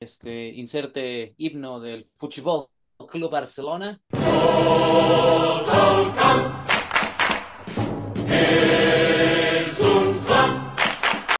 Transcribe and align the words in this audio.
este, 0.00 0.48
inserte 0.48 1.34
himno 1.36 1.78
del 1.78 2.10
Fútbol 2.14 2.68
Club 3.06 3.30
Barcelona. 3.30 4.00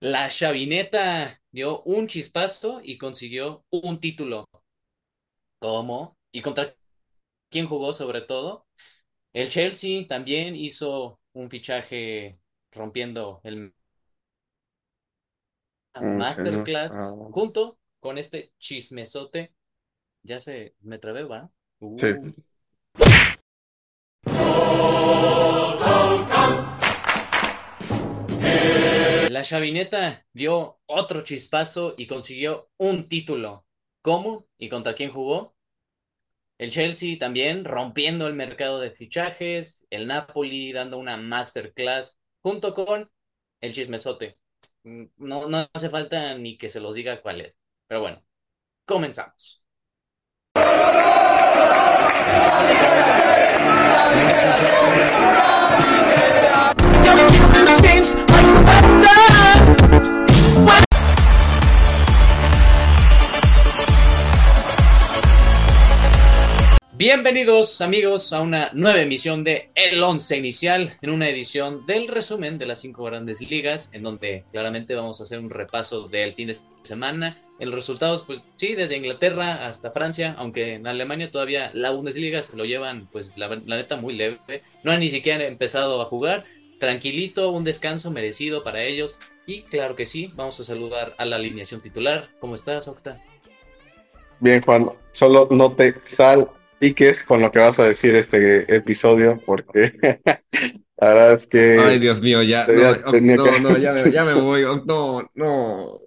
La 0.03 0.29
chavineta 0.29 1.41
dio 1.51 1.83
un 1.85 2.07
chispazo 2.07 2.81
y 2.85 2.99
consiguió 2.99 3.65
un 3.71 3.99
título. 3.99 4.45
¿Cómo? 5.59 6.17
¿Y 6.31 6.43
contra 6.43 6.75
quién 7.51 7.67
jugó 7.67 7.93
sobre 7.95 8.21
todo? 8.21 8.67
El 9.33 9.49
Chelsea 9.49 10.07
también 10.07 10.55
hizo 10.55 11.19
un 11.33 11.49
fichaje 11.49 12.39
rompiendo 12.73 13.41
el 13.45 13.75
Masterclass 15.95 16.93
Ah, 16.93 17.13
junto 17.31 17.80
con 18.01 18.19
este 18.19 18.53
chismesote. 18.59 19.55
Ya 20.23 20.41
se 20.41 20.75
me 20.81 20.99
trabé, 20.99 21.25
¿va? 21.25 21.51
Uh. 21.79 21.99
Sí. 21.99 22.07
La 29.31 29.43
chavineta 29.43 30.27
dio 30.33 30.81
otro 30.87 31.23
chispazo 31.23 31.95
y 31.97 32.07
consiguió 32.07 32.71
un 32.79 33.09
título. 33.09 33.65
¿Cómo? 34.03 34.47
¿Y 34.59 34.69
contra 34.69 34.95
quién 34.95 35.13
jugó? 35.13 35.55
El 36.59 36.71
Chelsea 36.71 37.19
también 37.19 37.65
rompiendo 37.65 38.27
el 38.27 38.35
mercado 38.35 38.81
de 38.81 38.91
fichajes, 38.91 39.83
el 39.89 40.07
Napoli 40.07 40.73
dando 40.73 40.99
una 40.99 41.17
masterclass 41.17 42.19
junto 42.43 42.75
con 42.75 43.11
el 43.63 43.73
chismesote. 43.73 44.39
Mm, 44.85 45.05
No, 45.17 45.49
no 45.49 45.67
hace 45.73 45.89
falta 45.89 46.37
ni 46.37 46.59
que 46.59 46.69
se 46.69 46.81
los 46.81 46.95
diga 46.95 47.23
cuál 47.23 47.41
es. 47.43 47.55
Pero 47.91 48.03
bueno, 48.03 48.23
comenzamos. 48.87 49.65
Bienvenidos 67.01 67.81
amigos 67.81 68.31
a 68.35 68.43
una 68.43 68.69
nueva 68.75 69.01
emisión 69.01 69.43
de 69.43 69.71
El 69.75 70.03
Once 70.03 70.37
Inicial, 70.37 70.93
en 71.01 71.09
una 71.09 71.31
edición 71.31 71.87
del 71.87 72.09
resumen 72.09 72.59
de 72.59 72.67
las 72.67 72.83
cinco 72.83 73.05
grandes 73.05 73.41
ligas, 73.51 73.89
en 73.95 74.03
donde 74.03 74.45
claramente 74.53 74.95
vamos 74.95 75.19
a 75.19 75.23
hacer 75.23 75.39
un 75.39 75.49
repaso 75.49 76.09
del 76.09 76.35
fin 76.35 76.49
de 76.49 76.57
semana. 76.83 77.43
En 77.59 77.71
los 77.71 77.81
resultados, 77.81 78.25
pues 78.27 78.41
sí, 78.57 78.75
desde 78.75 78.99
Inglaterra 78.99 79.67
hasta 79.67 79.93
Francia, 79.93 80.35
aunque 80.37 80.75
en 80.75 80.87
Alemania 80.87 81.31
todavía 81.31 81.71
la 81.73 81.91
Bundesliga 81.91 82.43
se 82.43 82.55
lo 82.55 82.67
llevan, 82.67 83.09
pues 83.11 83.33
la, 83.39 83.49
la 83.49 83.77
neta 83.77 83.97
muy 83.97 84.15
leve. 84.15 84.63
No 84.83 84.93
han 84.93 85.01
ni 85.01 85.09
siquiera 85.09 85.47
empezado 85.47 86.03
a 86.03 86.05
jugar. 86.05 86.45
Tranquilito, 86.79 87.51
un 87.51 87.65
descanso 87.65 88.11
merecido 88.11 88.63
para 88.63 88.85
ellos. 88.85 89.21
Y 89.47 89.63
claro 89.63 89.97
que 89.97 90.05
sí, 90.05 90.31
vamos 90.35 90.61
a 90.61 90.65
saludar 90.65 91.15
a 91.17 91.25
la 91.25 91.37
alineación 91.37 91.81
titular. 91.81 92.29
¿Cómo 92.41 92.55
estás, 92.55 92.89
Octa? 92.89 93.25
Bien, 94.39 94.61
Juan, 94.61 94.91
solo 95.13 95.49
no 95.51 95.73
te 95.73 95.95
salpiques 96.81 97.25
con 97.25 97.41
lo 97.41 97.51
que 97.53 97.59
vas 97.59 97.79
a 97.79 97.85
decir 97.85 98.15
este 98.17 98.75
episodio, 98.75 99.39
porque 99.45 99.93
la 100.97 101.09
verdad 101.09 101.33
es 101.35 101.47
que 101.47 101.79
Ay, 101.79 101.99
Dios 101.99 102.23
mío, 102.23 102.43
ya, 102.43 102.67
tenía- 102.67 103.01
no, 103.05 103.11
tenía 103.13 103.37
no, 103.37 103.45
que- 103.45 103.61
no, 103.61 103.77
ya 103.79 103.93
me, 103.93 104.11
ya 104.11 104.25
me 104.25 104.35
voy, 104.41 104.65
oh, 104.65 104.83
no, 104.87 105.23
no, 105.35 105.99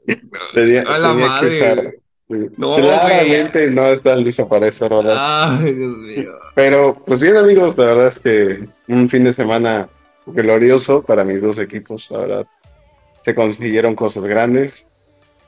tenía, 0.54 0.82
a 0.82 0.98
la 0.98 1.14
madre. 1.14 2.00
sí. 2.30 2.48
No, 2.58 2.78
Claramente 2.78 3.70
no 3.70 3.86
estás 3.88 4.18
listo 4.18 4.48
para 4.48 4.68
eso, 4.68 4.90
Roland. 4.90 5.20
Ay, 5.22 5.74
Dios 5.74 5.98
mío. 5.98 6.32
Pero, 6.56 6.96
pues 7.06 7.20
bien, 7.20 7.38
amigos, 7.38 7.78
la 7.78 7.86
verdad 7.86 8.08
es 8.08 8.20
que 8.20 8.68
un 8.88 9.08
fin 9.08 9.24
de 9.26 9.34
semana 9.34 9.88
glorioso 10.26 11.04
para 11.04 11.24
mis 11.24 11.40
dos 11.42 11.60
equipos, 11.60 12.08
la 12.10 12.18
verdad. 12.20 12.48
Se 13.22 13.36
consiguieron 13.36 13.94
cosas 13.96 14.24
grandes 14.24 14.88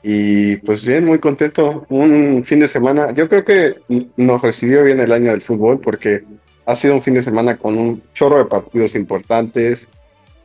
y 0.08 0.58
pues 0.58 0.84
bien, 0.84 1.04
muy 1.04 1.18
contento. 1.18 1.84
Un 1.88 2.44
fin 2.44 2.60
de 2.60 2.68
semana, 2.68 3.12
yo 3.12 3.28
creo 3.28 3.44
que 3.44 3.74
nos 4.16 4.40
recibió 4.40 4.84
bien 4.84 5.00
el 5.00 5.10
año 5.10 5.32
del 5.32 5.42
fútbol 5.42 5.80
porque 5.80 6.22
ha 6.64 6.76
sido 6.76 6.94
un 6.94 7.02
fin 7.02 7.14
de 7.14 7.22
semana 7.22 7.56
con 7.56 7.76
un 7.76 8.00
chorro 8.14 8.38
de 8.38 8.44
partidos 8.44 8.94
importantes, 8.94 9.88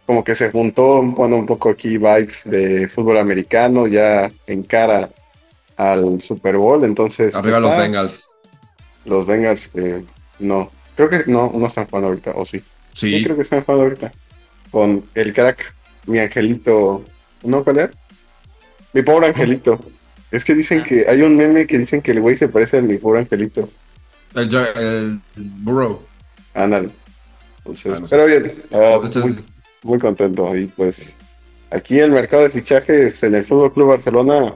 como 0.08 0.24
que 0.24 0.34
se 0.34 0.50
juntó, 0.50 1.04
bueno, 1.04 1.36
un 1.36 1.46
poco 1.46 1.70
aquí 1.70 2.00
vibes 2.00 2.42
de 2.44 2.88
fútbol 2.88 3.20
americano 3.20 3.86
ya 3.86 4.32
en 4.48 4.64
cara 4.64 5.12
al 5.78 6.20
Super 6.22 6.58
Bowl, 6.58 6.84
entonces... 6.84 7.36
Arriba 7.36 7.60
pues, 7.60 7.70
los 7.70 7.74
ah, 7.74 7.82
Bengals. 7.82 8.30
los 9.06 9.28
Bengals, 9.28 9.68
que 9.68 10.02
no, 10.40 10.72
creo 10.96 11.08
que 11.08 11.24
no, 11.28 11.52
no 11.56 11.68
están 11.68 11.86
jugando 11.86 12.08
ahorita, 12.08 12.32
o 12.32 12.48
sí. 12.48 12.58
Sí, 12.94 13.12
Sí, 13.12 13.24
creo 13.24 13.36
que 13.36 13.44
están 13.44 13.62
jugando 13.62 13.84
ahorita. 13.84 14.12
Con 14.72 15.06
el 15.14 15.34
crack, 15.34 15.76
mi 16.08 16.18
angelito, 16.18 17.06
¿no 17.44 17.64
cuál 17.64 17.78
era? 17.78 17.92
Mi 18.94 19.02
pobre 19.04 19.28
angelito. 19.28 19.80
Es 20.32 20.44
que 20.46 20.54
dicen 20.56 20.82
Ah. 20.82 20.84
que 20.84 21.08
hay 21.10 21.22
un 21.22 21.36
meme 21.36 21.68
que 21.68 21.78
dicen 21.78 22.02
que 22.02 22.12
el 22.12 22.22
güey 22.22 22.38
se 22.38 22.48
parece 22.48 22.78
a 22.78 22.82
mi 22.82 22.98
pobre 22.98 23.20
angelito. 23.22 23.70
el, 24.36 24.50
el 24.56 25.20
Burrow. 25.36 26.02
Ándale. 26.54 26.90
Entonces, 27.60 27.94
Ah, 27.96 28.00
no 28.00 28.08
sé. 28.08 28.16
pero 28.16 28.26
bien, 28.28 28.62
Entonces, 28.72 29.24
muy, 29.24 29.44
muy 29.84 30.00
contento. 30.00 30.56
Y 30.56 30.66
pues 30.68 31.18
aquí 31.70 32.00
el 32.00 32.12
mercado 32.12 32.44
de 32.44 32.50
fichajes 32.50 33.22
en 33.24 33.36
el 33.36 33.46
Fútbol 33.46 33.74
Club 33.74 33.90
Barcelona, 33.90 34.56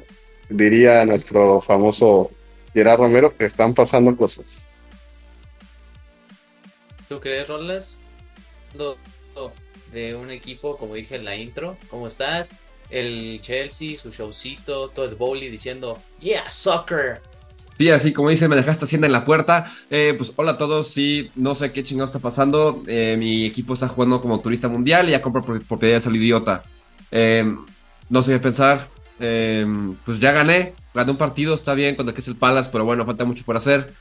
diría 0.50 1.06
nuestro 1.06 1.60
famoso 1.62 2.32
Gerard 2.74 3.00
Romero, 3.00 3.36
que 3.36 3.46
están 3.46 3.74
pasando 3.74 4.16
cosas. 4.16 4.66
¿Tú 7.10 7.20
crees, 7.20 7.48
Rolas? 7.48 8.00
De 9.92 10.16
un 10.16 10.30
equipo, 10.32 10.76
como 10.78 10.96
dije 10.96 11.16
en 11.16 11.24
la 11.26 11.36
intro, 11.36 11.78
¿cómo 11.90 12.08
estás? 12.08 12.52
El 12.90 13.40
Chelsea, 13.42 13.98
su 13.98 14.12
showcito, 14.12 14.90
Todd 14.90 15.16
Bowley 15.18 15.50
diciendo, 15.50 16.02
Yeah, 16.20 16.50
soccer. 16.50 17.22
Sí, 17.78 17.90
así 17.90 18.14
como 18.14 18.30
dice, 18.30 18.48
me 18.48 18.56
dejaste 18.56 18.86
hacienda 18.86 19.08
en 19.08 19.12
la 19.14 19.26
puerta. 19.26 19.70
Eh, 19.90 20.14
pues 20.18 20.32
hola 20.38 20.52
a 20.52 20.58
todos, 20.58 20.88
sí, 20.88 21.30
no 21.36 21.56
sé 21.56 21.72
qué 21.74 21.84
chingado 21.84 22.06
está 22.06 22.20
pasando. 22.20 22.82
Eh, 22.88 23.16
mi 23.20 23.46
equipo 23.46 23.74
está 23.74 23.88
jugando 23.90 24.22
como 24.22 24.40
turista 24.40 24.70
mundial 24.70 25.10
y 25.10 25.12
ya 25.12 25.22
compro 25.22 25.44
pro- 25.44 25.60
propiedades 25.60 26.08
al 26.08 26.16
idiota. 26.16 26.64
Eh, 27.12 27.54
no 28.10 28.22
sé 28.22 28.32
qué 28.34 28.40
pensar. 28.40 28.88
Pues 29.18 30.20
ya 30.20 30.32
gané, 30.32 30.74
gané 30.94 31.12
un 31.12 31.18
partido, 31.18 31.54
está 31.56 31.74
bien 31.74 31.96
contra 31.96 32.14
que 32.14 32.22
es 32.22 32.28
el 32.28 32.36
Palace, 32.38 32.70
pero 32.72 32.86
bueno, 32.86 33.06
falta 33.06 33.26
mucho 33.26 33.44
por 33.46 33.58
hacer. 33.58 33.94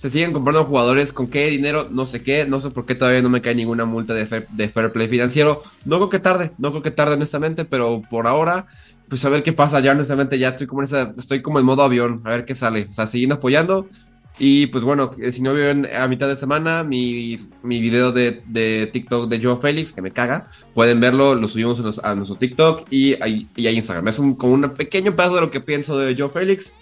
Se 0.00 0.08
siguen 0.08 0.32
comprando 0.32 0.64
jugadores, 0.64 1.12
¿con 1.12 1.26
qué 1.26 1.48
dinero? 1.48 1.88
No 1.90 2.06
sé 2.06 2.22
qué, 2.22 2.46
no 2.46 2.58
sé 2.58 2.70
por 2.70 2.86
qué 2.86 2.94
todavía 2.94 3.20
no 3.20 3.28
me 3.28 3.42
cae 3.42 3.54
ninguna 3.54 3.84
multa 3.84 4.14
de 4.14 4.24
fair, 4.24 4.46
play 4.94 5.08
financiero. 5.08 5.62
No 5.84 5.96
creo 5.98 6.08
que 6.08 6.18
tarde, 6.18 6.52
no 6.56 6.70
creo 6.70 6.82
que 6.82 6.90
tarde 6.90 7.16
honestamente, 7.16 7.66
pero 7.66 8.00
por 8.08 8.26
ahora 8.26 8.64
pues 9.10 9.22
a 9.26 9.28
ver 9.28 9.42
qué 9.42 9.52
pasa. 9.52 9.78
Ya 9.80 9.92
honestamente 9.92 10.38
ya 10.38 10.56
estoy 10.56 11.42
como 11.42 11.58
en 11.58 11.66
modo 11.66 11.82
avión, 11.82 12.22
a 12.24 12.30
ver 12.30 12.46
qué 12.46 12.54
sale. 12.54 12.88
O 12.90 12.94
sea, 12.94 13.06
siguiendo 13.06 13.34
apoyando. 13.34 13.90
Y 14.38 14.68
pues 14.68 14.84
bueno, 14.84 15.10
eh, 15.20 15.32
si 15.32 15.42
no 15.42 15.52
vieron 15.52 15.86
a 15.94 16.08
mitad 16.08 16.28
de 16.28 16.36
semana 16.38 16.82
mi, 16.82 17.36
mi 17.62 17.78
video 17.82 18.10
de, 18.10 18.42
de 18.46 18.86
TikTok 18.86 19.28
de 19.28 19.38
Joe 19.42 19.58
Félix, 19.58 19.92
que 19.92 20.00
me 20.00 20.12
caga, 20.12 20.50
pueden 20.72 20.98
verlo, 21.00 21.34
lo 21.34 21.46
subimos 21.46 21.78
a, 21.78 21.82
los- 21.82 21.98
a 22.02 22.14
nuestro 22.14 22.36
TikTok 22.38 22.86
y, 22.90 23.22
ahí- 23.22 23.50
y 23.54 23.66
a 23.66 23.70
Instagram. 23.70 24.08
Es 24.08 24.18
un, 24.18 24.34
como 24.34 24.54
un 24.54 24.70
pequeño 24.70 25.14
pedazo 25.14 25.34
de 25.34 25.40
lo 25.42 25.50
que 25.50 25.60
pienso 25.60 25.98
de 25.98 26.16
Joe 26.18 26.30
Félix. 26.30 26.74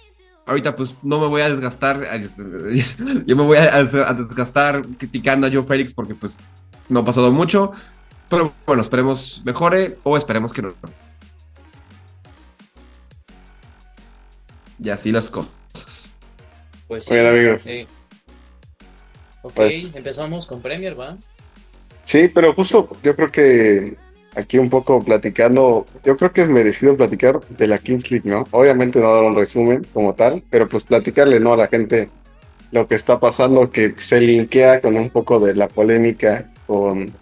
Ahorita 0.48 0.74
pues 0.74 0.96
no 1.02 1.20
me 1.20 1.26
voy 1.28 1.42
a 1.42 1.50
desgastar, 1.50 2.00
yo 3.26 3.36
me 3.36 3.42
voy 3.44 3.58
a, 3.58 3.74
a 3.76 4.14
desgastar 4.14 4.82
criticando 4.96 5.46
a 5.46 5.50
Joe 5.52 5.62
Félix 5.62 5.92
porque 5.92 6.14
pues 6.14 6.36
no 6.88 7.00
ha 7.00 7.04
pasado 7.04 7.30
mucho. 7.30 7.72
Pero 8.30 8.52
bueno, 8.66 8.82
esperemos 8.82 9.42
mejore 9.44 9.98
o 10.02 10.16
esperemos 10.16 10.52
que 10.52 10.62
no. 10.62 10.74
Y 14.82 14.90
así 14.90 15.12
las 15.12 15.28
cosas. 15.28 16.12
Pues 16.86 17.04
sí. 17.04 17.86
Ok, 19.42 19.54
Pues- 19.54 19.94
empezamos 19.94 20.46
con 20.46 20.60
Premier, 20.62 20.98
¿va? 20.98 21.16
Sí, 22.04 22.28
pero 22.32 22.54
justo 22.54 22.88
yo 23.02 23.14
creo 23.14 23.30
que 23.30 23.96
aquí 24.38 24.58
un 24.58 24.70
poco 24.70 25.02
platicando, 25.02 25.86
yo 26.04 26.16
creo 26.16 26.32
que 26.32 26.42
es 26.42 26.48
merecido 26.48 26.96
platicar 26.96 27.40
de 27.48 27.66
la 27.66 27.78
Kings 27.78 28.10
League, 28.10 28.28
¿no? 28.28 28.44
Obviamente 28.52 29.00
no 29.00 29.12
dar 29.12 29.24
un 29.24 29.34
resumen 29.36 29.84
como 29.92 30.14
tal, 30.14 30.42
pero 30.48 30.68
pues 30.68 30.84
platicarle, 30.84 31.40
¿no? 31.40 31.54
A 31.54 31.56
la 31.56 31.66
gente 31.68 32.08
lo 32.70 32.86
que 32.86 32.94
está 32.94 33.18
pasando, 33.18 33.70
que 33.70 33.94
se 33.98 34.20
linkea 34.20 34.80
con 34.80 34.96
un 34.96 35.10
poco 35.10 35.40
de 35.40 35.54
la 35.54 35.68
polémica 35.68 36.50
con 36.66 37.12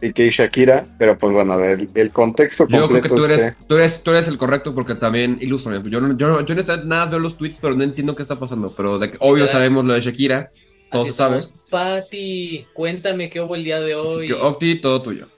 Piqué 0.00 0.26
y 0.26 0.30
Shakira, 0.30 0.84
pero 0.98 1.16
pues 1.16 1.32
bueno, 1.32 1.52
a 1.52 1.56
ver, 1.56 1.88
el 1.94 2.10
contexto 2.10 2.66
Yo 2.68 2.88
creo 2.88 3.02
que 3.02 3.08
tú 3.08 3.24
es 3.24 3.30
eres, 3.30 3.56
tú 3.66 3.74
eres, 3.76 4.02
tú 4.02 4.10
eres 4.10 4.28
el 4.28 4.36
correcto 4.38 4.74
porque 4.74 4.94
también 4.94 5.38
ilústrame. 5.40 5.80
Yo 5.90 6.00
no, 6.00 6.16
yo 6.16 6.28
no, 6.28 6.44
yo 6.44 6.54
no 6.54 6.62
nada 6.84 7.06
veo 7.06 7.18
los 7.18 7.36
tweets, 7.36 7.58
pero 7.60 7.74
no 7.74 7.84
entiendo 7.84 8.16
qué 8.16 8.22
está 8.22 8.38
pasando. 8.38 8.74
Pero 8.74 8.98
de 8.98 9.12
que- 9.12 9.16
obvio 9.20 9.44
¿Verdad? 9.44 9.52
sabemos 9.52 9.84
lo 9.84 9.92
de 9.92 10.00
Shakira, 10.00 10.50
todos 10.90 11.20
Así. 11.20 11.54
Pati, 11.70 12.66
cuéntame 12.74 13.30
qué 13.30 13.40
hubo 13.40 13.54
el 13.54 13.62
día 13.64 13.80
de 13.80 13.92
Así 13.92 14.10
hoy. 14.10 14.26
que 14.26 14.32
Octi, 14.34 14.80
todo 14.80 15.02
tuyo. 15.02 15.28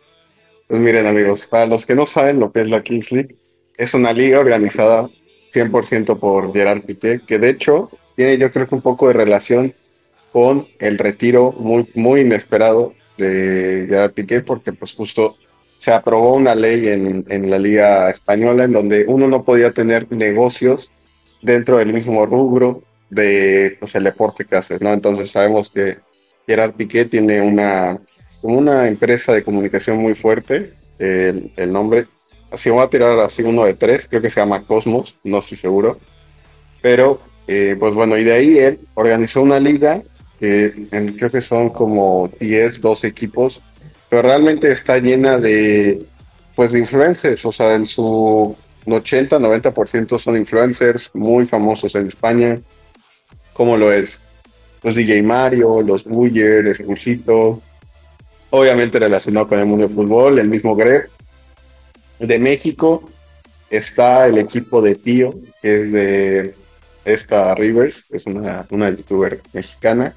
Pues 0.72 0.80
miren 0.80 1.06
amigos, 1.06 1.46
para 1.46 1.66
los 1.66 1.84
que 1.84 1.94
no 1.94 2.06
saben 2.06 2.40
lo 2.40 2.50
que 2.50 2.62
es 2.62 2.70
la 2.70 2.82
Kings 2.82 3.12
League, 3.12 3.36
es 3.76 3.92
una 3.92 4.14
liga 4.14 4.40
organizada 4.40 5.06
100% 5.52 6.18
por 6.18 6.50
Gerard 6.54 6.80
Piqué, 6.80 7.20
que 7.26 7.38
de 7.38 7.50
hecho 7.50 7.90
tiene 8.16 8.38
yo 8.38 8.50
creo 8.50 8.66
que 8.66 8.76
un 8.76 8.80
poco 8.80 9.08
de 9.08 9.12
relación 9.12 9.74
con 10.32 10.66
el 10.78 10.96
retiro 10.96 11.52
muy, 11.52 11.90
muy 11.94 12.22
inesperado 12.22 12.94
de 13.18 13.84
Gerard 13.86 14.14
Piqué, 14.14 14.40
porque 14.40 14.72
pues 14.72 14.94
justo 14.94 15.36
se 15.76 15.92
aprobó 15.92 16.36
una 16.36 16.54
ley 16.54 16.88
en, 16.88 17.26
en 17.28 17.50
la 17.50 17.58
Liga 17.58 18.08
Española 18.08 18.64
en 18.64 18.72
donde 18.72 19.04
uno 19.06 19.28
no 19.28 19.44
podía 19.44 19.72
tener 19.72 20.10
negocios 20.10 20.90
dentro 21.42 21.76
del 21.76 21.92
mismo 21.92 22.24
rubro 22.24 22.82
de 23.10 23.76
pues, 23.78 23.94
el 23.94 24.04
deporte 24.04 24.46
que 24.46 24.56
haces, 24.56 24.80
¿no? 24.80 24.90
Entonces 24.94 25.32
sabemos 25.32 25.68
que 25.68 25.98
Gerard 26.46 26.72
Piqué 26.72 27.04
tiene 27.04 27.42
una, 27.42 28.00
una 28.42 28.88
empresa 28.88 29.32
de 29.32 29.44
comunicación 29.44 29.98
muy 29.98 30.14
fuerte, 30.14 30.72
el, 30.98 31.72
nombre, 31.72 32.06
así 32.50 32.70
voy 32.70 32.82
a 32.82 32.88
tirar 32.88 33.18
así 33.20 33.42
uno 33.42 33.64
de 33.64 33.74
tres, 33.74 34.06
creo 34.08 34.22
que 34.22 34.30
se 34.30 34.40
llama 34.40 34.64
Cosmos, 34.64 35.16
no 35.24 35.38
estoy 35.38 35.58
seguro, 35.58 35.98
pero 36.80 37.20
eh, 37.48 37.76
pues 37.78 37.94
bueno, 37.94 38.16
y 38.16 38.24
de 38.24 38.32
ahí 38.32 38.58
él 38.58 38.80
organizó 38.94 39.42
una 39.42 39.58
liga, 39.58 40.02
que 40.38 40.88
creo 41.16 41.30
que 41.30 41.40
son 41.40 41.70
como 41.70 42.30
10, 42.40 42.80
12 42.80 43.06
equipos, 43.06 43.60
pero 44.08 44.22
realmente 44.22 44.70
está 44.70 44.98
llena 44.98 45.38
de, 45.38 46.02
pues 46.54 46.72
de 46.72 46.80
influencers, 46.80 47.44
o 47.44 47.52
sea, 47.52 47.74
en 47.74 47.86
su 47.86 48.56
80, 48.86 49.38
90% 49.38 50.18
son 50.18 50.36
influencers 50.36 51.10
muy 51.14 51.44
famosos 51.44 51.94
en 51.94 52.08
España, 52.08 52.58
como 53.52 53.76
lo 53.76 53.92
es 53.92 54.18
los 54.82 54.96
DJ 54.96 55.22
Mario, 55.22 55.80
los 55.80 56.04
Buller, 56.04 56.66
Escuchito, 56.66 57.62
obviamente 58.52 58.98
relacionado 58.98 59.48
con 59.48 59.58
el 59.58 59.66
mundo 59.66 59.86
del 59.86 59.96
fútbol, 59.96 60.38
el 60.38 60.48
mismo 60.48 60.76
Greg. 60.76 61.08
De 62.18 62.38
México 62.38 63.02
está 63.70 64.26
el 64.26 64.38
equipo 64.38 64.80
de 64.80 64.94
Tío, 64.94 65.34
que 65.60 65.80
es 65.80 65.92
de 65.92 66.54
esta 67.04 67.54
Rivers, 67.54 68.04
es 68.10 68.26
una, 68.26 68.66
una 68.70 68.90
youtuber 68.90 69.40
mexicana. 69.52 70.14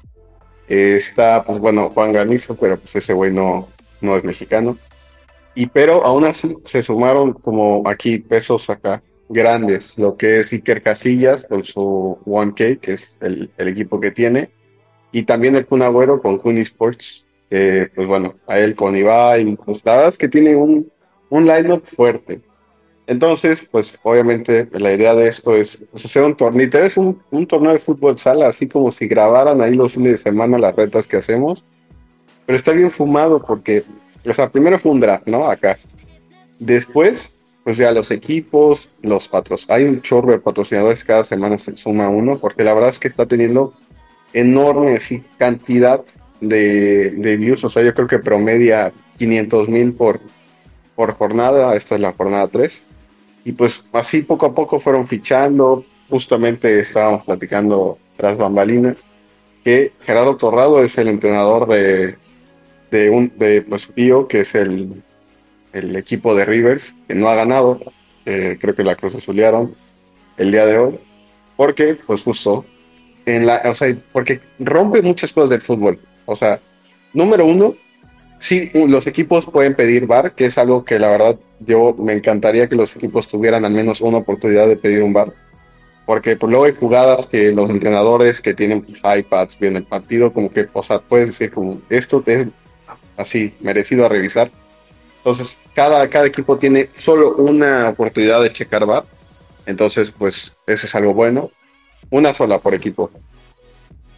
está, 0.68 1.42
pues 1.44 1.58
bueno, 1.58 1.90
Juan 1.90 2.12
Granizo, 2.12 2.56
pero 2.56 2.76
pues 2.76 2.94
ese 2.94 3.12
güey 3.12 3.32
no, 3.32 3.68
no 4.00 4.16
es 4.16 4.22
mexicano. 4.22 4.76
Y 5.54 5.66
pero 5.66 6.04
aún 6.04 6.24
así 6.24 6.54
se 6.64 6.82
sumaron 6.82 7.32
como 7.32 7.82
aquí 7.88 8.18
pesos 8.18 8.68
acá 8.68 9.02
grandes, 9.28 9.98
lo 9.98 10.16
que 10.16 10.40
es 10.40 10.52
Iker 10.52 10.82
Casillas 10.82 11.44
con 11.44 11.64
su 11.64 12.18
1K, 12.26 12.80
que 12.80 12.92
es 12.92 13.16
el, 13.20 13.50
equipo 13.56 13.98
que 13.98 14.10
tiene, 14.10 14.50
y 15.10 15.24
también 15.24 15.56
el 15.56 15.66
Kun 15.66 15.82
Agüero 15.82 16.20
con 16.20 16.38
Kun 16.38 16.58
Sports, 16.58 17.25
que 17.50 17.90
pues 17.94 18.06
bueno, 18.08 18.34
a 18.46 18.58
él 18.58 18.74
con 18.74 18.96
Ibai, 18.96 19.56
pues 19.56 19.82
que 20.18 20.28
tiene 20.28 20.56
un, 20.56 20.90
un 21.30 21.46
line-up 21.46 21.84
fuerte. 21.84 22.40
Entonces, 23.06 23.62
pues 23.70 23.96
obviamente 24.02 24.68
la 24.72 24.92
idea 24.92 25.14
de 25.14 25.28
esto 25.28 25.54
es 25.54 25.78
pues, 25.90 26.04
hacer 26.04 26.22
un 26.22 26.36
torneo, 26.36 26.68
es 26.82 26.96
un, 26.96 27.20
un 27.30 27.46
torneo 27.46 27.72
de 27.72 27.78
fútbol 27.78 28.18
sala, 28.18 28.48
así 28.48 28.66
como 28.66 28.90
si 28.90 29.06
grabaran 29.06 29.60
ahí 29.60 29.74
los 29.74 29.92
fines 29.92 30.12
de 30.12 30.18
semana 30.18 30.58
las 30.58 30.74
retas 30.74 31.06
que 31.06 31.16
hacemos, 31.16 31.64
pero 32.46 32.56
está 32.56 32.72
bien 32.72 32.90
fumado 32.90 33.40
porque, 33.40 33.84
o 34.24 34.34
sea, 34.34 34.48
primero 34.48 34.78
fue 34.78 34.92
un 34.92 35.00
draft, 35.00 35.28
¿no? 35.28 35.48
Acá. 35.48 35.78
Después 36.58 37.32
pues 37.66 37.78
ya 37.78 37.90
los 37.90 38.12
equipos, 38.12 38.90
los 39.02 39.26
patros, 39.26 39.66
hay 39.68 39.86
un 39.86 40.00
chorro 40.00 40.30
de 40.30 40.38
patrocinadores, 40.38 41.02
cada 41.02 41.24
semana 41.24 41.58
se 41.58 41.76
suma 41.76 42.08
uno, 42.08 42.38
porque 42.38 42.62
la 42.62 42.72
verdad 42.72 42.90
es 42.90 43.00
que 43.00 43.08
está 43.08 43.26
teniendo 43.26 43.72
enorme 44.32 45.00
cantidad 45.36 46.04
de, 46.40 47.36
views, 47.38 47.64
o 47.64 47.70
sea, 47.70 47.82
yo 47.82 47.94
creo 47.94 48.08
que 48.08 48.18
promedia 48.18 48.92
500 49.18 49.68
mil 49.68 49.92
por, 49.94 50.20
por 50.94 51.14
jornada, 51.14 51.74
esta 51.74 51.94
es 51.94 52.00
la 52.00 52.12
jornada 52.12 52.48
3, 52.48 52.82
y 53.44 53.52
pues 53.52 53.82
así 53.92 54.22
poco 54.22 54.46
a 54.46 54.54
poco 54.54 54.80
fueron 54.80 55.06
fichando, 55.06 55.84
justamente 56.08 56.80
estábamos 56.80 57.24
platicando 57.24 57.98
tras 58.16 58.36
bambalinas, 58.36 59.04
que 59.64 59.92
Gerardo 60.00 60.36
Torrado 60.36 60.82
es 60.82 60.96
el 60.98 61.08
entrenador 61.08 61.68
de, 61.68 62.16
de 62.90 63.10
un 63.10 63.32
de 63.36 63.62
pues 63.62 63.86
Pío, 63.86 64.28
que 64.28 64.40
es 64.40 64.54
el 64.54 65.02
el 65.76 65.94
equipo 65.94 66.34
de 66.34 66.44
Rivers, 66.44 66.96
que 67.06 67.14
no 67.14 67.28
ha 67.28 67.34
ganado, 67.34 67.80
eh, 68.24 68.56
creo 68.60 68.74
que 68.74 68.82
la 68.82 68.96
Cruz 68.96 69.14
Azulearon 69.14 69.74
el 70.38 70.50
día 70.50 70.66
de 70.66 70.78
hoy, 70.78 70.98
porque, 71.56 71.96
pues 72.06 72.22
justo, 72.22 72.64
en 73.26 73.46
la, 73.46 73.62
o 73.66 73.74
sea, 73.74 73.94
porque 74.12 74.40
rompe 74.58 75.02
muchas 75.02 75.32
cosas 75.32 75.50
del 75.50 75.60
fútbol. 75.60 75.98
O 76.26 76.36
sea, 76.36 76.60
número 77.14 77.46
uno, 77.46 77.74
sí, 78.38 78.70
los 78.74 79.06
equipos 79.06 79.46
pueden 79.46 79.74
pedir 79.74 80.06
VAR, 80.06 80.32
que 80.32 80.46
es 80.46 80.58
algo 80.58 80.84
que 80.84 80.98
la 80.98 81.10
verdad 81.10 81.38
yo 81.60 81.94
me 81.98 82.12
encantaría 82.12 82.68
que 82.68 82.76
los 82.76 82.94
equipos 82.94 83.26
tuvieran 83.26 83.64
al 83.64 83.72
menos 83.72 84.00
una 84.00 84.18
oportunidad 84.18 84.68
de 84.68 84.76
pedir 84.76 85.02
un 85.02 85.12
VAR. 85.12 85.32
Porque 86.04 86.36
pues, 86.36 86.50
luego 86.50 86.66
hay 86.66 86.74
jugadas 86.74 87.26
que 87.26 87.50
los 87.50 87.70
entrenadores 87.70 88.40
que 88.40 88.54
tienen 88.54 88.82
pues, 88.82 89.00
iPads 89.02 89.58
vienen 89.58 89.78
el 89.78 89.88
partido, 89.88 90.32
como 90.32 90.50
que, 90.50 90.68
o 90.72 90.82
sea, 90.82 90.98
puedes 90.98 91.28
decir 91.28 91.50
como 91.50 91.80
esto 91.88 92.22
es 92.26 92.48
así, 93.16 93.54
merecido 93.60 94.04
a 94.04 94.08
revisar 94.08 94.50
entonces, 95.26 95.58
cada, 95.74 96.08
cada 96.08 96.28
equipo 96.28 96.56
tiene 96.56 96.88
solo 97.00 97.34
una 97.34 97.88
oportunidad 97.88 98.40
de 98.40 98.52
checar 98.52 98.86
VAR. 98.86 99.04
Entonces, 99.66 100.12
pues, 100.16 100.56
eso 100.68 100.86
es 100.86 100.94
algo 100.94 101.14
bueno. 101.14 101.50
Una 102.10 102.32
sola 102.32 102.60
por 102.60 102.74
equipo. 102.74 103.10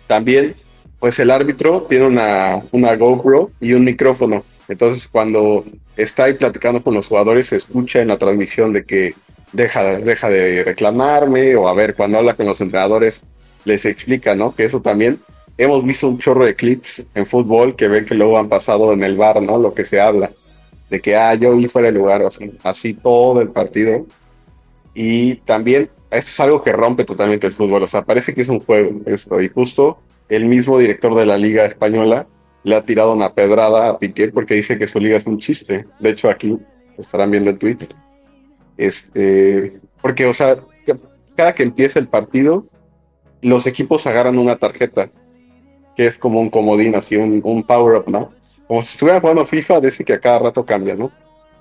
También, 0.06 0.54
pues, 1.00 1.18
el 1.18 1.30
árbitro 1.30 1.86
tiene 1.88 2.06
una, 2.06 2.62
una 2.72 2.94
GoPro 2.96 3.50
y 3.60 3.72
un 3.72 3.84
micrófono. 3.84 4.44
Entonces, 4.68 5.08
cuando 5.08 5.64
está 5.96 6.24
ahí 6.24 6.34
platicando 6.34 6.82
con 6.82 6.94
los 6.94 7.06
jugadores, 7.06 7.48
se 7.48 7.56
escucha 7.56 8.00
en 8.00 8.08
la 8.08 8.18
transmisión 8.18 8.72
de 8.72 8.84
que 8.84 9.14
deja, 9.52 9.98
deja 10.00 10.28
de 10.28 10.64
reclamarme, 10.64 11.56
o 11.56 11.68
a 11.68 11.74
ver, 11.74 11.94
cuando 11.94 12.18
habla 12.18 12.34
con 12.34 12.46
los 12.46 12.60
entrenadores, 12.60 13.22
les 13.64 13.84
explica, 13.84 14.34
¿no? 14.34 14.54
Que 14.54 14.64
eso 14.64 14.80
también 14.80 15.20
hemos 15.56 15.84
visto 15.84 16.08
un 16.08 16.18
chorro 16.18 16.44
de 16.44 16.54
clips 16.54 17.04
en 17.14 17.26
fútbol 17.26 17.74
que 17.74 17.88
ven 17.88 18.04
que 18.04 18.14
luego 18.14 18.38
han 18.38 18.48
pasado 18.48 18.92
en 18.92 19.02
el 19.02 19.16
bar, 19.16 19.42
¿no? 19.42 19.58
Lo 19.58 19.74
que 19.74 19.84
se 19.84 20.00
habla 20.00 20.30
de 20.90 21.00
que, 21.00 21.16
ah, 21.16 21.34
yo 21.34 21.54
vi 21.56 21.68
fuera 21.68 21.88
de 21.88 21.98
lugar, 21.98 22.22
o 22.22 22.28
así, 22.28 22.52
así 22.62 22.94
todo 22.94 23.40
el 23.40 23.50
partido. 23.50 24.06
Y 24.94 25.36
también 25.36 25.90
es 26.10 26.40
algo 26.40 26.62
que 26.62 26.72
rompe 26.72 27.04
totalmente 27.04 27.46
el 27.46 27.52
fútbol, 27.52 27.82
o 27.82 27.88
sea, 27.88 28.04
parece 28.04 28.34
que 28.34 28.42
es 28.42 28.48
un 28.48 28.60
juego 28.60 29.00
esto, 29.06 29.40
y 29.40 29.48
justo 29.48 29.98
el 30.28 30.46
mismo 30.46 30.78
director 30.78 31.14
de 31.14 31.26
la 31.26 31.38
Liga 31.38 31.64
Española 31.64 32.26
le 32.64 32.76
ha 32.76 32.84
tirado 32.84 33.12
una 33.12 33.32
pedrada 33.32 33.88
a 33.88 33.98
Piqué 33.98 34.28
porque 34.28 34.54
dice 34.54 34.78
que 34.78 34.88
su 34.88 34.98
liga 35.00 35.16
es 35.16 35.26
un 35.26 35.38
chiste. 35.38 35.86
De 36.00 36.10
hecho, 36.10 36.28
aquí 36.28 36.58
estarán 36.98 37.30
viendo 37.30 37.50
el 37.50 37.58
tweet. 37.58 37.78
Este, 38.76 39.80
porque, 40.02 40.26
o 40.26 40.34
sea, 40.34 40.58
cada 41.36 41.54
que 41.54 41.62
empieza 41.62 41.98
el 41.98 42.08
partido, 42.08 42.66
los 43.42 43.66
equipos 43.66 44.06
agarran 44.06 44.38
una 44.38 44.56
tarjeta, 44.56 45.08
que 45.96 46.06
es 46.06 46.18
como 46.18 46.40
un 46.40 46.50
comodín, 46.50 46.94
así, 46.94 47.16
un, 47.16 47.40
un 47.44 47.62
power-up, 47.62 48.08
¿no? 48.08 48.32
como 48.68 48.82
si 48.82 48.90
estuviera 48.92 49.20
jugando 49.20 49.46
FIFA, 49.46 49.80
dice 49.80 50.04
que 50.04 50.12
a 50.12 50.20
cada 50.20 50.38
rato 50.40 50.64
cambia, 50.64 50.94
¿no? 50.94 51.10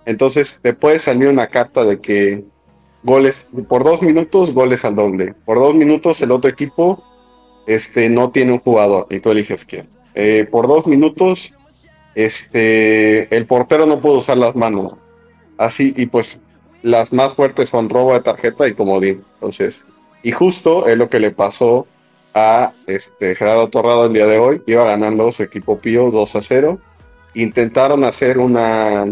Entonces 0.06 0.60
te 0.62 0.74
puede 0.74 1.00
salir 1.00 1.30
una 1.30 1.48
carta 1.48 1.86
de 1.86 2.00
que 2.00 2.44
goles, 3.02 3.48
por 3.70 3.84
dos 3.86 4.02
minutos, 4.02 4.54
goles 4.54 4.84
al 4.84 4.96
doble. 4.96 5.34
Por 5.46 5.58
dos 5.58 5.74
minutos 5.74 6.22
el 6.22 6.32
otro 6.32 6.52
equipo 6.52 7.04
este, 7.68 8.10
no 8.10 8.32
tiene 8.32 8.54
un 8.54 8.60
jugador 8.60 9.06
y 9.10 9.20
tú 9.20 9.30
eliges 9.32 9.66
quién. 9.66 9.88
Eh, 10.16 10.48
por 10.50 10.68
dos 10.68 10.88
minutos, 10.88 11.54
este, 12.16 13.34
el 13.36 13.46
portero 13.46 13.86
no 13.86 14.02
puede 14.02 14.18
usar 14.18 14.38
las 14.38 14.56
manos. 14.56 14.96
Así, 15.58 15.94
y 15.96 16.08
pues 16.08 16.40
las 16.82 17.14
más 17.14 17.34
fuertes 17.34 17.70
son 17.70 17.90
robo 17.90 18.14
de 18.14 18.22
tarjeta 18.22 18.68
y 18.68 18.74
comodín. 18.74 19.24
Entonces, 19.36 19.84
y 20.24 20.32
justo 20.32 20.88
es 20.88 20.98
lo 20.98 21.10
que 21.10 21.20
le 21.20 21.30
pasó 21.30 21.86
a 22.34 22.74
este, 22.88 23.36
Gerardo 23.36 23.70
Torrado 23.70 24.06
el 24.06 24.14
día 24.14 24.26
de 24.26 24.40
hoy. 24.40 24.64
Iba 24.66 24.86
ganando 24.86 25.32
su 25.32 25.44
equipo 25.44 25.78
Pío 25.78 26.10
2 26.10 26.36
a 26.36 26.42
0 26.42 26.80
intentaron 27.38 28.04
hacer 28.04 28.40
una, 28.40 29.06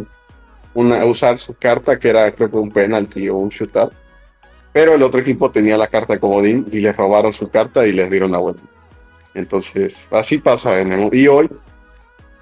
una 0.74 1.05
usar 1.05 1.38
su 1.38 1.53
carta 1.53 2.00
que 2.00 2.09
era 2.09 2.31
creo 2.33 2.50
que 2.50 2.57
un 2.57 2.71
penalti 2.71 3.29
o 3.29 3.35
un 3.35 3.50
shootout 3.50 3.93
pero 4.75 4.94
el 4.94 5.03
otro 5.03 5.22
equipo 5.22 5.50
tenía 5.51 5.77
la 5.77 5.88
carta 5.88 6.20
comodín 6.20 6.67
y 6.70 6.82
les 6.82 6.94
robaron 6.98 7.32
su 7.32 7.48
carta 7.50 7.88
y 7.88 7.94
les 7.94 8.12
dieron 8.12 8.34
la 8.34 8.39
vuelta. 8.39 8.62
Entonces 9.34 10.05
así 10.12 10.38
pasa 10.38 10.82
en 10.82 10.91
el, 10.91 11.15
y 11.15 11.29
hoy 11.29 11.50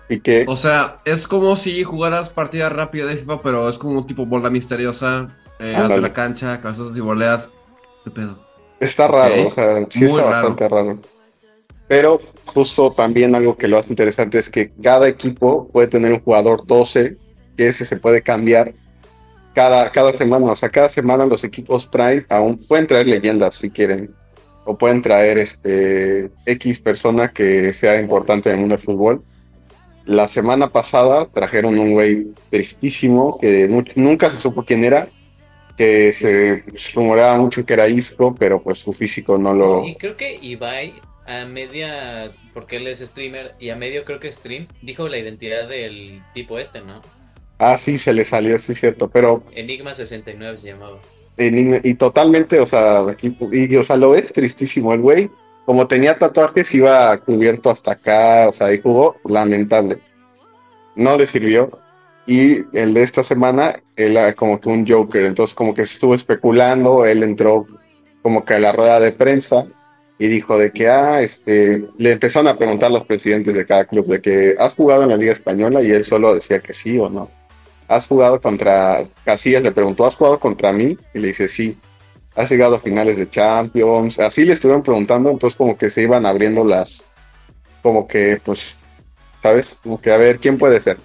y 0.10 0.20
que 0.20 0.44
o 0.48 0.56
sea 0.56 1.00
es 1.06 1.28
como 1.28 1.56
si 1.56 1.84
jugaras 1.84 2.32
partida 2.32 2.70
rápida 2.70 3.06
de 3.06 3.18
FIFA 3.18 3.44
pero 3.44 3.70
es 3.70 3.78
como 3.78 4.00
un 4.00 4.08
tipo 4.08 4.26
bola 4.26 4.50
misteriosa 4.50 5.28
eh, 5.60 5.80
de 5.88 6.02
la 6.02 6.12
cancha 6.12 6.60
cabezas 6.60 6.92
y 6.98 7.02
voleas 7.02 7.52
qué 8.04 8.10
pedo 8.10 8.40
está 8.80 9.08
raro 9.08 9.48
o 9.48 9.52
sea 9.52 9.86
sí 9.92 10.06
está 10.06 10.24
bastante 10.24 10.68
raro. 10.68 10.98
Pero 11.88 12.20
justo 12.46 12.94
también 12.94 13.36
algo 13.36 13.56
que 13.58 13.68
lo 13.68 13.78
hace 13.78 13.90
interesante 13.90 14.40
es 14.40 14.50
que 14.50 14.72
cada 14.82 15.08
equipo 15.08 15.68
puede 15.68 15.88
tener 15.88 16.14
un 16.14 16.22
jugador 16.22 16.66
12, 16.66 17.18
que 17.56 17.68
ese 17.68 17.86
se 17.86 17.98
puede 17.98 18.24
cambiar 18.24 18.74
cada, 19.54 19.92
cada 19.92 20.14
semana. 20.14 20.52
O 20.52 20.56
sea, 20.56 20.70
cada 20.70 20.90
semana 20.90 21.26
los 21.26 21.44
equipos 21.44 21.88
Prime 21.88 22.24
aún 22.30 22.58
pueden 22.58 22.88
traer 22.88 23.08
leyendas 23.08 23.56
si 23.56 23.70
quieren. 23.70 24.14
O 24.66 24.78
pueden 24.78 25.02
traer 25.02 25.38
este 25.38 26.32
X 26.46 26.80
persona 26.80 27.32
que 27.32 27.74
sea 27.74 28.00
importante 28.00 28.50
en 28.50 28.56
el 28.56 28.62
mundo 28.62 28.76
del 28.76 28.86
fútbol. 28.86 29.24
La 30.06 30.28
semana 30.28 30.70
pasada 30.70 31.28
trajeron 31.34 31.78
un 31.80 31.94
güey 31.94 32.28
tristísimo 32.50 33.38
que 33.40 33.68
nunca 33.96 34.32
se 34.32 34.40
supo 34.40 34.64
quién 34.64 34.84
era, 34.84 35.08
que 35.78 36.14
se 36.14 36.64
rumoraba 36.94 37.38
mucho 37.38 37.66
que 37.66 37.74
era 37.74 37.88
Isco, 37.88 38.36
pero 38.38 38.62
pues 38.62 38.80
su 38.80 38.94
físico 38.94 39.38
no 39.38 39.54
lo... 39.54 39.86
Y 39.86 39.96
creo 39.96 40.16
que 40.18 40.38
Ibai 40.42 40.94
a 41.26 41.46
media, 41.46 42.32
porque 42.54 42.78
él 42.78 42.88
es 42.88 43.00
streamer, 43.00 43.56
y 43.60 43.70
a 43.70 43.76
medio 43.76 44.04
creo 44.04 44.20
que 44.20 44.32
stream, 44.32 44.68
dijo 44.82 45.08
la 45.08 45.18
identidad 45.18 45.68
del 45.68 46.22
tipo 46.34 46.60
este, 46.60 46.82
¿no? 46.82 47.02
Ah, 47.66 47.78
sí, 47.78 47.98
se 47.98 48.12
le 48.12 48.26
salió, 48.26 48.60
sí 48.60 48.74
es 48.74 48.80
cierto, 48.80 49.08
pero... 49.08 49.42
Enigma 49.54 49.94
69 49.94 50.58
se 50.58 50.68
llamaba. 50.68 50.98
Enigma, 51.38 51.80
y 51.82 51.94
totalmente, 51.94 52.60
o 52.60 52.66
sea, 52.66 53.06
y, 53.22 53.76
o 53.78 53.84
sea, 53.86 53.96
lo 53.96 54.16
es 54.16 54.34
tristísimo 54.34 54.94
el 54.94 55.00
güey. 55.00 55.30
Como 55.66 55.88
tenía 55.88 56.20
tatuajes, 56.20 56.74
iba 56.76 57.18
cubierto 57.20 57.70
hasta 57.70 57.94
acá, 57.94 58.50
o 58.50 58.54
sea, 58.54 58.74
y 58.74 58.82
jugó 58.82 59.16
lamentable. 59.24 60.00
No 60.96 61.18
le 61.18 61.26
sirvió. 61.26 61.72
Y 62.26 62.66
el 62.78 62.94
de 62.94 63.04
esta 63.04 63.24
semana, 63.24 63.82
él 63.96 64.18
era 64.18 64.34
como 64.34 64.60
que 64.60 64.68
un 64.68 64.86
Joker, 64.86 65.24
entonces 65.24 65.56
como 65.56 65.74
que 65.74 65.86
se 65.86 65.94
estuvo 65.94 66.16
especulando, 66.16 67.06
él 67.06 67.24
entró 67.24 67.66
como 68.22 68.44
que 68.44 68.56
a 68.56 68.60
la 68.60 68.74
rueda 68.74 69.00
de 69.00 69.14
prensa 69.14 69.68
y 70.20 70.28
dijo 70.28 70.58
de 70.58 70.72
que, 70.72 70.90
ah, 70.90 71.22
este, 71.22 71.86
le 71.98 72.12
empezaron 72.12 72.48
a 72.48 72.58
preguntar 72.58 72.88
a 72.88 72.94
los 72.94 73.06
presidentes 73.06 73.54
de 73.54 73.66
cada 73.66 73.86
club 73.86 74.08
de 74.08 74.22
que, 74.22 74.56
¿has 74.60 74.74
jugado 74.74 75.04
en 75.04 75.10
la 75.10 75.18
Liga 75.18 75.32
Española? 75.32 75.82
Y 75.82 75.92
él 75.92 76.04
solo 76.06 76.36
decía 76.36 76.60
que 76.60 76.74
sí 76.74 76.98
o 76.98 77.10
no. 77.10 77.30
¿Has 77.96 78.08
jugado 78.08 78.42
contra 78.42 79.06
Casillas? 79.24 79.64
Le 79.64 79.72
preguntó, 79.72 80.06
¿has 80.06 80.16
jugado 80.16 80.40
contra 80.40 80.72
mí? 80.72 80.98
Y 81.14 81.20
le 81.20 81.30
dice, 81.30 81.48
sí. 81.48 81.78
¿Has 82.36 82.50
llegado 82.50 82.76
a 82.76 82.80
finales 82.80 83.18
de 83.18 83.30
Champions? 83.30 84.20
Así 84.20 84.44
le 84.44 84.54
estuvieron 84.54 84.82
preguntando, 84.82 85.30
entonces 85.30 85.56
como 85.56 85.78
que 85.78 85.92
se 85.92 86.02
iban 86.02 86.26
abriendo 86.26 86.64
las, 86.64 87.06
como 87.84 88.08
que, 88.08 88.42
pues, 88.44 88.76
¿sabes? 89.44 89.78
Como 89.84 90.02
que 90.02 90.12
a 90.12 90.18
ver, 90.18 90.40
¿quién 90.40 90.58
puede 90.58 90.82
ser? 90.82 90.98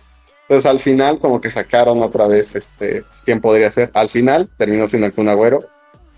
Entonces 0.48 0.70
al 0.70 0.80
final 0.80 1.18
como 1.18 1.42
que 1.42 1.50
sacaron 1.50 2.02
otra 2.02 2.26
vez 2.26 2.54
este 2.56 3.04
quién 3.26 3.40
podría 3.40 3.70
ser. 3.70 3.90
Al 3.92 4.08
final 4.08 4.48
terminó 4.56 4.88
siendo 4.88 5.06
el 5.06 5.12
Kun 5.12 5.28
Agüero, 5.28 5.64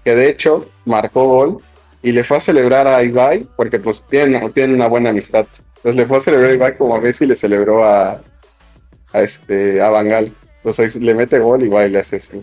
que 0.05 0.15
de 0.15 0.29
hecho 0.29 0.69
marcó 0.85 1.27
gol 1.27 1.59
y 2.01 2.13
le 2.13 2.23
fue 2.23 2.37
a 2.37 2.41
celebrar 2.41 2.87
a 2.87 3.03
Ibai 3.03 3.49
porque 3.57 3.81
pues 3.81 4.05
tienen, 4.09 4.53
tienen 4.53 4.77
una 4.77 4.87
buena 4.87 5.11
amistad. 5.11 5.47
Entonces 5.79 5.97
le 5.97 6.07
fue 6.07 6.19
a 6.19 6.21
celebrar 6.21 6.51
a 6.51 6.55
Ibai 6.55 6.79
como 6.79 6.95
a 6.95 7.01
Messi 7.01 7.27
le 7.27 7.35
celebró 7.35 7.85
a, 7.85 8.21
a 9.13 9.23
este 9.23 9.81
a 9.81 9.89
Bangal. 9.89 10.33
Entonces 10.65 10.97
le 10.97 11.15
mete 11.15 11.39
gol 11.39 11.63
y 11.63 11.67
Ibai 11.67 11.91
le 11.91 12.01
hace 12.01 12.17
así. 12.17 12.41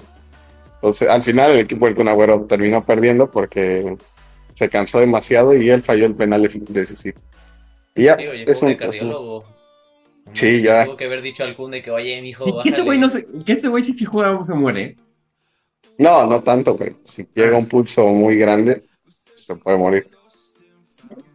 Entonces 0.76 1.08
al 1.08 1.24
final 1.24 1.52
el 1.52 1.60
equipo 1.60 1.86
del 1.86 1.96
Kun 1.96 2.08
Agüero 2.08 2.42
terminó 2.42 2.84
perdiendo 2.86 3.30
porque 3.30 3.98
se 4.56 4.70
cansó 4.70 5.00
demasiado 5.00 5.56
y 5.56 5.70
él 5.70 5.82
falló 5.82 6.06
el 6.06 6.16
penal 6.16 6.50
decisivo. 6.70 7.20
Y 7.96 8.04
ya, 8.04 8.14
es 8.14 8.62
un 8.62 8.74
cardiólogo. 8.76 9.44
Sí, 10.34 10.62
ya. 10.62 10.86
Tuvo 10.86 10.98
que 10.98 11.06
haber 11.06 11.22
dicho 11.22 11.44
al 11.44 11.56
Kunde 11.56 11.82
que, 11.82 11.92
oye, 11.92 12.22
mijo, 12.22 12.62
¿Qué 12.62 12.70
este 12.70 12.82
güey 12.82 13.00
no 13.00 13.10
sé, 13.10 13.26
que 13.46 13.54
este 13.54 13.68
güey 13.68 13.84
si 13.84 14.06
juega 14.06 14.46
se 14.46 14.54
muere? 14.54 14.96
No, 15.98 16.28
no 16.28 16.44
tanto, 16.44 16.78
pero 16.78 16.96
si 17.06 17.28
llega 17.34 17.58
un 17.58 17.68
pulso 17.68 18.06
muy 18.08 18.38
grande, 18.38 18.84
se 19.36 19.56
puede 19.56 19.78
morir. 19.78 20.10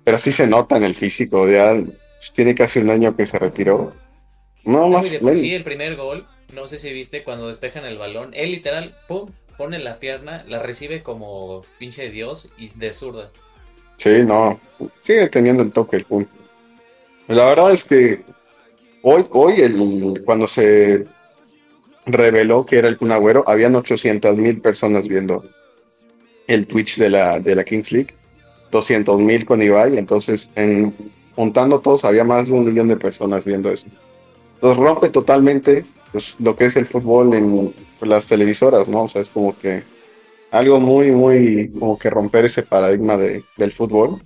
Pero 0.04 0.18
sí 0.18 0.30
se 0.30 0.46
nota 0.46 0.76
en 0.76 0.84
el 0.84 0.94
físico, 0.94 1.48
ya 1.48 1.76
tiene 2.34 2.54
casi 2.54 2.78
un 2.78 2.90
año 2.90 3.16
que 3.16 3.26
se 3.26 3.38
retiró. 3.38 3.92
No, 4.64 4.88
más 4.88 5.06
Sí, 5.34 5.54
el 5.54 5.64
primer 5.64 5.96
gol, 5.96 6.26
no 6.52 6.68
sé 6.68 6.78
si 6.78 6.92
viste 6.92 7.24
cuando 7.24 7.48
despejan 7.48 7.84
el 7.84 7.98
balón, 7.98 8.30
él 8.34 8.52
literal, 8.52 8.96
pum, 9.08 9.30
pone 9.58 9.78
la 9.78 9.98
pierna, 9.98 10.44
la 10.46 10.58
recibe 10.58 11.02
como 11.02 11.62
pinche 11.78 12.10
Dios 12.10 12.52
y 12.56 12.68
de 12.70 12.92
zurda. 12.92 13.30
Sí, 13.98 14.22
no, 14.24 14.60
sigue 15.04 15.28
teniendo 15.28 15.62
el 15.62 15.72
toque 15.72 15.96
el 15.96 16.04
punto. 16.04 16.30
La 17.28 17.46
verdad 17.46 17.72
es 17.72 17.84
que 17.84 18.22
Hoy, 19.02 19.24
hoy 19.30 19.60
el, 19.60 20.22
cuando 20.24 20.46
se 20.46 21.04
reveló 22.06 22.64
que 22.64 22.78
era 22.78 22.86
el 22.86 22.96
Kun 22.96 23.10
Agüero, 23.10 23.42
habían 23.48 23.74
800 23.74 24.38
mil 24.38 24.60
personas 24.60 25.08
viendo 25.08 25.44
el 26.46 26.66
Twitch 26.68 26.98
de 26.98 27.10
la, 27.10 27.40
de 27.40 27.56
la 27.56 27.64
Kings 27.64 27.90
League, 27.90 28.14
200 28.70 29.20
mil 29.20 29.44
con 29.44 29.60
Ibai, 29.60 29.98
entonces 29.98 30.50
en, 30.54 30.94
juntando 31.34 31.80
todos 31.80 32.04
había 32.04 32.22
más 32.22 32.46
de 32.46 32.54
un 32.54 32.64
millón 32.64 32.88
de 32.88 32.96
personas 32.96 33.44
viendo 33.44 33.72
eso. 33.72 33.86
Entonces 34.54 34.78
rompe 34.78 35.08
totalmente 35.08 35.84
pues, 36.12 36.34
lo 36.38 36.54
que 36.56 36.66
es 36.66 36.76
el 36.76 36.86
fútbol 36.86 37.34
en 37.34 37.74
las 38.02 38.26
televisoras, 38.26 38.88
¿no? 38.88 39.04
O 39.04 39.08
sea, 39.08 39.22
es 39.22 39.28
como 39.28 39.56
que 39.58 39.82
algo 40.50 40.78
muy, 40.78 41.10
muy, 41.10 41.70
como 41.78 41.98
que 41.98 42.10
romper 42.10 42.44
ese 42.44 42.62
paradigma 42.62 43.16
de, 43.16 43.42
del 43.56 43.72
fútbol 43.72 44.20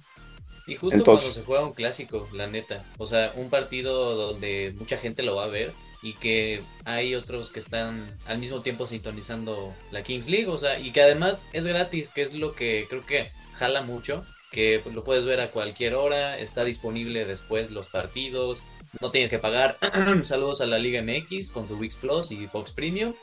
y 0.67 0.75
justo 0.75 1.05
cuando 1.05 1.31
se 1.31 1.43
juega 1.43 1.65
un 1.65 1.73
clásico, 1.73 2.29
la 2.33 2.49
neta. 2.49 2.85
O 2.99 3.07
sea, 3.07 3.33
un 3.37 3.49
partido 3.51 4.17
donde 4.17 4.75
mucha 4.77 4.97
gente 4.97 5.23
lo 5.23 5.37
va 5.37 5.45
a 5.45 5.49
ver 5.49 5.73
y 6.03 6.15
que 6.15 6.61
hay 6.85 7.15
otros 7.15 7.51
que 7.51 7.61
están 7.61 8.05
al 8.27 8.39
mismo 8.39 8.63
tiempo 8.63 8.87
sintonizando 8.87 9.73
la 9.93 10.03
Kings 10.03 10.29
League. 10.29 10.49
O 10.49 10.59
sea, 10.59 10.79
y 10.81 10.91
que 10.91 11.03
además 11.03 11.37
es 11.53 11.65
gratis, 11.65 12.11
que 12.11 12.23
es 12.23 12.35
lo 12.35 12.53
que 12.53 12.87
creo 12.89 13.07
que 13.07 13.31
jala 13.53 13.83
mucho. 13.83 14.25
Que 14.51 14.81
lo 14.93 15.05
puedes 15.05 15.25
ver 15.25 15.41
a 15.41 15.51
cualquier 15.51 15.95
hora, 15.95 16.39
está 16.39 16.65
disponible 16.65 17.27
después 17.27 17.71
los 17.71 17.89
partidos, 17.89 18.63
no 19.01 19.11
tienes 19.11 19.31
que 19.31 19.39
pagar. 19.39 19.79
Saludos 20.23 20.61
a 20.61 20.67
la 20.67 20.79
Liga 20.79 21.03
MX 21.03 21.51
con 21.51 21.67
tu 21.69 21.77
Wix 21.77 21.97
Plus 21.97 22.31
y 22.31 22.47
Fox 22.47 22.73
Premium. 22.73 23.15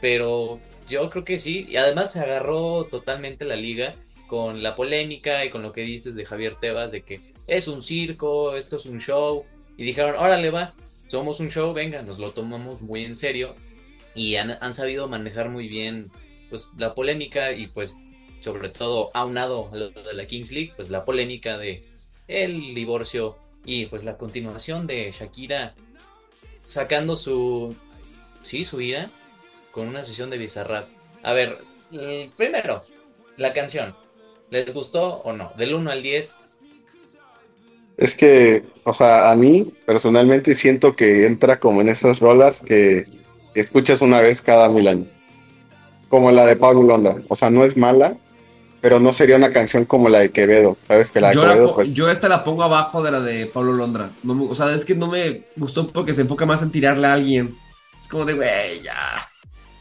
Pero 0.00 0.60
yo 0.88 1.10
creo 1.10 1.24
que 1.24 1.38
sí. 1.38 1.66
Y 1.68 1.76
además 1.76 2.12
se 2.12 2.20
agarró 2.20 2.84
totalmente 2.84 3.44
la 3.44 3.56
liga 3.56 3.94
con 4.26 4.62
la 4.62 4.76
polémica 4.76 5.44
y 5.44 5.50
con 5.50 5.62
lo 5.62 5.72
que 5.72 5.82
dices 5.82 6.14
de 6.14 6.24
Javier 6.24 6.56
Tebas 6.60 6.92
de 6.92 7.02
que 7.02 7.20
es 7.46 7.66
un 7.66 7.82
circo, 7.82 8.54
esto 8.56 8.76
es 8.76 8.86
un 8.86 9.00
show. 9.00 9.44
Y 9.76 9.84
dijeron, 9.84 10.14
órale 10.18 10.50
va, 10.50 10.74
somos 11.08 11.40
un 11.40 11.50
show, 11.50 11.72
venga, 11.72 12.02
nos 12.02 12.18
lo 12.18 12.30
tomamos 12.30 12.80
muy 12.80 13.04
en 13.04 13.14
serio. 13.14 13.56
Y 14.14 14.36
han, 14.36 14.74
sabido 14.74 15.08
manejar 15.08 15.48
muy 15.48 15.68
bien 15.68 16.10
pues 16.48 16.70
la 16.76 16.94
polémica 16.94 17.52
y 17.52 17.68
pues 17.68 17.94
sobre 18.40 18.68
todo 18.68 19.10
aunado 19.14 19.70
a 19.72 19.76
lo 19.76 19.90
de 19.90 20.14
la 20.14 20.26
Kings 20.26 20.50
League, 20.52 20.72
pues 20.74 20.90
la 20.90 21.04
polémica 21.04 21.58
de 21.58 21.84
el 22.26 22.74
divorcio 22.74 23.36
y 23.64 23.86
pues 23.86 24.04
la 24.04 24.16
continuación 24.16 24.86
de 24.86 25.10
Shakira 25.12 25.74
sacando 26.62 27.16
su 27.16 27.74
sí, 28.42 28.64
su 28.64 28.80
ira 28.80 29.10
con 29.70 29.88
una 29.88 30.02
sesión 30.02 30.30
de 30.30 30.38
Bizarrap. 30.38 30.88
A 31.22 31.32
ver, 31.32 31.58
primero, 32.36 32.82
la 33.36 33.52
canción. 33.52 33.94
¿Les 34.50 34.72
gustó 34.74 35.22
o 35.22 35.32
no? 35.32 35.52
Del 35.56 35.74
1 35.74 35.90
al 35.90 36.02
10. 36.02 36.36
Es 37.98 38.14
que, 38.14 38.64
o 38.84 38.94
sea, 38.94 39.30
a 39.30 39.36
mí 39.36 39.72
personalmente 39.86 40.54
siento 40.54 40.96
que 40.96 41.26
entra 41.26 41.60
como 41.60 41.80
en 41.80 41.88
esas 41.88 42.18
rolas 42.18 42.60
que 42.60 43.06
escuchas 43.54 44.00
una 44.00 44.20
vez 44.20 44.42
cada 44.42 44.68
mil 44.68 44.88
años. 44.88 45.08
Como 46.08 46.32
la 46.32 46.46
de 46.46 46.56
Pablo 46.56 46.82
Londra. 46.82 47.16
O 47.28 47.36
sea, 47.36 47.50
no 47.50 47.64
es 47.64 47.76
mala, 47.76 48.16
pero 48.80 48.98
no 48.98 49.12
sería 49.12 49.36
una 49.36 49.52
canción 49.52 49.84
como 49.84 50.08
la 50.08 50.20
de 50.20 50.30
Quevedo. 50.30 50.76
¿Sabes 50.86 51.10
que 51.10 51.20
la 51.20 51.28
de 51.28 51.34
yo, 51.34 51.42
Quevedo, 51.42 51.74
pues... 51.74 51.92
yo 51.92 52.08
esta 52.08 52.28
la 52.28 52.44
pongo 52.44 52.62
abajo 52.62 53.02
de 53.02 53.10
la 53.10 53.20
de 53.20 53.46
Pablo 53.46 53.72
Londra. 53.72 54.10
No, 54.22 54.44
o 54.44 54.54
sea, 54.54 54.74
es 54.74 54.84
que 54.84 54.94
no 54.94 55.08
me 55.08 55.42
gustó 55.56 55.88
porque 55.88 56.14
se 56.14 56.22
enfoca 56.22 56.46
más 56.46 56.62
en 56.62 56.70
tirarle 56.70 57.06
a 57.06 57.14
alguien. 57.14 57.54
Es 57.98 58.08
como 58.08 58.24
de, 58.24 58.34
güey, 58.34 58.82
ya. 58.82 59.28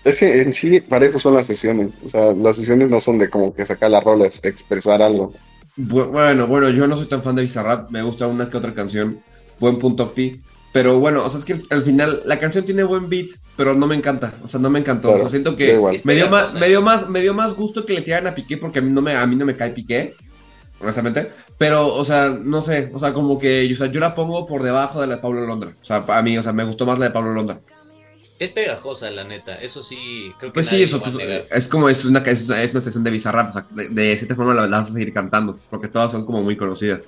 Es 0.04 0.18
que 0.18 0.42
en 0.42 0.54
sí, 0.54 0.80
para 0.82 1.06
eso 1.06 1.20
son 1.20 1.36
las 1.36 1.48
sesiones. 1.48 1.92
O 2.06 2.10
sea, 2.10 2.34
las 2.34 2.56
sesiones 2.56 2.90
no 2.90 3.00
son 3.02 3.18
de 3.18 3.30
como 3.30 3.54
que 3.54 3.66
sacar 3.66 3.92
las 3.92 4.04
rolas, 4.04 4.40
expresar 4.44 5.02
algo. 5.02 5.34
Bueno, 5.76 6.48
bueno, 6.48 6.70
yo 6.70 6.88
no 6.88 6.98
soy 6.98 7.06
tan 7.06 7.24
fan 7.24 7.36
de 7.36 7.44
Bizarrap, 7.44 7.90
me 7.92 8.02
gusta 8.02 8.28
una 8.28 8.50
que 8.50 8.58
otra 8.58 8.74
canción. 8.74 9.22
Buen 9.60 9.80
punto 9.80 10.12
pi. 10.14 10.42
Pero 10.72 11.00
bueno, 11.00 11.24
o 11.24 11.30
sea, 11.30 11.40
es 11.40 11.46
que 11.46 11.60
al 11.72 11.84
final 11.84 12.22
la 12.26 12.40
canción 12.40 12.64
tiene 12.64 12.84
buen 12.84 13.10
beat, 13.10 13.30
pero 13.58 13.74
no 13.74 13.88
me 13.88 13.96
encanta. 13.96 14.34
O 14.44 14.48
sea, 14.48 14.60
no 14.60 14.70
me 14.70 14.80
encantó. 14.80 15.14
o 15.14 15.20
sea, 15.20 15.30
siento 15.30 15.56
que 15.56 15.74
me 16.04 16.16
dio, 16.16 16.30
más, 16.30 16.54
me, 16.54 16.68
dio 16.68 16.82
más, 16.82 17.10
me 17.10 17.22
dio 17.22 17.34
más 17.34 17.56
gusto 17.56 17.86
que 17.86 17.94
le 17.94 18.02
tiraran 18.02 18.28
a 18.28 18.36
Piqué 18.36 18.58
porque 18.58 18.80
a 18.80 18.82
mí 18.82 18.92
no 18.92 19.02
me, 19.02 19.16
a 19.16 19.26
mí 19.26 19.36
no 19.36 19.46
me 19.46 19.56
cae 19.56 19.72
Piqué, 19.72 20.16
honestamente. 20.80 21.32
Pero, 21.58 21.94
o 21.94 22.06
sea, 22.06 22.30
no 22.30 22.62
sé, 22.62 22.92
o 22.94 23.00
sea, 23.00 23.14
como 23.14 23.40
que 23.40 23.70
o 23.72 23.76
sea, 23.76 23.88
yo 23.88 24.00
la 24.00 24.16
pongo 24.16 24.46
por 24.46 24.64
debajo 24.64 25.02
de 25.02 25.08
la 25.08 25.16
de 25.16 25.22
Pablo 25.22 25.46
Londra. 25.46 25.72
O 25.82 25.86
sea, 25.86 26.06
a 26.08 26.22
mí, 26.22 26.38
o 26.38 26.44
sea, 26.44 26.54
me 26.54 26.64
gustó 26.64 26.86
más 26.86 27.00
la 27.00 27.06
de 27.06 27.12
Pablo 27.12 27.34
Londra. 27.34 27.60
Es 28.40 28.52
pegajosa, 28.52 29.12
la 29.12 29.26
neta. 29.26 29.56
Eso 29.56 29.84
sí, 29.84 30.34
creo 30.40 30.52
que. 30.52 30.54
Pues 30.54 30.68
sí, 30.68 30.82
eso, 30.82 31.02
pues, 31.02 31.16
es 31.52 31.68
como 31.68 31.90
es 31.90 32.06
una, 32.06 32.20
es, 32.20 32.50
es 32.50 32.72
una 32.72 32.80
sesión 32.80 33.04
de 33.04 33.12
Bizarrap. 33.12 33.50
O 33.50 33.54
sea, 33.54 33.68
de, 33.72 34.16
cierta 34.16 34.36
forma 34.36 34.54
la, 34.54 34.68
vas 34.68 34.90
a 34.90 34.94
seguir 34.94 35.14
cantando, 35.14 35.60
porque 35.70 35.90
todas 35.90 36.12
son 36.14 36.26
como 36.26 36.42
muy 36.42 36.56
conocidas. 36.56 37.02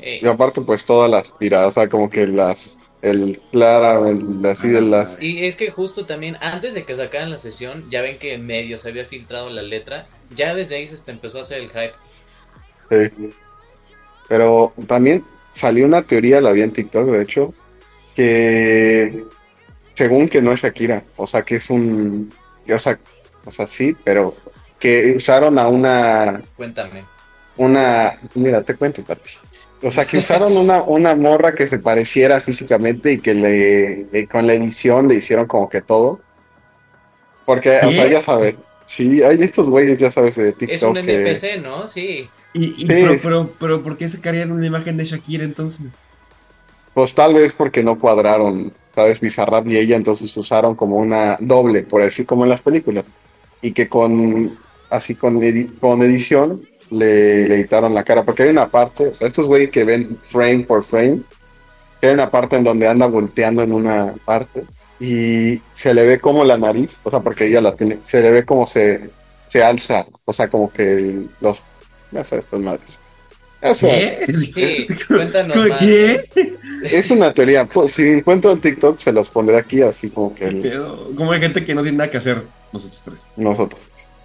Eh. 0.00 0.20
Y 0.22 0.26
aparte, 0.26 0.60
pues 0.60 0.84
todas 0.84 1.10
las 1.10 1.36
tiradas, 1.38 1.68
o 1.68 1.72
sea, 1.72 1.88
como 1.88 2.08
que 2.10 2.26
las. 2.26 2.78
El 3.02 3.40
Clara, 3.50 4.08
el, 4.08 4.46
así 4.46 4.68
de 4.68 4.80
las. 4.80 5.20
Y 5.20 5.44
es 5.44 5.56
que 5.56 5.72
justo 5.72 6.06
también, 6.06 6.36
antes 6.40 6.74
de 6.74 6.84
que 6.84 6.94
sacaran 6.94 7.32
la 7.32 7.36
sesión, 7.36 7.84
ya 7.90 8.00
ven 8.00 8.16
que 8.16 8.38
medio 8.38 8.78
se 8.78 8.90
había 8.90 9.04
filtrado 9.06 9.50
la 9.50 9.62
letra. 9.62 10.06
Ya 10.30 10.54
desde 10.54 10.76
ahí 10.76 10.86
se 10.86 11.10
empezó 11.10 11.38
a 11.38 11.42
hacer 11.42 11.62
el 11.62 11.70
hype. 11.70 11.94
Sí. 12.90 13.30
Pero 14.28 14.72
también 14.86 15.24
salió 15.52 15.84
una 15.84 16.02
teoría, 16.02 16.40
la 16.40 16.52
vi 16.52 16.62
en 16.62 16.72
TikTok, 16.72 17.06
de 17.08 17.22
hecho, 17.22 17.54
que 18.14 19.24
según 19.96 20.28
que 20.28 20.40
no 20.40 20.52
es 20.52 20.60
Shakira, 20.60 21.04
o 21.16 21.26
sea 21.26 21.42
que 21.42 21.56
es 21.56 21.70
un, 21.70 22.32
o 22.68 22.78
sea, 22.78 22.98
o 23.44 23.52
sea 23.52 23.66
sí, 23.66 23.96
pero 24.04 24.34
que 24.78 25.14
usaron 25.16 25.58
a 25.58 25.68
una, 25.68 26.42
cuéntame, 26.56 27.04
una, 27.56 28.18
mira, 28.34 28.62
te 28.62 28.74
cuento, 28.74 29.02
Pati. 29.02 29.30
O 29.82 29.90
sea, 29.90 30.04
que 30.04 30.18
usaron 30.18 30.56
una, 30.56 30.82
una 30.82 31.14
morra 31.16 31.54
que 31.54 31.66
se 31.66 31.78
pareciera 31.78 32.40
físicamente 32.40 33.12
y 33.14 33.18
que 33.18 33.34
le, 33.34 34.28
con 34.28 34.46
la 34.46 34.54
edición 34.54 35.08
le 35.08 35.16
hicieron 35.16 35.46
como 35.46 35.68
que 35.68 35.80
todo. 35.80 36.20
Porque, 37.44 37.78
o 37.84 37.92
sea, 37.92 38.08
ya 38.08 38.20
sabes, 38.20 38.54
Sí, 38.86 39.22
hay 39.22 39.42
estos 39.42 39.68
güeyes, 39.70 39.98
ya 39.98 40.10
sabes, 40.10 40.36
de 40.36 40.52
TikTok. 40.52 40.68
Es 40.74 40.82
un 40.82 40.94
que- 40.94 41.00
NPC, 41.00 41.62
¿no? 41.62 41.86
Sí. 41.86 42.28
Y, 42.52 42.64
y- 42.64 42.74
Sí, 42.74 42.84
pero, 42.86 43.14
es- 43.14 43.22
pero, 43.22 43.50
pero, 43.58 43.82
¿por 43.82 43.96
qué 43.96 44.06
sacarían 44.08 44.52
una 44.52 44.66
imagen 44.66 44.96
de 44.98 45.04
Shakira 45.04 45.44
entonces? 45.44 45.86
Pues 46.92 47.14
tal 47.14 47.32
vez 47.34 47.54
porque 47.54 47.82
no 47.82 47.98
cuadraron, 47.98 48.70
¿sabes? 48.94 49.18
Bizarrap 49.18 49.66
y 49.66 49.78
ella, 49.78 49.96
entonces 49.96 50.36
usaron 50.36 50.74
como 50.74 50.96
una 50.96 51.38
doble, 51.40 51.82
por 51.84 52.02
decir, 52.02 52.26
como 52.26 52.44
en 52.44 52.50
las 52.50 52.60
películas. 52.60 53.10
Y 53.62 53.72
que 53.72 53.88
con, 53.88 54.58
así 54.90 55.14
con, 55.14 55.40
edi- 55.40 55.70
con 55.78 56.02
edición, 56.02 56.60
le, 56.92 57.48
le 57.48 57.54
editaron 57.56 57.94
la 57.94 58.04
cara. 58.04 58.24
Porque 58.24 58.44
hay 58.44 58.50
una 58.50 58.68
parte, 58.68 59.08
o 59.08 59.14
sea, 59.14 59.28
estos 59.28 59.46
güeyes 59.46 59.70
que 59.70 59.84
ven 59.84 60.18
frame 60.28 60.60
por 60.60 60.84
frame, 60.84 61.20
hay 62.02 62.10
una 62.10 62.30
parte 62.30 62.56
en 62.56 62.64
donde 62.64 62.86
anda 62.86 63.06
volteando 63.06 63.62
en 63.62 63.72
una 63.72 64.14
parte 64.24 64.64
y 65.02 65.60
se 65.74 65.92
le 65.94 66.06
ve 66.06 66.20
como 66.20 66.44
la 66.44 66.56
nariz, 66.56 66.98
o 67.02 67.10
sea, 67.10 67.18
porque 67.18 67.46
ella 67.46 67.60
la 67.60 67.74
tiene, 67.74 67.98
se 68.04 68.22
le 68.22 68.30
ve 68.30 68.44
como 68.44 68.68
se, 68.68 69.10
se 69.48 69.62
alza, 69.62 70.06
o 70.24 70.32
sea, 70.32 70.48
como 70.48 70.72
que 70.72 71.22
los, 71.40 71.58
ya 72.12 72.22
sabes, 72.22 72.44
estas 72.44 72.60
madres. 72.60 72.98
O 73.62 73.74
sea, 73.74 73.90
¿Qué? 73.90 74.32
Sí, 74.32 74.86
cuéntanos 75.08 75.56
más. 75.56 75.78
¿Qué? 75.78 76.20
Es 76.82 77.10
una 77.12 77.32
teoría. 77.32 77.64
Pues, 77.64 77.94
si 77.94 78.02
encuentro 78.02 78.50
el 78.50 78.60
TikTok, 78.60 78.98
se 78.98 79.12
los 79.12 79.30
pondré 79.30 79.56
aquí, 79.56 79.82
así 79.82 80.10
como 80.10 80.34
que 80.34 80.46
el-. 80.46 80.82
Como 81.16 81.30
hay 81.30 81.40
gente 81.40 81.64
que 81.64 81.74
no 81.74 81.82
tiene 81.82 81.98
nada 81.98 82.10
que 82.10 82.18
hacer. 82.18 82.42
Nosotros 82.72 83.02
tres. 83.04 83.26
nosotros. 83.36 83.80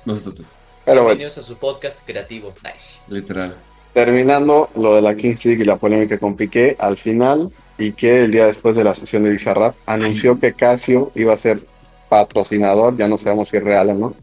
Nosotros 0.06 0.36
tres. 0.36 0.58
Pero 0.88 1.02
bueno, 1.02 1.18
Bienvenidos 1.18 1.38
a 1.38 1.42
su 1.42 1.58
podcast 1.58 2.08
creativo. 2.08 2.54
Nice. 2.64 3.02
Literal. 3.10 3.58
terminando 3.94 4.70
lo 4.74 4.96
de 4.96 5.02
la 5.02 5.16
Kings 5.16 5.44
League 5.44 5.62
y 5.62 5.66
la 5.66 5.76
polémica 5.76 6.18
con 6.18 6.38
Piqué, 6.38 6.78
al 6.80 6.96
final, 6.96 7.52
Piqué, 7.76 8.24
el 8.24 8.32
día 8.32 8.46
después 8.46 8.74
de 8.78 8.86
la 8.86 8.96
sesión 8.96 9.24
de 9.24 9.32
Bizarrap, 9.32 9.76
anunció 9.86 10.40
que 10.40 10.54
Casio 10.54 11.12
iba 11.14 11.34
a 11.34 11.38
ser 11.38 11.60
patrocinador, 12.08 12.96
ya 12.96 13.10
no 13.10 13.18
sabemos 13.18 13.50
si 13.50 13.58
es 13.58 13.66
real 13.66 13.90
o 13.90 13.94
no. 13.96 14.16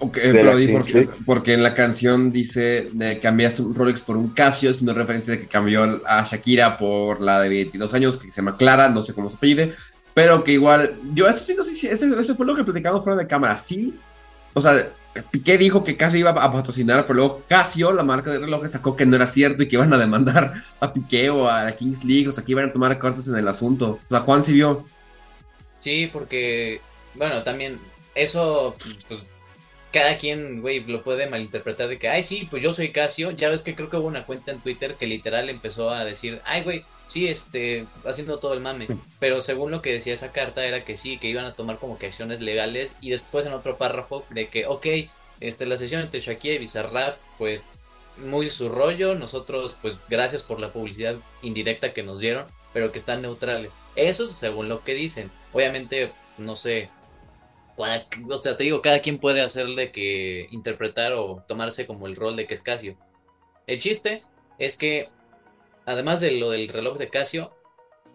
Ok, 0.00 0.16
De 0.16 0.32
pero 0.32 0.54
porque, 0.72 1.08
porque 1.24 1.52
en 1.52 1.62
la 1.62 1.74
canción 1.74 2.32
dice 2.32 2.88
de 2.92 3.20
cambiaste 3.20 3.62
un 3.62 3.76
Rolex 3.76 4.02
por 4.02 4.16
un 4.16 4.30
Casio, 4.30 4.70
es 4.70 4.82
una 4.82 4.94
referencia 4.94 5.34
de 5.34 5.40
que 5.42 5.46
cambió 5.46 6.02
a 6.04 6.24
Shakira 6.24 6.78
por 6.78 7.20
la 7.20 7.40
de 7.40 7.48
22 7.48 7.94
años, 7.94 8.16
que 8.16 8.32
se 8.32 8.38
llama 8.38 8.56
Clara, 8.56 8.88
no 8.88 9.02
sé 9.02 9.14
cómo 9.14 9.30
se 9.30 9.36
pide, 9.36 9.72
pero 10.14 10.42
que 10.42 10.50
igual, 10.50 10.96
yo 11.14 11.28
eso 11.28 11.38
sí 11.38 11.54
no 11.56 11.62
sé 11.62 11.76
si, 11.76 11.86
eso, 11.86 12.18
eso 12.18 12.34
fue 12.34 12.44
lo 12.44 12.56
que 12.56 12.64
platicamos 12.64 13.04
fuera 13.04 13.20
de 13.22 13.28
cámara, 13.28 13.56
sí, 13.56 13.94
o 14.54 14.60
sea, 14.60 14.90
Piqué 15.22 15.58
dijo 15.58 15.84
que 15.84 15.96
Casio 15.96 16.20
iba 16.20 16.30
a 16.30 16.52
patrocinar, 16.52 17.06
pero 17.06 17.14
luego 17.14 17.42
Casio, 17.48 17.92
la 17.92 18.02
marca 18.02 18.30
de 18.30 18.38
relojes, 18.38 18.70
sacó 18.70 18.96
que 18.96 19.06
no 19.06 19.16
era 19.16 19.26
cierto 19.26 19.62
y 19.62 19.68
que 19.68 19.76
iban 19.76 19.92
a 19.92 19.98
demandar 19.98 20.64
a 20.80 20.92
Piqué 20.92 21.30
o 21.30 21.48
a 21.48 21.70
Kings 21.72 22.04
League, 22.04 22.28
o 22.28 22.32
sea, 22.32 22.44
que 22.44 22.52
iban 22.52 22.68
a 22.68 22.72
tomar 22.72 22.98
cartas 22.98 23.28
en 23.28 23.36
el 23.36 23.48
asunto. 23.48 23.98
O 24.04 24.08
sea, 24.08 24.20
Juan 24.20 24.44
sí 24.44 24.52
vio. 24.52 24.86
Sí, 25.80 26.10
porque, 26.12 26.80
bueno, 27.14 27.42
también 27.42 27.78
eso, 28.14 28.76
pues, 29.08 29.22
cada 29.92 30.18
quien, 30.18 30.60
güey, 30.60 30.84
lo 30.84 31.02
puede 31.02 31.28
malinterpretar 31.28 31.88
de 31.88 31.98
que, 31.98 32.08
ay, 32.08 32.22
sí, 32.22 32.46
pues 32.50 32.62
yo 32.62 32.74
soy 32.74 32.90
Casio. 32.90 33.30
Ya 33.30 33.48
ves 33.48 33.62
que 33.62 33.74
creo 33.74 33.88
que 33.88 33.96
hubo 33.96 34.06
una 34.06 34.26
cuenta 34.26 34.50
en 34.50 34.60
Twitter 34.60 34.94
que 34.94 35.06
literal 35.06 35.48
empezó 35.48 35.90
a 35.90 36.04
decir, 36.04 36.40
ay, 36.44 36.62
güey, 36.62 36.84
sí, 37.08 37.26
este, 37.26 37.86
haciendo 38.04 38.38
todo 38.38 38.52
el 38.52 38.60
mame. 38.60 38.86
Pero 39.18 39.40
según 39.40 39.72
lo 39.72 39.82
que 39.82 39.92
decía 39.92 40.14
esa 40.14 40.30
carta 40.30 40.64
era 40.64 40.84
que 40.84 40.96
sí, 40.96 41.18
que 41.18 41.28
iban 41.28 41.46
a 41.46 41.54
tomar 41.54 41.78
como 41.78 41.98
que 41.98 42.06
acciones 42.06 42.40
legales. 42.40 42.96
Y 43.00 43.10
después 43.10 43.44
en 43.46 43.54
otro 43.54 43.76
párrafo 43.76 44.24
de 44.30 44.48
que, 44.48 44.66
ok, 44.66 44.86
este, 45.40 45.66
la 45.66 45.78
sesión 45.78 46.02
entre 46.02 46.20
Shakira 46.20 46.54
y 46.54 46.58
Bizarrap, 46.58 47.18
pues 47.38 47.60
muy 48.18 48.48
su 48.48 48.68
rollo. 48.68 49.14
Nosotros, 49.14 49.76
pues 49.80 49.98
gracias 50.08 50.42
por 50.42 50.60
la 50.60 50.72
publicidad 50.72 51.16
indirecta 51.42 51.92
que 51.92 52.02
nos 52.02 52.20
dieron, 52.20 52.46
pero 52.72 52.92
que 52.92 53.00
tan 53.00 53.22
neutrales. 53.22 53.74
Eso 53.96 54.24
es 54.24 54.32
según 54.32 54.68
lo 54.68 54.84
que 54.84 54.94
dicen. 54.94 55.30
Obviamente, 55.52 56.12
no 56.36 56.56
sé. 56.56 56.90
o 57.76 58.38
sea, 58.42 58.56
te 58.56 58.64
digo, 58.64 58.82
cada 58.82 59.00
quien 59.00 59.18
puede 59.18 59.40
hacerle 59.40 59.92
que 59.92 60.48
interpretar 60.50 61.14
o 61.14 61.42
tomarse 61.48 61.86
como 61.86 62.06
el 62.06 62.16
rol 62.16 62.36
de 62.36 62.46
que 62.46 62.54
es 62.54 62.62
Casio. 62.62 62.96
El 63.66 63.78
chiste 63.78 64.22
es 64.58 64.76
que, 64.76 65.10
además 65.88 66.20
de 66.20 66.32
lo 66.38 66.50
del 66.50 66.68
reloj 66.68 66.98
de 66.98 67.08
Casio, 67.08 67.52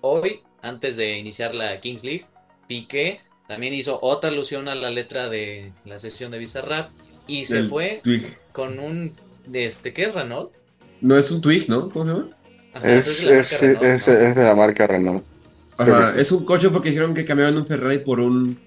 hoy, 0.01 0.41
antes 0.61 0.97
de 0.97 1.17
iniciar 1.17 1.55
la 1.55 1.79
Kings 1.79 2.03
League, 2.03 2.25
Piqué 2.67 3.19
también 3.47 3.73
hizo 3.73 3.99
otra 4.01 4.29
alusión 4.29 4.67
a 4.67 4.75
la 4.75 4.89
letra 4.89 5.29
de 5.29 5.71
la 5.85 5.99
sesión 5.99 6.31
de 6.31 6.39
Bizarrap 6.39 6.91
y 7.27 7.45
se 7.45 7.63
fue 7.63 8.01
Twig. 8.03 8.37
con 8.51 8.79
un, 8.79 9.13
de 9.45 9.65
este, 9.65 9.91
¿qué 9.93 10.03
es 10.05 10.13
Renault? 10.13 10.53
No 11.01 11.17
es 11.17 11.29
un 11.31 11.41
Twig, 11.41 11.67
¿no? 11.69 11.89
¿Cómo 11.89 12.05
se 12.05 12.11
llama? 12.13 12.29
Ajá, 12.73 12.91
Es, 12.95 13.23
la 13.23 13.39
es, 13.39 13.51
marca 13.51 13.57
Renault, 13.65 13.83
es- 13.83 14.07
¿no? 14.07 14.13
es 14.13 14.35
de 14.35 14.43
la 14.43 14.55
marca 14.55 14.87
Renault. 14.87 15.23
Ajá, 15.77 16.13
es 16.17 16.31
un 16.31 16.45
coche 16.45 16.69
porque 16.69 16.89
dijeron 16.89 17.13
que 17.13 17.25
cambiaron 17.25 17.57
un 17.57 17.65
Ferrari 17.67 17.97
por 17.99 18.19
un 18.19 18.57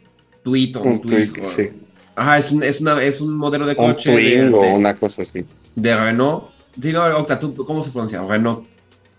Twit 0.43 0.77
o 0.77 0.83
un, 0.83 0.89
Un 0.89 1.01
Twig. 1.03 1.33
Twig, 1.33 1.45
o- 1.45 1.51
sí. 1.51 1.71
Ajá, 2.15 2.39
es 2.39 2.51
un, 2.51 2.63
es, 2.63 2.81
una, 2.81 3.03
es 3.03 3.21
un 3.21 3.37
modelo 3.37 3.65
de 3.67 3.73
Un 3.79 3.87
coche 3.87 4.11
de, 4.11 4.17
Twing 4.17 4.55
o 4.55 4.63
de- 4.63 4.73
una 4.73 4.97
cosa 4.97 5.23
así. 5.23 5.45
de 5.75 5.97
Renault. 5.97 6.45
Sí, 6.81 6.93
no, 6.93 7.05
Octa, 7.17 7.39
¿tú- 7.39 7.55
¿cómo 7.65 7.83
se 7.83 7.91
pronuncia? 7.91 8.23
Renault. 8.23 8.67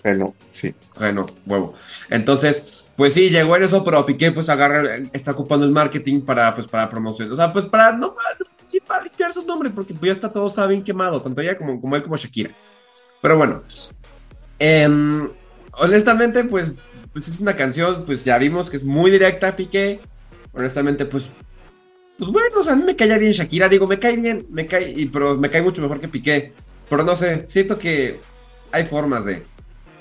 Renault, 0.08 0.36
sí. 0.54 0.74
Renault, 0.96 1.32
huevo. 1.46 1.74
Entonces, 2.10 2.86
pues 2.96 3.14
sí, 3.14 3.30
llegó 3.30 3.56
en 3.56 3.64
eso, 3.64 3.84
pero 3.84 4.06
Piqué 4.06 4.32
pues 4.32 4.50
agarra, 4.50 4.84
está 5.14 5.32
ocupando 5.32 5.66
el 5.66 5.72
marketing 5.72 6.22
para, 6.22 6.54
pues, 6.56 6.68
para 6.68 6.90
promoción. 6.90 7.32
O 7.32 7.36
sea, 7.36 7.52
pues 7.52 7.66
para, 7.66 7.92
no, 7.92 8.16
para, 8.16 8.30
para 8.88 9.04
limpiar 9.04 9.34
sus 9.34 9.46
nombres, 9.46 9.74
porque 9.74 9.94
pues 9.94 10.08
ya 10.08 10.14
está 10.14 10.32
todo 10.32 10.48
está 10.48 10.66
bien 10.66 10.84
quemado, 10.84 11.22
tanto 11.22 11.42
ella 11.42 11.58
como, 11.58 11.80
como 11.82 11.96
él 11.96 12.04
como 12.04 12.18
Shakira. 12.18 12.52
Pero 13.22 13.38
bueno, 13.38 13.64
em, 14.60 15.30
honestamente, 15.74 16.44
pues, 16.46 16.76
pues 17.12 17.28
es 17.28 17.40
una 17.40 17.56
canción, 17.56 18.06
pues 18.06 18.24
ya 18.24 18.38
vimos 18.38 18.70
que 18.70 18.78
es 18.78 18.84
muy 18.84 19.12
directa, 19.12 19.56
Piqué. 19.56 20.00
Honestamente, 20.54 21.06
pues, 21.06 21.26
pues 22.18 22.32
bueno, 22.32 22.60
o 22.60 22.64
sea, 22.64 22.74
a 22.74 22.76
mí 22.76 22.84
me 22.84 22.96
cae 22.96 23.20
bien 23.20 23.32
Shakira, 23.32 23.70
digo, 23.70 23.86
me 23.86 24.00
cae 24.00 24.18
bien, 24.18 24.48
me 24.50 24.66
cae, 24.66 24.94
y, 24.96 25.06
pero 25.08 25.36
me 25.38 25.50
cae 25.50 25.62
mucho 25.62 25.82
mejor 25.82 26.00
que 26.00 26.08
Piqué. 26.08 26.54
Pero 26.90 27.04
no 27.04 27.16
sé, 27.16 27.46
siento 27.48 27.78
que 27.78 28.20
hay 28.72 28.86
formas 28.86 29.26
de, 29.26 29.46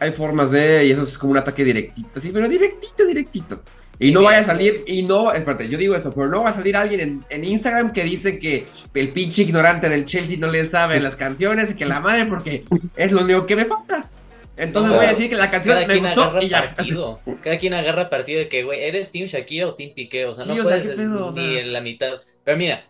hay 0.01 0.13
formas 0.13 0.51
de, 0.51 0.85
y 0.87 0.91
eso 0.91 1.03
es 1.03 1.17
como 1.19 1.33
un 1.33 1.39
ataque 1.39 1.65
directito, 1.65 2.21
sí, 2.21 2.31
pero 2.33 2.49
directito, 2.49 3.07
directito. 3.07 3.63
Y 3.99 4.09
Y 4.09 4.13
no 4.13 4.23
vaya 4.23 4.41
a 4.41 4.45
salir, 4.45 4.85
y 4.87 5.03
no, 5.05 5.33
espérate, 5.33 5.69
yo 5.69 5.79
digo 5.79 5.95
esto, 5.95 6.13
pero 6.13 6.29
no 6.29 6.43
va 6.43 6.51
a 6.51 6.55
salir 6.55 6.77
alguien 6.77 7.01
en, 7.01 7.25
en 7.31 7.45
Instagram 7.45 7.93
que 7.95 8.05
dice 8.05 8.39
que 8.39 8.67
el 8.93 9.13
pinche 9.15 9.43
ignorante 9.43 9.89
del 9.89 10.05
Chelsea 10.05 10.37
no 10.39 10.49
le 10.49 10.69
sabe 10.69 11.01
las 11.01 11.17
canciones 11.17 11.71
y 11.71 11.75
que 11.77 11.87
la 11.87 12.01
madre, 12.01 12.27
porque 12.27 12.65
es 12.97 13.13
lo 13.13 13.23
único 13.23 13.47
que 13.47 13.57
me 13.57 13.65
falta. 13.65 14.11
Entonces 14.59 14.91
No, 14.91 14.97
voy 14.99 15.07
a 15.07 15.11
decir 15.11 15.29
que 15.31 15.37
la 15.37 15.51
canción 15.51 15.87
me 15.87 15.99
gustó 15.99 16.39
y 16.43 16.49
ya. 16.49 16.63
partido. 16.75 17.21
Cada 17.43 17.59
quien 17.59 17.75
agarra 17.75 18.09
partido 18.11 18.39
de 18.39 18.49
que, 18.49 18.65
güey, 18.65 18.83
¿eres 18.85 19.13
Team 19.13 19.27
Shakira 19.27 19.67
o 19.67 19.75
Team 19.75 19.93
Piqué? 19.95 20.25
O 20.27 20.35
sea, 20.35 20.45
Sí, 20.45 20.51
no 20.55 20.61
o 20.61 20.63
puedes 20.65 20.89
¿qué 20.89 20.95
pedo? 20.97 21.27
O 21.29 21.33
ni 21.33 21.41
sea- 21.53 21.61
en 21.61 21.73
la 21.75 21.81
mitad. 21.83 22.13
Pero 22.45 22.57
mira, 22.59 22.85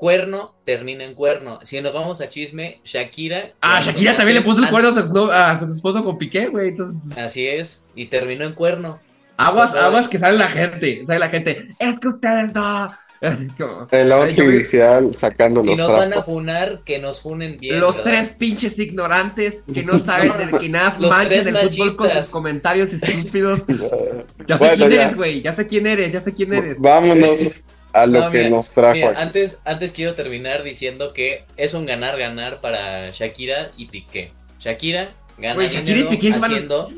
cuerno 0.00 0.54
termina 0.64 1.04
en 1.04 1.12
cuerno. 1.12 1.58
Si 1.62 1.78
nos 1.82 1.92
vamos 1.92 2.22
a 2.22 2.28
chisme, 2.30 2.80
Shakira. 2.84 3.50
Ah, 3.60 3.80
Shakira 3.82 4.16
también 4.16 4.38
le 4.38 4.42
puso 4.42 4.62
el 4.64 4.70
cuerno 4.70 4.88
a 4.88 4.94
su, 4.94 5.00
exno- 5.00 5.30
a 5.30 5.54
su 5.58 5.66
esposo 5.66 6.02
con 6.02 6.16
Piqué, 6.16 6.46
güey. 6.46 6.68
Entonces, 6.70 6.98
pues, 7.04 7.18
Así 7.18 7.46
es, 7.46 7.84
y 7.94 8.06
terminó 8.06 8.46
en 8.46 8.54
cuerno. 8.54 8.98
aguas, 9.36 9.72
Pues, 9.72 9.82
aguas 9.82 10.08
que 10.08 10.18
sale 10.18 10.38
la 10.38 10.48
gente, 10.48 11.04
sale 11.06 11.18
la 11.18 11.28
gente. 11.28 11.68
Es 11.78 12.00
que 12.00 12.08
ustedes 12.08 12.54
no. 12.54 12.94
Como- 13.58 13.86
El 13.90 14.34
vi- 14.34 14.42
inicial 14.56 15.14
sacando 15.14 15.60
Si 15.60 15.68
los 15.68 15.76
nos 15.76 15.92
van 15.92 16.14
a 16.14 16.22
funar, 16.22 16.80
que 16.86 16.98
nos 16.98 17.20
funen 17.20 17.58
bien. 17.60 17.78
Los 17.78 17.96
¿verdad? 17.98 18.10
tres 18.10 18.30
pinches 18.30 18.78
ignorantes 18.78 19.62
que 19.74 19.84
no 19.84 19.98
saben 20.06 20.32
de 20.38 20.58
que 20.58 20.70
nada 20.70 20.96
manchen 20.98 21.54
el 21.54 21.68
fútbol 21.70 21.96
con 21.96 22.06
machistas. 22.06 22.24
sus 22.24 22.32
comentarios 22.32 22.90
estúpidos. 22.94 23.60
Ya 24.48 24.56
sé 24.56 24.64
Bueno, 24.64 24.76
quién 24.76 24.90
ya. 24.92 25.02
eres, 25.04 25.16
güey. 25.16 25.42
Ya 25.42 25.54
sé 25.54 25.66
quién 25.66 25.86
eres, 25.86 26.10
ya 26.10 26.22
sé 26.22 26.32
quién 26.32 26.54
eres. 26.54 26.76
Vámonos 26.78 27.62
a 27.92 28.06
lo 28.06 28.20
No, 28.20 28.30
que 28.30 28.38
mira, 28.38 28.50
nos 28.50 28.70
trajo 28.70 28.94
Mira, 28.94 29.10
aquí. 29.10 29.20
antes, 29.20 29.60
antes 29.64 29.92
quiero 29.92 30.14
terminar 30.14 30.62
diciendo 30.62 31.12
que 31.12 31.44
es 31.56 31.74
un 31.74 31.86
ganar-ganar 31.86 32.60
para 32.60 33.10
Shakira 33.10 33.70
y 33.76 33.86
Piqué. 33.86 34.32
Shakira 34.58 35.14
gana 35.38 35.66
Shakira 35.66 35.98
y 36.00 36.04
Piqué 36.04 36.32
se 36.32 36.38
van- 36.40 36.50
haciendo, 36.50 36.88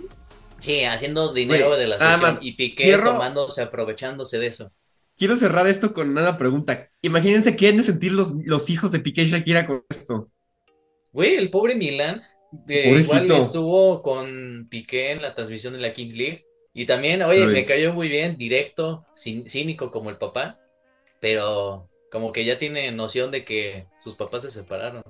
sí, 0.58 0.84
haciendo 0.84 1.32
dinero 1.32 1.76
de 1.76 1.86
la 1.86 1.98
sesión 1.98 2.20
más, 2.22 2.38
y 2.42 2.52
Piqué 2.52 2.84
cierro- 2.84 3.12
tomándose, 3.12 3.62
aprovechándose 3.62 4.38
de 4.38 4.46
eso. 4.48 4.72
Quiero 5.16 5.36
cerrar 5.36 5.66
esto 5.66 5.92
con 5.92 6.08
una 6.10 6.36
pregunta. 6.38 6.90
Imagínense 7.02 7.54
qué 7.56 7.68
han 7.68 7.76
de 7.76 7.82
sentir 7.84 8.12
los, 8.12 8.32
los 8.44 8.68
hijos 8.70 8.90
de 8.90 8.98
Piqué 9.00 9.22
y 9.22 9.28
Shakira 9.30 9.66
con 9.66 9.84
esto. 9.90 10.30
Güey, 11.12 11.34
el 11.36 11.50
pobre 11.50 11.74
Milan 11.74 12.22
de, 12.50 12.84
Pobrecito. 12.84 13.24
igual 13.24 13.40
estuvo 13.40 14.02
con 14.02 14.66
Piqué 14.70 15.12
en 15.12 15.22
la 15.22 15.34
transmisión 15.34 15.72
de 15.74 15.80
la 15.80 15.92
Kings 15.92 16.16
League 16.16 16.46
y 16.74 16.86
también, 16.86 17.22
oye, 17.22 17.42
Ay. 17.42 17.48
me 17.48 17.64
cayó 17.66 17.92
muy 17.92 18.08
bien, 18.08 18.36
directo, 18.38 19.04
cín- 19.14 19.46
cínico 19.46 19.90
como 19.90 20.08
el 20.10 20.16
papá, 20.16 20.58
pero 21.22 21.88
como 22.10 22.32
que 22.32 22.44
ya 22.44 22.58
tiene 22.58 22.90
noción 22.90 23.30
de 23.30 23.44
que 23.44 23.86
sus 23.96 24.16
papás 24.16 24.42
se 24.42 24.50
separaron. 24.50 25.02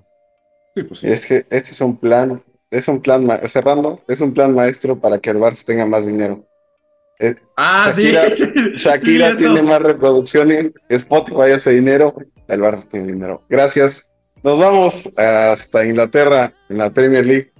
Sí, 0.75 0.83
pues 0.85 1.03
Y 1.03 1.11
es 1.11 1.25
que 1.27 1.38
este 1.51 1.72
es 1.72 1.81
un 1.81 1.96
plan, 1.96 2.40
es 2.70 2.87
un 2.87 3.01
plan, 3.01 3.25
ma- 3.27 3.38
cerrando, 3.48 4.01
es 4.07 4.20
un 4.20 4.33
plan 4.33 4.55
maestro 4.55 5.01
para 5.01 5.18
que 5.18 5.31
el 5.31 5.38
Barça 5.38 5.64
tenga 5.64 5.87
más 5.87 6.07
dinero. 6.07 6.46
Ah, 7.57 7.92
Shakira- 7.94 8.37
sí. 8.37 8.53
Shakira 8.77 9.31
Sí, 9.31 9.37
tiene 9.38 9.62
más 9.62 9.81
reproducciones, 9.83 10.72
Spotify 10.88 11.53
hace 11.55 11.70
dinero, 11.70 12.14
el 12.48 12.61
Barça 12.61 12.87
tiene 12.88 13.07
dinero. 13.12 13.42
Gracias. 13.48 14.07
Nos 14.42 14.59
vamos 14.59 15.09
hasta 15.16 15.85
Inglaterra 15.85 16.53
en 16.68 16.79
la 16.79 16.90
Premier 16.90 17.25
League. 17.25 17.53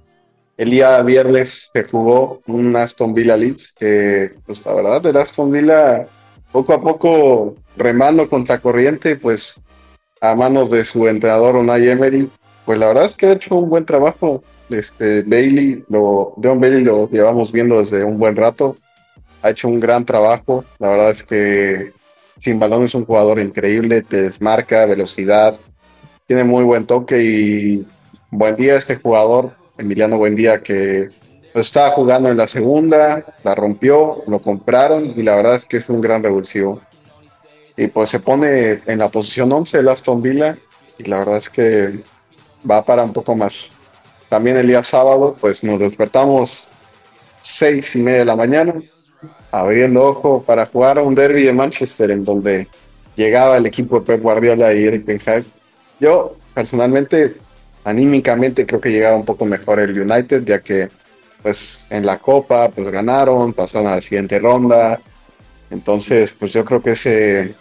El 0.57 0.71
día 0.71 1.01
viernes 1.03 1.71
se 1.73 1.85
jugó 1.85 2.43
un 2.47 2.75
Aston 2.77 3.15
Villa 3.15 3.37
Leeds 3.37 3.73
que, 3.73 4.35
pues 4.45 4.65
la 4.67 4.75
verdad, 4.75 5.07
el 5.07 5.17
Aston 5.17 5.51
Villa 5.51 6.07
poco 6.53 6.75
a 6.75 6.81
poco 6.81 7.57
remando 7.77 8.29
contra 8.29 8.59
corriente, 8.59 9.17
pues 9.17 9.63
a 10.21 10.35
manos 10.35 10.71
de 10.71 10.85
su 10.85 11.09
entrenador 11.09 11.57
Unai 11.57 11.89
Emery, 11.89 12.31
pues 12.65 12.79
la 12.79 12.89
verdad 12.89 13.07
es 13.07 13.15
que 13.15 13.27
ha 13.27 13.33
hecho 13.33 13.57
un 13.57 13.69
buen 13.69 13.85
trabajo. 13.85 14.45
Este 14.71 15.23
Bailey, 15.23 15.85
lo, 15.89 16.35
John 16.43 16.61
Bailey 16.61 16.85
lo 16.85 17.11
llevamos 17.11 17.51
viendo 17.51 17.79
desde 17.79 18.05
un 18.05 18.19
buen 18.19 18.37
rato. 18.37 18.77
Ha 19.43 19.51
hecho 19.51 19.69
un 19.69 19.81
gran 19.81 20.05
trabajo. 20.05 20.65
La 20.79 20.89
verdad 20.91 21.11
es 21.11 21.23
que 21.25 21.93
sin 22.39 22.59
balón 22.59 22.85
es 22.85 22.95
un 22.95 23.05
jugador 23.05 23.41
increíble, 23.41 24.03
te 24.03 24.23
desmarca, 24.23 24.87
velocidad, 24.87 25.59
tiene 26.27 26.45
muy 26.45 26.65
buen 26.65 26.87
toque 26.87 27.23
y 27.23 27.87
buen 28.31 28.57
día 28.57 28.77
este 28.77 28.97
jugador, 28.97 29.53
Emiliano 29.79 30.19
Buendía, 30.19 30.63
que 30.63 31.11
pues, 31.53 31.67
estaba 31.67 31.91
jugando 31.91 32.31
en 32.31 32.37
la 32.37 32.49
segunda, 32.49 33.25
la 33.45 33.55
rompió, 33.55 34.23
lo 34.27 34.39
compraron 34.39 35.13
y 35.17 35.23
la 35.23 35.37
verdad 35.37 35.57
es 35.57 35.65
que 35.65 35.79
es 35.79 35.89
un 35.89 36.01
gran 36.01 36.23
revulsivo. 36.23 36.81
Y 37.77 37.89
pues 37.89 38.11
se 38.11 38.21
pone 38.21 38.83
en 38.87 38.99
la 38.99 39.09
posición 39.09 39.53
11 39.53 39.79
el 39.79 39.89
Aston 39.89 40.23
Villa 40.23 40.59
y 40.99 41.05
la 41.05 41.21
verdad 41.21 41.39
es 41.39 41.49
que 41.49 42.03
va 42.69 42.85
para 42.85 43.03
un 43.03 43.13
poco 43.13 43.35
más. 43.35 43.71
También 44.29 44.57
el 44.57 44.67
día 44.67 44.83
sábado 44.83 45.37
pues 45.41 45.63
nos 45.63 45.81
despertamos 45.81 46.69
seis 47.43 47.95
y 47.97 48.01
media 48.01 48.21
de 48.21 48.25
la 48.25 48.37
mañana 48.37 48.75
abriendo 49.51 50.05
ojo 50.05 50.43
para 50.43 50.67
jugar 50.67 50.99
a 50.99 51.03
un 51.03 51.15
derby 51.15 51.45
de 51.45 51.53
Manchester 51.53 52.11
en 52.11 52.25
donde 52.25 52.67
llegaba 53.17 53.59
el 53.59 53.67
equipo 53.67 54.01
de 54.01 54.07
Pep 54.07 54.23
Guardiola 54.23 54.73
y 54.73 54.85
Eric 54.85 55.05
Ten 55.05 55.21
Hag. 55.27 55.45
Yo 56.01 56.37
personalmente 56.55 57.35
anímicamente 57.85 58.67
creo 58.67 58.81
que 58.81 58.91
llegaba 58.91 59.17
un 59.17 59.25
poco 59.25 59.45
mejor 59.45 59.81
el 59.81 59.99
United 59.99 60.45
ya 60.45 60.61
que 60.61 60.89
pues 61.43 61.85
en 61.91 62.07
la 62.07 62.19
Copa 62.19 62.69
pues 62.69 62.91
ganaron, 62.91 63.53
pasaron 63.53 63.89
a 63.89 63.97
la 63.97 64.01
siguiente 64.01 64.39
ronda. 64.39 65.01
Entonces, 65.71 66.35
pues 66.39 66.53
yo 66.53 66.65
creo 66.65 66.83
que 66.83 66.93
ese 66.93 67.55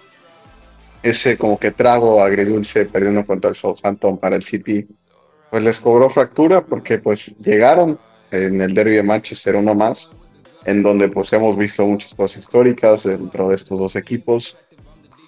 ese 1.04 1.38
como 1.38 1.58
que 1.58 1.72
trago 1.72 2.24
agridulce 2.24 2.86
perdiendo 2.86 3.26
contra 3.26 3.50
el 3.50 3.56
Southampton 3.56 4.18
para 4.18 4.36
el 4.36 4.44
City, 4.44 4.88
pues 5.50 5.64
les 5.64 5.80
cobró 5.80 6.10
fractura 6.10 6.62
porque 6.62 7.00
pues 7.00 7.34
llegaron 7.40 8.00
en 8.32 8.62
el 8.62 8.74
derby 8.74 8.96
de 8.96 9.04
Manchester 9.04 9.56
uno 9.56 9.76
más, 9.76 10.10
en 10.66 10.84
donde 10.84 11.10
pues 11.10 11.34
hemos 11.34 11.58
visto 11.58 11.86
muchas 11.86 12.14
cosas 12.14 12.44
históricas 12.44 13.04
dentro 13.04 13.50
de 13.50 13.56
estos 13.56 13.80
dos 13.80 13.96
equipos. 13.96 14.58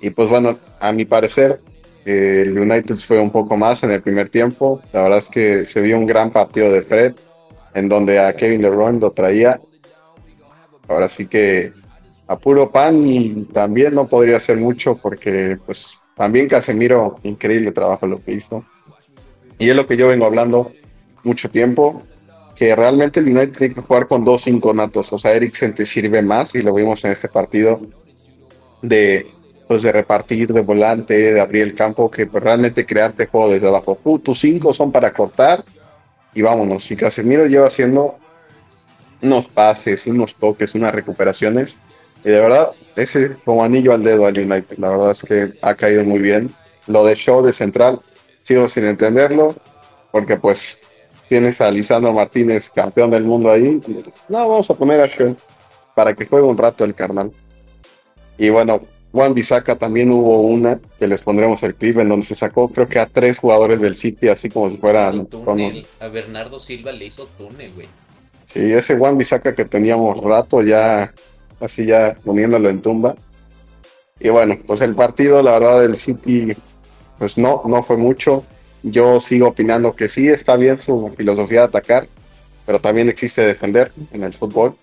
Y 0.02 0.10
pues 0.12 0.30
bueno, 0.30 0.58
a 0.80 0.92
mi 0.92 1.06
parecer, 1.06 1.60
el 2.06 2.58
United 2.58 2.96
fue 2.96 3.20
un 3.20 3.32
poco 3.32 3.58
más 3.58 3.84
en 3.84 3.92
el 3.92 4.02
primer 4.02 4.30
tiempo. 4.30 4.82
La 4.92 5.04
verdad 5.04 5.20
es 5.20 5.30
que 5.30 5.66
se 5.66 5.82
vio 5.82 5.98
un 5.98 6.06
gran 6.06 6.32
partido 6.32 6.72
de 6.72 6.82
Fred, 6.82 7.14
en 7.74 7.90
donde 7.90 8.20
a 8.20 8.36
Kevin 8.36 8.62
De 8.62 8.70
Bruyne 8.70 9.00
lo 9.00 9.12
traía. 9.12 9.60
Ahora 10.88 11.10
sí 11.10 11.28
que 11.28 11.72
a 12.28 12.38
puro 12.38 12.72
pan 12.72 13.08
y 13.08 13.44
también 13.46 13.96
no 13.96 14.08
podría 14.08 14.38
hacer 14.38 14.58
mucho 14.58 14.98
porque 14.98 15.58
pues 15.66 16.00
también 16.16 16.48
Casemiro, 16.48 17.16
increíble 17.24 17.72
trabajo 17.72 18.08
lo 18.08 18.24
que 18.24 18.34
hizo. 18.34 18.64
Y 19.58 19.70
es 19.70 19.76
lo 19.76 19.88
que 19.88 19.98
yo 19.98 20.08
vengo 20.08 20.26
hablando 20.26 20.72
mucho 21.24 21.50
tiempo, 21.50 22.04
que 22.56 22.76
realmente 22.76 23.20
el 23.20 23.28
United 23.28 23.58
tiene 23.58 23.76
que 23.76 23.82
jugar 23.82 24.08
con 24.08 24.24
dos 24.24 24.44
cinco 24.44 24.74
natos. 24.74 25.12
O 25.12 25.18
sea, 25.18 25.34
Eriksen 25.34 25.74
te 25.74 25.86
sirve 25.86 26.22
más 26.22 26.54
y 26.56 26.62
lo 26.62 26.74
vimos 26.74 27.04
en 27.06 27.12
este 27.12 27.30
partido 27.30 27.80
de 28.82 29.28
pues 29.68 29.82
de 29.82 29.92
repartir 29.92 30.52
de 30.52 30.62
volante, 30.62 31.34
de 31.34 31.40
abrir 31.40 31.64
el 31.64 31.74
campo, 31.74 32.12
que 32.12 32.28
pues, 32.28 32.44
realmente 32.44 32.86
crearte 32.86 33.28
juego 33.28 33.50
desde 33.50 33.68
abajo. 33.68 33.98
Uh, 34.04 34.20
tus 34.20 34.40
cinco 34.40 34.74
son 34.74 34.92
para 34.92 35.12
cortar 35.12 35.64
y 36.34 36.42
vámonos. 36.42 36.90
Y 36.92 36.96
Casemiro 36.96 37.46
lleva 37.46 37.68
haciendo 37.68 38.18
unos 39.22 39.48
pases, 39.48 40.06
unos 40.06 40.36
toques, 40.36 40.76
unas 40.76 40.94
recuperaciones. 40.94 41.78
Y 42.24 42.30
de 42.30 42.40
verdad, 42.40 42.72
ese 42.96 43.36
como 43.46 43.64
anillo 43.64 43.94
al 43.94 44.04
dedo 44.04 44.26
al 44.26 44.38
United. 44.38 44.78
La 44.78 44.90
verdad 44.90 45.12
es 45.12 45.24
que 45.24 45.54
ha 45.62 45.76
caído 45.76 46.04
muy 46.04 46.20
bien. 46.20 46.50
Lo 46.88 47.06
de 47.06 47.16
Show 47.16 47.44
de 47.44 47.54
central, 47.54 48.02
sigo 48.44 48.68
sin 48.68 48.86
entenderlo, 48.86 49.56
porque 50.12 50.38
pues 50.38 50.80
tienes 51.30 51.62
a 51.62 51.72
Lisandro 51.72 52.14
Martínez, 52.14 52.70
campeón 52.70 53.10
del 53.10 53.24
mundo 53.24 53.50
ahí. 53.50 53.82
no, 54.28 54.50
vamos 54.50 54.70
a 54.70 54.74
poner 54.74 55.02
a 55.02 55.08
Show 55.08 55.36
para 55.96 56.14
que 56.14 56.26
juegue 56.26 56.46
un 56.46 56.58
rato 56.58 56.84
el 56.84 56.94
carnal. 56.94 57.32
Y 58.38 58.50
bueno, 58.50 58.82
Juan 59.14 59.36
Bisaca 59.36 59.76
también 59.76 60.10
hubo 60.12 60.42
una 60.42 60.80
que 60.98 61.08
les 61.08 61.22
pondremos 61.22 61.62
el 61.62 61.76
clip 61.76 62.00
en 62.00 62.10
donde 62.10 62.26
se 62.26 62.34
sacó 62.34 62.68
creo 62.68 62.88
que 62.88 62.98
a 62.98 63.06
tres 63.06 63.38
jugadores 63.38 63.80
del 63.80 63.96
City 63.96 64.28
así 64.28 64.50
como 64.50 64.72
si 64.72 64.78
fueran 64.78 65.28
a 66.00 66.08
Bernardo 66.08 66.60
Silva 66.60 66.92
le 66.92 67.06
hizo 67.06 67.28
túnel 67.38 67.72
güey. 67.74 67.88
Sí 68.52 68.74
ese 68.74 68.98
Juan 68.98 69.16
Bisaca 69.16 69.54
que 69.54 69.66
teníamos 69.66 70.18
rato 70.18 70.64
ya 70.64 71.14
así 71.60 71.86
ya 71.86 72.16
poniéndolo 72.26 72.70
en 72.70 72.82
tumba. 72.82 73.14
Y 74.20 74.30
bueno 74.30 74.58
pues 74.66 74.82
el 74.82 74.96
partido 74.96 75.44
la 75.44 75.60
verdad 75.60 75.82
del 75.82 75.96
City 75.96 76.58
pues 77.20 77.38
no 77.38 77.62
no 77.68 77.84
fue 77.84 77.98
mucho. 77.98 78.44
Yo 78.82 79.22
sigo 79.22 79.50
opinando 79.50 79.96
que 79.96 80.10
sí 80.10 80.28
está 80.28 80.56
bien 80.56 80.82
su 80.82 81.14
filosofía 81.16 81.60
de 81.60 81.66
atacar 81.68 82.08
pero 82.66 82.82
también 82.82 83.10
existe 83.10 83.44
defender 83.44 83.92
en 84.12 84.24
el 84.24 84.34
fútbol. 84.34 84.76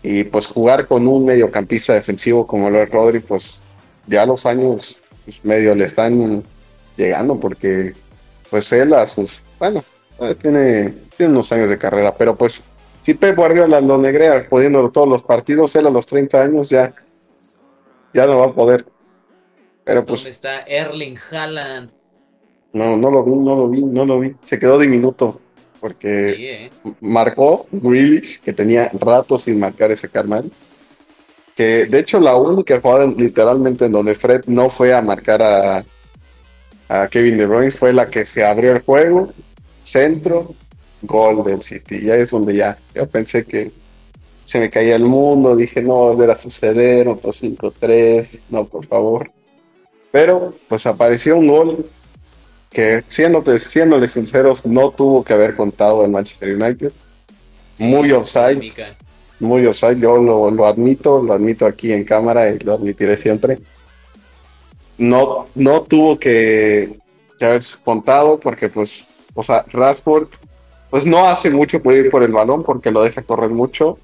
Y 0.00 0.22
pues 0.22 0.46
jugar 0.46 0.86
con 0.86 1.08
un 1.08 1.24
mediocampista 1.24 1.92
defensivo 1.94 2.46
como 2.46 2.70
lo 2.70 2.80
es 2.80 2.88
Rodri 2.88 3.18
pues 3.18 3.63
ya 4.06 4.26
los 4.26 4.46
años 4.46 4.96
pues, 5.24 5.44
medio 5.44 5.74
le 5.74 5.84
están 5.84 6.42
llegando 6.96 7.38
porque 7.38 7.94
pues 8.50 8.70
él 8.72 8.94
a 8.94 9.06
sus, 9.06 9.42
bueno, 9.58 9.82
eh, 10.20 10.34
tiene, 10.40 10.94
tiene 11.16 11.32
unos 11.32 11.50
años 11.52 11.70
de 11.70 11.78
carrera, 11.78 12.14
pero 12.14 12.36
pues 12.36 12.62
si 13.04 13.14
Pep 13.14 13.36
Guardiola 13.36 13.80
lo 13.80 13.98
negrea 13.98 14.48
pudiendo 14.48 14.90
todos 14.90 15.08
los 15.08 15.22
partidos, 15.22 15.74
él 15.76 15.86
a 15.86 15.90
los 15.90 16.06
30 16.06 16.42
años 16.42 16.68
ya, 16.68 16.94
ya 18.12 18.26
no 18.26 18.38
va 18.38 18.46
a 18.46 18.52
poder. 18.52 18.86
Pero 19.84 20.06
pues, 20.06 20.20
¿Dónde 20.20 20.30
está 20.30 20.60
Erling 20.60 21.16
Haaland? 21.30 21.90
No, 22.72 22.96
no 22.96 23.10
lo 23.10 23.22
vi, 23.22 23.32
no 23.34 23.56
lo 23.56 23.68
vi, 23.68 23.82
no 23.82 24.04
lo 24.04 24.20
vi. 24.20 24.34
Se 24.44 24.58
quedó 24.58 24.78
diminuto 24.78 25.40
porque 25.80 26.64
¿eh? 26.64 26.70
marcó 27.02 27.66
Grealish, 27.70 28.40
que 28.40 28.54
tenía 28.54 28.90
rato 28.94 29.36
sin 29.36 29.60
marcar 29.60 29.90
ese 29.90 30.08
carnal 30.08 30.50
que 31.56 31.86
de 31.86 31.98
hecho 31.98 32.18
la 32.20 32.36
única 32.36 32.80
jugada 32.80 33.06
literalmente 33.06 33.86
en 33.86 33.92
donde 33.92 34.14
Fred 34.14 34.44
no 34.46 34.70
fue 34.70 34.92
a 34.92 35.00
marcar 35.00 35.42
a, 35.42 35.84
a 36.88 37.08
Kevin 37.08 37.36
De 37.36 37.46
Bruyne 37.46 37.70
fue 37.70 37.92
la 37.92 38.10
que 38.10 38.24
se 38.24 38.44
abrió 38.44 38.72
el 38.72 38.82
juego, 38.82 39.32
centro, 39.84 40.54
gol 41.02 41.44
del 41.44 41.62
City. 41.62 42.00
Ya 42.00 42.16
es 42.16 42.30
donde 42.30 42.56
ya, 42.56 42.78
yo 42.94 43.06
pensé 43.06 43.44
que 43.44 43.70
se 44.44 44.60
me 44.60 44.70
caía 44.70 44.96
el 44.96 45.04
mundo, 45.04 45.56
dije 45.56 45.80
no 45.80 46.00
va 46.00 46.06
a 46.06 46.10
volver 46.10 46.30
a 46.30 46.36
suceder, 46.36 47.08
otro 47.08 47.32
5-3, 47.32 48.40
no, 48.50 48.66
por 48.66 48.86
favor. 48.86 49.30
Pero 50.10 50.54
pues 50.68 50.86
apareció 50.86 51.36
un 51.36 51.48
gol 51.48 51.90
que 52.70 53.04
siéndote, 53.08 53.58
siéndole 53.60 54.08
sinceros 54.08 54.66
no 54.66 54.90
tuvo 54.90 55.24
que 55.24 55.32
haber 55.32 55.54
contado 55.54 56.04
el 56.04 56.10
Manchester 56.10 56.54
United. 56.56 56.92
Muy 57.78 58.12
offside 58.12 58.72
muy 59.44 59.66
offside, 59.66 60.00
yo 60.00 60.16
lo, 60.16 60.66
admito, 60.66 61.22
lo 61.22 61.34
admito 61.34 61.66
aquí 61.66 61.92
en 61.92 62.04
cámara 62.04 62.50
y 62.50 62.58
lo 62.58 62.74
admitiré 62.74 63.16
siempre. 63.16 63.58
No, 64.98 65.46
no 65.54 65.82
tuvo 65.82 66.18
que, 66.18 66.98
que 67.38 67.44
haberse 67.44 67.76
contado 67.84 68.38
porque 68.38 68.68
pues, 68.68 69.06
o 69.34 69.42
sea, 69.42 69.64
Rashford 69.72 70.28
pues 70.90 71.04
no 71.04 71.26
hace 71.26 71.50
mucho 71.50 71.82
por 71.82 71.94
ir 71.94 72.10
por 72.10 72.22
el 72.22 72.32
balón 72.32 72.62
porque 72.62 72.92
lo 72.92 73.02
deja 73.02 73.22
correr 73.22 73.50
mucho 73.50 73.98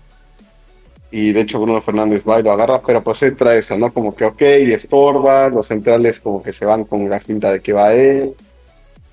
y 1.11 1.33
de 1.33 1.41
hecho 1.41 1.61
Bruno 1.61 1.81
Fernández 1.81 2.23
va 2.29 2.41
y 2.41 2.43
lo 2.43 2.53
agarra, 2.53 2.81
pero 2.83 3.03
pues 3.03 3.23
entra 3.23 3.55
esa, 3.57 3.77
¿no? 3.77 3.93
Como 3.93 4.15
que 4.15 4.25
ok, 4.25 4.43
estorba, 4.43 5.49
los 5.49 5.67
centrales 5.67 6.21
como 6.21 6.43
que 6.43 6.53
se 6.53 6.65
van 6.65 6.85
con 6.85 7.09
la 7.09 7.21
finta 7.21 7.53
de 7.53 7.61
que 7.61 7.73
va 7.73 7.93
él. 7.95 8.35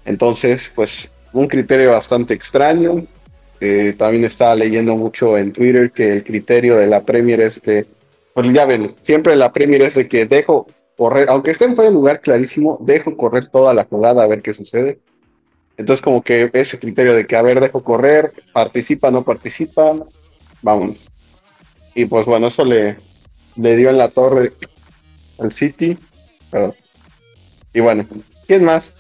Entonces, 0.05 0.71
pues 0.75 1.09
un 1.33 1.47
criterio 1.47 1.91
bastante 1.91 2.33
extraño, 2.33 3.03
eh, 3.59 3.93
también 3.97 4.25
estaba 4.25 4.55
leyendo 4.55 4.95
mucho 4.95 5.37
en 5.37 5.51
Twitter 5.51 5.91
que 5.91 6.13
el 6.13 6.23
criterio 6.23 6.77
de 6.77 6.87
la 6.87 7.03
Premier 7.03 7.41
es 7.41 7.59
que, 7.59 7.85
pues 8.33 8.51
ya 8.53 8.65
ven, 8.65 8.95
siempre 9.01 9.35
la 9.35 9.51
Premier 9.51 9.81
es 9.81 9.95
de 9.95 10.07
que 10.07 10.25
dejo 10.25 10.67
correr, 10.95 11.29
aunque 11.29 11.51
esté 11.51 11.65
en 11.65 11.75
fuera 11.75 11.89
de 11.89 11.95
lugar 11.95 12.21
clarísimo, 12.21 12.77
dejo 12.81 13.17
correr 13.17 13.47
toda 13.47 13.73
la 13.73 13.85
jugada 13.85 14.23
a 14.23 14.27
ver 14.27 14.41
qué 14.41 14.53
sucede. 14.53 14.99
Entonces 15.77 16.01
como 16.03 16.23
que 16.23 16.49
ese 16.53 16.79
criterio 16.79 17.13
de 17.13 17.27
que, 17.27 17.35
a 17.35 17.41
ver, 17.41 17.59
dejo 17.59 17.83
correr, 17.83 18.33
participa, 18.51 19.11
no 19.11 19.23
participa, 19.23 19.95
vamos. 20.61 20.97
Y 21.93 22.05
pues 22.05 22.25
bueno, 22.25 22.47
eso 22.47 22.65
le, 22.65 22.97
le 23.55 23.75
dio 23.75 23.89
en 23.89 23.97
la 23.97 24.09
torre 24.09 24.53
al 25.39 25.51
City. 25.51 25.97
Y 27.73 27.79
bueno, 27.79 28.05
¿quién 28.47 28.63
más? 28.63 28.95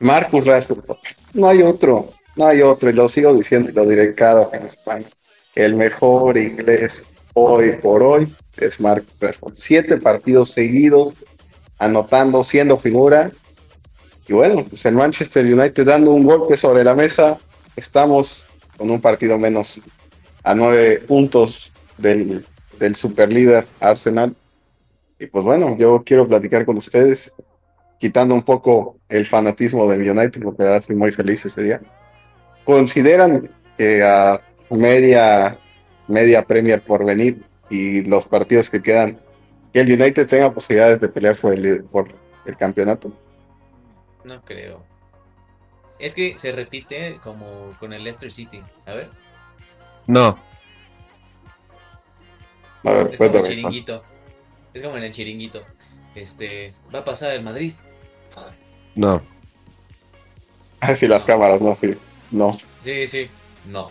Marcus 0.00 0.44
Rashford. 0.44 0.84
No 1.32 1.48
hay 1.48 1.62
otro. 1.62 2.10
No 2.36 2.46
hay 2.46 2.62
otro, 2.62 2.90
y 2.90 2.92
lo 2.92 3.08
sigo 3.08 3.34
diciendo 3.34 3.70
y 3.70 3.74
lo 3.74 3.86
diré 3.86 4.14
cada 4.14 4.48
en 4.52 4.64
España. 4.64 5.06
El 5.54 5.74
mejor 5.74 6.36
inglés 6.36 7.04
hoy 7.34 7.72
por 7.72 8.02
hoy 8.02 8.34
es 8.56 8.80
Mark 8.80 9.04
Rashford. 9.20 9.54
Siete 9.56 9.98
partidos 9.98 10.50
seguidos, 10.50 11.14
anotando, 11.78 12.42
siendo 12.42 12.76
figura. 12.76 13.30
Y 14.26 14.32
bueno, 14.32 14.64
pues 14.64 14.84
el 14.86 14.94
Manchester 14.94 15.44
United 15.44 15.86
dando 15.86 16.10
un 16.12 16.24
golpe 16.24 16.56
sobre 16.56 16.82
la 16.82 16.94
mesa. 16.94 17.38
Estamos 17.76 18.46
con 18.76 18.90
un 18.90 19.00
partido 19.00 19.38
menos 19.38 19.80
a 20.42 20.54
nueve 20.54 21.00
puntos 21.06 21.72
del, 21.98 22.44
del 22.78 22.96
superlíder 22.96 23.66
Arsenal. 23.80 24.34
Y 25.18 25.26
pues 25.26 25.44
bueno, 25.44 25.76
yo 25.78 26.02
quiero 26.04 26.26
platicar 26.26 26.64
con 26.64 26.78
ustedes 26.78 27.32
quitando 27.98 28.34
un 28.34 28.42
poco 28.42 28.98
el 29.08 29.24
fanatismo 29.24 29.90
del 29.90 30.10
United, 30.10 30.42
porque 30.42 30.64
la 30.64 30.76
estoy 30.76 30.96
muy 30.96 31.12
feliz 31.12 31.44
ese 31.46 31.62
día, 31.62 31.80
consideran 32.64 33.50
que 33.76 34.02
a 34.02 34.40
media, 34.70 35.58
media 36.08 36.44
Premier 36.44 36.80
por 36.80 37.04
venir 37.04 37.42
y 37.70 38.02
los 38.02 38.26
partidos 38.26 38.70
que 38.70 38.82
quedan, 38.82 39.18
que 39.72 39.80
el 39.80 39.92
United 39.92 40.26
tenga 40.26 40.52
posibilidades 40.52 41.00
de 41.00 41.08
pelear 41.08 41.36
por 41.36 41.54
el, 41.54 41.84
por 41.84 42.08
el 42.44 42.56
campeonato. 42.56 43.12
No 44.24 44.42
creo. 44.42 44.82
Es 45.98 46.14
que 46.14 46.36
se 46.36 46.52
repite 46.52 47.18
como 47.22 47.74
con 47.78 47.92
el 47.92 48.02
Leicester 48.02 48.30
City. 48.30 48.62
A 48.86 48.94
ver. 48.94 49.08
No. 50.06 50.38
A 52.84 52.90
ver, 52.90 53.08
Es 53.12 53.18
como 53.18 53.36
el 53.36 53.42
chiringuito. 53.42 54.02
Es 54.72 54.82
como 54.82 54.96
en 54.96 55.04
el 55.04 55.12
chiringuito. 55.12 55.62
Este. 56.14 56.74
Va 56.94 57.00
a 57.00 57.04
pasar 57.04 57.32
el 57.34 57.42
Madrid. 57.42 57.72
No. 58.94 59.22
Ah, 60.80 60.94
sí, 60.94 61.06
las 61.06 61.24
cámaras, 61.24 61.60
no, 61.60 61.74
sí. 61.74 61.96
No, 62.34 62.58
Sí, 62.82 63.06
sí. 63.06 63.28
No. 63.66 63.90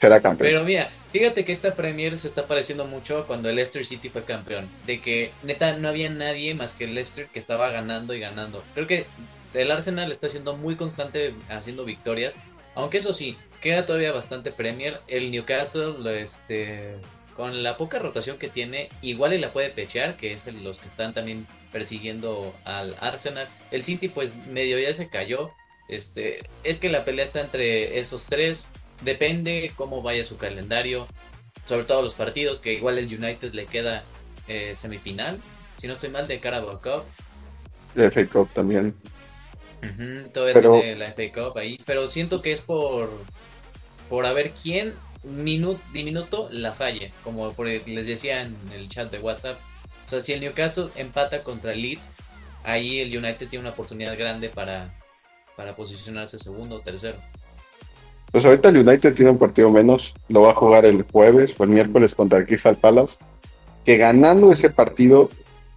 será 0.00 0.20
campeón. 0.20 0.48
Pero 0.50 0.64
mira, 0.64 0.90
fíjate 1.12 1.44
que 1.44 1.52
esta 1.52 1.74
Premier 1.76 2.18
se 2.18 2.26
está 2.26 2.46
pareciendo 2.46 2.84
mucho 2.86 3.18
a 3.18 3.26
cuando 3.26 3.48
el 3.48 3.56
Leicester 3.56 3.84
City 3.86 4.08
fue 4.08 4.24
campeón. 4.24 4.68
De 4.86 5.00
que 5.00 5.30
neta 5.42 5.74
no 5.74 5.88
había 5.88 6.10
nadie 6.10 6.54
más 6.54 6.74
que 6.74 6.84
el 6.84 6.94
Leicester 6.94 7.28
que 7.28 7.38
estaba 7.38 7.70
ganando 7.70 8.14
y 8.14 8.20
ganando. 8.20 8.62
Creo 8.74 8.86
que 8.86 9.06
el 9.54 9.70
Arsenal 9.70 10.10
está 10.10 10.28
siendo 10.28 10.56
muy 10.56 10.76
constante 10.76 11.34
haciendo 11.48 11.84
victorias. 11.84 12.36
Aunque 12.74 12.98
eso 12.98 13.14
sí, 13.14 13.36
queda 13.60 13.86
todavía 13.86 14.12
bastante 14.12 14.50
Premier. 14.50 15.00
El 15.06 15.30
Newcastle, 15.30 15.94
este, 16.20 16.96
con 17.36 17.62
la 17.62 17.76
poca 17.76 17.98
rotación 17.98 18.36
que 18.38 18.48
tiene, 18.48 18.88
igual 19.00 19.32
y 19.32 19.38
la 19.38 19.52
puede 19.52 19.70
pechear, 19.70 20.16
que 20.16 20.32
es 20.32 20.46
el- 20.48 20.64
los 20.64 20.80
que 20.80 20.86
están 20.88 21.14
también 21.14 21.46
persiguiendo 21.72 22.54
al 22.64 22.96
Arsenal. 23.00 23.48
El 23.70 23.84
City 23.84 24.08
pues 24.08 24.36
medio 24.48 24.78
ya 24.78 24.92
se 24.92 25.08
cayó. 25.08 25.52
Este, 25.88 26.42
es 26.62 26.78
que 26.78 26.88
la 26.88 27.04
pelea 27.04 27.24
está 27.24 27.40
entre 27.40 27.98
esos 27.98 28.24
tres. 28.24 28.70
Depende 29.02 29.72
cómo 29.76 30.02
vaya 30.02 30.24
su 30.24 30.36
calendario. 30.36 31.06
Sobre 31.64 31.84
todo 31.84 32.02
los 32.02 32.14
partidos, 32.14 32.58
que 32.58 32.74
igual 32.74 32.98
el 32.98 33.06
United 33.06 33.52
le 33.52 33.66
queda 33.66 34.04
eh, 34.48 34.72
semifinal. 34.76 35.40
Si 35.76 35.86
no 35.86 35.94
estoy 35.94 36.10
mal, 36.10 36.26
de 36.28 36.40
Carabao 36.40 36.80
Cup. 36.80 37.04
El 37.96 38.10
FA 38.12 38.26
Cup 38.26 38.48
también. 38.54 38.94
Todavía 40.32 40.54
Pero- 40.54 40.80
tiene 40.80 40.96
la 40.96 41.08
FA 41.12 41.32
Cup 41.32 41.58
ahí. 41.58 41.78
Pero 41.84 42.06
siento 42.06 42.40
que 42.42 42.52
es 42.52 42.60
por, 42.60 43.10
por 44.08 44.26
a 44.26 44.32
ver 44.32 44.52
quién 44.52 44.94
minu- 45.24 45.78
diminuto 45.92 46.48
la 46.50 46.72
falle. 46.72 47.12
Como 47.22 47.52
por 47.52 47.68
el- 47.68 47.82
les 47.86 48.06
decía 48.06 48.40
en 48.42 48.56
el 48.74 48.88
chat 48.88 49.10
de 49.10 49.18
WhatsApp. 49.18 49.58
O 50.06 50.08
sea, 50.08 50.22
si 50.22 50.32
el 50.32 50.40
Newcastle 50.40 50.88
empata 50.96 51.42
contra 51.42 51.72
el 51.72 51.82
Leeds, 51.82 52.10
ahí 52.62 53.00
el 53.00 53.16
United 53.16 53.48
tiene 53.48 53.60
una 53.60 53.70
oportunidad 53.70 54.18
grande 54.18 54.48
para, 54.48 54.94
para 55.56 55.74
posicionarse 55.76 56.38
segundo 56.38 56.76
o 56.76 56.80
tercero. 56.80 57.16
Pues 58.32 58.44
ahorita 58.44 58.70
el 58.70 58.78
United 58.78 59.14
tiene 59.14 59.30
un 59.30 59.38
partido 59.38 59.70
menos, 59.70 60.12
lo 60.28 60.42
va 60.42 60.50
a 60.50 60.54
jugar 60.54 60.84
el 60.84 61.02
jueves 61.04 61.54
o 61.56 61.64
el 61.64 61.70
miércoles 61.70 62.14
contra 62.14 62.38
el 62.38 62.46
Crystal 62.46 62.76
Palace, 62.76 63.16
que 63.84 63.96
ganando 63.96 64.50
ese 64.52 64.70
partido 64.70 65.30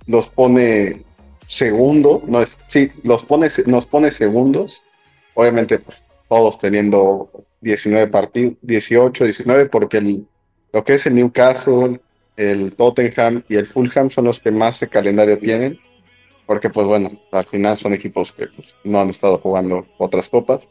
los 0.08 0.28
pone 0.28 1.04
segundo, 1.46 2.24
no 2.28 2.42
es, 2.42 2.58
sí, 2.68 2.92
los 3.04 3.24
pone, 3.24 3.50
nos 3.68 3.86
pone 3.86 4.12
segundos, 4.12 4.82
obviamente 5.34 5.80
pues, 5.80 5.98
todos 6.28 6.58
teniendo 6.58 7.30
19 7.62 8.08
partidos, 8.08 8.56
18, 8.62 9.24
19, 9.24 9.66
porque 9.68 9.98
el, 9.98 10.28
lo 10.74 10.84
que 10.84 10.96
es 10.96 11.06
el 11.06 11.16
Newcastle, 11.16 12.02
el 12.36 12.76
Tottenham 12.76 13.44
y 13.50 13.56
el 13.56 13.66
Fulham 13.66 14.10
son 14.10 14.26
los 14.26 14.40
que 14.40 14.52
más 14.52 14.80
de 14.80 14.88
calendario 14.88 15.38
tienen, 15.40 15.80
porque 16.48 16.70
pues 16.70 16.88
bueno, 16.88 17.12
al 17.32 17.46
final 17.46 17.78
son 17.78 17.94
equipos 17.94 18.32
que 18.32 18.48
pues, 18.48 18.76
no 18.84 19.02
han 19.02 19.10
estado 19.10 19.38
jugando 19.38 19.86
otras 20.00 20.30
copas. 20.30 20.62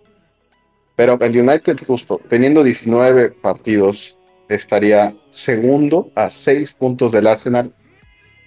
Pero 0.97 1.19
el 1.21 1.39
United, 1.39 1.77
justo 1.87 2.19
teniendo 2.29 2.65
19 2.65 3.31
partidos, 3.31 4.17
estaría 4.49 5.15
segundo 5.31 6.11
a 6.15 6.31
6 6.31 6.73
puntos 6.73 7.13
del 7.13 7.27
Arsenal, 7.27 7.75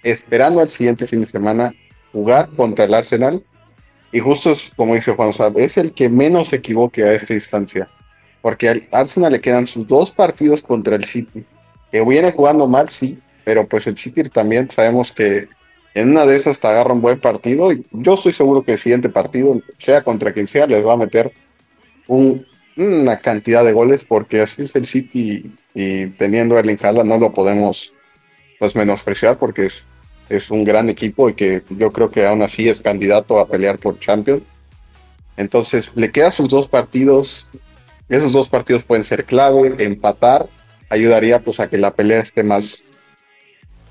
esperando 0.02 0.60
al 0.60 0.68
siguiente 0.68 1.06
fin 1.06 1.20
de 1.20 1.26
semana 1.26 1.72
jugar 2.12 2.48
contra 2.56 2.84
el 2.84 2.94
Arsenal. 2.94 3.42
Y 4.10 4.18
justo 4.18 4.50
es 4.50 4.72
como 4.74 4.96
dice 4.96 5.14
Juan 5.14 5.32
Sab, 5.32 5.56
es 5.56 5.76
el 5.76 5.92
que 5.92 6.08
menos 6.08 6.48
se 6.48 6.56
equivoque 6.56 7.04
a 7.04 7.12
esta 7.12 7.32
distancia. 7.32 7.88
Porque 8.42 8.68
al 8.68 8.88
Arsenal 8.90 9.32
le 9.32 9.40
quedan 9.40 9.68
sus 9.68 9.86
dos 9.86 10.10
partidos 10.10 10.64
contra 10.64 10.96
el 10.96 11.04
City. 11.04 11.44
Que 11.92 12.00
viene 12.02 12.32
jugando 12.32 12.66
mal, 12.66 12.88
sí, 12.88 13.20
pero 13.44 13.68
pues 13.68 13.86
el 13.86 13.96
City 13.96 14.24
también 14.24 14.68
sabemos 14.68 15.12
que 15.12 15.46
en 15.94 16.10
una 16.10 16.26
de 16.26 16.36
esas 16.36 16.58
te 16.60 16.66
agarra 16.68 16.92
un 16.92 17.00
buen 17.00 17.20
partido. 17.20 17.72
Y 17.72 17.84
yo 17.90 18.14
estoy 18.14 18.32
seguro 18.32 18.62
que 18.62 18.72
el 18.72 18.78
siguiente 18.78 19.08
partido, 19.08 19.60
sea 19.78 20.02
contra 20.02 20.32
quien 20.32 20.46
sea, 20.48 20.66
les 20.66 20.86
va 20.86 20.94
a 20.94 20.96
meter 20.96 21.32
un- 22.06 22.44
una 22.76 23.18
cantidad 23.20 23.64
de 23.64 23.72
goles 23.72 24.04
porque 24.04 24.40
así 24.40 24.62
es 24.62 24.74
el 24.74 24.86
City 24.86 25.50
y, 25.74 26.06
teniendo 26.06 26.56
a 26.56 26.60
Erling 26.60 26.78
no 27.04 27.18
lo 27.18 27.32
podemos 27.32 27.92
pues 28.58 28.74
menospreciar 28.76 29.38
porque 29.38 29.66
es, 29.66 29.82
es 30.28 30.50
un 30.50 30.64
gran 30.64 30.88
equipo 30.88 31.28
y 31.28 31.34
que 31.34 31.62
yo 31.70 31.90
creo 31.90 32.10
que 32.10 32.26
aún 32.26 32.42
así 32.42 32.68
es 32.68 32.80
candidato 32.80 33.38
a 33.38 33.46
pelear 33.46 33.78
por 33.78 33.98
Champions. 33.98 34.42
Entonces 35.36 35.90
le 35.94 36.10
quedan 36.10 36.32
sus 36.32 36.48
dos 36.48 36.68
partidos, 36.68 37.48
esos 38.08 38.32
dos 38.32 38.48
partidos 38.48 38.82
pueden 38.82 39.04
ser 39.04 39.24
clave, 39.24 39.76
empatar 39.84 40.46
ayudaría 40.90 41.38
pues 41.38 41.60
a 41.60 41.68
que 41.68 41.78
la 41.78 41.92
pelea 41.92 42.20
esté 42.20 42.42
más 42.42 42.84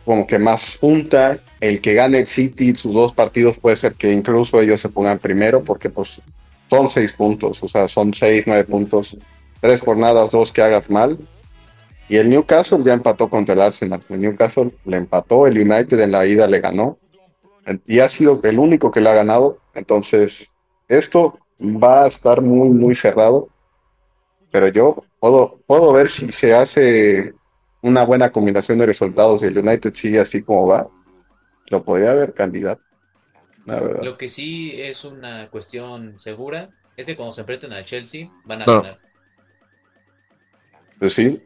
como 0.10 0.26
que 0.26 0.40
más 0.40 0.80
junta, 0.80 1.38
el 1.60 1.82
que 1.82 1.94
gane 1.94 2.22
el 2.22 2.26
City 2.26 2.76
sus 2.76 2.96
dos 2.96 3.14
partidos 3.14 3.60
puede 3.60 3.78
ser 3.78 3.94
que 3.94 4.12
incluso 4.12 4.60
ellos 4.60 4.82
se 4.82 4.90
pongan 4.90 5.20
primero 5.20 5.64
porque 5.64 5.92
pues 5.92 6.20
son 6.68 6.90
seis 6.90 7.14
puntos, 7.14 7.62
o 7.62 7.68
sea, 7.68 7.88
son 7.88 8.12
seis, 8.16 8.46
nueve 8.48 8.64
puntos, 8.64 9.16
tres 9.62 9.82
jornadas, 9.82 10.32
dos 10.32 10.52
que 10.52 10.64
hagas 10.64 10.90
mal. 10.90 11.20
Y 12.08 12.18
el 12.18 12.28
Newcastle 12.28 12.82
ya 12.84 12.94
empató 12.94 13.30
contra 13.30 13.54
el 13.54 13.62
Arsenal. 13.62 14.02
El 14.10 14.22
Newcastle 14.22 14.72
le 14.84 14.98
empató, 14.98 15.46
el 15.46 15.60
United 15.60 16.00
en 16.00 16.12
la 16.12 16.26
ida 16.26 16.48
le 16.48 16.60
ganó. 16.60 16.98
Y 17.86 18.00
ha 18.00 18.10
sido 18.10 18.40
el 18.42 18.58
único 18.58 18.90
que 18.90 19.02
le 19.02 19.12
ha 19.12 19.14
ganado. 19.14 19.60
Entonces, 19.76 20.50
esto 20.88 21.38
va 21.62 22.06
a 22.06 22.08
estar 22.08 22.42
muy, 22.42 22.70
muy 22.70 22.96
cerrado. 22.96 23.50
Pero 24.50 24.70
yo 24.70 25.04
puedo, 25.20 25.60
puedo 25.68 25.94
ver 25.94 26.10
si 26.10 26.32
se 26.32 26.56
hace 26.56 27.36
una 27.82 28.04
buena 28.04 28.32
combinación 28.32 28.78
de 28.78 28.86
resultados 28.86 29.42
y 29.44 29.46
el 29.46 29.58
United 29.58 29.94
sigue 29.94 30.20
así 30.20 30.42
como 30.42 30.68
va. 30.68 30.88
Lo 31.68 31.84
podría 31.84 32.12
haber 32.12 32.34
candidato. 32.34 32.82
La 33.66 33.80
verdad. 33.80 34.04
Lo 34.04 34.18
que 34.18 34.28
sí 34.28 34.74
es 34.82 35.06
una 35.06 35.48
cuestión 35.50 36.18
segura 36.18 36.70
es 36.98 37.06
que 37.06 37.16
cuando 37.16 37.32
se 37.32 37.42
enfrenten 37.42 37.72
a 37.74 37.84
Chelsea 37.84 38.30
van 38.46 38.64
a 38.64 38.66
No. 38.66 38.82
ganar. 38.82 39.00
Pues 41.00 41.14
sí, 41.14 41.42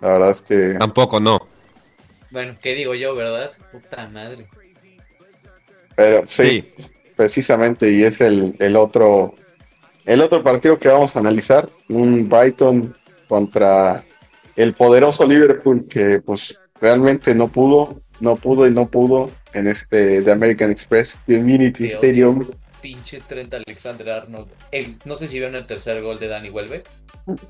la 0.00 0.08
verdad 0.14 0.30
es 0.30 0.40
que 0.42 0.76
Tampoco, 0.78 1.20
no. 1.20 1.46
Bueno, 2.30 2.56
¿qué 2.60 2.74
digo 2.74 2.94
yo, 2.94 3.14
verdad? 3.14 3.50
Puta 3.72 4.08
madre. 4.08 4.48
pero 5.96 6.26
sí, 6.26 6.72
precisamente 7.16 7.90
y 7.90 8.02
es 8.04 8.20
el, 8.20 8.54
el 8.58 8.76
otro 8.76 9.34
el 10.04 10.20
otro 10.22 10.42
partido 10.42 10.78
que 10.78 10.88
vamos 10.88 11.14
a 11.16 11.18
analizar, 11.18 11.68
un 11.88 12.28
Brighton 12.28 12.96
contra 13.28 14.02
el 14.58 14.74
poderoso 14.74 15.24
Liverpool 15.24 15.86
que 15.88 16.20
pues 16.20 16.58
realmente 16.80 17.32
no 17.32 17.46
pudo, 17.46 18.02
no 18.18 18.34
pudo 18.34 18.66
y 18.66 18.72
no 18.72 18.88
pudo 18.88 19.30
en 19.52 19.68
este 19.68 20.20
The 20.20 20.32
American 20.32 20.72
Express 20.72 21.16
Community 21.26 21.86
Stadium. 21.86 22.50
Pinche 22.82 23.20
Trent 23.20 23.54
Alexander 23.54 24.10
Arnold. 24.10 24.52
El, 24.72 24.96
no 25.04 25.14
sé 25.14 25.28
si 25.28 25.38
vieron 25.38 25.54
el 25.54 25.64
tercer 25.64 26.02
gol 26.02 26.18
de 26.18 26.26
Danny 26.26 26.50
Welbeck. 26.50 26.88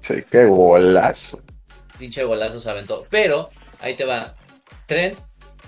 Sí, 0.03 0.17
qué 0.31 0.45
golazo. 0.45 1.41
Pinche 1.99 2.25
golazo 2.25 2.61
se 2.61 2.69
aventó. 2.69 3.07
Pero, 3.09 3.49
ahí 3.81 3.97
te 3.97 4.05
va. 4.05 4.35
Trent 4.87 5.19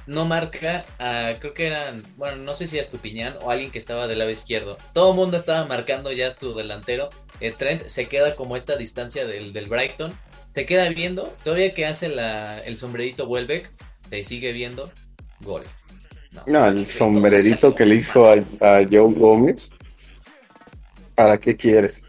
no 0.07 0.27
marca 0.27 0.85
a, 0.99 1.39
creo 1.39 1.55
que 1.55 1.69
eran, 1.69 2.03
bueno, 2.17 2.37
no 2.37 2.55
sé 2.55 2.67
si 2.67 2.77
a 2.77 2.83
Estupiñán 2.83 3.37
o 3.41 3.51
alguien 3.51 3.71
que 3.71 3.79
estaba 3.79 4.07
del 4.07 4.19
lado 4.19 4.31
izquierdo. 4.31 4.77
Todo 4.93 5.13
el 5.13 5.17
mundo 5.17 5.39
estaba 5.39 5.65
marcando 5.65 6.13
ya 6.13 6.35
su 6.35 6.55
delantero. 6.55 7.09
Eh, 7.41 7.53
Trent 7.57 7.87
se 7.87 8.09
queda 8.09 8.37
como 8.37 8.57
esta 8.57 8.77
distancia 8.77 9.27
del, 9.27 9.55
del 9.55 9.69
Brighton. 9.69 10.13
Se 10.61 10.67
queda 10.67 10.91
viendo. 10.91 11.35
Todavía 11.43 11.73
que 11.73 11.87
hace 11.87 12.11
la, 12.11 12.59
el 12.59 12.77
sombrerito 12.77 13.27
Welbeck, 13.27 13.73
se 14.11 14.23
sigue 14.25 14.53
viendo. 14.53 14.93
Gol. 15.41 15.63
No, 16.47 16.67
el 16.67 16.85
sombrerito 16.85 17.75
que 17.75 17.87
le 17.87 17.95
hizo 17.95 18.27
a, 18.27 18.35
a 18.35 18.85
Joe 18.85 19.11
Gómez. 19.15 19.71
¿Para 21.15 21.39
qué 21.39 21.57
quieres? 21.57 22.03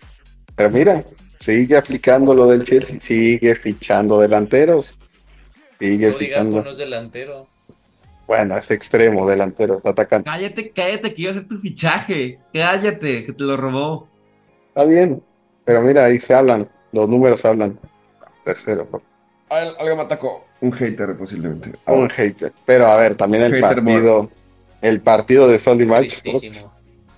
Pero 0.53 0.69
mira, 0.69 1.05
sigue 1.39 1.77
aplicando 1.77 2.33
lo 2.33 2.45
del 2.47 2.65
Chelsea, 2.65 2.99
sigue 2.99 3.55
fichando 3.55 4.19
delanteros. 4.19 4.99
Sigue 5.79 6.11
fichando. 6.11 6.61
no 6.61 6.71
es 6.71 6.77
delantero. 6.77 7.47
Bueno, 8.27 8.57
es 8.57 8.69
extremo, 8.69 9.29
delantero, 9.29 9.77
está 9.77 9.91
atacando. 9.91 10.25
Cállate, 10.25 10.71
cállate, 10.71 11.13
que 11.13 11.21
iba 11.21 11.31
a 11.31 11.35
hacer 11.35 11.47
tu 11.47 11.57
fichaje. 11.57 12.37
Cállate, 12.53 13.23
que 13.27 13.31
te 13.31 13.43
lo 13.45 13.55
robó. 13.55 14.09
Está 14.67 14.83
bien, 14.83 15.23
pero 15.63 15.81
mira, 15.81 16.03
ahí 16.03 16.19
se 16.19 16.33
hablan, 16.33 16.69
los 16.91 17.07
números 17.07 17.45
hablan. 17.45 17.79
Tercero, 18.43 18.87
Al- 19.49 19.75
Algo 19.79 19.95
me 19.97 20.01
atacó. 20.03 20.45
Un 20.61 20.71
hater, 20.71 21.17
posiblemente. 21.17 21.73
un 21.87 22.09
hater. 22.09 22.53
Pero 22.65 22.87
a 22.87 22.95
ver, 22.97 23.15
también 23.15 23.43
el 23.43 23.53
Hater 23.55 23.75
partido, 23.83 24.29
el 24.81 25.01
partido 25.01 25.47
de 25.47 25.59
Sol 25.59 25.81
y 25.81 25.85
March. 25.85 26.21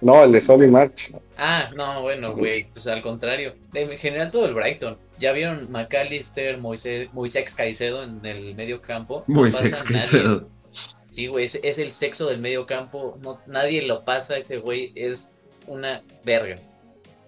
No, 0.02 0.24
el 0.24 0.34
de 0.34 0.42
Solly 0.42 0.68
March. 0.68 1.14
Ah, 1.38 1.70
no, 1.76 2.02
bueno, 2.02 2.36
güey, 2.36 2.66
pues 2.66 2.88
al 2.88 3.02
contrario. 3.02 3.56
En 3.74 3.90
general 3.98 4.32
todo 4.32 4.46
el 4.46 4.54
Brighton. 4.54 4.98
Ya 5.18 5.32
vieron 5.32 5.72
McAllister, 5.72 6.58
Moisés, 6.58 7.08
Moisés 7.14 7.56
Caicedo 7.56 8.04
en 8.04 8.20
el 8.26 8.54
medio 8.56 8.82
campo. 8.82 9.24
No 9.28 9.42
Moisés. 9.42 9.82
Caicedo. 9.84 10.50
Sí, 11.10 11.28
güey, 11.28 11.46
es, 11.46 11.56
es 11.64 11.78
el 11.78 11.94
sexo 11.94 12.28
del 12.28 12.40
medio 12.40 12.66
campo. 12.66 13.18
No, 13.24 13.40
nadie 13.48 13.82
lo 13.84 14.04
pasa, 14.04 14.36
ese 14.38 14.58
güey 14.58 14.92
es 14.96 15.28
una 15.68 16.02
verga. 16.26 16.56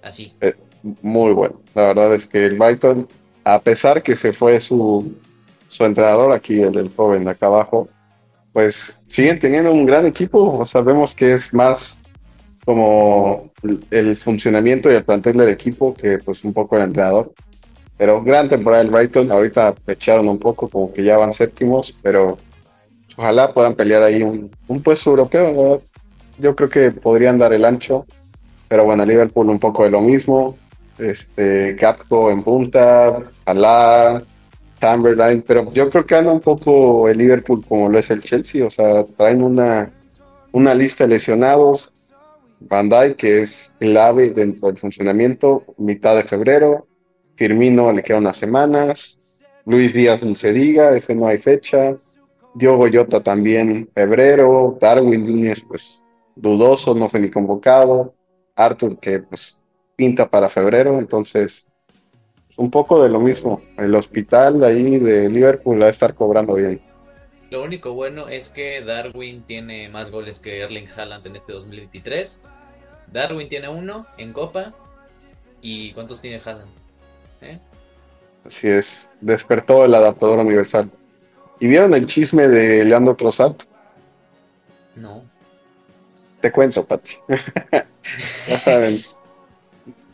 Así. 0.01 0.33
Muy 1.01 1.31
bueno. 1.33 1.61
La 1.75 1.87
verdad 1.87 2.13
es 2.13 2.25
que 2.27 2.45
el 2.45 2.57
Brighton, 2.57 3.07
a 3.45 3.59
pesar 3.59 4.01
que 4.03 4.15
se 4.15 4.33
fue 4.33 4.59
su, 4.59 5.13
su 5.69 5.85
entrenador 5.85 6.33
aquí, 6.33 6.61
el, 6.61 6.77
el 6.77 6.89
joven 6.93 7.23
de 7.25 7.31
acá 7.31 7.45
abajo, 7.45 7.87
pues 8.51 8.97
siguen 9.07 9.39
teniendo 9.39 9.71
un 9.71 9.85
gran 9.85 10.05
equipo. 10.05 10.59
O 10.59 10.65
sea, 10.65 10.81
vemos 10.81 11.13
que 11.13 11.33
es 11.33 11.53
más 11.53 11.99
como 12.65 13.51
el, 13.61 13.85
el 13.91 14.17
funcionamiento 14.17 14.91
y 14.91 14.95
el 14.95 15.03
plantel 15.05 15.37
del 15.37 15.49
equipo 15.49 15.93
que 15.93 16.17
pues 16.17 16.43
un 16.43 16.53
poco 16.53 16.75
el 16.75 16.83
entrenador. 16.83 17.31
Pero 17.97 18.23
gran 18.23 18.49
temporada 18.49 18.83
del 18.83 18.91
Brighton. 18.91 19.31
Ahorita 19.31 19.73
pecharon 19.85 20.27
un 20.27 20.39
poco, 20.39 20.67
como 20.67 20.91
que 20.91 21.03
ya 21.03 21.17
van 21.17 21.33
séptimos, 21.33 21.93
pero 22.01 22.37
ojalá 23.15 23.53
puedan 23.53 23.75
pelear 23.75 24.01
ahí 24.03 24.23
un, 24.23 24.49
un 24.67 24.81
puesto 24.81 25.11
europeo. 25.11 25.45
verdad. 25.55 25.79
Yo 26.39 26.55
creo 26.55 26.69
que 26.69 26.91
podrían 26.91 27.37
dar 27.37 27.53
el 27.53 27.63
ancho. 27.63 28.05
Pero 28.67 28.83
bueno, 28.85 29.05
Liverpool 29.05 29.49
un 29.49 29.59
poco 29.59 29.83
de 29.83 29.91
lo 29.91 30.01
mismo. 30.01 30.57
Este, 30.97 31.75
Capco 31.75 32.31
en 32.31 32.41
punta, 32.41 33.21
Alá, 33.45 34.21
Chamberlain, 34.79 35.41
pero 35.41 35.71
yo 35.71 35.89
creo 35.89 36.05
que 36.05 36.15
anda 36.15 36.31
un 36.31 36.39
poco 36.39 37.09
el 37.09 37.17
Liverpool 37.17 37.65
como 37.67 37.89
lo 37.89 37.99
es 37.99 38.09
el 38.11 38.21
Chelsea, 38.21 38.65
o 38.65 38.69
sea, 38.69 39.03
traen 39.03 39.41
una, 39.41 39.91
una 40.51 40.73
lista 40.73 41.05
de 41.05 41.15
lesionados. 41.15 41.91
Van 42.59 42.89
que 43.15 43.41
es 43.41 43.73
clave 43.79 44.31
dentro 44.31 44.67
del 44.67 44.77
funcionamiento, 44.77 45.63
mitad 45.77 46.15
de 46.15 46.23
febrero. 46.23 46.87
Firmino 47.35 47.91
le 47.91 48.01
queda 48.01 48.17
unas 48.17 48.37
semanas. 48.37 49.17
Luis 49.65 49.93
Díaz 49.93 50.23
ni 50.23 50.35
se 50.35 50.53
diga, 50.53 50.95
ese 50.95 51.15
no 51.15 51.27
hay 51.27 51.37
fecha. 51.37 51.97
Diogo 52.55 52.87
Jota 52.91 53.21
también 53.21 53.89
febrero. 53.93 54.77
Darwin 54.79 55.25
Núñez, 55.25 55.61
pues 55.67 56.01
dudoso, 56.35 56.95
no 56.95 57.09
fue 57.09 57.19
ni 57.19 57.29
convocado. 57.29 58.15
Arthur, 58.55 58.97
que 58.99 59.19
pues 59.19 59.57
pinta 59.95 60.29
para 60.29 60.49
febrero, 60.49 60.99
entonces 60.99 61.67
un 62.57 62.71
poco 62.71 63.03
de 63.03 63.09
lo 63.09 63.19
mismo. 63.19 63.61
El 63.77 63.95
hospital 63.95 64.63
ahí 64.63 64.99
de 64.99 65.29
Liverpool 65.29 65.81
va 65.81 65.87
a 65.87 65.89
estar 65.89 66.13
cobrando 66.13 66.55
bien. 66.55 66.81
Lo 67.49 67.63
único 67.63 67.93
bueno 67.93 68.27
es 68.27 68.49
que 68.49 68.81
Darwin 68.81 69.43
tiene 69.43 69.89
más 69.89 70.09
goles 70.11 70.39
que 70.39 70.61
Erling 70.61 70.87
Haaland 70.95 71.25
en 71.27 71.35
este 71.35 71.53
2023. 71.53 72.43
Darwin 73.11 73.47
tiene 73.47 73.69
uno 73.69 74.05
en 74.17 74.33
Copa. 74.33 74.73
¿Y 75.61 75.93
cuántos 75.93 76.21
tiene 76.21 76.41
Haaland? 76.43 76.69
¿Eh? 77.41 77.59
Así 78.45 78.67
es, 78.67 79.09
despertó 79.21 79.85
el 79.85 79.95
adaptador 79.95 80.39
universal. 80.39 80.91
¿Y 81.59 81.67
vieron 81.67 81.93
el 81.93 82.05
chisme 82.05 82.47
de 82.47 82.85
Leandro 82.85 83.15
Trossard? 83.15 83.55
No. 84.95 85.23
Te 86.41 86.51
cuento, 86.51 86.85
Pati. 86.85 87.13
ya 88.47 88.59
saben. 88.59 88.95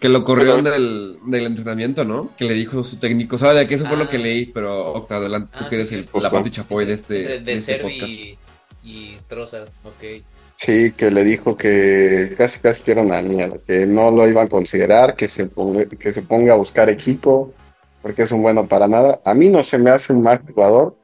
Que 0.01 0.09
lo 0.09 0.23
corrieron 0.23 0.63
del, 0.63 1.19
del 1.27 1.45
entrenamiento, 1.45 2.03
¿no? 2.03 2.31
Que 2.35 2.45
le 2.45 2.55
dijo 2.55 2.83
su 2.83 2.97
técnico. 2.97 3.37
¿Sabes 3.37 3.55
de 3.59 3.67
qué? 3.67 3.75
Eso 3.75 3.87
fue 3.87 3.97
lo 3.97 4.09
que 4.09 4.17
Ah. 4.17 4.21
leí, 4.21 4.45
pero 4.47 4.93
Octa, 4.93 5.17
adelante. 5.17 5.51
Tú 5.57 5.63
Ah, 5.65 5.69
que 5.69 5.83
sí, 5.85 5.95
el, 5.95 6.01
sí. 6.03 6.09
Pues 6.11 6.23
la 6.23 6.31
pati 6.31 6.49
chapoy 6.49 6.85
de 6.85 6.93
este, 6.93 7.13
De- 7.23 7.35
este 7.37 7.61
Servi 7.61 7.93
y, 7.93 8.37
y 8.83 9.17
Trossard, 9.27 9.69
ok. 9.85 10.23
Sí, 10.57 10.91
que 10.97 11.09
le 11.11 11.23
dijo 11.23 11.55
que 11.55 12.33
casi 12.37 12.59
casi 12.59 12.83
que 12.83 12.91
era 12.91 13.01
una 13.03 13.21
mierda, 13.21 13.57
que 13.65 13.85
no 13.85 14.11
lo 14.11 14.27
iban 14.27 14.45
a 14.47 14.49
considerar, 14.49 15.15
que 15.15 15.27
se 15.27 15.45
ponga, 15.45 15.85
que 15.85 16.11
se 16.13 16.21
ponga 16.23 16.53
a 16.53 16.57
buscar 16.57 16.89
equipo, 16.89 17.53
porque 18.01 18.23
es 18.23 18.31
un 18.31 18.41
bueno 18.41 18.67
para 18.67 18.87
nada. 18.87 19.21
A 19.23 19.33
mí 19.35 19.49
no 19.49 19.63
se 19.63 19.77
me 19.77 19.91
hace 19.91 20.13
un 20.13 20.21
mal 20.23 20.41
jugador. 20.47 20.95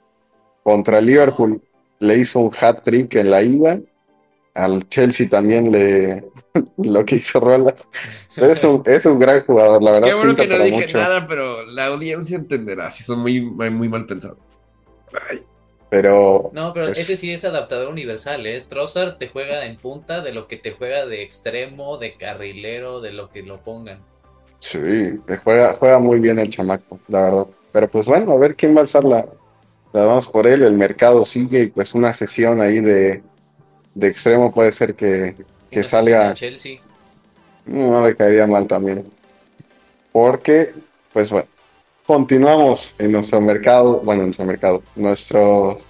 Contra 0.63 0.99
Liverpool 1.01 1.61
le 1.99 2.17
hizo 2.17 2.39
un 2.39 2.51
hat 2.59 2.83
trick 2.83 3.15
en 3.15 3.29
la 3.31 3.41
ida. 3.43 3.79
Al 4.57 4.89
Chelsea 4.89 5.29
también 5.29 5.71
le 5.71 6.23
lo 6.77 7.05
que 7.05 7.17
hizo 7.17 7.39
Rolas. 7.39 7.75
Es 8.35 8.63
un, 8.63 8.81
es 8.87 9.05
un 9.05 9.19
gran 9.19 9.45
jugador, 9.45 9.81
la 9.83 9.91
verdad. 9.91 10.07
Qué 10.07 10.13
bueno 10.15 10.35
que 10.35 10.47
no 10.47 10.57
dije 10.63 10.87
mucho. 10.87 10.97
nada, 10.97 11.27
pero 11.27 11.63
la 11.67 11.85
audiencia 11.87 12.37
entenderá 12.37 12.89
si 12.91 13.03
son 13.03 13.19
muy, 13.19 13.41
muy, 13.41 13.87
mal 13.87 14.05
pensados. 14.07 14.39
Ay, 15.29 15.43
Pero 15.89 16.49
No, 16.53 16.73
pero 16.73 16.87
Pues- 16.87 16.97
ese 16.99 17.15
sí 17.15 17.31
es 17.31 17.45
adaptador 17.45 17.87
universal, 17.89 18.45
¿eh? 18.47 18.65
Trossard 18.67 19.17
te 19.17 19.27
juega 19.27 19.65
en 19.65 19.77
punta 19.77 20.21
de 20.21 20.33
lo 20.33 20.47
que 20.47 20.57
te 20.57 20.71
juega 20.71 21.05
de 21.05 21.21
extremo, 21.21 21.97
de 21.97 22.15
carrilero, 22.17 22.99
de 22.99 23.13
lo 23.13 23.29
que 23.29 23.43
lo 23.43 23.61
pongan. 23.63 23.99
sí, 24.59 24.79
juega, 25.43 25.75
juega 25.79 25.99
muy 25.99 26.19
bien 26.19 26.39
el 26.39 26.49
chamaco, 26.49 26.99
la 27.07 27.21
verdad. 27.21 27.47
Pero 27.71 27.87
pues 27.89 28.05
bueno, 28.07 28.31
a 28.31 28.37
ver 28.39 28.55
quién 28.55 28.73
va 28.73 28.79
a 28.79 28.81
alzar 28.81 29.03
la, 29.03 29.25
la 29.93 30.05
vamos 30.05 30.27
por 30.27 30.47
él. 30.47 30.63
El 30.63 30.73
mercado 30.73 31.25
sigue 31.25 31.59
y 31.61 31.67
pues 31.67 31.93
una 31.93 32.11
sesión 32.13 32.59
ahí 32.59 32.79
de, 32.79 33.21
de 33.97 34.07
extremo 34.07 34.53
puede 34.53 34.71
ser 34.71 34.93
que, 34.93 35.35
que 35.71 35.83
salga. 35.83 36.33
Chelsea. 36.35 36.79
No 37.65 38.05
le 38.05 38.15
caería 38.15 38.45
mal 38.45 38.67
también. 38.67 39.05
Porque, 40.11 40.73
pues 41.11 41.31
bueno, 41.31 41.47
continuamos 42.05 42.95
en 42.99 43.11
nuestro 43.11 43.41
mercado, 43.41 43.99
bueno, 44.01 44.21
en 44.21 44.27
nuestro 44.27 44.45
mercado, 44.45 44.83
nuestros 44.95 45.81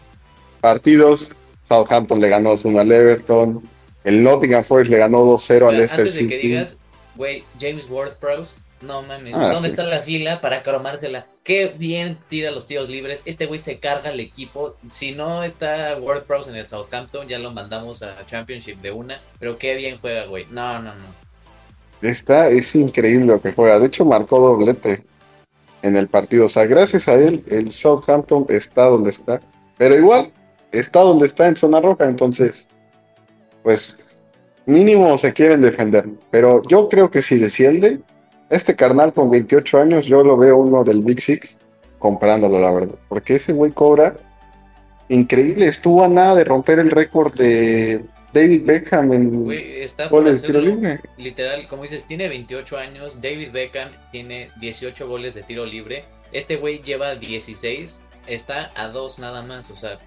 partidos. 0.62 1.30
Southampton 1.67 2.22
le 2.22 2.30
ganó 2.30 2.56
2-1 2.56 2.80
al 2.80 2.91
Everton. 2.91 3.62
El 4.06 4.24
Nottingham 4.24 4.63
Forest 4.63 4.89
le 4.89 4.98
ganó 4.98 5.26
2-0 5.38 5.67
al 5.67 5.78
Leicester 5.78 6.00
antes 6.00 6.13
de 6.15 6.28
que 6.28 6.36
City. 6.36 6.48
digas, 6.48 6.78
güey, 7.17 7.43
James 7.60 7.89
Ward-Prowse, 7.89 8.56
no 8.82 9.02
mames, 9.02 9.34
Ah, 9.36 9.52
¿dónde 9.52 9.70
sí. 9.70 9.74
está 9.74 9.84
la 9.84 10.02
fila 10.04 10.40
para 10.42 10.63
cromársela? 10.63 11.26
Qué 11.44 11.74
bien 11.78 12.18
tira 12.28 12.52
los 12.52 12.68
tiros 12.68 12.90
libres, 12.90 13.24
este 13.26 13.46
güey 13.46 13.62
se 13.62 13.80
carga 13.80 14.10
el 14.12 14.20
equipo, 14.20 14.76
si 14.92 15.13
no 15.13 15.44
está 15.44 15.98
Ward-Prowse 16.00 16.50
en 16.52 16.58
el 16.58 16.68
Southampton, 16.68 17.28
ya 17.28 17.40
lo 17.40 17.52
mandamos 17.52 18.04
a 18.04 18.26
Championship 18.26 18.78
de 18.82 18.92
una, 18.92 19.20
pero 19.40 19.58
qué 19.58 19.76
bien 19.76 19.98
juega, 20.00 20.26
güey, 20.26 20.46
no, 20.52 20.80
no, 20.80 20.94
no. 20.94 21.28
Está, 22.02 22.50
es 22.50 22.76
increíble 22.76 23.26
lo 23.26 23.42
que 23.42 23.54
juega. 23.54 23.80
De 23.80 23.88
hecho, 23.88 24.06
marcó 24.06 24.40
doblete 24.40 25.04
en 25.82 25.98
el 25.98 26.08
partido. 26.08 26.46
O 26.46 26.50
sea, 26.50 26.66
gracias 26.66 27.08
a 27.08 27.16
él, 27.16 27.44
el 27.48 27.72
Southampton 27.72 28.46
está 28.50 28.86
donde 28.86 29.10
está. 29.10 29.42
Pero 29.80 29.96
igual, 29.96 30.32
está 30.72 31.00
donde 31.00 31.26
está 31.26 31.48
en 31.48 31.56
zona 31.56 31.82
roja. 31.82 32.06
Entonces, 32.06 32.70
pues, 33.63 33.98
mínimo 34.68 35.18
se 35.18 35.34
quieren 35.34 35.62
defender. 35.62 36.08
Pero 36.30 36.62
yo 36.70 36.88
creo 36.88 37.10
que 37.10 37.24
si 37.24 37.40
desciende, 37.40 38.00
este 38.50 38.76
carnal 38.76 39.14
con 39.14 39.30
28 39.30 39.78
años, 39.78 40.06
yo 40.06 40.24
lo 40.24 40.38
veo 40.38 40.58
uno 40.58 40.84
del 40.84 41.02
Big 41.02 41.22
Six 41.22 41.58
comprándolo, 42.00 42.60
la 42.60 42.72
verdad. 42.72 42.96
Porque 43.10 43.36
ese 43.36 43.54
güey 43.54 43.72
cobra 43.72 44.16
increíble. 45.10 45.68
Estuvo 45.68 46.04
a 46.04 46.08
nada 46.08 46.36
de 46.36 46.44
romper 46.44 46.80
el 46.80 46.92
récord 46.92 47.34
de 47.34 48.04
David 48.34 48.66
Beckham 48.66 49.14
en 49.14 49.44
Güey, 49.44 49.82
está 49.82 50.08
goles 50.08 50.42
de 50.42 50.48
tiro 50.48 50.62
libre. 50.62 51.00
literal, 51.18 51.68
como 51.68 51.84
dices, 51.84 52.06
tiene 52.06 52.28
28 52.28 52.78
años, 52.78 53.22
David 53.22 53.52
Beckham 53.52 53.90
tiene 54.12 54.52
18 54.60 55.08
goles 55.08 55.36
de 55.36 55.44
tiro 55.44 55.66
libre, 55.66 56.04
este 56.32 56.58
güey 56.58 56.80
lleva 56.80 57.16
16, 57.16 58.02
está 58.28 58.70
a 58.76 58.90
dos 58.90 59.18
nada 59.18 59.42
más, 59.42 59.72
o 59.72 59.76
sea, 59.76 59.98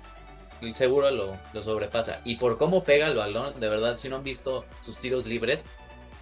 seguro 0.75 1.11
lo, 1.11 1.37
lo 1.55 1.63
sobrepasa. 1.63 2.21
Y 2.25 2.37
por 2.37 2.59
cómo 2.59 2.85
pega 2.85 3.09
el 3.09 3.17
balón, 3.17 3.59
de 3.59 3.69
verdad, 3.69 3.97
si 3.97 4.09
no 4.09 4.17
han 4.17 4.23
visto 4.23 4.65
sus 4.81 4.99
tiros 4.99 5.27
libres, 5.27 5.65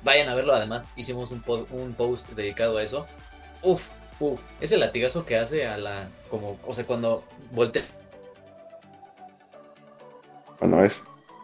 vayan 0.03 0.29
a 0.29 0.35
verlo 0.35 0.55
además, 0.55 0.91
hicimos 0.97 1.31
un, 1.31 1.43
po- 1.43 1.67
un 1.71 1.95
post 1.95 2.29
dedicado 2.31 2.79
a 2.79 2.83
eso. 2.83 3.07
Uf, 3.63 3.91
uf, 4.21 4.41
ese 4.61 4.77
latigazo 4.77 5.25
que 5.25 5.37
hace 5.37 5.67
a 5.67 5.77
la, 5.79 6.09
como, 6.31 6.59
o 6.67 6.75
sea, 6.75 6.85
cuando 6.87 7.25
voltea 7.53 7.83
Bueno, 10.61 10.83
eso. 10.85 10.97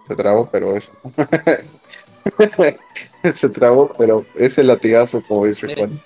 Se 0.09 0.17
trabó, 0.17 0.49
pero 0.51 0.77
eso. 0.77 0.93
se 3.35 3.49
trabó, 3.49 3.93
pero 3.97 4.25
ese 4.35 4.63
latigazo, 4.63 5.23
como 5.27 5.47
dice. 5.47 5.75
Juan. 5.75 6.01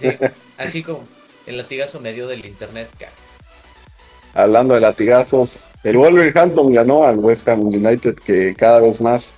eh, 0.00 0.30
así 0.58 0.82
como 0.82 1.04
el 1.46 1.56
latigazo 1.56 2.00
medio 2.00 2.26
del 2.26 2.44
internet, 2.44 2.90
cara. 2.98 3.12
Hablando 4.34 4.74
de 4.74 4.80
latigazos, 4.80 5.66
el 5.82 5.96
Wolverhampton 5.96 6.72
ganó 6.72 7.04
al 7.04 7.18
West 7.18 7.48
Ham 7.48 7.60
United, 7.66 8.14
que 8.16 8.54
cada 8.54 8.80
vez 8.80 9.00
más 9.00 9.32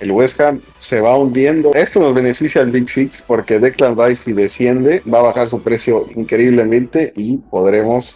el 0.00 0.12
West 0.12 0.40
Ham 0.40 0.60
se 0.80 1.00
va 1.00 1.16
hundiendo. 1.16 1.74
Esto 1.74 2.00
nos 2.00 2.14
beneficia 2.14 2.60
al 2.60 2.70
Big 2.70 2.88
Six 2.88 3.22
porque 3.26 3.58
Declan 3.58 3.96
Rice, 3.98 4.24
si 4.24 4.32
desciende, 4.32 5.02
va 5.12 5.18
a 5.18 5.22
bajar 5.22 5.48
su 5.48 5.62
precio 5.62 6.06
increíblemente 6.14 7.12
y 7.16 7.38
podremos 7.38 8.14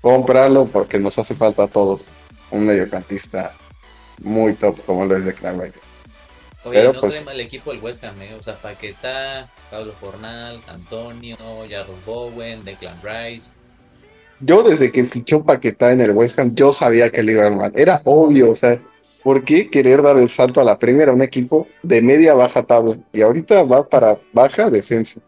comprarlo 0.00 0.66
porque 0.66 0.98
nos 0.98 1.18
hace 1.18 1.34
falta 1.34 1.64
a 1.64 1.68
todos 1.68 2.08
un 2.50 2.66
mediocampista 2.66 3.52
muy 4.22 4.52
top 4.54 4.78
como 4.84 5.06
lo 5.06 5.16
es 5.16 5.24
Declan 5.24 5.60
Rice. 5.60 5.78
Oye, 6.64 6.78
Pero, 6.78 6.92
no 6.92 7.00
pues- 7.00 7.12
trae 7.12 7.24
mal 7.24 7.40
equipo 7.40 7.72
el 7.72 7.80
West 7.80 8.04
Ham, 8.04 8.20
¿eh? 8.22 8.34
O 8.38 8.42
sea, 8.42 8.54
Paquetá, 8.54 9.48
Pablo 9.70 9.92
Fornals, 9.92 10.68
Antonio, 10.68 11.36
Jarrod 11.68 11.96
Bowen, 12.06 12.64
Declan 12.64 12.96
Rice. 13.02 13.54
Yo 14.38 14.62
desde 14.62 14.92
que 14.92 15.04
fichó 15.04 15.42
Paquetá 15.42 15.92
en 15.92 16.00
el 16.00 16.10
West 16.10 16.38
Ham, 16.38 16.54
yo 16.54 16.72
sabía 16.72 17.10
que 17.10 17.22
le 17.22 17.32
iba 17.32 17.44
a 17.44 17.48
ir 17.48 17.56
mal. 17.56 17.72
Era 17.74 18.00
obvio, 18.04 18.50
o 18.50 18.54
sea, 18.54 18.80
¿por 19.22 19.44
qué 19.44 19.70
querer 19.70 20.02
dar 20.02 20.16
el 20.18 20.28
salto 20.30 20.60
a 20.60 20.64
la 20.64 20.78
primera 20.78 21.12
a 21.12 21.14
un 21.14 21.22
equipo 21.22 21.66
de 21.82 22.02
media 22.02 22.34
baja 22.34 22.62
tabla? 22.62 22.96
Y 23.12 23.22
ahorita 23.22 23.62
va 23.64 23.86
para 23.88 24.18
baja 24.32 24.70
descenso. 24.70 25.20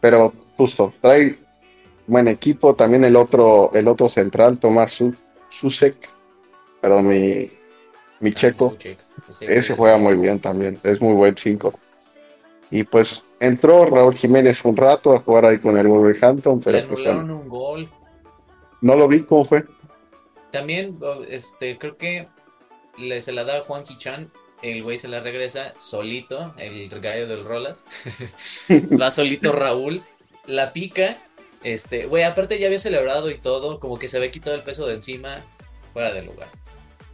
Pero 0.00 0.32
justo, 0.56 0.92
trae 1.00 1.36
buen 2.06 2.28
equipo. 2.28 2.74
También 2.74 3.04
el 3.04 3.16
otro, 3.16 3.70
el 3.74 3.88
otro 3.88 4.08
central, 4.08 4.58
Tomás 4.58 4.92
Su- 4.92 5.14
Susek, 5.50 5.96
perdón, 6.80 7.08
mi, 7.08 7.50
mi 8.20 8.32
checo. 8.32 8.70
Suchek. 8.70 8.98
Ese 9.40 9.74
juega 9.74 9.96
muy 9.98 10.14
bien 10.16 10.38
también, 10.40 10.78
es 10.82 11.00
muy 11.00 11.14
buen 11.14 11.36
5. 11.36 11.72
Y 12.70 12.82
pues 12.84 13.22
entró 13.40 13.84
Raúl 13.86 14.14
Jiménez 14.14 14.64
un 14.64 14.76
rato 14.76 15.14
a 15.14 15.20
jugar 15.20 15.46
ahí 15.46 15.58
con 15.58 15.76
el 15.78 15.86
Wolverhampton, 15.86 16.58
Le 16.58 16.62
pero 16.64 16.88
pues 16.88 17.00
anularon 17.00 17.26
bueno, 17.26 17.40
un 17.42 17.48
gol. 17.48 17.88
no 18.80 18.96
lo 18.96 19.08
vi 19.08 19.22
cómo 19.22 19.44
fue. 19.44 19.64
También, 20.50 20.98
este, 21.28 21.78
creo 21.78 21.96
que 21.96 22.28
le, 22.98 23.22
se 23.22 23.32
la 23.32 23.44
da 23.44 23.58
a 23.58 23.60
Juan 23.62 23.84
Chan. 23.84 24.30
El 24.62 24.82
güey 24.82 24.96
se 24.96 25.08
la 25.08 25.20
regresa 25.20 25.74
solito, 25.76 26.54
el 26.58 26.88
gallo 26.88 27.26
del 27.26 27.44
Rolas. 27.44 27.82
Va 29.00 29.10
solito 29.10 29.52
Raúl, 29.52 30.02
la 30.46 30.72
pica. 30.72 31.18
Este, 31.62 32.06
güey, 32.06 32.22
aparte 32.22 32.58
ya 32.58 32.66
había 32.66 32.78
celebrado 32.78 33.30
y 33.30 33.38
todo, 33.38 33.80
como 33.80 33.98
que 33.98 34.08
se 34.08 34.16
había 34.16 34.30
quitado 34.30 34.56
el 34.56 34.62
peso 34.62 34.86
de 34.86 34.94
encima, 34.94 35.44
fuera 35.92 36.12
de 36.12 36.22
lugar. 36.22 36.48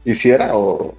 ¿Hiciera 0.04 0.54
o 0.54 0.94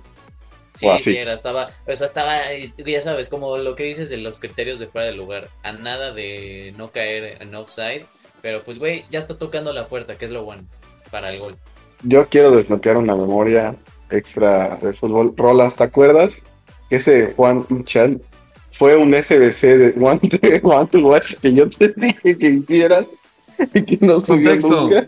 Sí, 0.76 0.88
O 0.88 0.98
sí, 0.98 1.16
era, 1.16 1.34
estaba, 1.34 1.66
o 1.66 1.96
sea, 1.96 2.08
estaba, 2.08 2.40
ya 2.84 3.04
sabes, 3.04 3.30
como 3.30 3.58
lo 3.58 3.76
que 3.76 3.84
dices 3.84 4.10
de 4.10 4.18
los 4.18 4.40
criterios 4.40 4.80
de 4.80 4.88
fuera 4.88 5.06
de 5.06 5.14
lugar, 5.14 5.50
a 5.62 5.72
nada 5.72 6.12
de 6.12 6.74
no 6.78 6.92
caer 6.92 7.42
en 7.42 7.54
offside, 7.54 8.06
pero 8.42 8.64
pues, 8.64 8.80
güey, 8.80 9.06
ya 9.12 9.20
está 9.20 9.38
tocando 9.38 9.72
la 9.72 9.88
puerta, 9.88 10.18
que 10.18 10.26
es 10.26 10.32
lo 10.32 10.44
bueno 10.44 10.64
para 11.12 11.32
el 11.32 11.40
gol. 11.40 11.56
yo 12.02 12.28
quiero 12.28 12.50
desbloquear 12.50 12.98
una 12.98 13.16
memoria 13.16 13.76
extra 14.10 14.78
de 14.78 14.94
fútbol? 14.94 15.34
Rolas, 15.36 15.76
¿te 15.76 15.84
acuerdas? 15.84 16.42
Ese 16.90 17.34
Juan 17.36 17.66
Chan 17.86 18.22
fue 18.72 18.96
un 18.96 19.14
SBC 19.14 19.62
de 19.62 19.96
One 20.00 20.20
to, 20.20 20.68
One 20.68 20.88
to 20.88 21.00
Watch 21.00 21.36
que 21.36 21.54
yo 21.54 21.70
te 21.70 21.94
dije 21.96 22.38
que 22.38 22.50
hicieras 22.50 23.06
y 23.74 23.84
que 23.84 24.06
no 24.06 24.20
subió 24.20 24.56
nunca. 24.56 25.06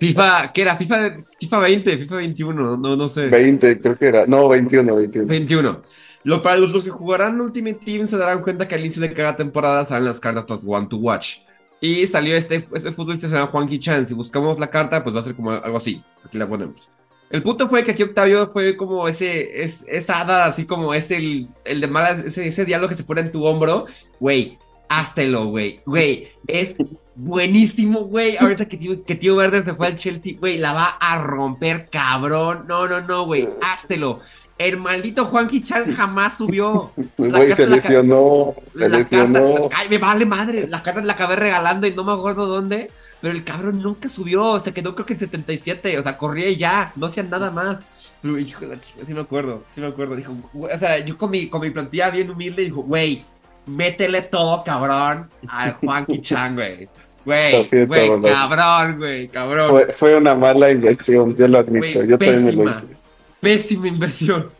FIFA, 0.00 0.52
¿qué 0.52 0.62
era? 0.62 0.76
FIFA, 0.76 1.18
FIFA 1.38 1.58
20, 1.58 1.98
FIFA 1.98 2.16
21, 2.16 2.76
no, 2.76 2.96
no 2.96 3.08
sé. 3.08 3.28
20, 3.28 3.80
creo 3.80 3.98
que 3.98 4.06
era. 4.06 4.26
No, 4.26 4.48
21, 4.48 4.94
21. 4.94 5.28
21. 5.28 5.82
Lo, 6.24 6.42
para 6.42 6.56
los, 6.56 6.70
los 6.72 6.84
que 6.84 6.90
jugarán 6.90 7.40
Ultimate 7.40 7.78
Team 7.84 8.08
se 8.08 8.16
darán 8.16 8.42
cuenta 8.42 8.66
que 8.66 8.74
al 8.74 8.80
inicio 8.80 9.02
de 9.02 9.12
cada 9.12 9.36
temporada 9.36 9.86
salen 9.86 10.04
las 10.04 10.20
cartas 10.20 10.60
One 10.66 10.86
to 10.88 10.96
Watch. 10.96 11.38
Y 11.80 12.06
salió 12.06 12.34
este, 12.34 12.66
este 12.74 12.92
futbolista 12.92 13.28
se 13.28 13.34
llama 13.34 13.46
Juanqui 13.48 13.78
Chan. 13.78 14.08
Si 14.08 14.14
buscamos 14.14 14.58
la 14.58 14.68
carta, 14.68 15.02
pues 15.04 15.14
va 15.14 15.20
a 15.20 15.24
ser 15.24 15.34
como 15.34 15.52
algo 15.52 15.76
así. 15.76 16.02
Aquí 16.24 16.38
la 16.38 16.48
ponemos. 16.48 16.88
El 17.30 17.42
punto 17.42 17.68
fue 17.68 17.84
que 17.84 17.90
aquí 17.90 18.02
Octavio 18.02 18.50
fue 18.52 18.76
como 18.76 19.06
ese, 19.06 19.62
es, 19.62 19.84
esa 19.86 20.20
hada, 20.20 20.46
así 20.46 20.64
como 20.64 20.94
este, 20.94 21.16
el, 21.16 21.48
el 21.64 21.80
de 21.80 21.86
malas, 21.86 22.20
ese, 22.20 22.48
ese 22.48 22.64
diálogo 22.64 22.90
que 22.90 22.96
se 22.96 23.04
pone 23.04 23.20
en 23.20 23.32
tu 23.32 23.44
hombro. 23.44 23.86
Güey, 24.18 24.58
háztelo, 24.88 25.46
güey. 25.46 25.80
Güey, 25.84 26.28
es 26.46 26.74
buenísimo, 27.14 28.00
güey. 28.04 28.36
Ahorita 28.38 28.66
que 28.66 28.76
tío, 28.78 29.04
que 29.04 29.14
tío 29.14 29.36
Verde 29.36 29.62
se 29.62 29.74
fue 29.74 29.88
al 29.88 29.96
Chelsea, 29.96 30.36
güey, 30.38 30.58
la 30.58 30.72
va 30.72 30.86
a 31.00 31.22
romper, 31.22 31.88
cabrón. 31.90 32.64
No, 32.66 32.88
no, 32.88 33.00
no, 33.02 33.26
güey, 33.26 33.46
háztelo. 33.62 34.20
El 34.56 34.78
maldito 34.78 35.26
Juanqui 35.26 35.62
Chan 35.62 35.94
jamás 35.94 36.36
subió. 36.36 36.90
Güey 37.16 37.54
se 37.54 37.66
lesionó, 37.66 38.54
se 38.76 38.88
lesionó. 38.88 39.54
ay, 39.72 39.88
me 39.88 39.98
vale 39.98 40.26
madre. 40.26 40.66
La 40.66 40.82
carta 40.82 41.00
la 41.00 41.12
acabé 41.12 41.36
regalando 41.36 41.86
y 41.86 41.94
no 41.94 42.02
me 42.02 42.12
acuerdo 42.12 42.46
dónde. 42.46 42.90
Pero 43.20 43.34
el 43.34 43.44
cabrón 43.44 43.82
nunca 43.82 44.08
subió. 44.08 44.60
Se 44.60 44.72
quedó 44.72 44.94
creo 44.94 45.06
que 45.06 45.14
en 45.14 45.20
77. 45.20 45.98
O 45.98 46.02
sea, 46.02 46.16
corría 46.16 46.48
y 46.48 46.56
ya. 46.56 46.92
No 46.96 47.06
hacían 47.06 47.30
nada 47.30 47.50
más. 47.50 47.78
Pero, 48.22 48.38
hijo 48.38 48.60
de 48.60 48.66
la 48.68 48.80
chica, 48.80 49.00
sí 49.06 49.14
me 49.14 49.20
acuerdo. 49.20 49.64
Sí 49.74 49.80
me 49.80 49.86
acuerdo. 49.86 50.16
Dijo, 50.16 50.34
o 50.54 50.78
sea, 50.78 50.98
yo 50.98 51.16
con 51.16 51.30
mi, 51.30 51.48
con 51.48 51.60
mi 51.60 51.70
plantilla 51.70 52.10
bien 52.10 52.30
humilde, 52.30 52.64
dijo, 52.64 52.82
güey, 52.82 53.24
métele 53.66 54.22
todo, 54.22 54.64
cabrón, 54.64 55.28
al 55.48 55.74
Juanqui 55.74 56.20
Chan, 56.22 56.54
güey. 56.56 56.88
Güey, 57.24 57.86
güey, 57.86 58.22
cabrón, 58.22 58.98
güey, 58.98 59.28
cabrón. 59.28 59.68
Fue, 59.70 59.86
fue 59.94 60.16
una 60.16 60.34
mala 60.34 60.70
inversión, 60.70 61.36
yo 61.36 61.46
lo 61.46 61.58
admito. 61.58 62.02
Yo 62.04 62.16
también 62.18 62.44
me 62.46 62.52
lo 62.52 62.64
pésima. 62.64 62.70
hice. 62.70 62.96
Pésima 63.40 63.88
inversión. 63.88 64.50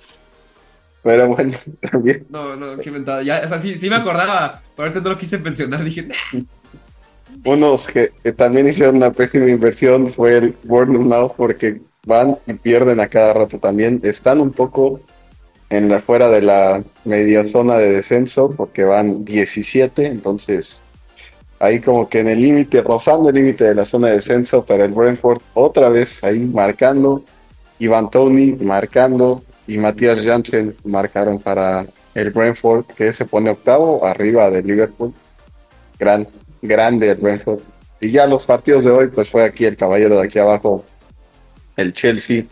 Pero 1.03 1.29
bueno, 1.29 1.57
también. 1.91 2.27
No, 2.29 2.57
no, 2.57 2.77
qué 2.79 2.91
mentada. 2.91 3.23
Ya, 3.23 3.41
o 3.45 3.49
sea, 3.49 3.59
sí, 3.61 3.75
sí 3.77 3.89
me 3.89 3.97
acordaba. 3.97 4.61
Pero 4.77 4.89
ahorita 4.89 5.01
no 5.01 5.11
lo 5.11 5.19
quise 5.19 5.39
mencionar. 5.39 5.83
Dije, 5.83 6.03
"Nah". 6.03 6.43
Unos 7.49 7.87
que, 7.87 8.13
que 8.23 8.33
también 8.33 8.69
hicieron 8.69 8.97
una 8.97 9.11
pésima 9.11 9.49
inversión 9.49 10.09
fue 10.11 10.37
el 10.37 10.55
Bournemouth 10.65 11.35
porque 11.37 11.81
van 12.07 12.37
y 12.47 12.53
pierden 12.55 13.01
a 13.01 13.09
cada 13.09 13.33
rato 13.33 13.59
también. 13.59 14.01
Están 14.03 14.41
un 14.41 14.51
poco 14.51 15.01
en 15.71 15.89
la 15.89 16.01
fuera 16.01 16.29
de 16.29 16.43
la 16.43 16.83
media 17.05 17.47
zona 17.47 17.79
de 17.79 17.93
descenso 17.93 18.55
porque 18.57 18.85
van 18.85 19.25
17, 19.25 20.07
entonces 20.07 20.83
ahí 21.61 21.81
como 21.81 22.09
que 22.09 22.21
en 22.21 22.29
el 22.29 22.41
límite, 22.41 22.83
rozando 22.83 23.29
el 23.29 23.35
límite 23.35 23.65
de 23.65 23.75
la 23.75 23.85
zona 23.85 24.09
de 24.09 24.15
descenso, 24.15 24.65
pero 24.67 24.85
el 24.85 24.93
Brentford 24.93 25.41
otra 25.55 25.89
vez 25.89 26.23
ahí 26.23 26.41
marcando, 26.41 27.25
Ivan 27.79 28.11
Tony 28.11 28.53
marcando 28.53 29.43
y 29.67 29.79
Matías 29.79 30.21
Janssen 30.23 30.75
marcaron 30.85 31.39
para 31.39 31.87
el 32.15 32.31
Brentford 32.31 32.87
que 32.97 33.13
se 33.13 33.25
pone 33.25 33.51
octavo 33.51 34.05
arriba 34.05 34.51
de 34.51 34.63
Liverpool. 34.63 35.13
Gran, 35.99 36.27
grande 36.63 37.11
el 37.11 37.17
Brentford. 37.17 37.61
Y 38.01 38.11
ya 38.11 38.27
los 38.27 38.45
partidos 38.45 38.85
de 38.85 38.91
hoy, 38.91 39.09
pues 39.09 39.29
fue 39.31 39.43
aquí 39.45 39.65
el 39.65 39.77
caballero 39.77 40.19
de 40.19 40.27
aquí 40.27 40.39
abajo, 40.39 40.85
el 41.77 41.93
Chelsea. 41.93 42.45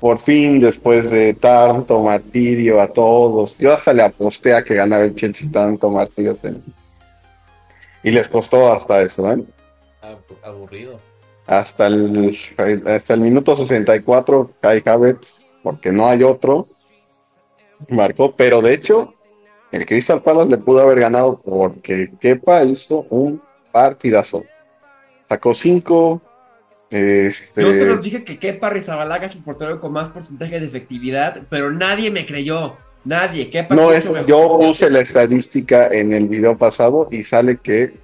Por 0.00 0.18
fin, 0.18 0.58
después 0.58 1.10
de 1.10 1.34
tanto 1.34 2.00
martirio 2.02 2.80
a 2.80 2.88
todos, 2.88 3.56
yo 3.58 3.72
hasta 3.72 3.92
le 3.92 4.02
aposté 4.02 4.52
a 4.54 4.64
que 4.64 4.74
ganara 4.74 5.04
el 5.04 5.14
Chelsea 5.14 5.48
tanto 5.52 5.88
martirio. 5.90 6.36
Y 8.02 8.10
les 8.10 8.28
costó 8.28 8.72
hasta 8.72 9.00
eso, 9.02 9.30
¿eh? 9.30 9.44
Ab- 10.02 10.18
Aburrido. 10.42 10.98
Hasta 11.46 11.86
el, 11.88 12.36
hasta 12.86 13.14
el 13.14 13.20
minuto 13.20 13.54
64, 13.56 14.50
Kai 14.60 14.82
Havertz, 14.84 15.40
porque 15.62 15.92
no 15.92 16.08
hay 16.08 16.22
otro, 16.24 16.66
marcó. 17.88 18.32
Pero 18.34 18.60
de 18.60 18.74
hecho, 18.74 19.14
el 19.70 19.86
Crystal 19.86 20.22
Palace 20.22 20.50
le 20.50 20.58
pudo 20.58 20.80
haber 20.82 21.00
ganado 21.00 21.40
porque 21.44 22.10
Kepa 22.20 22.62
hizo 22.64 23.06
un 23.10 23.40
partidazo. 23.72 24.44
Sacó 25.28 25.54
cinco. 25.54 26.20
Este, 26.90 27.62
Yo 27.62 27.72
se 27.72 27.86
los 27.86 28.02
dije 28.02 28.22
que 28.22 28.38
Kepa 28.38 28.68
Rizabalaga 28.68 29.26
es 29.26 29.34
el 29.34 29.42
portero 29.42 29.80
con 29.80 29.92
más 29.92 30.10
porcentaje 30.10 30.60
de 30.60 30.66
efectividad, 30.66 31.40
pero 31.48 31.70
nadie 31.70 32.10
me 32.10 32.26
creyó. 32.26 32.76
Nadie. 33.04 33.50
Kepa 33.50 33.74
no, 33.74 33.90
es 33.90 34.04
yo 34.26 34.58
puse 34.60 34.88
la 34.90 35.00
estadística 35.00 35.88
en 35.88 36.12
el 36.12 36.28
video 36.28 36.56
pasado 36.56 37.08
y 37.10 37.24
sale 37.24 37.56
que 37.58 37.94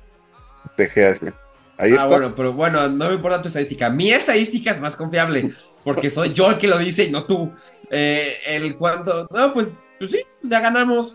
De 0.77 0.89
Gea 0.89 1.11
es 1.11 1.21
bien. 1.21 1.35
Ahí 1.77 1.93
Ah, 1.93 1.95
está. 1.97 2.07
bueno, 2.09 2.35
pero 2.35 2.53
bueno, 2.55 2.89
no 2.89 3.09
me 3.09 3.15
importa 3.15 3.41
tu 3.43 3.49
estadística. 3.49 3.91
Mi 3.91 4.11
estadística 4.11 4.73
es 4.73 4.81
más 4.81 4.97
confiable, 4.97 5.53
porque 5.85 6.11
soy 6.11 6.33
yo 6.33 6.51
el 6.51 6.59
que 6.59 6.67
lo 6.67 6.79
dice 6.79 7.05
y 7.05 7.11
no 7.11 7.25
tú. 7.25 7.53
Eh, 7.91 8.33
el 8.49 8.77
cuánto. 8.77 9.29
No, 9.31 9.53
pues, 9.53 9.69
pues 9.99 10.11
sí, 10.11 10.23
ya 10.43 10.61
ganamos. 10.61 11.15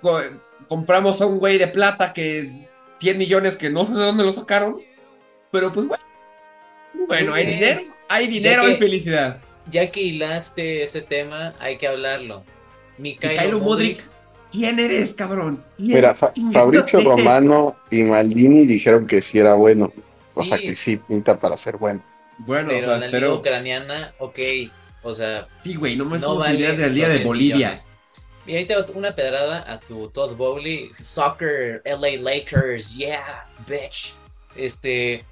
Co- 0.00 0.20
compramos 0.68 1.20
a 1.20 1.26
un 1.26 1.38
güey 1.38 1.58
de 1.58 1.66
plata 1.68 2.12
que 2.12 2.63
100 3.04 3.18
millones 3.18 3.56
que 3.56 3.70
no 3.70 3.86
sé 3.86 3.92
de 3.92 4.00
dónde 4.00 4.24
lo 4.24 4.32
sacaron. 4.32 4.80
Pero 5.50 5.72
pues 5.72 5.86
bueno. 5.86 6.02
Bueno, 7.06 7.34
hay 7.34 7.46
dinero, 7.46 7.82
hay 8.08 8.26
dinero 8.28 8.62
que- 8.64 8.72
y 8.72 8.76
felicidad. 8.76 9.40
Ya 9.68 9.90
que 9.90 10.00
hilaste 10.00 10.82
ese 10.82 11.00
tema, 11.00 11.54
hay 11.58 11.76
que 11.78 11.86
hablarlo. 11.86 12.44
Mikhailo 12.98 13.60
Modric, 13.60 14.00
¿quién 14.50 14.78
eres, 14.78 15.14
cabrón? 15.14 15.62
¿Quién? 15.76 15.94
Mira, 15.94 16.14
Fa- 16.14 16.32
¿Quién 16.32 16.52
Fabricio 16.52 16.98
eres? 17.00 17.10
Romano 17.10 17.76
y 17.90 18.02
Maldini 18.04 18.66
dijeron 18.66 19.06
que 19.06 19.20
sí 19.22 19.38
era 19.38 19.54
bueno. 19.54 19.92
O 20.34 20.42
Sí. 20.42 20.48
sea, 20.48 20.58
que 20.58 20.74
sí 20.74 20.96
pinta 20.96 21.38
para 21.38 21.56
ser 21.56 21.76
bueno. 21.76 22.02
Bueno, 22.38 22.68
pero 22.70 22.78
o 22.78 22.84
sea, 22.86 22.94
en 22.94 23.00
la 23.00 23.06
liga 23.06 23.18
espero. 23.18 23.36
ucraniana, 23.38 24.14
ok. 24.18 24.38
O 25.02 25.14
sea, 25.14 25.46
Sí, 25.60 25.74
güey, 25.76 25.96
no 25.96 26.04
me 26.06 26.16
es 26.16 26.22
no 26.22 26.36
vale 26.36 26.52
vinieras 26.52 26.78
de 26.78 26.86
la 26.88 26.92
Liga 26.92 27.06
de 27.08 27.12
200 27.14 27.26
Bolivia. 27.26 27.54
millones. 27.56 27.88
Y 28.46 28.56
ahí 28.56 28.64
te 28.66 28.76
va 28.76 28.84
una 28.94 29.14
pedrada 29.14 29.64
a 29.70 29.80
tu 29.80 30.08
Todd 30.10 30.36
Bowley. 30.36 30.90
Soccer, 31.00 31.80
LA 31.84 32.20
Lakers, 32.20 32.96
yeah, 32.96 33.46
bitch. 33.66 34.14
Este. 34.56 35.24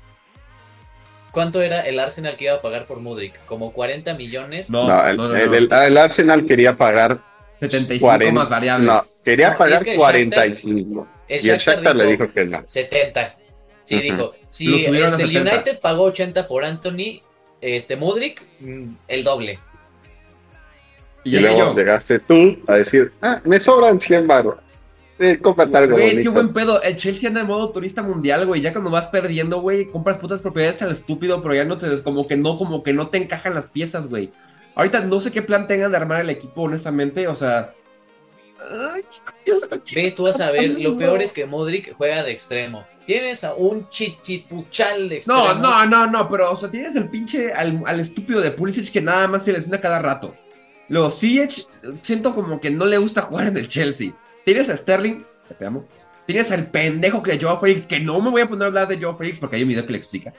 ¿Cuánto 1.31 1.63
era 1.63 1.81
el 1.83 1.99
Arsenal 1.99 2.37
que 2.37 2.45
iba 2.45 2.55
a 2.55 2.61
pagar 2.63 2.87
por 2.87 3.01
Mudrik? 3.01 3.39
¿Como 3.47 3.73
40 3.73 4.15
millones? 4.15 4.71
No, 4.71 4.87
No, 4.87 5.07
el, 5.09 5.17
no, 5.17 5.29
no, 5.29 5.37
el- 5.37 5.51
no. 5.51 5.57
el- 5.57 5.73
el 5.87 5.97
Arsenal 5.99 6.45
quería 6.45 6.77
pagar 6.77 7.21
75 7.61 8.05
40, 8.07 8.33
más 8.35 8.51
variables. 8.51 8.87
No, 8.87 9.03
quería 9.25 9.51
No, 9.53 9.59
pagar 9.59 9.75
es 9.79 9.85
que 9.85 9.93
el 9.93 9.97
45. 9.99 11.07
El 11.29 11.47
y 11.47 11.49
el 11.51 11.59
Shakhtar 11.59 11.97
le 11.97 12.07
dijo 12.07 12.23
dijo 12.25 12.35
que 12.35 12.45
no. 12.45 12.63
70. 12.67 13.37
Sí, 13.83 13.95
Ujú. 13.97 14.03
dijo. 14.05 14.17
Lo 14.17 14.35
Si 14.51 14.85
este, 14.85 14.99
el 14.99 15.09
70. 15.11 15.41
United 15.55 15.81
pagó 15.81 16.03
80 16.05 16.47
por 16.47 16.65
Anthony, 16.65 17.23
este 17.63 17.97
Mudrik, 17.97 18.43
mm, 18.61 18.95
el 19.09 19.25
doble. 19.25 19.59
Y 21.25 21.39
luego 21.39 21.59
yo. 21.59 21.75
llegaste 21.75 22.19
tú 22.19 22.59
a 22.67 22.77
decir, 22.77 23.13
ah, 23.23 23.41
me 23.45 23.61
sobran 23.61 24.01
100 24.01 24.27
baros. 24.27 24.57
Eh, 25.19 25.39
cómprate 25.41 25.77
algo 25.77 25.93
Güey, 25.93 26.17
es 26.17 26.21
que 26.23 26.29
buen 26.29 26.53
pedo. 26.53 26.83
El 26.83 26.97
Chelsea 26.97 27.29
anda 27.29 27.43
en 27.43 27.47
modo 27.47 27.71
turista 27.71 28.03
mundial, 28.03 28.45
güey. 28.45 28.61
Ya 28.61 28.73
cuando 28.73 28.91
vas 28.91 29.09
perdiendo, 29.09 29.61
güey, 29.61 29.87
compras 29.91 30.19
putas 30.19 30.43
propiedades 30.43 30.83
al 30.83 30.91
estúpido, 30.91 31.43
pero 31.43 31.55
ya 31.55 31.65
no 31.65 31.79
te 31.79 32.03
como 32.03 32.27
que 32.27 32.37
no, 32.37 32.59
como 32.59 32.83
que 32.83 32.93
no 32.93 33.07
te 33.07 33.19
encajan 33.19 33.55
las 33.55 33.69
piezas, 33.69 34.09
güey. 34.09 34.33
Ahorita 34.75 35.01
no 35.01 35.21
sé 35.21 35.31
qué 35.31 35.43
plan 35.43 35.69
tengan 35.69 35.93
de 35.93 35.99
armar 35.99 36.23
el 36.23 36.31
equipo, 36.31 36.63
honestamente. 36.63 37.29
O 37.29 37.37
sea. 37.37 37.73
Ve, 39.95 40.11
tú 40.13 40.25
vas 40.25 40.41
a 40.41 40.51
ver, 40.51 40.81
lo 40.81 40.97
peor 40.97 41.21
es 41.23 41.33
que 41.33 41.47
Modric 41.47 41.95
juega 41.95 42.23
de 42.25 42.33
extremo. 42.33 42.85
Tienes 43.05 43.45
a 43.45 43.55
un 43.55 43.89
chichipuchal 43.91 45.09
de 45.09 45.17
extremo. 45.17 45.55
No, 45.55 45.55
no, 45.55 45.87
no, 45.87 46.07
no, 46.07 46.29
pero, 46.29 46.51
o 46.51 46.57
sea, 46.57 46.71
tienes 46.71 46.97
el 46.97 47.09
pinche 47.11 47.53
al, 47.53 47.83
al 47.87 48.01
estúpido 48.01 48.41
de 48.41 48.53
Pulisic 48.53 48.91
que 48.91 49.03
nada 49.03 49.29
más 49.29 49.45
se 49.45 49.53
lesiona 49.53 49.81
cada 49.81 49.99
rato. 49.99 50.35
Luego, 50.93 51.09
Ziyech, 51.09 51.67
siento 52.03 52.35
como 52.35 52.61
que 52.61 52.71
no 52.71 52.85
le 52.85 52.99
gusta 52.99 53.23
jugar 53.23 53.47
en 53.47 53.57
el 53.57 53.67
Chelsea. 53.67 54.13
Tienes 54.45 54.69
a 54.69 54.77
Sterling, 54.77 55.25
que 55.49 55.55
te 55.55 55.65
amo. 55.65 55.83
Tienes 56.27 56.53
al 56.53 56.67
pendejo 56.67 57.23
que 57.23 57.41
Joao 57.41 57.59
Félix, 57.59 57.87
que 57.87 57.99
no 57.99 58.21
me 58.21 58.29
voy 58.29 58.43
a 58.43 58.47
poner 58.47 58.65
a 58.65 58.67
hablar 58.67 58.89
de 58.89 58.99
Joao 59.01 59.17
Félix 59.17 59.41
porque 59.41 59.57
hay 59.57 59.63
un 59.63 59.71
video 59.71 59.87
que 59.87 59.93
le 59.93 59.97
explica. 59.97 60.35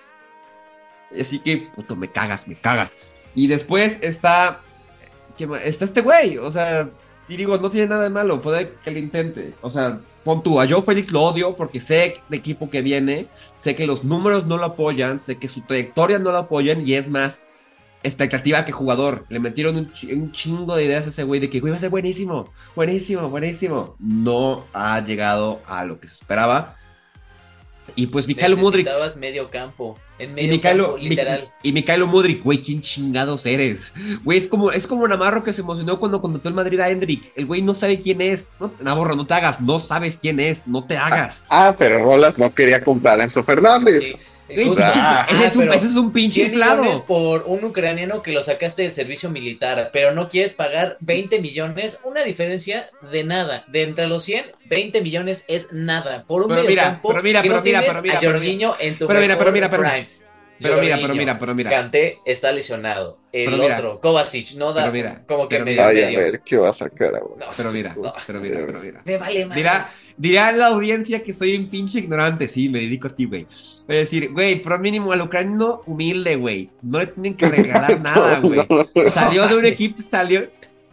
Así 1.20 1.40
que, 1.40 1.70
puto, 1.76 1.96
me 1.96 2.08
cagas, 2.08 2.48
me 2.48 2.54
cagas. 2.54 2.92
Y 3.34 3.48
después 3.48 3.98
está. 4.02 4.62
¿qué? 5.40 5.50
Está 5.64 5.86
este 5.86 6.02
güey, 6.02 6.38
o 6.38 6.52
sea. 6.52 6.88
Y 7.28 7.36
digo, 7.36 7.58
no 7.58 7.72
tiene 7.72 7.88
nada 7.88 8.04
de 8.04 8.10
malo, 8.12 8.40
puede 8.40 8.74
que 8.84 8.92
lo 8.92 9.00
intente. 9.00 9.56
O 9.62 9.72
sea, 9.72 10.02
pon 10.24 10.44
tú, 10.44 10.62
a 10.62 10.70
Joe 10.70 10.84
Félix 10.84 11.12
lo 11.12 11.24
odio 11.24 11.56
porque 11.56 11.80
sé 11.80 12.22
de 12.30 12.38
equipo 12.38 12.70
que 12.70 12.84
viene, 12.84 13.26
sé 13.58 13.76
que 13.76 13.88
los 13.88 14.04
números 14.04 14.46
no 14.46 14.58
lo 14.58 14.66
apoyan, 14.66 15.20
sé 15.20 15.40
que 15.40 15.50
su 15.50 15.62
trayectoria 15.62 16.20
no 16.20 16.32
lo 16.32 16.38
apoyan 16.38 16.88
y 16.88 16.94
es 16.94 17.08
más 17.08 17.42
expectativa 18.04 18.66
que 18.66 18.72
jugador. 18.72 19.26
Le 19.30 19.40
metieron 19.40 19.76
un, 19.78 19.92
ch- 19.92 20.14
un 20.14 20.32
chingo 20.32 20.76
de 20.76 20.86
ideas 20.86 21.06
a 21.06 21.10
ese 21.10 21.24
güey 21.24 21.40
de 21.40 21.50
que, 21.50 21.60
güey, 21.60 21.72
va 21.72 21.78
a 21.78 21.80
ser 21.80 21.90
buenísimo, 21.90 22.52
buenísimo, 22.76 23.30
buenísimo. 23.30 23.96
No 24.00 24.66
ha 24.74 25.04
llegado 25.04 25.62
a 25.66 25.86
lo 25.86 26.00
que 26.00 26.08
se 26.08 26.14
esperaba. 26.16 26.76
Y 27.96 28.08
pues 28.08 28.28
Mikhailo 28.28 28.56
Mudrik 28.58 28.86
Necesitabas 28.86 29.18
medio 29.18 29.50
campo. 29.52 30.00
En 30.18 30.32
y 30.32 30.34
medio 30.34 30.52
Mikhailo, 30.54 30.84
campo, 30.86 30.98
literal. 31.00 31.42
Mi- 31.64 31.70
y 31.70 31.74
Mikhailo 31.74 32.08
Mudrik, 32.08 32.42
güey, 32.44 32.60
¿quién 32.62 32.80
chingados 32.80 33.46
eres? 33.46 33.94
Güey, 34.24 34.38
es 34.38 34.48
como, 34.48 34.72
es 34.72 34.88
como 34.88 35.06
Navarro 35.08 35.44
que 35.44 35.52
se 35.54 35.62
emocionó 35.62 36.00
cuando 36.00 36.22
contrató 36.22 36.48
el 36.48 36.56
Madrid 36.56 36.80
a 36.80 36.90
Hendrik. 36.90 37.32
El 37.36 37.46
güey 37.46 37.62
no 37.62 37.74
sabe 37.74 38.00
quién 38.00 38.22
es. 38.22 38.48
No, 38.60 38.74
Navarro, 38.80 39.16
no 39.16 39.28
te 39.28 39.34
hagas, 39.34 39.60
no 39.60 39.80
sabes 39.80 40.18
quién 40.20 40.40
es, 40.40 40.66
no 40.66 40.86
te 40.86 40.96
hagas. 40.98 41.44
Ah, 41.50 41.76
pero 41.78 42.04
Rolas 42.04 42.38
no 42.38 42.54
quería 42.56 42.82
comprar 42.84 43.20
a 43.20 43.26
Enzo 43.26 43.44
Fernández. 43.44 44.00
Sí. 44.00 44.16
Ah, 44.50 45.26
ese, 45.30 45.46
es 45.48 45.56
un, 45.56 45.60
pero 45.62 45.74
ese 45.74 45.86
es 45.88 45.94
un 45.96 46.12
pinche 46.12 46.42
100 46.42 46.52
claro. 46.52 46.84
por 47.08 47.44
un 47.48 47.64
ucraniano 47.64 48.22
que 48.22 48.32
lo 48.32 48.44
sacaste 48.44 48.84
del 48.84 48.94
servicio 48.94 49.30
militar, 49.30 49.90
pero 49.94 50.12
no 50.12 50.30
quieres 50.30 50.54
pagar 50.54 50.98
20 51.00 51.40
millones, 51.40 52.00
una 52.04 52.24
diferencia 52.24 52.90
de 53.12 53.24
nada. 53.24 53.64
De 53.68 53.84
entre 53.84 54.08
los 54.08 54.24
100, 54.24 54.46
20 54.66 55.02
millones 55.02 55.46
es 55.48 55.72
nada. 55.72 56.26
Por 56.28 56.44
un 56.44 56.50
Pero 56.50 56.64
mira, 56.68 57.00
pero 57.02 57.24
mira, 57.24 57.42
que 57.42 57.48
pero 57.50 57.60
no 57.60 57.64
mira, 57.64 57.82
pero 57.82 58.02
mira, 58.02 58.18
a 58.18 58.20
pero 58.20 58.32
Jorginho 58.34 58.76
en 58.80 58.98
tu 58.98 59.08
pero 59.08 59.20
mira, 59.22 59.38
pero 59.38 59.52
mira, 59.52 59.70
pero- 59.70 59.84
prime. 59.84 60.08
Pero 60.62 60.80
mira, 60.80 60.98
pero 61.02 61.16
mira, 61.16 61.40
pero 61.40 61.56
mira. 61.56 61.70
Kanté 61.70 62.20
está 62.26 62.52
lesionado. 62.52 63.18
El 63.34 63.46
Pero 63.46 63.58
mira. 63.64 63.76
otro, 63.76 64.00
Kovacic, 64.00 64.52
no 64.54 64.72
da 64.72 64.84
Pero 64.84 64.94
mira, 64.94 65.24
como 65.28 65.50
que 65.50 65.56
pero 65.56 65.66
medio 65.66 65.82
mira. 65.82 65.88
Ay, 65.90 66.04
a 66.04 66.06
medio. 66.06 66.20
ver 66.20 66.42
qué 66.42 66.56
va 66.58 66.70
a 66.70 66.74
sacar 66.74 67.16
ahora. 67.16 67.48
No, 67.48 67.52
Pero 67.58 67.72
mira, 67.72 67.96
no, 68.00 68.14
pero 68.26 68.40
mira, 68.40 68.64
pero 68.66 68.80
mira. 68.80 69.02
me 69.04 69.18
vale 69.18 69.46
más. 69.48 69.58
Dirá, 69.58 69.86
dirá 70.18 70.52
la 70.52 70.68
audiencia 70.68 71.24
que 71.24 71.34
soy 71.34 71.56
un 71.56 71.70
pinche 71.70 72.00
ignorante, 72.00 72.48
sí, 72.48 72.70
me 72.70 72.80
dedico 72.80 73.08
a 73.08 73.16
ti, 73.16 73.26
güey. 73.26 73.48
Voy 73.88 73.96
a 73.98 74.00
decir, 74.00 74.32
güey, 74.32 74.62
por 74.62 74.80
mínimo 74.80 75.12
al 75.12 75.22
ucraniano 75.22 75.82
humilde, 75.86 76.36
güey. 76.36 76.70
No 76.82 77.00
le 77.00 77.08
tienen 77.08 77.36
que 77.36 77.50
regalar 77.50 78.00
nada, 78.04 78.40
güey. 78.40 78.66
Salió 79.12 79.48
de 79.48 79.56
un 79.56 79.66
equipo, 79.66 80.02
salió, 80.10 80.48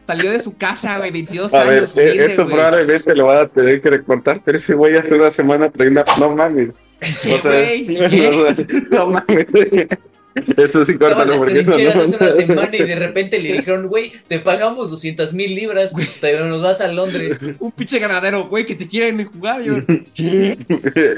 salió 0.07 0.31
de 0.33 0.41
su 0.41 0.57
casa, 0.57 0.99
güey, 0.99 1.11
22 1.11 1.53
A 1.55 1.65
ver, 1.65 1.79
años. 1.81 1.97
eh, 1.97 2.01
humilde, 2.03 2.27
esto 2.27 2.45
güey. 2.45 2.55
probablemente 2.57 3.15
lo 3.15 3.27
van 3.27 3.39
a 3.39 3.47
tener 3.49 3.81
que 3.81 3.91
recortar, 3.91 4.41
pero 4.45 4.59
ese 4.59 4.75
güey 4.75 4.97
hace 4.97 5.15
una 5.15 5.31
semana 5.31 5.71
trae 5.71 5.89
una. 5.89 6.05
No 6.19 6.35
mames. 6.35 6.71
¿Qué, 7.23 7.35
O 7.35 7.39
sea, 7.39 8.55
no 8.91 9.07
mames. 9.07 9.47
Eso 10.57 10.85
sí, 10.87 10.97
córtalo 10.97 11.35
porque 11.37 11.61
eso 11.61 11.71
no- 11.71 12.03
hace 12.03 12.17
una 12.17 12.31
semana 12.31 12.71
y 12.77 12.85
de 12.85 12.95
repente 12.95 13.41
le 13.41 13.53
dijeron, 13.55 13.89
güey, 13.89 14.13
te 14.29 14.39
pagamos 14.39 14.91
200 14.91 15.33
mil 15.33 15.55
libras, 15.55 15.93
pero 16.21 16.47
nos 16.47 16.63
vas 16.63 16.81
a 16.81 16.89
Londres. 16.89 17.39
Un 17.59 17.73
pinche 17.73 17.99
ganadero, 17.99 18.45
güey, 18.49 18.65
que 18.67 18.75
te 18.77 18.87
quieren 18.87 19.25
jugar. 19.27 19.63
Yo, 19.63 19.75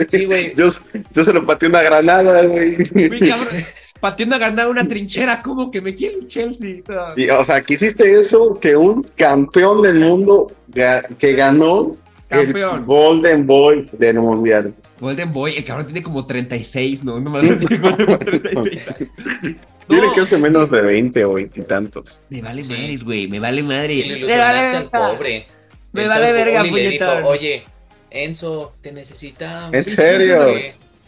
Sí, 0.08 0.24
güey. 0.26 0.54
Yo, 0.56 0.68
yo 1.12 1.24
se 1.24 1.32
lo 1.32 1.44
pateé 1.46 1.68
una 1.68 1.82
granada, 1.82 2.42
güey. 2.42 2.74
güey, 2.90 3.20
cabrón, 3.20 3.64
pateando 4.00 4.36
a 4.36 4.38
ganar 4.38 4.68
una 4.68 4.86
trinchera, 4.88 5.42
¿cómo 5.42 5.70
que 5.70 5.80
me 5.80 5.94
quiere 5.94 6.16
el 6.16 6.26
Chelsea? 6.26 6.76
No. 6.88 7.04
Y, 7.16 7.28
o 7.30 7.44
sea, 7.44 7.62
que 7.62 7.74
hiciste 7.74 8.20
eso 8.20 8.58
que 8.60 8.74
un 8.76 9.02
campeón 9.16 9.82
del 9.82 9.96
mundo 10.00 10.50
ga- 10.72 11.06
que 11.18 11.34
ganó 11.34 11.96
Campeón. 12.28 12.78
el 12.80 12.84
Golden 12.84 13.46
Boy 13.46 13.88
del 13.92 14.18
Mundial. 14.20 14.74
Golden 15.02 15.32
Boy, 15.32 15.54
el 15.56 15.64
cabrón 15.64 15.86
tiene 15.86 16.02
como 16.02 16.24
36, 16.24 17.02
¿no? 17.04 17.20
No 17.20 17.28
más 17.30 17.42
tiene 17.42 17.80
como 17.80 18.18
36. 18.18 18.94
Tiene 19.88 20.06
No, 20.06 20.12
que 20.14 20.20
hace 20.20 20.38
menos 20.38 20.70
de 20.70 20.80
20 20.80 21.24
o 21.24 21.32
20 21.34 21.60
y 21.60 21.64
tantos. 21.64 22.20
Me 22.30 22.40
vale 22.40 22.62
Sí. 22.62 22.72
madre, 22.72 22.96
güey, 22.98 23.26
me 23.28 23.40
vale 23.40 23.62
madre. 23.64 23.94
Y 23.94 24.04
le 24.04 24.26
Me 24.26 24.38
vale 24.38 24.58
al 24.60 24.72
verga. 24.84 24.90
pobre. 24.90 25.46
Me 25.92 26.02
Entonces, 26.04 26.08
vale 26.22 26.32
verga, 26.32 26.60
Oli 26.62 26.70
le 26.70 26.88
dijo, 26.90 27.04
oye, 27.24 27.64
Enzo, 28.10 28.74
te 28.80 28.92
necesitamos. 28.92 29.74
¿En 29.74 29.84
serio? 29.84 30.54
Sí. 30.54 30.62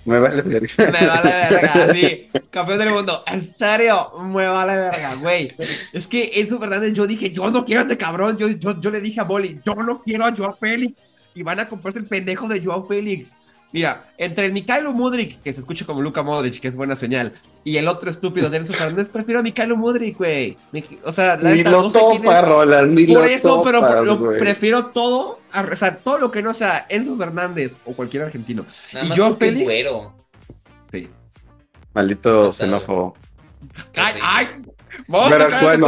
Me 0.07 0.19
vale 0.19 0.43
verga. 0.43 0.69
Me 0.77 1.07
vale 1.07 1.31
verga, 1.51 1.95
sí. 1.95 2.29
Campeón 2.51 2.79
del 2.81 2.91
mundo. 2.91 3.23
En 3.29 3.55
serio, 3.57 4.11
me 4.25 4.47
vale 4.49 4.77
verga, 4.77 5.15
güey. 5.23 5.55
Es 5.93 6.09
que 6.09 6.33
Enzo 6.35 6.59
Fernández, 6.59 6.93
yo 6.95 7.07
dije, 7.07 7.31
yo 7.31 7.51
no 7.53 7.65
quiero 7.65 7.83
a 7.83 7.85
este 7.85 7.97
cabrón. 7.97 8.37
Yo, 8.39 8.49
yo, 8.49 8.79
yo 8.81 8.91
le 8.91 9.01
dije 9.01 9.21
a 9.21 9.25
Boli, 9.25 9.61
yo 9.65 9.75
no 9.77 10.03
quiero 10.03 10.27
a 10.27 10.35
Joao 10.37 10.57
Félix. 10.61 11.13
Y 11.37 11.43
van 11.45 11.61
a 11.61 11.69
comprarse 11.69 12.01
el 12.01 12.07
pendejo 12.07 12.49
de 12.49 12.61
Joao 12.63 12.85
Félix. 12.87 13.31
Mira, 13.75 14.09
entre 14.19 14.47
el 14.47 14.53
Mikhailo 14.53 14.93
Mudrik, 14.93 15.43
que 15.43 15.53
se 15.53 15.59
escucha 15.61 15.85
como 15.85 16.01
Luka 16.01 16.23
Modric, 16.23 16.61
que 16.61 16.69
es 16.69 16.77
buena 16.77 16.95
señal, 16.95 17.33
y 17.65 17.77
el 17.77 17.89
otro 17.89 18.09
estúpido 18.09 18.49
de 18.49 18.59
Enzo 18.59 18.73
Fernández, 18.73 19.09
prefiero 19.09 19.41
a 19.41 19.43
Mikhailo 19.43 19.77
Mudrik, 19.77 20.17
güey. 20.17 20.57
Mi- 20.71 20.85
O 21.05 21.13
sea, 21.13 21.37
la 21.37 21.51
Ni 21.51 21.57
neta, 21.59 21.73
lo 21.73 21.83
no 21.83 21.91
sé 21.91 21.99
quién 21.99 22.23
es. 22.23 22.23
topa, 22.23 22.43
Roland, 22.43 22.93
ni 22.97 23.13
Por 23.13 23.25
eso, 23.27 23.63
pero 23.65 23.81
topas, 23.81 24.05
lo 24.07 24.17
güey. 24.19 24.39
prefiero 24.39 24.87
todo, 24.93 25.41
a- 25.51 25.63
o 25.73 25.75
sea, 25.77 25.97
todo 25.97 26.19
lo 26.19 26.31
que 26.31 26.41
no 26.41 26.55
sea 26.55 26.87
Enzo 26.89 27.17
Fernández 27.17 27.77
o 27.85 27.95
cualquier 27.95 28.23
argentino. 28.23 28.65
Nada 28.93 29.07
¿Y 29.07 29.09
más 29.09 29.39
Félix? 29.39 29.65
güero. 29.65 30.15
Sí. 30.93 31.11
Maldito 31.95 32.53
xenófobo. 32.53 33.17
Ay, 33.97 34.15
ay. 34.23 34.47
Vamos 35.09 35.33
Pero 35.33 35.49
bueno, 35.63 35.87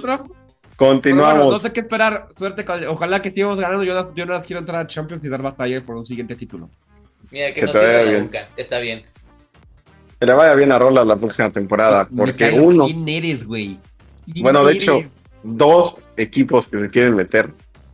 trapo. 0.00 0.33
Continuamos. 0.76 1.34
Bueno, 1.34 1.50
no 1.52 1.58
sé 1.58 1.72
qué 1.72 1.80
esperar. 1.80 2.28
Suerte. 2.36 2.64
con- 2.64 2.84
Ojalá 2.86 3.20
que 3.22 3.30
sigamos 3.30 3.58
ganando. 3.58 3.84
Yo 3.84 3.94
no, 3.94 4.14
yo 4.14 4.26
no 4.26 4.40
quiero 4.42 4.60
entrar 4.60 4.80
a 4.80 4.86
Champions 4.86 5.24
y 5.24 5.28
dar 5.28 5.42
batalla 5.42 5.80
por 5.80 5.96
un 5.96 6.06
siguiente 6.06 6.34
título. 6.36 6.70
Mira, 7.30 7.48
que, 7.52 7.60
Que 7.60 7.66
no 7.66 7.72
te 7.72 7.78
vaya 7.78 7.90
sirve 7.90 8.04
la 8.04 8.10
bien. 8.10 8.24
boca. 8.26 8.48
Está 8.56 8.78
bien. 8.78 9.02
Que 10.20 10.26
le 10.26 10.32
vaya 10.32 10.54
bien 10.54 10.72
a 10.72 10.78
Roland 10.78 11.08
la 11.08 11.16
próxima 11.16 11.50
temporada. 11.50 12.08
Porque 12.14 12.50
uno, 12.52 12.86
¿Quién 12.86 13.08
eres, 13.08 13.44
güey? 13.46 13.78
¿Quién 14.32 14.42
Bueno, 14.42 14.64
de 14.64 14.72
hecho, 14.74 15.02
dos 15.42 15.96
equipos 16.16 16.68
que 16.68 16.78
se 16.78 16.90
quieren 16.90 17.14
meter 17.14 17.50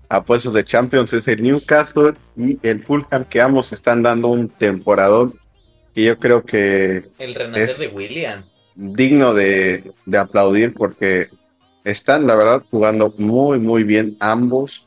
a 0.08 0.22
puestos 0.22 0.52
de 0.54 0.64
Champions 0.64 1.12
es 1.12 1.26
el 1.28 1.42
Newcastle 1.42 2.12
y 2.36 2.58
el 2.66 2.82
Fulham, 2.82 3.24
que 3.24 3.40
ambos 3.40 3.72
están 3.72 4.02
dando 4.02 4.28
un 4.28 4.48
temporadón. 4.48 5.34
Y 5.94 6.04
yo 6.04 6.18
creo 6.18 6.44
que 6.44 7.08
El 7.18 7.34
renacer 7.34 7.70
Es- 7.70 7.78
de 7.78 7.88
William. 7.88 8.44
digno 8.74 9.34
de, 9.34 9.92
de 10.06 10.18
aplaudir 10.18 10.72
porque 10.74 11.28
están, 11.84 12.26
la 12.26 12.34
verdad, 12.34 12.62
jugando 12.70 13.14
muy, 13.18 13.58
muy 13.58 13.84
bien 13.84 14.16
ambos. 14.20 14.86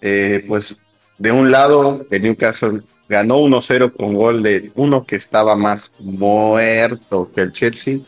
Eh, 0.00 0.44
pues 0.46 0.76
de 1.18 1.32
un 1.32 1.50
lado, 1.50 2.06
el 2.10 2.22
Newcastle 2.22 2.82
ganó 3.08 3.38
1-0 3.40 3.92
con 3.96 4.14
gol 4.14 4.42
de 4.42 4.70
uno 4.74 5.04
que 5.04 5.16
estaba 5.16 5.56
más 5.56 5.90
muerto 5.98 7.30
que 7.34 7.42
el 7.42 7.52
Chelsea. 7.52 7.98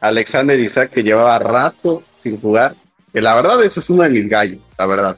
Alexander 0.00 0.58
Isaac, 0.58 0.90
que 0.90 1.02
llevaba 1.02 1.38
rato 1.38 2.02
sin 2.22 2.40
jugar. 2.40 2.74
Que 3.12 3.20
la 3.20 3.34
verdad, 3.34 3.62
eso 3.64 3.80
es 3.80 3.90
uno 3.90 4.02
de 4.04 4.10
mis 4.10 4.28
gallos, 4.28 4.60
la 4.78 4.86
verdad. 4.86 5.16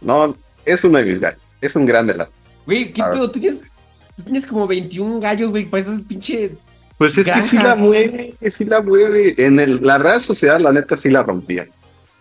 No, 0.00 0.36
es 0.64 0.84
uno 0.84 0.98
de 0.98 1.04
mis 1.04 1.20
gallos. 1.20 1.40
Es 1.60 1.74
un 1.76 1.86
gran 1.86 2.06
delantero. 2.06 2.36
Güey, 2.66 2.92
¿qué 2.92 3.02
pedo? 3.02 3.30
Tú 3.30 3.40
tienes, 3.40 3.64
tú 4.16 4.22
tienes 4.24 4.46
como 4.46 4.66
21 4.66 5.18
gallos, 5.20 5.50
güey. 5.50 5.64
Pareces 5.64 6.02
pinche. 6.02 6.52
Pues 6.98 7.16
es 7.18 7.26
que 7.26 7.42
sí 7.42 7.56
la 7.56 7.74
mueve, 7.74 8.34
que 8.38 8.50
sí 8.50 8.64
la 8.64 8.80
mueve. 8.82 9.34
En 9.38 9.58
el- 9.58 9.80
la 9.82 9.98
Real 9.98 10.20
Sociedad, 10.20 10.60
la 10.60 10.72
neta, 10.72 10.96
sí 10.96 11.08
la 11.08 11.22
rompía. 11.22 11.66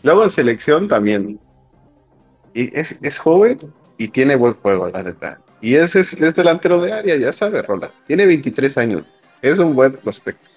Luego 0.04 0.24
en 0.24 0.32
selección 0.32 0.88
también. 0.88 1.40
Y 2.54 2.78
es, 2.78 2.98
es 3.02 3.18
joven 3.20 3.60
y 3.98 4.08
tiene 4.10 4.36
buen 4.36 4.54
juego, 4.56 4.90
la 4.90 5.04
neta. 5.04 5.40
Y 5.62 5.76
ese 5.76 6.02
es, 6.02 6.14
es 6.14 6.36
delantero 6.36 6.82
de 6.82 6.92
área, 6.92 7.16
ya 7.18 7.32
sabe, 7.32 7.62
Rola. 7.62 7.92
Tiene 8.08 8.26
23 8.26 8.78
años. 8.78 9.04
Es 9.42 9.58
un 9.60 9.76
buen 9.76 9.94
prospecto. 9.94 10.50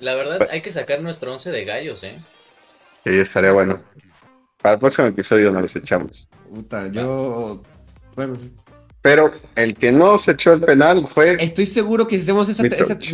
La 0.00 0.14
verdad, 0.14 0.38
Pues- 0.38 0.50
hay 0.50 0.60
que 0.60 0.70
sacar 0.72 1.00
nuestro 1.00 1.32
once 1.32 1.50
de 1.50 1.64
gallos, 1.64 2.02
¿eh? 2.04 2.18
Sí, 3.04 3.10
estaría 3.18 3.52
bueno. 3.52 3.80
Para 4.60 4.74
el 4.74 4.80
próximo 4.80 5.06
episodio 5.08 5.50
nos 5.52 5.62
los 5.62 5.76
echamos. 5.76 6.28
Puta, 6.52 6.88
yo. 6.88 7.62
Bueno, 8.16 8.36
sí. 8.36 8.52
Pero 9.02 9.32
el 9.56 9.76
que 9.76 9.92
no 9.92 10.18
se 10.18 10.32
echó 10.32 10.52
el 10.52 10.60
penal 10.60 11.08
fue. 11.12 11.36
Estoy 11.42 11.64
seguro 11.64 12.06
que 12.06 12.16
si 12.16 12.22
hacemos 12.22 12.50
esa, 12.50 12.64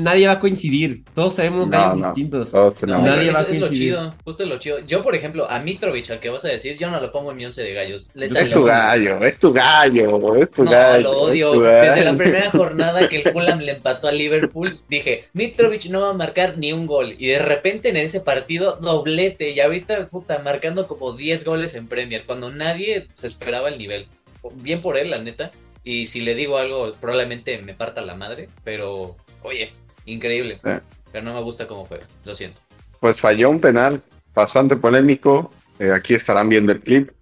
nadie 0.01 0.27
va 0.27 0.33
a 0.33 0.39
coincidir. 0.41 1.05
Todos 1.15 1.35
sabemos 1.35 1.69
No, 1.69 1.79
gallos 1.79 1.99
no. 1.99 2.07
distintos. 2.09 2.51
Todos 2.51 2.75
No, 2.75 2.81
tenemos- 2.81 3.03
Nadie 3.09 3.31
va 3.31 3.39
a 3.39 3.43
es, 3.43 3.49
es 3.51 3.61
lo 3.61 3.67
coincidir. 3.69 3.93
chido, 3.95 4.15
justo 4.25 4.47
lo 4.47 4.59
chido. 4.59 4.81
Yo, 4.81 5.03
por 5.03 5.15
ejemplo, 5.15 5.49
a 5.49 5.61
Mitrovic, 5.61 6.11
al 6.11 6.19
que 6.19 6.29
vas 6.29 6.45
a 6.45 6.49
decir, 6.49 6.77
yo 6.77 6.91
no 6.91 7.01
lo 7.01 7.13
pongo 7.13 7.31
en 7.31 7.37
mi 7.37 7.45
once 7.45 7.63
de 7.63 7.73
gallos. 7.73 8.11
Le- 8.15 8.27
Es 8.27 8.51
tu 8.51 8.65
gallo, 8.65 9.23
es 9.25 9.39
tu 9.39 9.53
gallo, 9.53 10.35
es 10.35 10.51
tu 10.51 10.65
No, 10.65 10.71
gallo. 10.73 11.03
lo 11.03 11.13
es 11.13 11.19
odio. 11.45 11.61
Desde 11.61 12.05
la 12.05 12.15
primera 12.15 12.51
jornada 12.51 13.09
que 13.09 13.21
el 13.23 13.33
Fulham 13.33 13.61
le 13.61 13.71
empató 13.71 14.09
a 14.09 14.13
Liverpool, 14.13 14.81
dije, 14.89 15.29
Mitrovic 15.35 15.87
no 15.91 16.01
va 16.01 16.11
a 16.11 16.15
marcar 16.15 16.59
ni 16.59 16.73
un 16.73 16.89
gol. 16.89 17.15
Y 17.17 17.29
de 17.29 17.39
repente 17.39 17.91
en 17.91 17.97
ese 17.97 18.21
partido, 18.23 18.77
doblete. 18.81 19.51
Y 19.53 19.61
ahorita, 19.61 20.09
puta, 20.09 20.41
marcando 20.45 20.89
como 20.89 21.13
10 21.13 21.45
goles 21.45 21.77
en 21.77 21.87
Premier, 21.87 22.25
cuando 22.27 22.51
nadie 22.51 23.07
se 23.13 23.29
esperaba 23.29 23.69
el 23.69 23.79
nivel. 23.79 24.09
Bien 24.57 24.83
por 24.83 24.97
él, 24.99 25.11
la 25.11 25.19
neta. 25.19 25.53
Y 25.87 26.07
si 26.07 26.23
le 26.23 26.35
digo 26.35 26.59
algo, 26.59 26.93
probablemente 27.01 27.63
me 27.63 27.73
parta 27.73 28.03
la 28.03 28.17
madre. 28.17 28.49
Pero, 28.65 29.15
oye, 29.43 29.73
increíble. 30.05 30.59
Sí. 30.65 30.73
Pero 31.13 31.25
no 31.25 31.33
me 31.33 31.41
gusta 31.41 31.69
cómo 31.69 31.85
juega, 31.85 32.05
lo 32.25 32.35
siento. 32.35 32.61
Pues 32.99 33.21
falló 33.21 33.49
un 33.51 33.61
penal 33.61 34.03
bastante 34.35 34.75
polémico. 34.77 35.53
eh, 35.79 35.93
aquí 35.93 36.15
estarán 36.15 36.49
viendo 36.49 36.73
el 36.73 36.81
clip. 36.81 37.13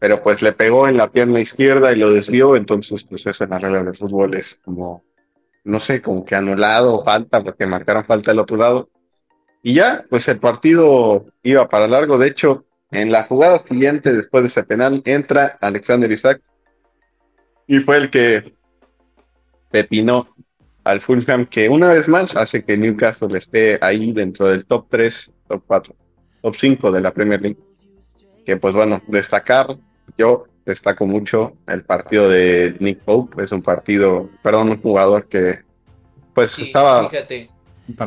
Pero 0.00 0.20
pues 0.20 0.42
le 0.42 0.52
pegó 0.52 0.88
en 0.88 0.96
la 0.96 1.12
pierna 1.12 1.38
izquierda 1.38 1.92
y 1.92 1.96
lo 1.96 2.12
desvió. 2.12 2.56
Entonces, 2.56 3.04
pues 3.04 3.24
eso 3.24 3.44
en 3.44 3.50
las 3.50 3.62
reglas 3.62 3.84
del 3.84 3.96
fútbol 3.96 4.34
es 4.34 4.58
como, 4.64 5.04
no 5.62 5.78
sé, 5.78 6.02
como 6.02 6.24
que 6.24 6.34
anulado 6.34 6.96
o 6.96 7.04
falta, 7.04 7.40
porque 7.40 7.66
marcaron 7.66 8.04
falta 8.04 8.32
del 8.32 8.40
otro 8.40 8.56
lado. 8.56 8.90
Y 9.62 9.74
ya, 9.74 10.04
pues 10.10 10.26
el 10.26 10.40
partido 10.40 11.26
iba 11.44 11.68
para 11.68 11.86
largo. 11.86 12.18
De 12.18 12.26
hecho, 12.26 12.64
en 12.90 13.12
la 13.12 13.22
jugada 13.22 13.60
siguiente, 13.60 14.12
después 14.12 14.42
de 14.42 14.48
ese 14.48 14.64
penal, 14.64 15.02
entra 15.04 15.56
Alexander 15.60 16.10
Isaac. 16.10 16.42
Y 17.66 17.78
fue 17.80 17.96
el 17.98 18.10
que 18.10 18.54
pepinó 19.70 20.28
al 20.84 21.00
Fulham, 21.00 21.46
que 21.46 21.68
una 21.68 21.88
vez 21.88 22.08
más 22.08 22.36
hace 22.36 22.64
que 22.64 22.76
Newcastle 22.76 23.36
esté 23.38 23.78
ahí 23.80 24.12
dentro 24.12 24.48
del 24.48 24.66
top 24.66 24.86
3, 24.90 25.32
top 25.48 25.62
4, 25.66 25.94
top 26.42 26.56
5 26.56 26.90
de 26.90 27.00
la 27.00 27.12
Premier 27.12 27.40
League. 27.40 27.58
Que 28.44 28.56
pues 28.56 28.74
bueno, 28.74 29.00
destacar, 29.06 29.76
yo 30.18 30.44
destaco 30.66 31.06
mucho 31.06 31.56
el 31.68 31.84
partido 31.84 32.28
de 32.28 32.76
Nick 32.80 33.00
Pope, 33.00 33.44
es 33.44 33.52
un 33.52 33.62
partido, 33.62 34.28
perdón, 34.42 34.70
un 34.70 34.80
jugador 34.82 35.26
que 35.28 35.60
pues 36.34 36.52
Sí, 36.52 36.62
estaba, 36.62 37.08
fíjate. 37.08 37.50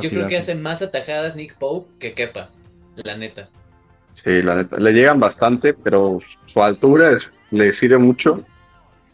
Yo 0.02 0.10
creo 0.10 0.28
que 0.28 0.38
hace 0.38 0.56
más 0.56 0.82
atajadas 0.82 1.36
Nick 1.36 1.56
Pope 1.58 1.90
que 2.00 2.14
Kepa, 2.14 2.50
la 2.96 3.16
neta. 3.18 3.50
sí, 4.24 4.42
la 4.42 4.56
neta, 4.56 4.78
le 4.80 4.92
llegan 4.94 5.20
bastante, 5.20 5.74
pero 5.74 6.20
su 6.48 6.62
altura 6.64 7.12
es- 7.12 7.30
le 7.52 7.72
sirve 7.74 7.98
mucho. 7.98 8.44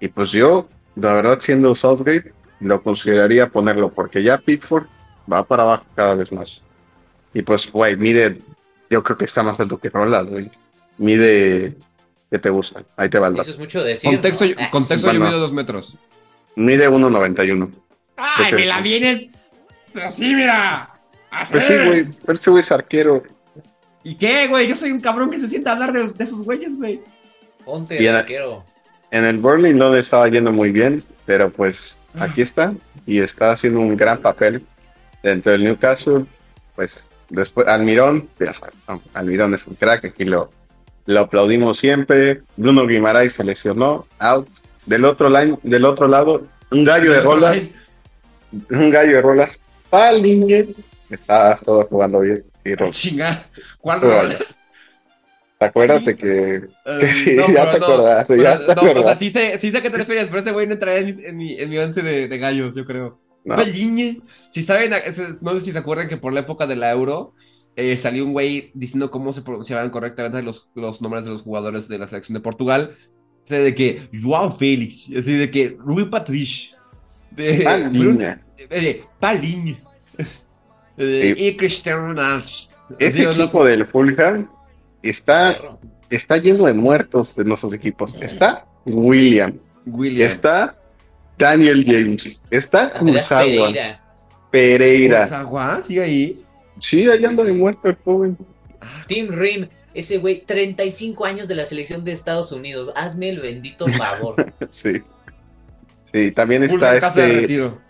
Y 0.01 0.07
pues 0.09 0.31
yo, 0.31 0.67
la 0.95 1.13
verdad, 1.13 1.39
siendo 1.39 1.73
Southgate, 1.75 2.33
lo 2.59 2.81
consideraría 2.81 3.47
ponerlo, 3.47 3.89
porque 3.89 4.21
ya 4.23 4.37
Pickford 4.39 4.87
va 5.31 5.43
para 5.43 5.63
abajo 5.63 5.85
cada 5.95 6.15
vez 6.15 6.31
más. 6.31 6.61
Y 7.33 7.43
pues, 7.43 7.71
güey, 7.71 7.95
mide, 7.95 8.39
yo 8.89 9.03
creo 9.03 9.17
que 9.17 9.25
está 9.25 9.43
más 9.43 9.59
alto 9.59 9.77
que 9.77 9.89
Roland, 9.89 10.29
güey. 10.29 10.51
Mide, 10.97 11.77
¿qué 12.29 12.39
te 12.39 12.49
gusta? 12.49 12.83
Ahí 12.97 13.09
te 13.09 13.19
va 13.19 13.27
el 13.27 13.33
dato. 13.33 13.43
Eso 13.43 13.51
es 13.51 13.59
mucho 13.59 13.83
decir. 13.83 14.11
Contexto, 14.11 14.45
¿no? 14.45 14.69
Contexto 14.71 15.07
Bueno. 15.07 15.19
yo 15.19 15.25
mido 15.27 15.39
dos 15.39 15.53
metros. 15.53 15.95
Mide 16.55 16.89
1.91. 16.89 17.71
¡Ay, 18.17 18.33
Pues 18.49 18.53
me 18.53 18.65
la 18.65 18.81
viene! 18.81 19.31
Así, 20.03 20.35
mira. 20.35 20.89
Así. 21.29 21.51
Pues 21.53 21.65
sí, 21.65 21.73
güey, 21.85 22.05
pero 22.25 22.33
ese 22.33 22.49
güey 22.49 22.61
es 22.61 22.71
arquero. 22.71 23.23
¿Y 24.03 24.15
qué, 24.15 24.47
güey? 24.47 24.67
Yo 24.67 24.75
soy 24.75 24.91
un 24.91 24.99
cabrón 24.99 25.29
que 25.29 25.39
se 25.39 25.47
sienta 25.47 25.69
a 25.69 25.73
hablar 25.73 25.93
de, 25.93 26.11
de 26.11 26.23
esos 26.23 26.43
güeyes, 26.43 26.75
güey. 26.75 27.01
Ponte 27.63 27.97
el 27.97 28.15
arquero. 28.15 28.65
En 29.12 29.26
el 29.26 29.38
Burnley 29.38 29.74
no 29.74 29.93
le 29.93 29.99
estaba 29.99 30.28
yendo 30.30 30.51
muy 30.51 30.72
bien, 30.72 31.03
pero 31.26 31.49
pues 31.49 31.97
aquí 32.16 32.41
está 32.41 32.74
y 33.05 33.20
está 33.20 33.51
haciendo 33.51 33.80
un 33.80 33.95
gran 33.97 34.20
papel 34.20 34.64
dentro 35.22 35.51
del 35.51 35.64
Newcastle. 35.66 36.26
Pues 36.76 37.05
después, 37.30 37.68
Almirón, 37.68 38.30
ya. 38.39 38.53
Almirón 39.14 39.53
es 39.53 39.68
un 39.68 39.76
crack, 39.76 40.05
aquí 40.05 40.24
lo, 40.24 40.49
lo 41.05 41.20
aplaudimos 41.20 41.78
siempre. 41.78 42.41
Bruno 42.55 42.88
Guimaraes 42.88 43.34
se 43.34 43.43
lesionó, 43.43 44.07
out. 44.20 44.47
Del 44.86 45.05
otro, 45.05 45.30
line, 45.30 45.59
del 45.62 45.86
otro 45.86 46.07
lado, 46.07 46.41
un 46.72 46.84
gallo 46.84 47.12
de 47.12 47.22
rolas, 47.22 47.70
un 48.72 48.89
gallo 48.89 49.16
de 49.16 49.22
rolas, 49.22 49.62
Paliñe, 49.91 50.70
está 51.09 51.55
todo 51.57 51.86
jugando 51.86 52.22
bien. 52.22 52.43
Y 52.66 52.76
chinga. 52.89 53.45
¿Cuál 53.80 53.99
Bueno, 53.99 54.22
rol? 54.22 54.38
Acuérdate 55.62 56.16
que 56.18 56.55
Eh, 56.86 57.14
sí, 57.14 57.34
no, 57.36 57.47
ya 57.53 57.72
te 57.72 57.80
no. 57.80 57.86
acordaste, 57.86 58.38
ya 58.41 58.57
te 58.57 58.76
no, 58.76 58.99
o 58.99 59.03
sea, 59.03 59.18
sí 59.18 59.30
sé, 59.30 59.59
sí 59.59 59.72
sé 59.72 59.78
a 59.78 59.82
qué 59.82 59.89
te 59.89 59.97
refieres, 59.97 60.26
pero 60.26 60.39
ese 60.39 60.51
güey 60.51 60.66
no 60.68 60.74
entraría 60.74 60.99
en 60.99 61.05
mi, 61.05 61.24
en 61.26 61.38
mi, 61.38 61.53
en 61.53 61.70
mi 61.70 61.78
once 61.78 62.01
de, 62.01 62.28
de 62.28 62.38
gallos, 62.38 62.76
yo 62.76 62.84
creo. 62.86 63.22
No. 63.45 63.55
Si 64.49 64.64
saben, 64.64 64.93
ese- 64.93 65.36
no 65.41 65.53
sé 65.53 65.62
si 65.62 65.72
se 65.72 65.78
acuerdan 65.78 66.07
que 66.07 66.18
por 66.18 66.34
la 66.34 66.41
época 66.41 66.68
de 66.68 66.76
la 66.76 66.91
Euro 66.91 67.34
eh, 67.76 67.95
salió 67.97 68.26
un 68.26 68.34
güey 68.34 68.72
diciendo 68.74 69.09
cómo 69.12 69.34
se 69.34 69.41
pronunciaban 69.43 69.89
correctamente 69.91 70.41
los, 70.43 70.70
los 70.76 71.01
nombres 71.01 71.24
de 71.26 71.32
los 71.32 71.41
jugadores 71.43 71.88
de 71.88 71.97
la 71.99 72.07
selección 72.07 72.34
de 72.36 72.41
Portugal. 72.41 72.91
O 73.43 73.47
sea, 73.47 73.59
de 73.59 73.74
que 73.74 74.01
Joao 74.22 74.51
Félix, 74.51 75.07
es 75.09 75.26
decir, 75.26 75.39
de 75.39 75.49
que 75.51 75.76
Rui 75.80 76.05
Patrice, 76.05 76.76
de 77.32 77.64
Bruno, 77.91 78.20
Paliñe. 78.20 78.39
de 78.70 79.01
Paliñe, 79.20 79.82
de- 80.97 81.55
Cristiano 81.57 82.07
Ronaldo. 82.07 82.45
Ese 82.99 83.24
equipo 83.24 83.64
del 83.66 83.86
Fulham 83.86 84.49
está, 85.01 85.57
está 86.09 86.37
lleno 86.37 86.65
de 86.65 86.73
muertos 86.73 87.35
de 87.35 87.43
nuestros 87.43 87.73
equipos. 87.73 88.15
Está 88.21 88.65
William, 88.85 89.59
William. 89.85 90.29
está 90.29 90.77
Daniel 91.37 91.83
James, 91.85 92.39
está 92.49 92.93
Kurzawa, 92.93 93.43
Pereira. 93.43 94.01
Pereira. 94.51 95.81
Sigue 95.83 96.01
ahí. 96.01 96.45
Sí, 96.79 97.07
ahí 97.09 97.23
anda 97.23 97.43
de 97.43 97.53
muerto 97.53 97.87
el 97.87 97.95
joven. 98.03 98.37
Tim 99.07 99.29
Rim. 99.31 99.67
Ese 99.93 100.19
güey, 100.19 100.39
35 100.39 101.25
años 101.25 101.47
de 101.49 101.55
la 101.55 101.65
selección 101.65 102.05
de 102.05 102.13
Estados 102.13 102.53
Unidos. 102.53 102.93
Hazme 102.95 103.29
el 103.29 103.39
bendito 103.39 103.87
favor. 103.97 104.53
Sí. 104.69 105.01
Sí, 106.13 106.31
también 106.31 106.63
está 106.63 106.77
Fulham 106.77 106.99
casa 106.99 107.21
de 107.21 107.27
este, 107.27 107.41
retiro. 107.41 107.81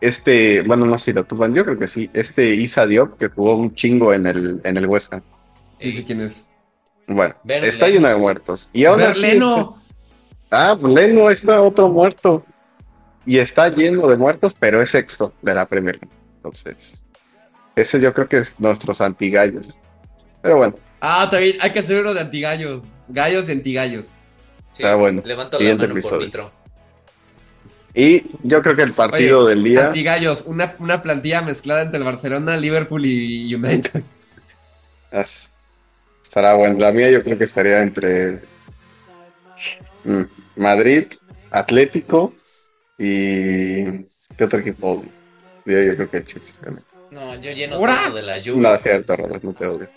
este, 0.00 0.62
bueno, 0.62 0.86
no 0.86 0.98
sé 0.98 1.06
si 1.06 1.12
lo 1.12 1.24
tuvan, 1.24 1.52
yo 1.52 1.64
creo 1.64 1.78
que 1.78 1.88
sí, 1.88 2.08
este 2.12 2.54
Isa 2.54 2.86
Diop 2.86 3.18
que 3.18 3.28
jugó 3.28 3.56
un 3.56 3.74
chingo 3.74 4.14
en 4.14 4.26
el, 4.26 4.60
en 4.62 4.76
el 4.76 4.86
West 4.86 5.12
Ham. 5.12 5.22
Sí, 5.80 5.92
sé 5.92 6.04
quién 6.04 6.20
es. 6.20 6.46
Bueno, 7.06 7.34
está 7.44 7.88
lleno 7.88 8.08
de 8.08 8.16
muertos. 8.16 8.68
Y 8.72 8.84
ahora 8.84 9.06
Berleno. 9.08 9.82
Ah, 10.50 10.76
pues 10.80 10.92
Leno 10.92 11.30
está 11.30 11.60
otro 11.62 11.88
muerto. 11.88 12.44
Y 13.26 13.38
está 13.38 13.68
lleno 13.68 14.06
de 14.08 14.16
muertos, 14.16 14.54
pero 14.58 14.80
es 14.82 14.90
sexto 14.90 15.32
de 15.42 15.54
la 15.54 15.66
Premier 15.66 15.96
League. 16.00 16.14
Entonces, 16.36 17.02
eso 17.76 17.98
yo 17.98 18.12
creo 18.14 18.28
que 18.28 18.38
es 18.38 18.58
nuestros 18.58 19.00
antigallos. 19.00 19.74
Pero 20.42 20.56
bueno, 20.56 20.74
Ah, 21.00 21.26
también 21.30 21.56
hay 21.60 21.70
que 21.72 21.78
hacer 21.80 22.00
uno 22.02 22.14
de 22.14 22.20
antigallos. 22.20 22.82
Gallos 23.08 23.48
y 23.48 23.52
antigallos. 23.52 24.06
Sí, 24.72 24.82
Está 24.82 24.94
bueno. 24.96 25.22
Levanto 25.24 25.52
la 25.56 25.58
Siguiente 25.58 25.82
mano 25.88 25.92
por 25.94 25.98
episodio. 26.00 26.26
Nitro. 26.26 26.52
y 27.94 28.24
yo 28.44 28.62
creo 28.62 28.76
que 28.76 28.82
el 28.82 28.92
partido 28.92 29.46
del 29.46 29.64
día. 29.64 29.86
Antigallos, 29.86 30.42
una, 30.46 30.76
una 30.78 31.02
plantilla 31.02 31.42
mezclada 31.42 31.82
entre 31.82 31.98
el 31.98 32.04
Barcelona, 32.04 32.56
Liverpool 32.56 33.04
y 33.04 33.52
United. 33.54 34.02
as- 35.12 35.49
estará 36.30 36.54
bueno. 36.54 36.78
La 36.78 36.92
mía 36.92 37.10
yo 37.10 37.24
creo 37.24 37.36
que 37.36 37.44
estaría 37.44 37.82
entre 37.82 38.38
mm, 40.04 40.22
Madrid, 40.56 41.06
Atlético 41.50 42.32
y. 42.96 44.04
¿Qué 44.36 44.44
otro 44.44 44.60
equipo? 44.60 45.04
Yo, 45.64 45.82
yo 45.82 45.96
creo 45.96 46.08
que 46.10 46.24
Chelsea 46.24 46.54
también. 46.62 46.86
No, 47.10 47.34
yo 47.40 47.50
lleno 47.50 47.76
todo 47.76 48.14
de 48.14 48.22
la 48.22 48.38
lluvia. 48.38 48.62
No, 48.62 48.74
es 48.76 48.82
cierto, 48.82 49.16
no 49.16 49.52
te 49.52 49.66
odio. 49.66 49.88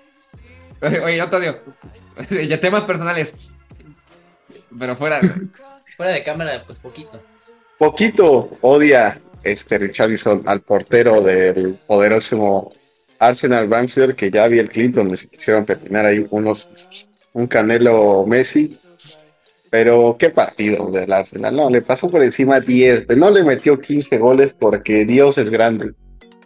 Oye, 1.03 1.17
yo 1.17 1.29
te 1.29 1.36
odio. 1.36 1.59
Ya 2.47 2.59
temas 2.59 2.81
personales. 2.81 3.36
Pero 4.77 4.95
fuera. 4.95 5.21
Fuera 5.95 6.11
de 6.13 6.23
cámara, 6.23 6.63
pues 6.65 6.79
poquito. 6.79 7.21
poquito 7.77 8.49
odia 8.61 9.21
este 9.43 9.77
Richarlison 9.77 10.41
al 10.47 10.61
portero 10.61 11.21
del 11.21 11.77
poderosísimo 11.86 12.73
Arsenal 13.28 13.69
Ramsdale, 13.69 14.15
que 14.15 14.30
ya 14.32 14.47
vi 14.47 14.59
el 14.59 14.69
clip 14.69 14.95
donde 14.95 15.17
se 15.17 15.28
quisieron 15.28 15.65
pepinar 15.65 16.05
ahí 16.05 16.26
unos 16.30 16.67
un 17.34 17.47
Canelo 17.47 18.26
Messi. 18.26 18.78
Pero 19.69 20.15
qué 20.19 20.30
partido 20.30 20.91
del 20.91 21.11
Arsenal, 21.11 21.55
no, 21.55 21.67
le 21.69 21.82
pasó 21.82 22.07
por 22.09 22.21
encima 22.21 22.59
10, 22.59 23.07
no 23.17 23.32
le 23.32 23.43
metió 23.43 23.80
15 23.82 24.19
goles 24.19 24.53
porque 24.53 25.03
Dios 25.03 25.38
es 25.39 25.49
grande. 25.49 25.93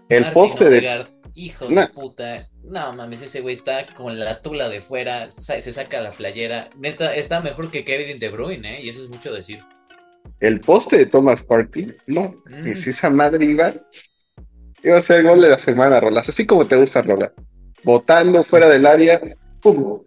El 0.07 0.31
poste 0.31 0.69
de 0.69 1.05
hijo 1.33 1.69
Nah. 1.69 1.81
de 1.81 1.87
puta. 1.93 2.49
No 2.63 2.93
mames, 2.93 3.21
ese 3.21 3.41
güey 3.41 3.53
está 3.53 3.85
con 3.95 4.17
la 4.17 4.41
tula 4.41 4.69
de 4.69 4.79
fuera, 4.81 5.29
se 5.29 5.61
saca 5.61 5.99
la 6.01 6.11
playera. 6.11 6.69
Neta, 6.77 7.13
está 7.15 7.41
mejor 7.41 7.69
que 7.69 7.83
Kevin 7.85 8.17
De 8.19 8.29
Bruyne, 8.29 8.75
¿eh? 8.77 8.81
Y 8.83 8.89
eso 8.89 9.03
es 9.03 9.09
mucho 9.09 9.33
decir. 9.33 9.59
el 10.41 10.59
poste 10.59 10.97
de 10.97 11.05
Thomas 11.05 11.41
Partey, 11.41 11.93
no, 12.07 12.33
Mm. 12.45 12.67
y 12.67 12.75
si 12.75 12.89
esa 12.91 13.09
madre 13.09 13.43
iba, 13.45 13.73
iba 14.89 14.97
a 14.97 15.01
ser 15.01 15.21
el 15.21 15.27
gol 15.27 15.41
de 15.41 15.49
la 15.49 15.59
semana, 15.59 15.99
Rolas, 15.99 16.27
así 16.29 16.45
como 16.45 16.65
te 16.65 16.75
gusta, 16.75 17.01
Rolas. 17.01 17.31
Botando 17.83 18.43
fuera 18.43 18.67
del 18.67 18.85
área, 18.85 19.21
pum, 19.61 20.01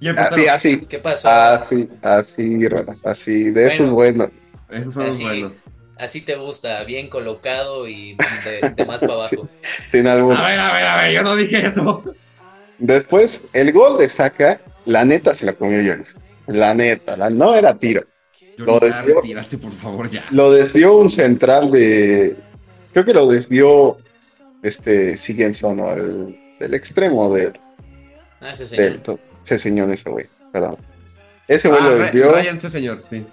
Y 0.00 0.08
el 0.08 0.18
así, 0.18 0.46
así, 0.46 0.80
¿Qué 0.86 0.98
pasó? 0.98 1.30
Así, 1.30 1.88
así, 2.02 2.68
Rolas, 2.68 2.98
así, 3.04 3.50
de 3.50 3.68
eso 3.68 3.84
es 3.84 3.90
bueno. 3.90 4.30
Esos 4.70 4.94
son 4.94 5.06
Así. 5.06 5.22
los 5.22 5.32
buenos. 5.32 5.56
Así 5.98 6.20
te 6.20 6.36
gusta, 6.36 6.84
bien 6.84 7.08
colocado 7.08 7.88
y 7.88 8.16
de, 8.44 8.70
de 8.74 8.84
más 8.84 9.00
para 9.00 9.14
abajo. 9.14 9.48
Sin 9.90 10.06
albur. 10.06 10.34
A 10.36 10.48
ver, 10.48 10.60
a 10.60 10.72
ver, 10.72 10.86
a 10.86 11.00
ver, 11.00 11.12
yo 11.12 11.22
no 11.22 11.36
dije 11.36 11.68
eso. 11.68 12.04
Después, 12.78 13.42
el 13.54 13.72
gol 13.72 13.96
de 13.98 14.08
Saca, 14.08 14.60
la 14.84 15.04
neta 15.04 15.34
se 15.34 15.46
la 15.46 15.54
comió 15.54 15.80
Lloris. 15.80 16.18
La 16.46 16.74
neta, 16.74 17.16
la, 17.16 17.30
no 17.30 17.54
era 17.54 17.78
tiro. 17.78 18.04
Lo 18.58 18.78
Yo 18.78 18.86
desvió. 18.86 19.60
por 19.60 19.72
favor, 19.72 20.10
ya. 20.10 20.24
Lo 20.30 20.50
desvió 20.50 20.96
un 20.96 21.10
central 21.10 21.70
de. 21.70 22.36
Creo 22.92 23.04
que 23.04 23.14
lo 23.14 23.26
desvió 23.28 23.98
este 24.68 25.16
Sigurdsson, 25.16 25.76
¿no? 25.76 25.92
El, 25.92 26.38
el 26.60 26.74
extremo 26.74 27.32
de, 27.34 27.52
Ah, 28.40 28.50
ese 28.50 28.66
señor. 28.66 29.02
del. 29.02 29.18
Ese 29.46 29.58
señor, 29.58 29.90
ese 29.90 30.10
güey, 30.10 30.26
perdón. 30.52 30.76
Ese 31.48 31.68
güey 31.68 31.80
Ah, 31.82 31.88
lo 31.90 31.98
desvió. 31.98 32.32
Ryan, 32.32 32.60
sí, 32.60 32.70
señor, 32.70 33.00
sí. 33.02 33.24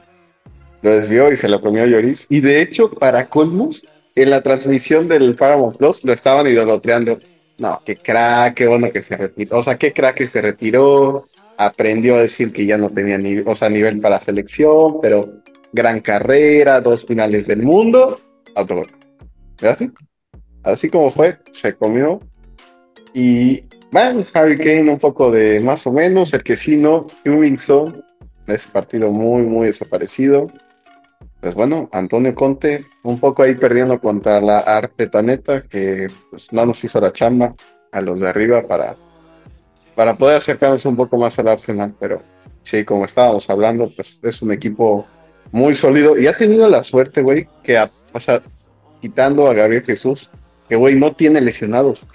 Lo 0.82 0.92
desvió 0.98 1.32
y 1.32 1.38
se 1.38 1.48
la 1.50 1.60
comió 1.60 1.86
Lloris. 1.86 2.26
Y 2.30 2.42
de 2.42 2.62
hecho, 2.62 2.92
para 2.92 3.28
colmos, 3.28 3.86
en 4.16 4.30
la 4.30 4.42
transmisión 4.44 5.08
del 5.08 5.36
Paramount 5.36 5.78
Plus 5.78 6.04
lo 6.04 6.14
estaban 6.14 6.46
idolotreando. 6.48 7.20
No, 7.58 7.82
qué 7.86 7.96
crack, 7.96 8.56
qué 8.56 8.68
bueno 8.68 8.92
que 8.92 9.02
se 9.02 9.16
retiró. 9.16 9.60
O 9.60 9.64
sea, 9.64 9.78
qué 9.78 9.94
crack 9.94 10.16
que 10.16 10.28
se 10.28 10.42
retiró. 10.42 11.24
Aprendió 11.58 12.16
a 12.16 12.22
decir 12.22 12.52
que 12.52 12.66
ya 12.66 12.78
no 12.78 12.90
tenía 12.90 13.18
ni, 13.18 13.38
o 13.40 13.56
sea, 13.56 13.70
nivel 13.70 14.00
para 14.02 14.20
selección, 14.20 15.00
pero 15.02 15.30
gran 15.72 16.02
carrera, 16.02 16.82
dos 16.82 17.06
finales 17.06 17.48
del 17.48 17.62
mundo. 17.64 18.20
Autogol. 18.56 18.90
¿Ve 19.62 19.70
así? 19.70 19.90
Así 20.64 20.90
como 20.90 21.10
fue, 21.10 21.38
se 21.54 21.74
comió. 21.76 22.20
Y 23.14 23.64
bueno, 23.92 24.24
Harry 24.34 24.58
Kane 24.58 24.90
un 24.92 24.98
poco 24.98 25.32
de 25.32 25.60
más 25.60 25.86
o 25.86 25.92
menos, 25.92 26.34
el 26.34 26.44
que 26.44 26.58
sí 26.58 26.78
no, 26.78 27.08
Hummingson, 27.26 28.04
ese 28.48 28.68
partido 28.70 29.12
muy, 29.12 29.44
muy 29.44 29.68
desaparecido. 29.68 30.48
Pues 31.42 31.54
bueno, 31.54 31.90
Antonio 31.92 32.34
Conte 32.34 32.86
un 33.04 33.20
poco 33.20 33.44
ahí 33.44 33.54
perdiendo 33.56 34.00
contra 34.00 34.40
la 34.42 34.60
Artetaneta, 34.60 35.62
que 35.64 36.08
pues 36.32 36.52
no 36.54 36.66
nos 36.66 36.82
hizo 36.84 37.00
la 37.02 37.12
chamba 37.12 37.54
a 37.92 38.02
los 38.02 38.20
de 38.22 38.30
arriba 38.30 38.66
para, 38.66 38.96
para 39.94 40.16
poder 40.16 40.38
acercarnos 40.38 40.86
un 40.86 40.96
poco 40.96 41.18
más 41.18 41.38
al 41.38 41.50
Arsenal, 41.50 41.94
pero 42.00 42.22
sí, 42.64 42.86
como 42.86 43.04
estábamos 43.06 43.50
hablando, 43.50 43.90
pues 43.94 44.18
es 44.24 44.42
un 44.42 44.54
equipo 44.54 45.06
muy 45.52 45.76
sólido 45.76 46.18
y 46.18 46.28
ha 46.28 46.36
tenido 46.38 46.68
la 46.70 46.82
suerte, 46.84 47.22
güey, 47.22 47.48
que 47.62 47.78
a- 47.78 47.92
o 48.14 48.20
sea, 48.20 48.42
quitando 49.02 49.46
a 49.48 49.54
Gabriel 49.54 49.84
Jesús, 49.84 50.30
que 50.68 50.76
güey 50.76 50.96
no 50.96 51.14
tiene 51.14 51.42
lesionados. 51.42 52.06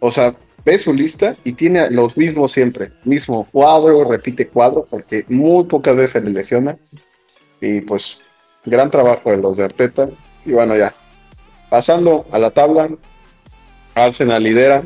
O 0.00 0.12
sea, 0.12 0.34
ve 0.64 0.78
su 0.78 0.92
lista 0.92 1.36
y 1.44 1.52
tiene 1.52 1.90
los 1.90 2.16
mismos 2.16 2.52
siempre, 2.52 2.92
mismo 3.04 3.48
cuadro, 3.50 4.04
repite 4.04 4.48
cuadro, 4.48 4.86
porque 4.88 5.24
muy 5.28 5.64
pocas 5.64 5.96
veces 5.96 6.12
se 6.12 6.20
le 6.20 6.30
lesiona. 6.30 6.76
Y 7.60 7.80
pues, 7.80 8.20
gran 8.64 8.90
trabajo 8.90 9.30
de 9.30 9.38
los 9.38 9.56
de 9.56 9.64
Arteta. 9.64 10.08
Y 10.44 10.52
bueno, 10.52 10.76
ya. 10.76 10.94
Pasando 11.70 12.26
a 12.30 12.38
la 12.38 12.50
tabla, 12.50 12.88
Arsenal 13.94 14.42
lidera 14.42 14.82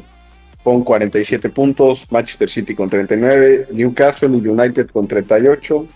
con 0.64 0.84
47 0.84 1.48
puntos, 1.50 2.07
Manchester 2.11 2.48
City 2.48 2.74
con 2.74 2.88
39, 2.88 3.68
Newcastle 3.72 4.36
y 4.36 4.46
United 4.46 4.88
con 4.90 5.09
38, 5.09 5.86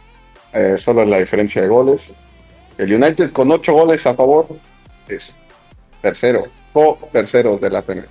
eh, 0.52 0.76
solo 0.78 1.04
la 1.04 1.18
diferencia 1.18 1.62
de 1.62 1.68
goles. 1.68 2.12
El 2.78 2.92
United 2.92 3.32
con 3.32 3.50
8 3.50 3.72
goles 3.72 4.06
a 4.06 4.14
favor 4.14 4.48
es 5.08 5.34
tercero, 6.02 6.46
o 6.76 6.98
tercero 7.10 7.58
de 7.58 7.70
la 7.70 7.82
Premier. 7.82 8.08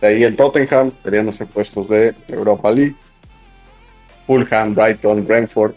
De 0.00 0.06
ahí 0.06 0.22
el 0.22 0.36
Tottenham 0.36 0.92
peleándose 1.02 1.44
puestos 1.44 1.88
de 1.88 2.14
Europa 2.28 2.70
League. 2.70 2.94
Fulham, 4.26 4.74
Brighton, 4.74 5.26
Brentford, 5.26 5.74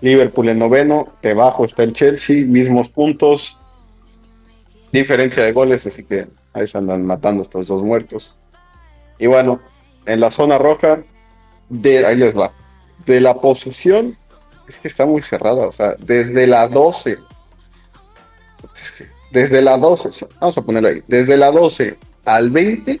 Liverpool 0.00 0.50
en 0.50 0.58
noveno. 0.58 1.14
Debajo 1.22 1.64
está 1.64 1.82
el 1.84 1.94
Chelsea, 1.94 2.44
mismos 2.44 2.88
puntos. 2.88 3.58
Diferencia 4.92 5.42
de 5.44 5.52
goles, 5.52 5.86
así 5.86 6.04
que 6.04 6.26
ahí 6.52 6.66
se 6.66 6.76
andan 6.76 7.06
matando 7.06 7.42
estos 7.42 7.68
dos 7.68 7.82
muertos. 7.82 8.34
Y 9.18 9.26
bueno, 9.26 9.60
en 10.06 10.20
la 10.20 10.30
zona 10.30 10.58
roja, 10.58 11.02
de, 11.68 12.04
ahí 12.06 12.16
les 12.16 12.36
va. 12.36 12.52
De 13.06 13.20
la 13.20 13.34
posición, 13.34 14.16
es 14.68 14.76
que 14.76 14.88
está 14.88 15.06
muy 15.06 15.22
cerrada, 15.22 15.66
o 15.66 15.72
sea, 15.72 15.94
desde 15.98 16.46
la 16.46 16.68
12. 16.68 17.18
es 18.74 18.92
que 18.92 19.17
Desde 19.30 19.60
la 19.62 19.76
12, 19.76 20.26
vamos 20.40 20.56
a 20.58 20.62
ponerlo 20.62 20.88
ahí. 20.88 21.02
Desde 21.06 21.36
la 21.36 21.50
12 21.50 21.96
al 22.24 22.50
20 22.50 23.00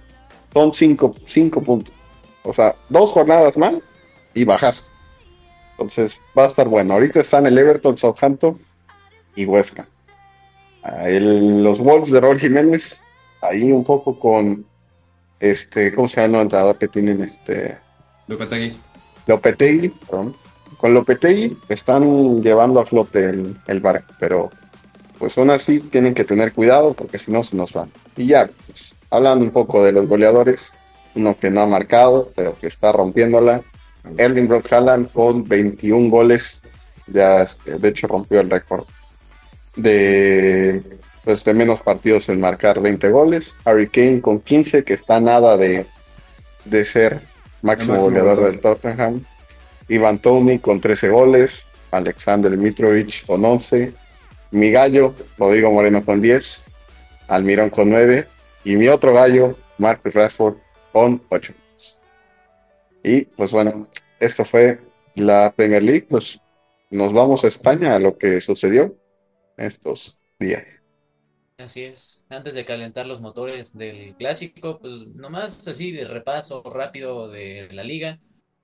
son 0.52 0.72
5 0.74 1.12
puntos. 1.62 1.94
O 2.42 2.52
sea, 2.52 2.74
dos 2.88 3.10
jornadas 3.12 3.56
más 3.56 3.74
y 4.34 4.44
bajas. 4.44 4.84
Entonces 5.72 6.18
va 6.36 6.44
a 6.44 6.48
estar 6.48 6.68
bueno. 6.68 6.94
Ahorita 6.94 7.20
están 7.20 7.46
el 7.46 7.56
Everton, 7.58 7.96
Southampton 7.96 8.58
y 9.36 9.44
Huesca. 9.46 9.86
Ah, 10.82 11.08
el- 11.08 11.62
los 11.62 11.78
Wolves 11.78 12.10
de 12.10 12.20
Raúl 12.20 12.40
Jiménez, 12.40 13.02
ahí 13.42 13.70
un 13.72 13.84
poco 13.84 14.18
con 14.18 14.64
este, 15.40 15.94
¿cómo 15.94 16.08
se 16.08 16.20
llama 16.20 16.38
el 16.38 16.42
entrenador 16.44 16.78
que 16.78 16.88
tienen? 16.88 17.22
Este 17.22 17.76
Lopetegui. 18.26 18.76
Lopetegui, 19.26 19.88
perdón. 19.88 20.36
Con 20.78 20.94
Lopetegui 20.94 21.56
están 21.68 22.42
llevando 22.42 22.80
a 22.80 22.86
flote 22.86 23.24
el, 23.24 23.56
el 23.66 23.80
barco, 23.80 24.12
pero 24.18 24.50
pues 25.18 25.36
aún 25.38 25.50
así 25.50 25.80
tienen 25.80 26.14
que 26.14 26.24
tener 26.24 26.52
cuidado 26.52 26.94
porque 26.94 27.18
si 27.18 27.30
no 27.30 27.42
se 27.44 27.56
nos 27.56 27.72
van. 27.72 27.90
Y 28.16 28.26
ya, 28.26 28.48
pues, 28.66 28.94
hablando 29.10 29.44
un 29.44 29.50
poco 29.50 29.84
de 29.84 29.92
los 29.92 30.08
goleadores, 30.08 30.72
uno 31.14 31.36
que 31.38 31.50
no 31.50 31.62
ha 31.62 31.66
marcado, 31.66 32.30
pero 32.34 32.56
que 32.58 32.68
está 32.68 32.92
rompiéndola, 32.92 33.62
Erling 34.16 34.48
Brock 34.48 34.72
Haaland 34.72 35.12
con 35.12 35.46
21 35.46 36.10
goles, 36.10 36.60
ya 37.06 37.46
de 37.64 37.88
hecho 37.88 38.06
rompió 38.06 38.40
el 38.40 38.50
récord 38.50 38.84
de 39.76 40.82
pues 41.24 41.44
de 41.44 41.52
menos 41.52 41.80
partidos 41.82 42.28
en 42.30 42.40
marcar 42.40 42.80
20 42.80 43.10
goles, 43.10 43.52
Harry 43.64 43.88
Kane 43.88 44.20
con 44.20 44.40
15 44.40 44.82
que 44.82 44.94
está 44.94 45.20
nada 45.20 45.56
de, 45.58 45.84
de 46.64 46.84
ser 46.84 47.20
máximo, 47.60 47.94
máximo 47.94 48.00
goleador 48.00 48.36
goleador. 48.36 48.52
del 48.52 48.60
Tottenham, 48.60 49.24
Ivan 49.88 50.18
Tony 50.20 50.58
con 50.58 50.80
13 50.80 51.08
goles, 51.10 51.64
Alexander 51.90 52.56
Mitrovic 52.56 53.26
con 53.26 53.44
11, 53.44 53.92
mi 54.50 54.70
gallo 54.70 55.14
Rodrigo 55.36 55.70
Moreno 55.70 56.04
con 56.04 56.20
10, 56.20 56.64
Almirón 57.28 57.70
con 57.70 57.90
9 57.90 58.26
y 58.64 58.76
mi 58.76 58.88
otro 58.88 59.14
gallo 59.14 59.56
Marcus 59.78 60.14
Rashford 60.14 60.56
con 60.92 61.22
8. 61.28 61.52
Y 63.02 63.22
pues 63.22 63.50
bueno, 63.50 63.88
esto 64.20 64.44
fue 64.44 64.80
la 65.14 65.52
Premier 65.54 65.82
League, 65.82 66.06
pues 66.08 66.40
nos 66.90 67.12
vamos 67.12 67.44
a 67.44 67.48
España 67.48 67.94
a 67.94 67.98
lo 67.98 68.16
que 68.16 68.40
sucedió 68.40 68.96
estos 69.56 70.18
días. 70.38 70.64
Así 71.58 71.84
es. 71.84 72.24
Antes 72.28 72.54
de 72.54 72.64
calentar 72.64 73.06
los 73.06 73.20
motores 73.20 73.72
del 73.72 74.14
clásico, 74.14 74.78
pues 74.78 75.08
nomás 75.16 75.66
así 75.66 75.90
de 75.90 76.04
repaso 76.04 76.62
rápido 76.62 77.28
de 77.28 77.68
la 77.72 77.82
liga. 77.82 78.20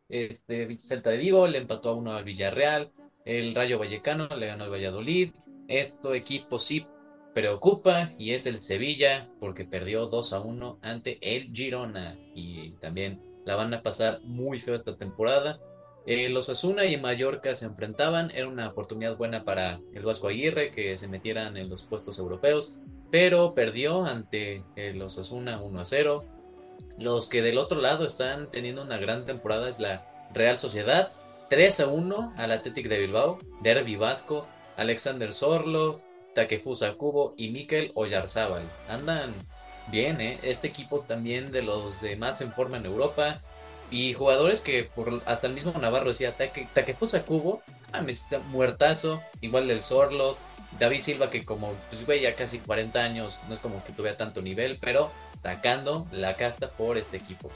Este, 0.09 0.79
Celta 0.79 1.11
de 1.11 1.17
Vigo 1.17 1.47
le 1.49 1.59
empató 1.59 1.91
a 1.91 1.95
uno 1.95 2.13
al 2.13 2.25
Villarreal. 2.25 2.93
El 3.25 3.55
Rayo 3.55 3.79
Vallecano 3.79 4.29
le 4.29 4.47
ganó 4.47 4.65
al 4.65 4.71
Valladolid. 4.71 5.33
Esto 5.69 6.15
equipo 6.15 6.59
sí 6.59 6.87
preocupa 7.35 8.13
y 8.19 8.33
es 8.33 8.47
el 8.47 8.63
Sevilla 8.63 9.29
porque 9.41 9.65
perdió 9.65 10.07
2 10.07 10.33
a 10.33 10.41
1 10.41 10.79
ante 10.83 11.19
el 11.21 11.51
Girona 11.53 12.17
y 12.35 12.71
también 12.81 13.21
la 13.45 13.57
van 13.57 13.75
a 13.75 13.83
pasar 13.83 14.21
muy 14.23 14.59
feo 14.59 14.75
esta 14.75 14.97
temporada. 14.97 15.59
Eh, 16.07 16.29
los 16.29 16.51
Asuna 16.51 16.85
y 16.85 16.99
Mallorca 16.99 17.55
se 17.55 17.65
enfrentaban, 17.65 18.31
era 18.31 18.47
una 18.47 18.69
oportunidad 18.69 19.17
buena 19.17 19.45
para 19.45 19.81
el 19.95 20.03
Vasco 20.03 20.29
Aguirre 20.29 20.71
que 20.71 20.99
se 20.99 21.09
metieran 21.09 21.57
en 21.57 21.71
los 21.71 21.85
puestos 21.85 22.19
europeos, 22.19 22.77
pero 23.11 23.55
perdió 23.55 24.05
ante 24.05 24.63
eh, 24.77 24.93
los 24.95 25.19
Asuna 25.19 25.63
1 25.63 25.81
a 25.81 25.85
0. 25.85 26.25
Los 26.99 27.29
que 27.29 27.41
del 27.41 27.59
otro 27.59 27.81
lado 27.81 28.05
están 28.05 28.51
teniendo 28.51 28.83
una 28.83 28.99
gran 28.99 29.25
temporada 29.25 29.69
es 29.69 29.81
la 29.81 30.07
Real 30.35 30.59
Sociedad, 30.59 31.13
3 31.49 31.81
a 31.81 31.89
1 31.89 32.35
al 32.37 32.51
Athletic 32.51 32.89
de 32.89 32.99
Bilbao, 32.99 33.39
Derby 33.63 33.97
Vasco, 33.97 34.47
Alexander 34.77 35.33
Sorlo, 35.33 36.01
Takefusa 36.35 36.95
Kubo 36.95 37.35
y 37.37 37.51
Mikel 37.51 37.93
Oyarzábal. 37.95 38.63
Andan 38.89 39.35
bien, 39.89 40.21
¿eh? 40.21 40.39
Este 40.43 40.69
equipo 40.69 41.01
también 41.01 41.53
de 41.53 41.63
los 41.63 42.01
de 42.01 42.17
más 42.17 42.41
en 42.41 42.53
forma 42.53 42.77
en 42.77 42.87
Europa. 42.87 43.41
Y 43.91 44.15
jugadores 44.15 44.61
que 44.61 44.85
por 44.85 45.23
hasta 45.27 45.47
el 45.47 45.53
mismo 45.53 45.73
Navarro 45.81 46.09
decía 46.09 46.33
Take, 46.33 46.67
Takefusa 46.73 47.23
Kubo, 47.23 47.63
ah, 47.93 48.01
me 48.03 48.13
está 48.13 48.39
muertazo, 48.51 49.23
igual 49.41 49.69
del 49.69 49.83
Sorlo, 49.83 50.37
David 50.79 51.03
Silva 51.03 51.31
que 51.31 51.45
como 51.45 51.73
pues 51.91 52.05
güey 52.05 52.23
ya 52.23 52.35
casi 52.35 52.59
40 52.59 52.99
años, 52.99 53.39
no 53.47 53.55
es 53.55 53.61
como 53.61 53.85
que 53.85 53.93
tuviera 53.93 54.17
tanto 54.17 54.43
nivel, 54.43 54.79
pero 54.81 55.11
sacando 55.41 56.07
la 56.11 56.35
casta 56.35 56.71
por 56.71 56.99
este 56.99 57.17
equipo. 57.17 57.51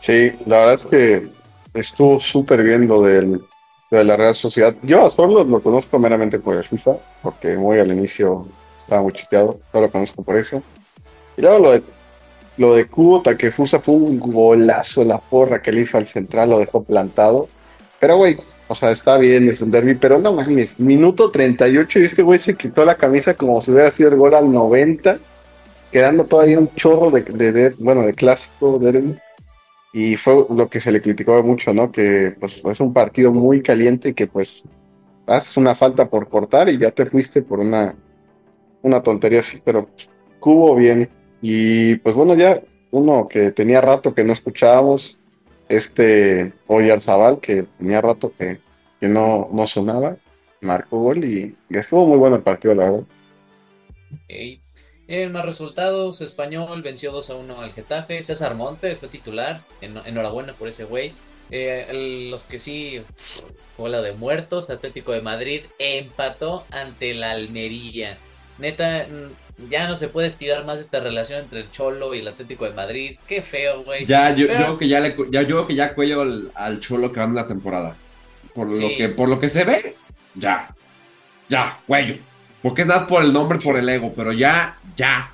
Sí, 0.00 0.32
la 0.46 0.58
verdad 0.58 0.74
es 0.74 0.84
que 0.84 1.28
estuvo 1.74 2.18
súper 2.20 2.62
bien 2.62 2.88
lo, 2.88 3.02
del, 3.02 3.40
de 3.98 4.04
la 4.04 4.16
Real 4.16 4.34
Sociedad. 4.34 4.74
Yo 4.82 5.06
a 5.06 5.10
Sorlo 5.10 5.44
lo 5.44 5.60
conozco 5.60 5.98
meramente 5.98 6.38
por 6.38 6.56
el 6.56 6.64
FIFA, 6.64 6.96
porque 7.22 7.56
muy 7.56 7.78
al 7.78 7.92
inicio 7.92 8.46
estaba 8.82 9.02
muy 9.02 9.12
chisteado, 9.12 9.58
solo 9.72 9.86
lo 9.86 9.92
conozco 9.92 10.22
por 10.22 10.36
eso. 10.36 10.62
Y 11.36 11.42
luego 11.42 11.58
lo 11.58 11.72
de, 11.72 11.82
lo 12.56 12.74
de 12.74 12.86
Kubo 12.86 13.22
Takefusa 13.22 13.80
fue 13.80 13.94
un 13.94 14.18
golazo, 14.18 15.04
la 15.04 15.18
porra 15.18 15.60
que 15.60 15.72
le 15.72 15.82
hizo 15.82 15.98
al 15.98 16.06
central, 16.06 16.50
lo 16.50 16.58
dejó 16.58 16.82
plantado. 16.82 17.48
Pero 17.98 18.16
güey, 18.16 18.38
o 18.68 18.74
sea, 18.74 18.90
está 18.90 19.16
bien, 19.18 19.48
es 19.48 19.60
un 19.60 19.70
derby, 19.70 19.94
pero 19.94 20.18
no 20.18 20.32
mames, 20.32 20.78
minuto 20.78 21.30
38 21.30 22.00
y 22.00 22.04
este 22.04 22.22
güey 22.22 22.38
se 22.38 22.56
quitó 22.56 22.84
la 22.84 22.96
camisa 22.96 23.34
como 23.34 23.60
si 23.62 23.70
hubiera 23.70 23.90
sido 23.90 24.10
el 24.10 24.16
gol 24.16 24.34
al 24.34 24.50
90, 24.50 25.18
quedando 25.92 26.24
todavía 26.24 26.58
un 26.58 26.72
chorro 26.74 27.10
de, 27.10 27.22
de, 27.22 27.74
bueno, 27.78 28.04
de 28.04 28.12
clásico 28.12 28.78
derby. 28.78 29.16
Y 29.96 30.18
fue 30.18 30.44
lo 30.50 30.68
que 30.68 30.78
se 30.78 30.92
le 30.92 31.00
criticó 31.00 31.42
mucho, 31.42 31.72
¿no? 31.72 31.90
Que 31.90 32.36
pues 32.38 32.60
es 32.62 32.80
un 32.80 32.92
partido 32.92 33.32
muy 33.32 33.62
caliente 33.62 34.12
que 34.12 34.26
pues 34.26 34.62
haces 35.26 35.56
una 35.56 35.74
falta 35.74 36.10
por 36.10 36.28
cortar 36.28 36.68
y 36.68 36.76
ya 36.76 36.90
te 36.90 37.06
fuiste 37.06 37.40
por 37.40 37.60
una, 37.60 37.94
una 38.82 39.02
tontería 39.02 39.40
así, 39.40 39.58
pero 39.64 39.86
pues, 39.86 40.10
cubo 40.38 40.74
bien. 40.76 41.08
Y 41.40 41.94
pues 41.96 42.14
bueno, 42.14 42.34
ya 42.34 42.60
uno 42.90 43.26
que 43.26 43.52
tenía 43.52 43.80
rato 43.80 44.14
que 44.14 44.22
no 44.22 44.34
escuchábamos, 44.34 45.18
este 45.70 46.52
Oyarzabal, 46.66 47.40
que 47.40 47.64
tenía 47.78 48.02
rato 48.02 48.34
que, 48.38 48.58
que 49.00 49.08
no, 49.08 49.48
no 49.50 49.66
sonaba, 49.66 50.16
marcó 50.60 51.00
gol 51.00 51.24
y, 51.24 51.56
estuvo 51.70 52.04
muy 52.04 52.18
bueno 52.18 52.36
el 52.36 52.42
partido, 52.42 52.74
la 52.74 52.90
verdad. 52.90 53.06
En 55.08 55.32
más 55.32 55.44
resultados, 55.44 56.20
Español 56.20 56.82
venció 56.82 57.12
2 57.12 57.30
a 57.30 57.34
1 57.36 57.60
al 57.60 57.72
Getafe. 57.72 58.22
César 58.22 58.54
Montes 58.54 58.98
fue 58.98 59.08
titular. 59.08 59.60
enhorabuena 59.80 60.52
por 60.54 60.68
ese 60.68 60.84
güey. 60.84 61.12
Eh, 61.50 62.28
los 62.30 62.42
que 62.42 62.58
sí, 62.58 63.02
bola 63.78 64.00
de 64.00 64.12
muertos, 64.12 64.68
Atlético 64.68 65.12
de 65.12 65.20
Madrid 65.20 65.62
empató 65.78 66.64
ante 66.72 67.14
la 67.14 67.32
Almería. 67.32 68.18
Neta, 68.58 69.06
mm, 69.08 69.70
ya 69.70 69.88
no 69.88 69.96
se 69.96 70.08
puede 70.08 70.26
estirar 70.26 70.64
más 70.64 70.78
esta 70.78 70.98
relación 70.98 71.40
entre 71.40 71.60
el 71.60 71.70
Cholo 71.70 72.14
y 72.14 72.20
el 72.20 72.28
Atlético 72.28 72.64
de 72.64 72.72
Madrid. 72.72 73.16
Qué 73.28 73.42
feo, 73.42 73.84
güey. 73.84 74.06
Ya, 74.06 74.34
yo, 74.34 74.46
yo 74.46 74.76
que 74.76 74.88
ya 74.88 74.98
le, 74.98 75.14
ya 75.30 75.42
yo 75.42 75.68
que 75.68 75.76
ya 75.76 75.94
cuello 75.94 76.22
al, 76.54 76.80
Cholo 76.80 77.12
que 77.12 77.20
anda 77.20 77.42
la 77.42 77.46
temporada. 77.46 77.96
Por 78.52 78.66
lo 78.66 78.88
que, 78.88 79.08
por 79.10 79.28
lo 79.28 79.38
que 79.38 79.48
se 79.48 79.64
ve, 79.64 79.94
ya. 80.34 80.74
Ya, 81.48 81.78
cuello. 81.86 82.16
Porque 82.66 82.84
das 82.84 83.04
por 83.04 83.22
el 83.22 83.32
nombre, 83.32 83.60
por 83.60 83.76
el 83.76 83.88
ego, 83.88 84.12
pero 84.16 84.32
ya, 84.32 84.76
ya, 84.96 85.30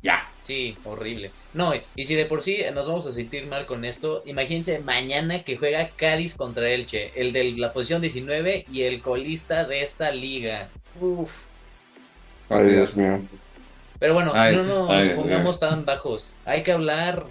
ya. 0.00 0.26
Sí, 0.40 0.74
horrible. 0.84 1.30
No, 1.52 1.74
y 1.94 2.04
si 2.04 2.14
de 2.14 2.24
por 2.24 2.40
sí 2.40 2.62
nos 2.72 2.88
vamos 2.88 3.06
a 3.06 3.10
sentir 3.10 3.46
mal 3.46 3.66
con 3.66 3.84
esto, 3.84 4.22
imagínense 4.24 4.78
mañana 4.78 5.42
que 5.44 5.58
juega 5.58 5.90
Cádiz 5.90 6.34
contra 6.34 6.70
Elche, 6.70 7.12
el 7.14 7.34
de 7.34 7.52
la 7.58 7.74
posición 7.74 8.00
19 8.00 8.64
y 8.72 8.84
el 8.84 9.02
colista 9.02 9.64
de 9.64 9.82
esta 9.82 10.12
liga. 10.12 10.70
Uf. 10.98 11.44
Ay, 12.48 12.68
Dios 12.68 12.96
mío. 12.96 13.20
Pero 13.98 14.14
bueno, 14.14 14.32
no 14.32 14.86
nos 14.86 15.08
pongamos 15.10 15.60
tan 15.60 15.84
bajos. 15.84 16.28
Hay 16.46 16.62
que 16.62 16.72
hablar, 16.72 17.26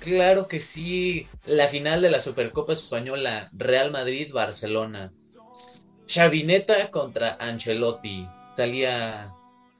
claro 0.00 0.48
que 0.48 0.58
sí, 0.58 1.28
la 1.46 1.68
final 1.68 2.02
de 2.02 2.10
la 2.10 2.18
Supercopa 2.18 2.72
Española, 2.72 3.50
Real 3.52 3.92
Madrid-Barcelona. 3.92 5.12
Chavineta 6.06 6.90
contra 6.90 7.36
Ancelotti. 7.38 8.26
Salía 8.60 9.32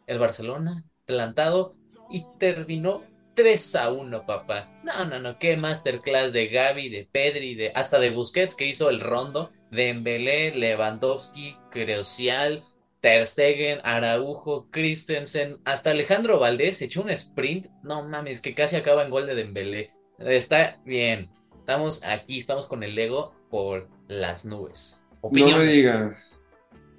el 0.06 0.18
Barcelona 0.18 0.86
plantado 1.04 1.74
y 2.10 2.24
terminó 2.38 3.04
3 3.34 3.76
a 3.76 3.92
1, 3.92 4.24
papá. 4.24 4.70
No, 4.82 5.04
no, 5.04 5.18
no, 5.18 5.38
qué 5.38 5.58
masterclass 5.58 6.32
de 6.32 6.48
Gaby, 6.48 6.88
de 6.88 7.06
Pedri, 7.12 7.54
de 7.56 7.72
hasta 7.74 7.98
de 7.98 8.08
Busquets 8.08 8.54
que 8.54 8.66
hizo 8.66 8.88
el 8.88 9.00
rondo, 9.00 9.52
de 9.70 9.90
Embelé, 9.90 10.52
Lewandowski, 10.56 11.58
Creocial, 11.70 12.64
Ter 13.02 13.26
Stegen, 13.26 13.80
Araujo, 13.84 14.66
Christensen, 14.70 15.58
hasta 15.66 15.90
Alejandro 15.90 16.38
Valdés 16.38 16.80
echó 16.80 17.02
un 17.02 17.10
sprint. 17.10 17.66
No 17.82 18.08
mames, 18.08 18.40
que 18.40 18.54
casi 18.54 18.76
acaba 18.76 19.02
en 19.02 19.10
gol 19.10 19.26
de 19.26 19.34
Dembélé. 19.34 19.90
Está 20.20 20.80
bien. 20.86 21.28
Estamos 21.58 22.02
aquí, 22.02 22.40
estamos 22.40 22.66
con 22.66 22.82
el 22.82 22.98
ego 22.98 23.34
por 23.50 23.90
las 24.08 24.46
nubes. 24.46 25.04
No 25.22 25.58
me 25.58 25.66
digas. 25.66 26.42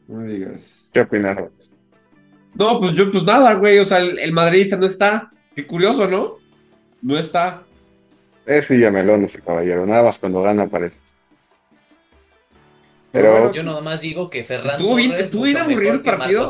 No 0.07 0.19
me 0.19 0.31
digas. 0.31 0.91
¿Qué 0.93 0.99
opinas? 0.99 1.70
No, 2.53 2.79
pues 2.79 2.93
yo, 2.93 3.11
pues 3.11 3.23
nada, 3.23 3.53
güey. 3.53 3.79
O 3.79 3.85
sea, 3.85 3.99
el, 3.99 4.19
el 4.19 4.31
madridista 4.31 4.77
no 4.77 4.85
está. 4.85 5.31
Qué 5.55 5.65
curioso, 5.65 6.07
¿no? 6.07 6.37
No 7.01 7.17
está. 7.17 7.63
Es 8.45 8.67
Villamelón 8.67 9.23
ese 9.25 9.41
caballero. 9.41 9.85
Nada 9.85 10.03
más 10.03 10.19
cuando 10.19 10.41
gana 10.41 10.63
aparece. 10.63 10.99
Pero 13.11 13.51
yo 13.51 13.63
nada 13.63 13.81
más 13.81 14.01
digo 14.01 14.29
que 14.29 14.43
Ferran 14.43 14.77
estuvo 14.77 14.95
bien, 14.95 15.11
estuvo 15.11 15.43
bien 15.43 15.57
aburrido 15.57 15.93
el 15.93 16.01
partido. 16.01 16.47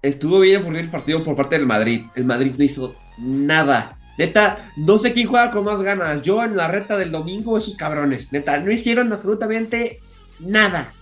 Estuvo 0.00 0.40
bien 0.40 0.62
aburrido 0.62 0.84
el 0.84 0.90
partido 0.90 1.24
por 1.24 1.36
parte 1.36 1.56
del 1.58 1.66
Madrid. 1.66 2.02
El 2.14 2.24
Madrid 2.24 2.52
no 2.56 2.64
hizo 2.64 2.94
nada. 3.18 3.98
Neta, 4.18 4.72
no 4.76 4.98
sé 4.98 5.12
quién 5.12 5.26
juega 5.26 5.50
con 5.50 5.64
más 5.64 5.80
ganas. 5.80 6.22
Yo 6.22 6.44
en 6.44 6.56
la 6.56 6.68
reta 6.68 6.96
del 6.96 7.10
domingo, 7.10 7.58
esos 7.58 7.76
cabrones. 7.76 8.32
Neta, 8.32 8.58
no 8.58 8.70
hicieron 8.70 9.12
absolutamente 9.12 10.00
nada. 10.38 10.92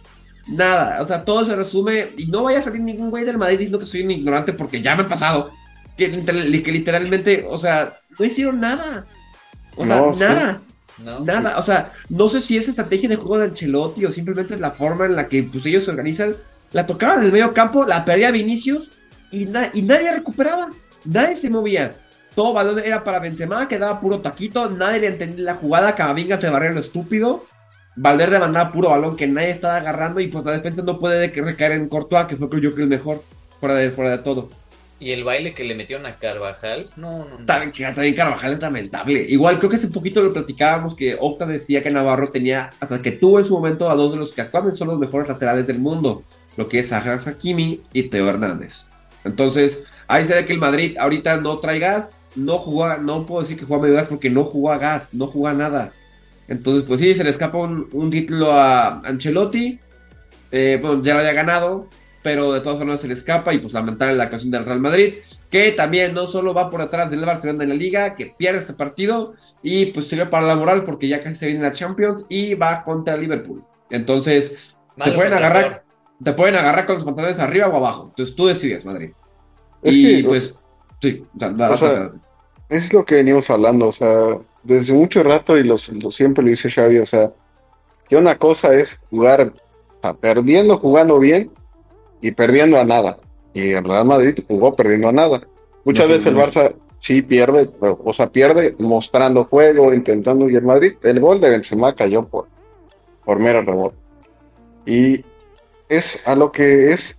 Nada. 0.51 1.01
O 1.01 1.07
sea, 1.07 1.25
todo 1.25 1.45
se 1.45 1.55
resume. 1.55 2.09
Y 2.17 2.27
no 2.27 2.45
vaya 2.45 2.59
a 2.59 2.63
salir 2.63 2.81
ningún 2.81 3.11
güey 3.11 3.25
del 3.25 3.39
Madrid 3.39 3.59
diciendo 3.59 3.79
que 3.79 3.87
soy 3.87 4.03
un 4.03 4.11
ignorante 4.11 4.53
porque 4.53 4.81
ya 4.81 4.97
me 4.97 5.03
ha 5.03 5.09
pasado. 5.09 5.51
Que, 5.97 6.09
literalmente, 6.09 7.47
o 7.49 7.59
sea, 7.59 7.99
no 8.19 8.25
hicieron 8.25 8.61
nada. 8.61 9.07
O 9.77 9.87
sea, 9.87 10.13
nada. 10.17 10.61
Nada, 11.25 11.59
o 11.59 11.63
sea, 11.63 11.93
no 12.11 12.29
sé 12.29 12.41
si 12.43 12.59
es 12.59 12.69
estrategia 12.69 13.09
de 13.09 13.17
juego 13.17 13.39
de 13.39 13.47
Ancelotti 13.47 14.05
o 14.05 14.13
simplemente 14.13 14.55
es 14.55 14.61
la 14.61 14.73
forma 14.73 15.07
en 15.07 15.17
la 15.17 15.29
que 15.29 15.43
pues, 15.43 15.65
ellos 15.67 15.85
se 15.85 15.91
organizan. 15.91 16.37
La 16.73 16.87
tocaban 16.87 17.21
en 17.21 17.27
el 17.27 17.33
medio 17.33 17.53
campo, 17.53 17.87
la 17.87 18.05
perdía 18.05 18.31
Vinicius 18.31 18.93
y, 19.31 19.45
y 19.45 19.83
nadie 19.83 20.13
recuperaba, 20.13 20.71
nadie 21.05 21.37
se 21.37 21.51
movía. 21.51 21.97
Todo 22.35 22.53
balón 22.53 22.79
era 22.79 23.03
para 23.03 23.19
Benzema, 23.19 23.67
quedaba 23.67 24.01
puro 24.01 24.21
taquito, 24.21 24.69
nadie 24.71 25.01
le 25.01 25.07
entendía 25.09 25.45
la 25.45 25.55
jugada, 25.55 25.95
Camavinga 25.95 26.41
se 26.41 26.49
barría 26.49 26.71
lo 26.71 26.81
estúpido. 26.81 27.45
Valverde 27.97 28.39
mandaba 28.39 28.71
puro 28.71 28.91
balón 28.91 29.17
que 29.17 29.27
nadie 29.27 29.51
estaba 29.51 29.77
agarrando 29.77 30.21
y 30.21 30.29
pues 30.29 30.45
de 30.45 30.53
repente 30.53 30.83
no 30.83 30.99
puede 30.99 31.29
recaer 31.29 31.73
en 31.73 31.89
Courtois, 31.89 32.27
que 32.27 32.37
fue 32.37 32.49
creo 32.49 32.63
yo 32.63 32.75
que 32.75 32.83
el 32.83 32.89
mejor, 32.89 33.23
fuera 33.59 33.75
de, 33.75 33.91
fuera 33.91 34.13
de 34.13 34.19
todo. 34.19 34.49
Y 35.01 35.13
el 35.13 35.25
baile 35.25 35.55
que 35.55 35.65
le 35.65 35.75
metieron 35.75 36.05
a 36.05 36.13
Carvajal, 36.17 36.91
no, 36.97 37.25
no, 37.25 37.39
no. 37.39 37.47
También, 37.47 38.15
Carvajal 38.15 38.53
es 38.53 38.61
lamentable. 38.61 39.25
Igual 39.31 39.59
creo 39.59 39.71
que 39.71 39.77
hace 39.77 39.89
poquito 39.89 40.23
lo 40.23 40.33
platicábamos 40.33 40.95
que 40.95 41.17
Octa 41.19 41.47
decía 41.47 41.83
que 41.83 41.91
Navarro 41.91 42.29
tenía, 42.29 42.69
hasta 42.81 43.01
que 43.01 43.13
tuvo 43.13 43.41
en 43.41 43.47
su 43.47 43.55
momento 43.55 43.91
a 43.91 43.95
dos 43.95 44.13
de 44.13 44.19
los 44.19 44.33
que 44.33 44.43
actualmente 44.43 44.79
son 44.79 44.89
los 44.89 44.99
mejores 44.99 45.31
laterales 45.31 45.67
del 45.67 45.79
mundo, 45.79 46.23
lo 46.57 46.69
que 46.69 46.81
es 46.81 46.93
Ajar 46.93 47.19
Hakimi 47.27 47.81
y 47.95 48.03
Teo 48.05 48.29
Hernández. 48.29 48.85
Entonces, 49.25 49.85
ahí 50.07 50.27
se 50.27 50.35
ve 50.35 50.45
que 50.45 50.53
el 50.53 50.59
Madrid 50.59 50.99
ahorita 50.99 51.39
no 51.39 51.59
trae 51.61 51.79
gas, 51.79 52.05
no 52.37 52.59
jugó, 52.59 52.95
no 52.99 53.25
puedo 53.27 53.41
decir 53.41 53.59
que 53.59 53.65
juega 53.65 53.83
medio 53.83 53.97
gas 53.97 54.09
porque 54.09 54.29
no 54.29 54.45
jugó 54.45 54.71
a 54.71 54.79
gas, 54.79 55.15
no 55.15 55.27
jugó 55.27 55.49
a 55.49 55.55
nada. 55.55 55.93
Entonces, 56.51 56.83
pues 56.83 57.01
sí, 57.01 57.15
se 57.15 57.25
le 57.25 57.31
escapa 57.31 57.57
un, 57.57 58.11
título 58.11 58.53
a 58.53 58.99
Ancelotti. 59.01 59.79
Eh, 60.51 60.79
bueno, 60.83 61.03
ya 61.03 61.15
lo 61.15 61.21
había 61.21 61.33
ganado, 61.33 61.89
pero 62.25 62.53
de 62.53 62.61
todas 62.61 62.79
formas 62.79 63.01
se 63.01 63.09
le 63.09 63.15
escapa 63.15 63.55
y 63.55 63.59
pues 63.59 63.73
lamentable 63.73 64.17
la 64.17 64.25
actuación 64.25 64.51
del 64.51 64.65
Real 64.65 64.81
Madrid, 64.81 65.15
que 65.49 65.71
también 65.71 66.13
no 66.13 66.27
solo 66.27 66.53
va 66.53 66.69
por 66.69 66.81
detrás 66.81 67.09
del 67.11 67.25
Barcelona 67.25 67.63
en 67.63 67.71
la 67.71 67.77
liga, 67.77 68.17
que 68.17 68.35
pierde 68.37 68.59
este 68.59 68.73
partido 68.73 69.35
y 69.63 69.87
pues 69.87 70.09
sirve 70.09 70.27
para 70.27 70.45
la 70.45 70.57
moral 70.57 70.83
porque 70.83 71.07
ya 71.07 71.23
casi 71.23 71.37
se 71.37 71.47
viene 71.47 71.63
la 71.63 71.73
Champions 71.73 72.27
y 72.29 72.55
va 72.55 72.83
contra 72.83 73.17
Liverpool. 73.17 73.65
Entonces, 73.89 74.75
te 75.03 75.13
pueden 75.13 75.33
agarrar 75.33 75.85
te 76.23 76.33
pueden 76.33 76.57
agarrar 76.57 76.87
con 76.87 76.97
los 76.97 77.05
pantalones 77.05 77.39
arriba 77.39 77.69
o 77.69 77.77
abajo. 77.77 78.07
Entonces 78.11 78.37
tú 78.37 78.47
decides, 78.47 78.85
Madrid. 78.85 79.13
y 79.83 80.23
pues, 80.25 80.59
sí, 81.01 81.25
es 82.69 82.93
lo 82.93 83.05
que 83.05 83.17
venimos 83.17 83.49
hablando, 83.51 83.89
o 83.89 83.93
sea, 83.93 84.39
desde 84.63 84.93
mucho 84.93 85.23
rato 85.23 85.57
y 85.57 85.65
lo, 85.65 85.79
siempre 85.79 86.45
lo 86.45 86.51
dice 86.51 86.71
Xavi, 86.71 86.99
o 86.99 87.07
sea, 87.07 87.33
que 88.09 88.17
una 88.17 88.37
cosa 88.37 88.75
es 88.75 88.99
jugar, 89.11 89.53
perdiendo, 90.21 90.79
jugando 90.79 91.19
bien, 91.19 91.51
y 92.21 92.33
perdiendo 92.33 92.79
a 92.79 92.85
nada. 92.85 93.19
Y 93.55 93.71
el 93.71 93.85
Real 93.85 94.05
Madrid 94.05 94.39
jugó 94.47 94.73
perdiendo 94.75 95.09
a 95.09 95.13
nada. 95.13 95.43
Muchas 95.85 96.09
veces 96.09 96.27
el 96.27 96.37
Barça 96.37 96.75
sí 96.99 97.23
pierde, 97.23 97.71
o 97.81 98.13
sea, 98.13 98.31
pierde 98.31 98.77
mostrando 98.79 99.45
juego, 99.45 99.93
intentando, 99.95 100.49
y 100.49 100.57
el 100.57 100.63
Madrid, 100.63 100.95
el 101.03 101.21
gol 101.21 101.41
de 101.41 101.51
Benzema 101.51 101.95
cayó 101.95 102.27
por, 102.27 102.47
por 103.25 103.41
mero 103.41 103.63
rebote. 103.63 103.97
Y 104.85 105.25
es 105.89 106.21
a 106.27 106.35
lo 106.35 106.53
que 106.53 106.93
es 106.93 107.17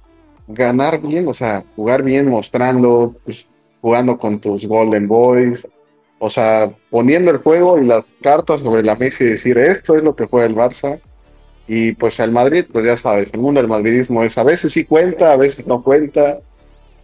ganar 0.47 1.01
bien, 1.01 1.27
o 1.27 1.33
sea, 1.33 1.63
jugar 1.75 2.03
bien, 2.03 2.29
mostrando, 2.29 3.15
pues, 3.25 3.47
jugando 3.81 4.17
con 4.17 4.39
tus 4.39 4.65
Golden 4.65 5.07
Boys, 5.07 5.67
o 6.24 6.30
sea, 6.30 6.72
poniendo 6.91 7.32
el 7.32 7.38
juego 7.38 7.80
y 7.80 7.86
las 7.86 8.07
cartas 8.22 8.61
sobre 8.61 8.84
la 8.84 8.95
mesa 8.95 9.24
y 9.24 9.28
decir 9.28 9.57
esto 9.57 9.97
es 9.97 10.03
lo 10.03 10.15
que 10.15 10.28
fue 10.28 10.45
el 10.45 10.53
Barça 10.55 10.99
y 11.67 11.93
pues 11.93 12.19
el 12.19 12.30
Madrid, 12.30 12.65
pues 12.72 12.86
ya 12.86 12.95
sabes, 12.95 13.32
el 13.34 13.39
mundo 13.39 13.59
del 13.59 13.67
madridismo 13.67 14.24
es 14.24 14.38
a 14.38 14.43
veces 14.43 14.72
sí 14.72 14.86
cuenta, 14.86 15.32
a 15.32 15.36
veces 15.36 15.65
no 15.65 15.82
cuenta, 15.82 16.38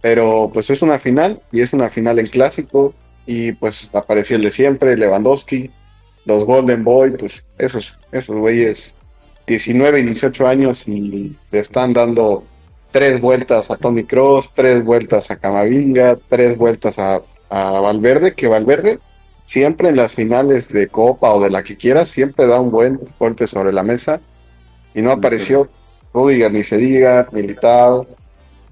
pero 0.00 0.52
pues 0.54 0.70
es 0.70 0.82
una 0.82 1.00
final 1.00 1.40
y 1.50 1.62
es 1.62 1.72
una 1.72 1.90
final 1.90 2.20
en 2.20 2.28
clásico 2.28 2.94
y 3.26 3.50
pues 3.50 3.90
apareció 3.92 4.36
el 4.36 4.42
de 4.42 4.52
siempre, 4.52 4.96
Lewandowski, 4.96 5.68
los 6.24 6.44
Golden 6.44 6.84
Boy, 6.84 7.10
pues 7.10 7.44
esos, 7.58 7.98
esos 8.12 8.36
güeyes, 8.36 8.94
19 9.48 9.98
y 9.98 10.02
18 10.04 10.46
años 10.46 10.86
y 10.86 11.36
le 11.50 11.58
están 11.58 11.92
dando 11.92 12.44
tres 12.92 13.20
vueltas 13.20 13.68
a 13.72 13.76
Tony 13.76 14.04
Cross, 14.04 14.50
tres 14.54 14.84
vueltas 14.84 15.28
a 15.32 15.38
Camavinga, 15.38 16.16
tres 16.28 16.56
vueltas 16.56 17.00
a, 17.00 17.20
a 17.50 17.80
Valverde, 17.80 18.34
que 18.34 18.46
Valverde 18.46 19.00
siempre 19.48 19.88
en 19.88 19.96
las 19.96 20.12
finales 20.12 20.68
de 20.68 20.88
Copa 20.88 21.32
o 21.32 21.40
de 21.40 21.48
la 21.48 21.62
que 21.62 21.74
quiera, 21.74 22.04
siempre 22.04 22.46
da 22.46 22.60
un 22.60 22.70
buen 22.70 23.00
golpe 23.18 23.46
sobre 23.46 23.72
la 23.72 23.82
mesa 23.82 24.20
y 24.94 25.00
no 25.00 25.10
apareció. 25.10 25.68
Rudiger 26.12 26.52
ni 26.52 26.62
se 26.64 26.76
diga, 26.76 27.26
Militao. 27.32 28.06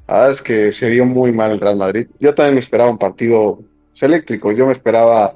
Verdad 0.06 0.30
es 0.32 0.42
que 0.42 0.72
se 0.72 0.90
vio 0.90 1.06
muy 1.06 1.32
mal 1.32 1.52
el 1.52 1.60
Real 1.60 1.76
Madrid. 1.76 2.08
Yo 2.20 2.34
también 2.34 2.54
me 2.54 2.60
esperaba 2.60 2.90
un 2.90 2.98
partido 2.98 3.58
eléctrico. 4.02 4.52
Yo 4.52 4.66
me 4.66 4.72
esperaba 4.72 5.34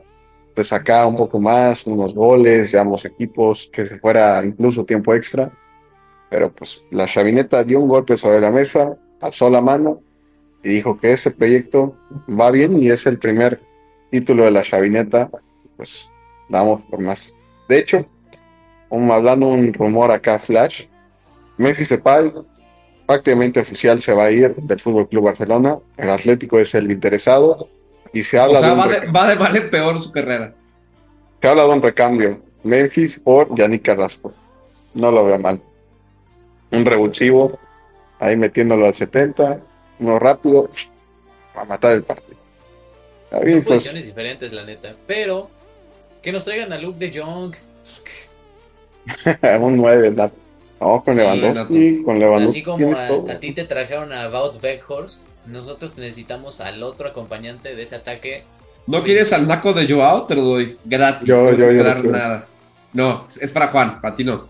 pues 0.54 0.74
acá 0.74 1.06
un 1.06 1.16
poco 1.16 1.40
más, 1.40 1.86
unos 1.86 2.14
goles 2.14 2.72
de 2.72 2.78
ambos 2.78 3.06
equipos, 3.06 3.70
que 3.72 3.86
se 3.86 3.98
fuera 3.98 4.44
incluso 4.44 4.84
tiempo 4.84 5.14
extra. 5.14 5.50
Pero 6.28 6.52
pues 6.52 6.82
la 6.90 7.06
chavineta 7.06 7.64
dio 7.64 7.80
un 7.80 7.88
golpe 7.88 8.18
sobre 8.18 8.42
la 8.42 8.50
mesa, 8.50 8.94
alzó 9.22 9.48
la 9.48 9.62
mano 9.62 10.02
y 10.62 10.68
dijo 10.68 11.00
que 11.00 11.12
ese 11.12 11.30
proyecto 11.30 11.96
va 12.28 12.50
bien 12.50 12.82
y 12.82 12.90
es 12.90 13.06
el 13.06 13.18
primer 13.18 13.69
título 14.10 14.44
de 14.44 14.50
la 14.50 14.62
chavineta. 14.62 15.30
Pues 15.76 16.08
vamos 16.48 16.82
por 16.90 17.00
más. 17.00 17.32
De 17.68 17.78
hecho, 17.78 18.06
un, 18.88 19.10
hablando 19.10 19.48
un 19.48 19.72
rumor 19.72 20.10
acá 20.10 20.38
flash, 20.38 20.84
Memphis 21.56 21.90
Depay 21.90 22.32
prácticamente 23.06 23.60
oficial 23.60 24.00
se 24.00 24.14
va 24.14 24.24
a 24.24 24.30
ir 24.30 24.54
del 24.54 24.80
Fútbol 24.80 25.08
Club 25.08 25.24
Barcelona. 25.24 25.78
El 25.96 26.10
Atlético 26.10 26.58
es 26.58 26.74
el 26.74 26.90
interesado 26.90 27.68
y 28.12 28.22
se 28.22 28.38
habla 28.38 28.58
O 28.58 28.62
sea, 28.62 28.68
de 28.68 28.74
un 28.74 28.80
va 28.80 28.88
de, 28.88 29.10
va 29.10 29.28
de 29.28 29.34
vale 29.34 29.60
peor 29.62 30.00
su 30.00 30.12
carrera. 30.12 30.54
se 31.40 31.48
habla 31.48 31.64
de 31.64 31.70
un 31.70 31.82
recambio. 31.82 32.40
Memphis 32.62 33.18
por 33.18 33.54
Yannick 33.56 33.82
Carrasco. 33.82 34.32
No 34.94 35.10
lo 35.10 35.24
veo 35.24 35.38
mal. 35.38 35.60
Un 36.70 36.84
revulsivo, 36.84 37.58
ahí 38.18 38.36
metiéndolo 38.36 38.86
al 38.86 38.94
70, 38.94 39.60
uno 39.98 40.18
rápido, 40.18 40.70
para 41.54 41.66
matar 41.66 41.94
el 41.94 42.04
partido. 42.04 42.29
Bien, 43.30 43.42
Son 43.42 43.50
pues, 43.50 43.64
posiciones 43.64 44.06
diferentes, 44.06 44.52
la 44.52 44.64
neta. 44.64 44.92
Pero 45.06 45.50
que 46.22 46.32
nos 46.32 46.44
traigan 46.44 46.72
a 46.72 46.78
Luke 46.78 46.98
de 46.98 47.20
Jong. 47.20 47.54
un 49.60 49.76
9, 49.76 50.10
¿verdad? 50.10 50.32
No, 50.80 51.04
con 51.04 51.14
Sí, 51.14 51.20
Lewandowski, 51.20 52.02
con 52.02 52.18
Lewandowski 52.18 52.58
Así 52.60 52.62
como 52.64 52.96
a, 52.96 53.34
ti 53.38 53.52
te 53.52 53.64
trajeron 53.64 54.12
a 54.12 54.28
Wout 54.28 54.62
Weghorst, 54.62 55.26
nosotros 55.46 55.96
necesitamos 55.98 56.60
al 56.60 56.82
otro 56.82 57.08
acompañante 57.08 57.74
de 57.74 57.82
ese 57.82 57.96
ataque. 57.96 58.44
¿No 58.86 59.04
quieres 59.04 59.32
al 59.32 59.46
naco 59.46 59.72
de 59.74 59.86
Joao? 59.92 60.26
Te 60.26 60.34
lo 60.34 60.42
doy 60.42 60.78
gratis. 60.84 61.28
Yo- 61.28 61.44
no 61.44 61.52
yo- 61.52 61.70
yo 61.70 61.82
lo 61.84 62.02
nada. 62.10 62.46
No, 62.92 63.28
es 63.40 63.50
para 63.52 63.68
Juan, 63.68 64.00
para 64.00 64.14
ti 64.14 64.24
no. 64.24 64.48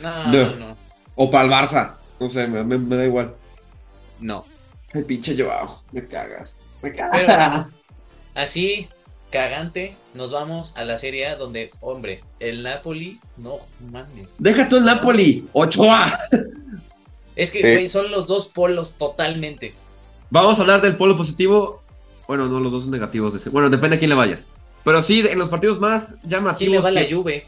No, 0.00 0.26
No. 0.32 0.32
no, 0.32 0.56
no. 0.56 0.76
O 1.14 1.30
para 1.30 1.44
el 1.44 1.50
Barça. 1.50 1.94
No 2.18 2.28
sé, 2.28 2.46
me, 2.48 2.64
me- 2.64 2.78
me 2.78 2.96
da 2.96 3.04
igual. 3.04 3.34
no. 4.20 4.44
El 4.92 5.04
pinche 5.04 5.36
Joao, 5.36 5.82
me 5.92 6.06
cagas. 6.06 6.56
Me 6.80 6.94
cagas. 6.94 7.10
Pero 7.12 7.75
así, 8.36 8.88
cagante, 9.32 9.96
nos 10.14 10.30
vamos 10.32 10.74
a 10.76 10.84
la 10.84 10.96
Serie 10.96 11.26
A 11.26 11.36
donde, 11.36 11.72
hombre, 11.80 12.22
el 12.38 12.62
Napoli, 12.62 13.18
no 13.36 13.58
mames. 13.90 14.36
Deja 14.38 14.68
tú 14.68 14.76
el 14.76 14.84
Napoli, 14.84 15.48
Ochoa. 15.52 16.16
Es 17.34 17.50
que, 17.50 17.58
Sí. 17.60 17.64
güey, 17.72 17.88
son 17.88 18.10
los 18.12 18.26
dos 18.26 18.46
polos 18.46 18.94
totalmente. 18.96 19.74
Vamos 20.30 20.58
a 20.58 20.62
hablar 20.62 20.80
del 20.80 20.96
polo 20.96 21.16
positivo. 21.16 21.82
Bueno, 22.28 22.48
no, 22.48 22.60
los 22.60 22.72
dos 22.72 22.84
son 22.84 22.92
negativos. 22.92 23.34
ese. 23.34 23.50
Bueno, 23.50 23.68
depende 23.70 23.96
a 23.96 23.98
quién 23.98 24.08
le 24.10 24.16
vayas. 24.16 24.48
Pero 24.84 25.02
sí, 25.02 25.24
en 25.28 25.38
los 25.38 25.48
partidos 25.48 25.78
más 25.80 26.12
¿A 26.12 26.16
quién 26.16 26.20
le 26.22 26.28
llamativos. 26.30 26.84
va 26.84 26.90
la 26.90 27.06
que- 27.06 27.14
Juve? 27.14 27.46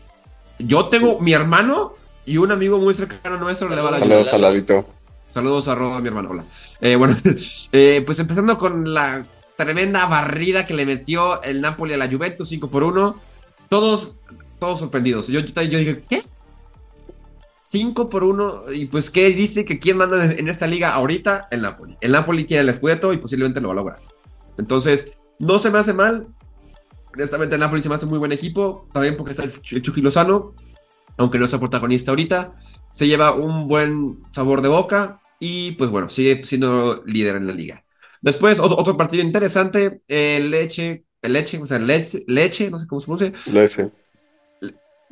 Yo 0.58 0.86
tengo 0.86 1.20
mi 1.20 1.32
hermano 1.32 1.94
y 2.26 2.36
un 2.38 2.50
amigo 2.50 2.78
muy 2.78 2.92
cercano 2.94 3.36
nuestro 3.38 3.68
le 3.68 3.76
va 3.76 3.88
a 3.88 3.92
la. 3.92 3.98
Juve. 3.98 4.08
Saludos 4.08 4.32
al 4.34 4.40
Ladito. 4.42 4.86
Saludos 5.28 5.68
a 5.68 5.76
mi 6.00 6.08
hermano. 6.08 6.30
Hola. 6.30 6.44
Eh, 6.80 6.96
bueno, 6.96 7.16
eh, 7.72 8.02
pues 8.04 8.18
empezando 8.18 8.58
con 8.58 8.92
la 8.92 9.24
tremenda 9.58 10.06
barrida 10.06 10.66
que 10.66 10.74
le 10.74 10.86
metió 10.86 11.42
el 11.42 11.60
Napoli 11.60 11.92
a 11.92 11.96
la 11.96 12.08
Juventus 12.08 12.48
5 12.48 12.70
por 12.70 12.84
1. 12.84 13.20
Todos, 13.68 14.14
todos 14.60 14.78
sorprendidos. 14.78 15.26
Yo, 15.26 15.40
yo, 15.40 15.62
yo 15.62 15.78
dije, 15.78 16.04
¿qué? 16.08 16.22
5 17.62 18.08
por 18.08 18.22
1. 18.24 18.72
Y 18.72 18.86
pues, 18.86 19.10
¿qué 19.10 19.30
dice 19.30 19.64
que 19.64 19.78
quién 19.78 19.96
manda 19.96 20.24
en 20.24 20.48
esta 20.48 20.66
liga 20.66 20.94
ahorita? 20.94 21.48
El 21.50 21.62
Napoli. 21.62 21.96
El 22.00 22.12
Napoli 22.12 22.46
quiere 22.46 22.62
el 22.62 22.68
escudeto 22.68 23.12
y 23.12 23.18
posiblemente 23.18 23.60
lo 23.60 23.68
va 23.68 23.72
a 23.72 23.76
lograr. 23.76 24.00
Entonces, 24.58 25.06
no 25.40 25.58
se 25.58 25.70
me 25.70 25.78
hace 25.78 25.92
mal. 25.92 26.28
Honestamente, 27.12 27.56
el 27.56 27.60
Napoli 27.60 27.82
se 27.82 27.88
me 27.88 27.96
hace 27.96 28.06
muy 28.06 28.18
buen 28.18 28.32
equipo. 28.32 28.88
También 28.92 29.16
porque 29.16 29.32
está 29.32 29.42
el, 29.42 29.52
Ch- 29.52 29.74
el 29.74 29.82
Chucky 29.82 30.00
Lozano. 30.00 30.54
Aunque 31.16 31.40
no 31.40 31.48
sea 31.48 31.58
protagonista 31.58 32.12
ahorita. 32.12 32.54
Se 32.92 33.08
lleva 33.08 33.32
un 33.32 33.66
buen 33.66 34.20
sabor 34.32 34.62
de 34.62 34.68
boca. 34.68 35.20
Y 35.40 35.72
pues 35.72 35.90
bueno, 35.90 36.08
sigue 36.10 36.44
siendo 36.44 37.02
líder 37.06 37.34
en 37.36 37.48
la 37.48 37.52
liga. 37.52 37.84
Después, 38.22 38.58
otro, 38.58 38.76
otro 38.78 38.96
partido 38.96 39.22
interesante. 39.22 40.02
El 40.08 40.50
Leche. 40.50 41.04
El 41.22 41.32
Leche, 41.32 41.58
o 41.58 41.66
sea, 41.66 41.78
Leche, 41.78 42.22
Leche, 42.28 42.70
no 42.70 42.78
sé 42.78 42.86
cómo 42.86 43.00
se 43.00 43.06
pronuncia. 43.06 43.32
Lo 43.52 43.60
ese. 43.62 43.90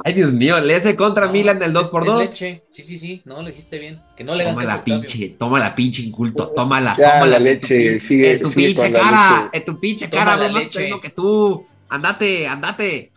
Ay, 0.04 0.12
Dios 0.12 0.30
mío, 0.32 0.60
Leche 0.60 0.94
contra 0.94 1.26
No, 1.26 1.32
Milan 1.32 1.62
el 1.62 1.72
2 1.72 1.84
es- 1.86 1.90
por 1.90 2.02
es 2.02 2.06
2 2.08 2.20
leche. 2.20 2.62
Sí, 2.68 2.82
sí, 2.82 2.98
sí, 2.98 3.22
no, 3.24 3.40
lo 3.40 3.48
dijiste 3.48 3.78
bien. 3.78 4.02
Que 4.14 4.24
no 4.24 4.34
le 4.34 4.44
Toma 4.44 4.62
la 4.64 4.84
pinche, 4.84 5.30
toma 5.38 5.58
la 5.58 5.74
pinche 5.74 6.02
inculto, 6.02 6.48
toma 6.54 6.80
la, 6.82 6.94
Ya, 6.98 7.14
toma 7.14 7.26
la 7.26 7.38
leche, 7.38 7.98
sigue- 7.98 8.32
en 8.32 8.42
tu 8.42 8.50
sigue 8.50 8.66
pinche 8.66 8.92
cara, 8.92 9.44
leche. 9.44 9.50
en 9.58 9.64
tu 9.64 9.80
pinche 9.80 10.08
Toma 10.08 10.24
cara, 10.24 10.36
la 10.36 10.46
no 10.48 10.52
más 10.52 10.62
leche. 10.64 10.80
tengo 10.84 11.00
que 11.00 11.08
tú, 11.10 11.66
andate, 11.88 12.46
andate. 12.46 13.12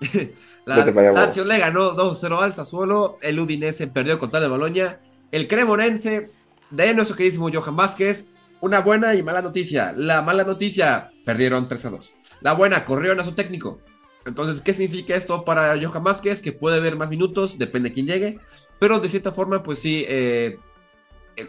la 0.66 0.84
Lazio 1.12 1.46
le 1.46 1.58
ganó 1.58 1.94
2-0 1.96 2.40
al 2.42 2.54
Sassuolo, 2.54 3.18
el 3.22 3.40
Udinese 3.40 3.86
perdió 3.86 4.18
contra 4.18 4.38
el 4.44 4.50
Boloña, 4.50 5.00
el 5.32 5.48
Cremonense 5.48 6.30
de 6.70 6.94
nuestro 6.94 7.16
queridísimo 7.16 7.48
Johan 7.50 7.74
Vázquez, 7.74 8.26
una 8.60 8.80
buena 8.80 9.14
y 9.14 9.22
mala 9.22 9.42
noticia, 9.42 9.92
la 9.96 10.22
mala 10.22 10.44
noticia, 10.44 11.12
perdieron 11.24 11.68
3-2, 11.68 12.10
la 12.40 12.52
buena, 12.52 12.84
corrieron 12.84 13.20
a 13.20 13.24
su 13.24 13.32
técnico, 13.32 13.80
entonces, 14.28 14.60
¿qué 14.60 14.74
significa 14.74 15.16
esto 15.16 15.44
para 15.44 15.74
Johan 15.80 16.04
Vázquez? 16.04 16.42
Que 16.42 16.52
puede 16.52 16.80
ver 16.80 16.96
más 16.96 17.08
minutos, 17.08 17.58
depende 17.58 17.88
de 17.88 17.94
quién 17.94 18.06
llegue. 18.06 18.38
Pero 18.78 19.00
de 19.00 19.08
cierta 19.08 19.32
forma, 19.32 19.62
pues 19.62 19.80
sí, 19.80 20.04
eh, 20.08 20.58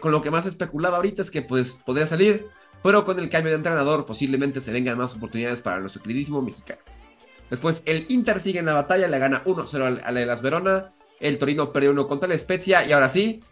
con 0.00 0.12
lo 0.12 0.22
que 0.22 0.30
más 0.30 0.46
especulaba 0.46 0.96
ahorita 0.96 1.22
es 1.22 1.30
que 1.30 1.42
pues 1.42 1.74
podría 1.74 2.06
salir. 2.06 2.48
Pero 2.82 3.04
con 3.04 3.18
el 3.18 3.28
cambio 3.28 3.50
de 3.50 3.56
entrenador, 3.56 4.06
posiblemente 4.06 4.62
se 4.62 4.72
vengan 4.72 4.96
más 4.96 5.14
oportunidades 5.14 5.60
para 5.60 5.80
nuestro 5.80 6.02
queridísimo 6.02 6.40
mexicano. 6.40 6.80
Después, 7.50 7.82
el 7.84 8.06
Inter 8.08 8.40
sigue 8.40 8.60
en 8.60 8.66
la 8.66 8.72
batalla, 8.72 9.08
le 9.08 9.18
gana 9.18 9.44
1-0 9.44 9.82
al, 9.82 10.00
al 10.02 10.16
Elas 10.16 10.40
Verona. 10.40 10.92
El 11.18 11.36
Torino 11.36 11.72
perdió 11.72 11.90
1 11.90 12.08
contra 12.08 12.28
la 12.28 12.38
Spezia. 12.38 12.86
Y 12.86 12.92
ahora 12.92 13.10
sí. 13.10 13.42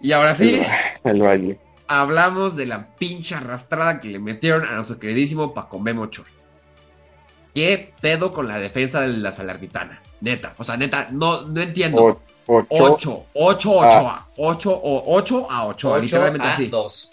Y 0.00 0.12
ahora 0.12 0.34
sí, 0.34 0.60
El 1.04 1.22
Valle. 1.22 1.58
hablamos 1.88 2.56
de 2.56 2.66
la 2.66 2.94
pinche 2.96 3.34
arrastrada 3.34 4.00
que 4.00 4.08
le 4.08 4.18
metieron 4.18 4.64
a 4.64 4.74
nuestro 4.74 4.98
queridísimo 4.98 5.54
Paco 5.54 5.78
Memo 5.78 6.06
Chor. 6.06 6.26
¿Qué 7.54 7.94
pedo 8.00 8.32
con 8.32 8.48
la 8.48 8.58
defensa 8.58 9.00
de 9.00 9.16
la 9.16 9.32
Salernitana? 9.32 10.02
Neta, 10.20 10.54
o 10.58 10.64
sea, 10.64 10.76
neta, 10.76 11.08
no, 11.10 11.42
no 11.42 11.60
entiendo. 11.60 12.04
O- 12.04 12.20
ocho. 12.48 12.66
8, 12.68 13.26
8, 13.34 13.70
8 13.72 13.80
a 14.08 14.26
8 14.36 14.70
o 14.82 15.16
8 15.16 15.50
a 15.50 15.66
8, 15.66 15.88
Ocho 15.90 15.98
literalmente 16.00 16.46
a 16.46 16.52
así. 16.52 16.66
dos. 16.66 17.12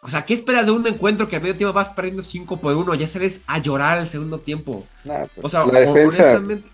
O 0.00 0.08
sea, 0.08 0.24
¿qué 0.24 0.32
esperas 0.34 0.64
de 0.66 0.70
un 0.72 0.86
encuentro 0.86 1.26
que 1.28 1.36
a 1.36 1.40
medio 1.40 1.56
tiempo 1.56 1.72
vas 1.72 1.92
perdiendo 1.92 2.22
5 2.22 2.58
por 2.58 2.76
1? 2.76 2.94
Ya 2.94 3.08
sales 3.08 3.40
a 3.48 3.58
llorar 3.58 3.98
al 3.98 4.08
segundo 4.08 4.38
tiempo. 4.38 4.84
Nah, 5.04 5.24
pues, 5.34 5.44
O 5.44 5.48
sea, 5.48 5.66
la 5.66 5.80
defensa. 5.80 6.08
honestamente. 6.22 6.68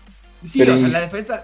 Sí, 0.45 0.61
o 0.61 0.77
sea, 0.77 0.87
la 0.89 0.99
defensa. 0.99 1.43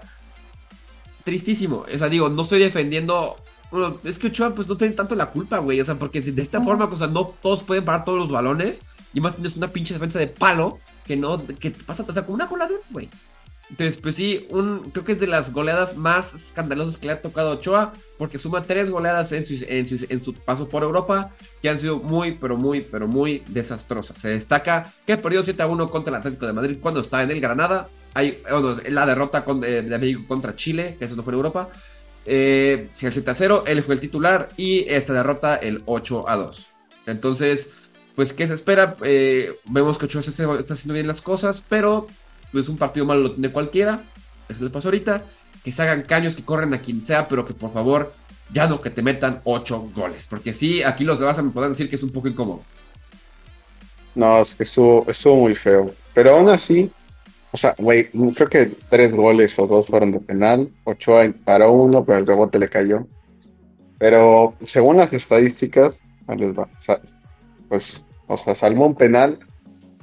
Tristísimo. 1.24 1.84
O 1.92 1.98
sea, 1.98 2.08
digo, 2.08 2.28
no 2.28 2.42
estoy 2.42 2.60
defendiendo. 2.60 3.36
Bueno, 3.72 3.98
es 4.04 4.18
que 4.18 4.26
Ochoa, 4.28 4.54
pues 4.54 4.68
no 4.68 4.76
tiene 4.76 4.94
tanto 4.94 5.14
la 5.14 5.30
culpa, 5.30 5.58
güey. 5.58 5.80
O 5.80 5.84
sea, 5.84 5.98
porque 5.98 6.20
de 6.20 6.42
esta 6.42 6.60
forma, 6.60 6.84
o 6.84 6.96
sea, 6.96 7.06
no 7.06 7.34
todos 7.42 7.62
pueden 7.62 7.84
parar 7.84 8.04
todos 8.04 8.18
los 8.18 8.30
balones. 8.30 8.82
Y 9.14 9.20
más 9.20 9.34
tienes 9.34 9.56
una 9.56 9.68
pinche 9.68 9.94
defensa 9.94 10.18
de 10.18 10.26
palo 10.26 10.78
que 11.04 11.16
no. 11.16 11.44
que 11.46 11.70
te 11.70 11.82
pasa, 11.82 12.04
o 12.06 12.12
sea, 12.12 12.24
como 12.24 12.34
una 12.34 12.48
coladera, 12.48 12.80
güey. 12.90 13.08
Entonces, 13.70 13.96
pues 13.96 14.16
sí, 14.16 14.46
un, 14.50 14.90
creo 14.90 15.02
que 15.02 15.12
es 15.12 15.20
de 15.20 15.26
las 15.26 15.50
goleadas 15.50 15.96
más 15.96 16.34
escandalosas 16.34 16.98
que 16.98 17.06
le 17.06 17.14
ha 17.14 17.22
tocado 17.22 17.52
a 17.52 17.54
Ochoa, 17.54 17.94
porque 18.18 18.38
suma 18.38 18.60
tres 18.60 18.90
goleadas 18.90 19.32
en 19.32 19.46
su, 19.46 19.64
en 19.66 19.88
su, 19.88 20.04
en 20.10 20.22
su 20.22 20.34
paso 20.34 20.68
por 20.68 20.82
Europa, 20.82 21.30
que 21.62 21.70
han 21.70 21.78
sido 21.78 21.98
muy, 21.98 22.32
pero 22.32 22.58
muy, 22.58 22.82
pero 22.82 23.08
muy 23.08 23.42
desastrosas. 23.48 24.18
Se 24.18 24.28
destaca 24.28 24.92
que 25.06 25.16
perdió 25.16 25.42
7 25.42 25.62
a 25.62 25.68
1 25.68 25.88
contra 25.88 26.10
el 26.10 26.16
Atlético 26.16 26.46
de 26.46 26.52
Madrid 26.52 26.76
cuando 26.82 27.00
estaba 27.00 27.22
en 27.22 27.30
el 27.30 27.40
Granada. 27.40 27.88
Hay 28.12 28.42
bueno, 28.42 28.76
la 28.90 29.06
derrota 29.06 29.42
con, 29.42 29.64
eh, 29.64 29.80
de 29.80 29.98
México 29.98 30.24
contra 30.28 30.54
Chile, 30.54 30.96
que 30.98 31.06
eso 31.06 31.16
no 31.16 31.22
fue 31.22 31.32
en 31.32 31.38
Europa. 31.38 31.70
Eh, 32.26 32.88
sí, 32.90 33.06
el 33.06 33.12
7 33.12 33.30
a 33.30 33.34
0, 33.34 33.64
él 33.66 33.82
fue 33.82 33.94
el 33.94 34.00
titular 34.00 34.48
y 34.56 34.86
esta 34.88 35.12
derrota 35.12 35.56
el 35.56 35.82
8 35.86 36.28
a 36.28 36.36
2. 36.36 36.68
Entonces, 37.06 37.68
pues, 38.14 38.32
¿qué 38.32 38.46
se 38.46 38.54
espera? 38.54 38.96
Eh, 39.02 39.52
vemos 39.64 39.98
que 39.98 40.04
Ochoa 40.06 40.20
está, 40.20 40.44
haciendo 40.74 40.94
bien 40.94 41.06
las 41.06 41.20
cosas, 41.20 41.64
pero 41.68 42.06
pues 42.52 42.68
un 42.68 42.76
partido 42.76 43.06
malo 43.06 43.22
lo 43.22 43.32
tiene 43.32 43.50
cualquiera. 43.50 44.02
Eso 44.48 44.64
le 44.64 44.70
pasó 44.70 44.88
ahorita. 44.88 45.24
Que 45.64 45.72
se 45.72 45.82
hagan 45.82 46.02
caños, 46.02 46.34
que 46.34 46.44
corren 46.44 46.74
a 46.74 46.80
quien 46.82 47.00
sea, 47.00 47.28
pero 47.28 47.46
que 47.46 47.54
por 47.54 47.72
favor 47.72 48.12
ya 48.52 48.66
no 48.66 48.80
que 48.80 48.90
te 48.90 49.02
metan 49.02 49.40
8 49.44 49.92
goles. 49.94 50.26
Porque 50.28 50.52
sí, 50.52 50.82
aquí 50.82 51.04
los 51.04 51.18
demás 51.18 51.42
me 51.42 51.50
podrán 51.50 51.72
decir 51.72 51.88
que 51.88 51.96
es 51.96 52.02
un 52.02 52.10
poco 52.10 52.28
incómodo. 52.28 52.62
No, 54.14 54.42
es 54.42 54.54
que 54.54 54.64
estuvo, 54.64 55.06
estuvo 55.10 55.36
muy 55.36 55.54
feo. 55.54 55.94
Pero 56.12 56.36
aún 56.36 56.48
así, 56.50 56.90
o 57.52 57.56
sea, 57.58 57.74
güey, 57.78 58.08
creo 58.34 58.48
que 58.48 58.66
tres 58.88 59.12
goles 59.12 59.58
o 59.58 59.66
dos 59.66 59.86
fueron 59.86 60.10
de 60.10 60.20
penal. 60.20 60.70
Ochoa 60.84 61.30
paró 61.44 61.72
uno, 61.72 62.02
pero 62.04 62.18
el 62.18 62.26
rebote 62.26 62.58
le 62.58 62.70
cayó. 62.70 63.06
Pero 63.98 64.54
según 64.66 64.96
las 64.96 65.12
estadísticas, 65.12 66.00
pues, 67.68 68.02
o 68.26 68.38
sea, 68.38 68.54
salvó 68.54 68.86
un 68.86 68.94
penal, 68.94 69.38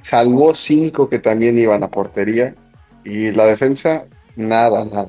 salvó 0.02 0.54
cinco 0.54 1.08
que 1.08 1.18
también 1.18 1.58
iban 1.58 1.82
a 1.82 1.90
portería. 1.90 2.54
Y 3.04 3.32
la 3.32 3.46
defensa, 3.46 4.04
nada, 4.36 4.84
nada. 4.84 5.08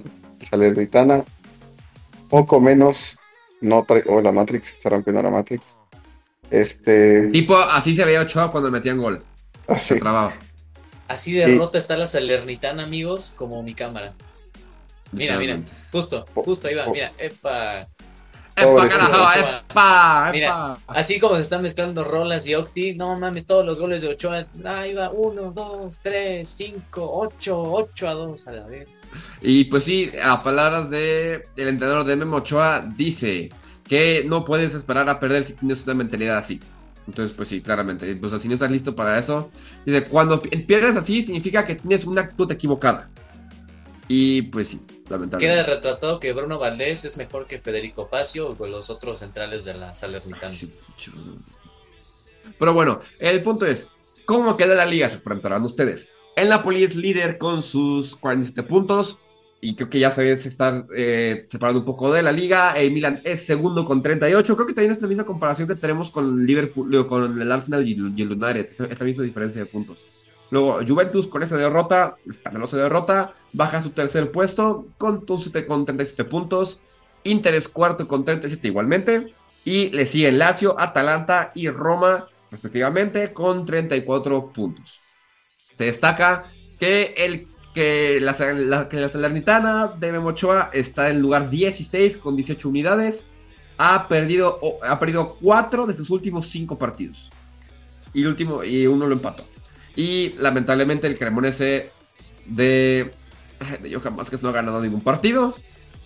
Salernitana, 0.50 1.24
poco 2.28 2.60
menos, 2.60 3.20
no 3.62 3.84
trae, 3.84 4.04
oh, 4.08 4.20
la 4.20 4.32
Matrix, 4.32 4.74
está 4.74 4.90
rompiendo 4.90 5.22
la 5.22 5.30
Matrix. 5.30 5.64
Este, 6.50 7.28
Tipo, 7.28 7.56
así 7.56 7.96
se 7.96 8.04
veía 8.04 8.22
Ochoa 8.22 8.52
cuando 8.52 8.72
metían 8.72 8.98
gol. 8.98 9.24
así, 9.68 9.94
Se 9.94 10.00
trababa. 10.00 10.34
Así 11.12 11.34
de 11.34 11.46
Sí. 11.46 11.58
rota 11.58 11.78
está 11.78 11.98
la 11.98 12.08
Salernitana, 12.08 12.84
amigos, 12.84 13.34
como 13.38 13.62
mi 13.62 13.74
cámara. 13.74 14.14
Mira, 15.12 15.38
mira, 15.38 15.58
justo, 15.92 16.26
justo 16.34 16.70
ahí 16.70 16.76
va, 16.76 16.88
mira, 16.88 17.12
epa. 17.18 17.86
Pobre 18.56 18.86
¡Epa, 18.86 18.98
carajo! 18.98 19.62
¡Epa! 19.70 20.30
Mira. 20.32 20.78
Así 20.88 21.20
como 21.20 21.36
se 21.36 21.42
están 21.42 21.62
mezclando 21.62 22.04
Rolas 22.04 22.46
y 22.46 22.56
Octi, 22.56 22.94
no 22.96 23.18
mames, 23.18 23.46
todos 23.46 23.66
los 23.66 23.80
goles 23.80 24.02
de 24.02 24.10
Ochoa. 24.10 24.46
Ahí 24.66 24.94
va, 24.94 25.10
1, 25.12 25.52
2, 25.52 26.00
3, 26.02 26.48
5, 26.48 27.10
8, 27.14 27.62
8 27.62 28.08
a 28.08 28.14
2 28.14 28.48
a 28.48 28.52
la 28.52 28.66
vez. 28.68 28.88
Y 29.42 29.66
pues 29.66 29.84
sí, 29.84 30.12
a 30.24 30.42
palabras 30.44 30.90
de 30.90 31.44
el 31.58 31.68
entrenador 31.68 32.06
de 32.06 32.16
Memo 32.16 32.38
Ochoa, 32.38 32.86
dice 32.96 33.50
que 33.88 34.24
no 34.26 34.46
puedes 34.46 34.74
esperar 34.74 35.10
a 35.10 35.20
perder 35.20 35.44
si 35.44 35.54
tienes 35.54 35.84
una 35.84 35.96
mentalidad 35.96 36.38
así. 36.38 36.60
Entonces, 37.08 37.36
pues 37.36 37.50
sí, 37.50 37.62
claramente. 37.62 38.16
Pues 38.16 38.42
si 38.42 38.48
no 38.48 38.54
estás 38.54 38.72
listo 38.72 38.96
para 38.96 39.18
eso. 39.20 39.52
Dice, 39.86 40.04
cuando 40.06 40.42
pi- 40.42 40.50
pierdes 40.64 40.98
así, 40.98 41.22
significa 41.22 41.66
que 41.66 41.76
tienes 41.76 42.06
una 42.06 42.22
actitud 42.22 42.52
equivocada. 42.52 43.10
Y 44.08 44.44
pues 44.44 44.68
sí, 44.70 44.80
Queda 44.88 45.10
lamentablemente. 45.18 45.64
retratado 45.64 46.20
que 46.20 46.34
Bruno 46.34 46.60
Valdés 46.60 47.06
es 47.06 47.18
mejor 47.18 47.46
que 47.48 47.60
Federico 47.60 48.08
Facio 48.08 48.50
o 48.50 48.58
con 48.58 48.70
los 48.72 48.90
otros 48.90 49.20
centrales 49.20 49.64
de 49.66 49.74
la 49.74 49.96
Salernitana. 49.96 50.52
Sí, 50.54 50.72
Pero 52.60 52.74
bueno, 52.74 53.00
el 53.20 53.42
punto 53.44 53.66
es, 53.66 53.88
¿cómo 54.26 54.58
queda 54.58 54.76
la 54.76 54.86
liga? 54.86 55.10
Se 55.10 55.18
preguntarán 55.20 55.64
ustedes. 55.64 56.08
El 56.36 56.50
Napoli 56.50 56.84
es 56.84 56.96
líder 56.96 57.38
con 57.38 57.62
sus 57.64 58.16
47 58.16 58.64
puntos. 58.64 59.20
Y 59.64 59.76
creo 59.76 59.90
que 59.90 60.00
ya 60.00 60.12
se, 60.12 60.32
está 60.32 60.88
eh, 60.96 61.46
separando 61.48 61.82
un 61.82 61.86
poco 61.86 62.12
de 62.12 62.24
la 62.24 62.32
liga. 62.32 62.74
El 62.74 62.92
Milan 62.92 63.22
es 63.24 63.46
segundo 63.46 63.86
con 63.86 64.02
38. 64.02 64.56
Creo 64.56 64.68
que 64.68 64.74
también 64.74 64.92
es 64.92 65.02
la 65.02 65.08
misma 65.08 65.24
comparación 65.24 65.68
que 65.68 65.76
tenemos 65.76 66.10
con 66.10 66.46
Liverpool, 66.48 67.06
con 67.06 67.40
el 67.40 67.52
Arsenal 67.52 67.88
y 67.88 67.94
el, 67.94 68.02
United. 68.02 68.70
Es 68.90 69.00
la 69.00 69.06
misma 69.06 69.24
diferencia 69.24 69.62
de 69.62 69.68
puntos. 69.68 70.08
Luego, 70.50 70.80
Juventus 70.86 71.28
con 71.28 71.44
esa 71.44 71.58
derrota, 71.58 72.18
escandalosa 72.28 72.76
derrota, 72.76 73.34
baja 73.54 73.78
a 73.78 73.82
su 73.84 73.92
tercer 73.92 74.32
puesto 74.32 74.88
con, 74.98 75.26
con 75.26 75.86
37 75.86 76.26
puntos. 76.26 76.82
Inter 77.24 77.54
es 77.54 77.70
cuarto 77.70 78.08
con 78.08 78.26
37 78.26 78.68
igualmente. 78.68 79.34
Y 79.64 79.90
le 79.92 80.08
siguen 80.08 80.40
Lazio, 80.40 80.76
Atalanta 80.80 81.52
y 81.54 81.70
Roma, 81.70 82.28
respectivamente, 82.50 83.32
con 83.32 83.66
34 83.66 84.52
puntos. 84.52 85.02
Se 85.78 85.86
destaca 85.86 86.52
que, 86.80 87.14
el, 87.16 87.48
que, 87.74 88.20
la, 88.22 88.88
que 88.90 88.98
la 88.98 89.10
Salernitana 89.10 89.88
de 89.88 90.12
Memo 90.12 90.30
Ochoa 90.30 90.70
está 90.74 91.10
en 91.10 91.22
lugar 91.22 91.50
16 91.50 92.18
con 92.18 92.36
18 92.36 92.68
unidades. 92.70 93.24
Ha 93.78 94.08
perdido, 94.08 94.60
o- 94.62 94.80
ha 94.84 95.00
perdido 95.00 95.38
4 95.42 95.88
de 95.88 95.96
sus 95.96 96.10
últimos 96.10 96.48
5 96.50 96.78
partidos. 96.78 97.32
Y, 98.14 98.22
el 98.22 98.28
último, 98.28 98.64
y 98.64 98.86
uno 98.88 99.08
lo 99.08 99.14
empató. 99.14 99.46
Y 99.96 100.34
lamentablemente 100.38 101.08
el 101.08 101.18
Cremonese 101.18 101.90
de, 102.46 103.12
de 103.82 103.94
Johan 103.96 104.16
Vázquez 104.16 104.44
no 104.44 104.50
ha 104.50 104.54
ganado 104.54 104.82
ningún 104.82 105.02
partido. 105.02 105.56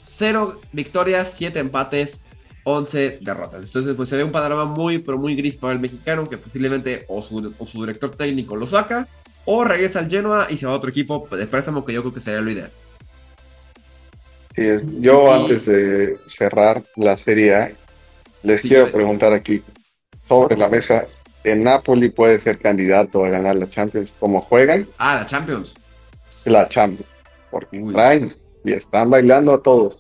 0 0.04 0.62
victorias, 0.72 1.32
7 1.36 1.60
empates, 1.60 2.22
11 2.64 3.20
derrotas. 3.22 3.66
Entonces, 3.66 3.96
pues 3.96 4.10
se 4.10 4.18
ve 4.18 4.24
un 4.24 4.32
panorama 4.32 4.66
muy, 4.66 5.00
pero 5.00 5.18
muy 5.18 5.36
gris 5.36 5.56
para 5.56 5.74
el 5.74 5.80
mexicano, 5.80 6.30
que 6.30 6.38
posiblemente 6.38 7.06
o 7.08 7.22
su, 7.22 7.54
o 7.58 7.66
su 7.66 7.82
director 7.82 8.12
técnico 8.16 8.56
lo 8.56 8.68
saca, 8.68 9.08
o 9.46 9.64
regresa 9.64 10.00
al 10.00 10.10
Genoa 10.10 10.48
y 10.50 10.58
se 10.58 10.66
va 10.66 10.74
a 10.74 10.76
otro 10.76 10.90
equipo 10.90 11.28
de 11.32 11.46
préstamo, 11.48 11.86
que 11.86 11.94
yo 11.94 12.02
creo 12.02 12.14
que 12.14 12.22
sería 12.22 12.42
lo 12.42 12.52
ideal. 12.52 12.72
Sí, 14.56 14.64
yo 15.02 15.28
Y- 15.28 15.42
antes 15.42 15.66
de 15.66 16.18
cerrar 16.28 16.82
la 16.96 17.18
Serie 17.18 17.56
A, 17.56 17.72
les 18.44 18.62
Sí, 18.62 18.70
quiero 18.70 18.88
yo- 18.88 18.92
preguntar 18.94 19.34
aquí 19.34 19.62
sobre 20.28 20.56
la 20.58 20.70
mesa, 20.70 21.06
¿el 21.44 21.64
Napoli 21.64 22.10
puede 22.10 22.40
ser 22.40 22.60
candidato 22.60 23.26
a 23.26 23.30
ganar 23.30 23.56
la 23.58 23.70
Champions? 23.70 24.14
¿Cómo 24.20 24.42
juegan? 24.42 24.88
Ah, 24.98 25.16
la 25.16 25.26
Champions. 25.26 25.76
La 26.46 26.68
Champions. 26.70 27.10
Porque 27.52 27.80
Uy. 27.80 27.94
traen 27.94 28.34
y 28.64 28.72
están 28.74 29.10
bailando 29.10 29.54
a 29.54 29.62
todos. 29.62 30.00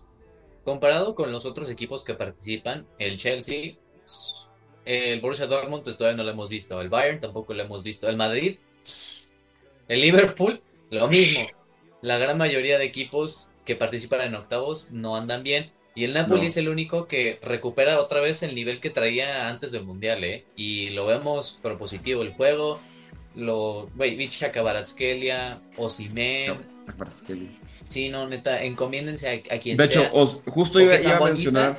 Comparado 0.63 1.13
con 1.15 1.31
los 1.31 1.45
otros 1.45 1.69
equipos 1.69 2.03
que 2.03 2.13
participan, 2.15 2.87
el 2.97 3.17
Chelsea, 3.17 3.73
el 4.85 5.21
Borussia 5.21 5.47
Dortmund, 5.47 5.83
pues 5.83 5.97
todavía 5.97 6.17
no 6.17 6.23
lo 6.23 6.31
hemos 6.31 6.49
visto. 6.49 6.79
El 6.81 6.89
Bayern 6.89 7.19
tampoco 7.19 7.53
lo 7.53 7.61
hemos 7.63 7.83
visto. 7.83 8.07
El 8.09 8.17
Madrid, 8.17 8.57
el 9.87 10.01
Liverpool, 10.01 10.61
lo 10.89 11.07
mismo. 11.07 11.47
La 12.01 12.17
gran 12.17 12.37
mayoría 12.37 12.77
de 12.77 12.85
equipos 12.85 13.49
que 13.65 13.75
participan 13.75 14.21
en 14.21 14.35
octavos 14.35 14.91
no 14.91 15.15
andan 15.15 15.43
bien. 15.43 15.71
Y 15.95 16.03
el 16.03 16.13
Napoli 16.13 16.41
No. 16.41 16.47
es 16.47 16.57
el 16.57 16.67
único 16.69 17.07
que 17.07 17.39
recupera 17.41 18.01
otra 18.01 18.19
vez 18.19 18.43
el 18.43 18.53
nivel 18.53 18.79
que 18.81 18.89
traía 18.89 19.47
antes 19.47 19.71
del 19.71 19.85
Mundial, 19.85 20.23
¿eh? 20.23 20.45
Y 20.55 20.89
lo 20.89 21.05
vemos 21.05 21.59
propositivo 21.63 22.21
el 22.21 22.33
juego. 22.33 22.79
Lo, 23.35 23.87
Vicha 23.95 24.51
Kvaratskhelia, 24.51 25.57
Osimhen. 25.77 26.47
No, 26.57 26.83
¿te 26.85 26.91
acuerdas 26.91 27.21
que- 27.25 27.47
Sí, 27.87 28.09
no, 28.09 28.27
neta, 28.27 28.63
encomiéndense 28.63 29.29
a, 29.49 29.55
a 29.55 29.59
quien 29.59 29.77
De 29.77 29.85
hecho, 29.85 30.01
sea. 30.01 30.09
os- 30.13 30.39
justo 30.47 30.79
iba, 30.81 30.97
sea 30.99 31.15
iba 31.15 31.25
a 31.25 31.29
mencionar. 31.29 31.77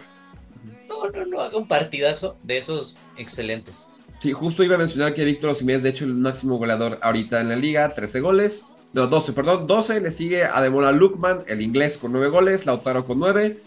No, 0.89 1.11
no, 1.11 1.27
no, 1.27 1.41
haga 1.41 1.59
un 1.59 1.69
partidazo 1.69 2.37
de 2.43 2.59
esos 2.59 2.97
excelentes. 3.19 3.89
Sí, 4.19 4.33
justo 4.33 4.65
iba 4.65 4.77
a 4.77 4.79
mencionar 4.79 5.15
que 5.15 5.25
Víctor 5.25 5.51
Osimhen 5.51 5.77
es 5.77 5.83
de 5.83 5.91
hecho 5.91 6.05
el 6.05 6.15
máximo 6.15 6.57
goleador 6.57 6.99
ahorita 7.03 7.41
en 7.41 7.51
la 7.51 7.57
liga, 7.57 7.93
13 7.95 8.21
goles. 8.21 8.65
No, 8.93 9.07
12, 9.07 9.33
perdón, 9.35 9.67
12. 9.67 10.01
Le 10.01 10.13
sigue 10.13 10.45
a 10.45 10.63
Demola 10.63 10.93
Lukman, 10.93 11.45
el 11.47 11.61
inglés 11.61 11.99
con 11.99 12.13
9 12.13 12.29
goles, 12.29 12.65
Lautaro 12.65 13.05
con 13.05 13.19
9. 13.19 13.61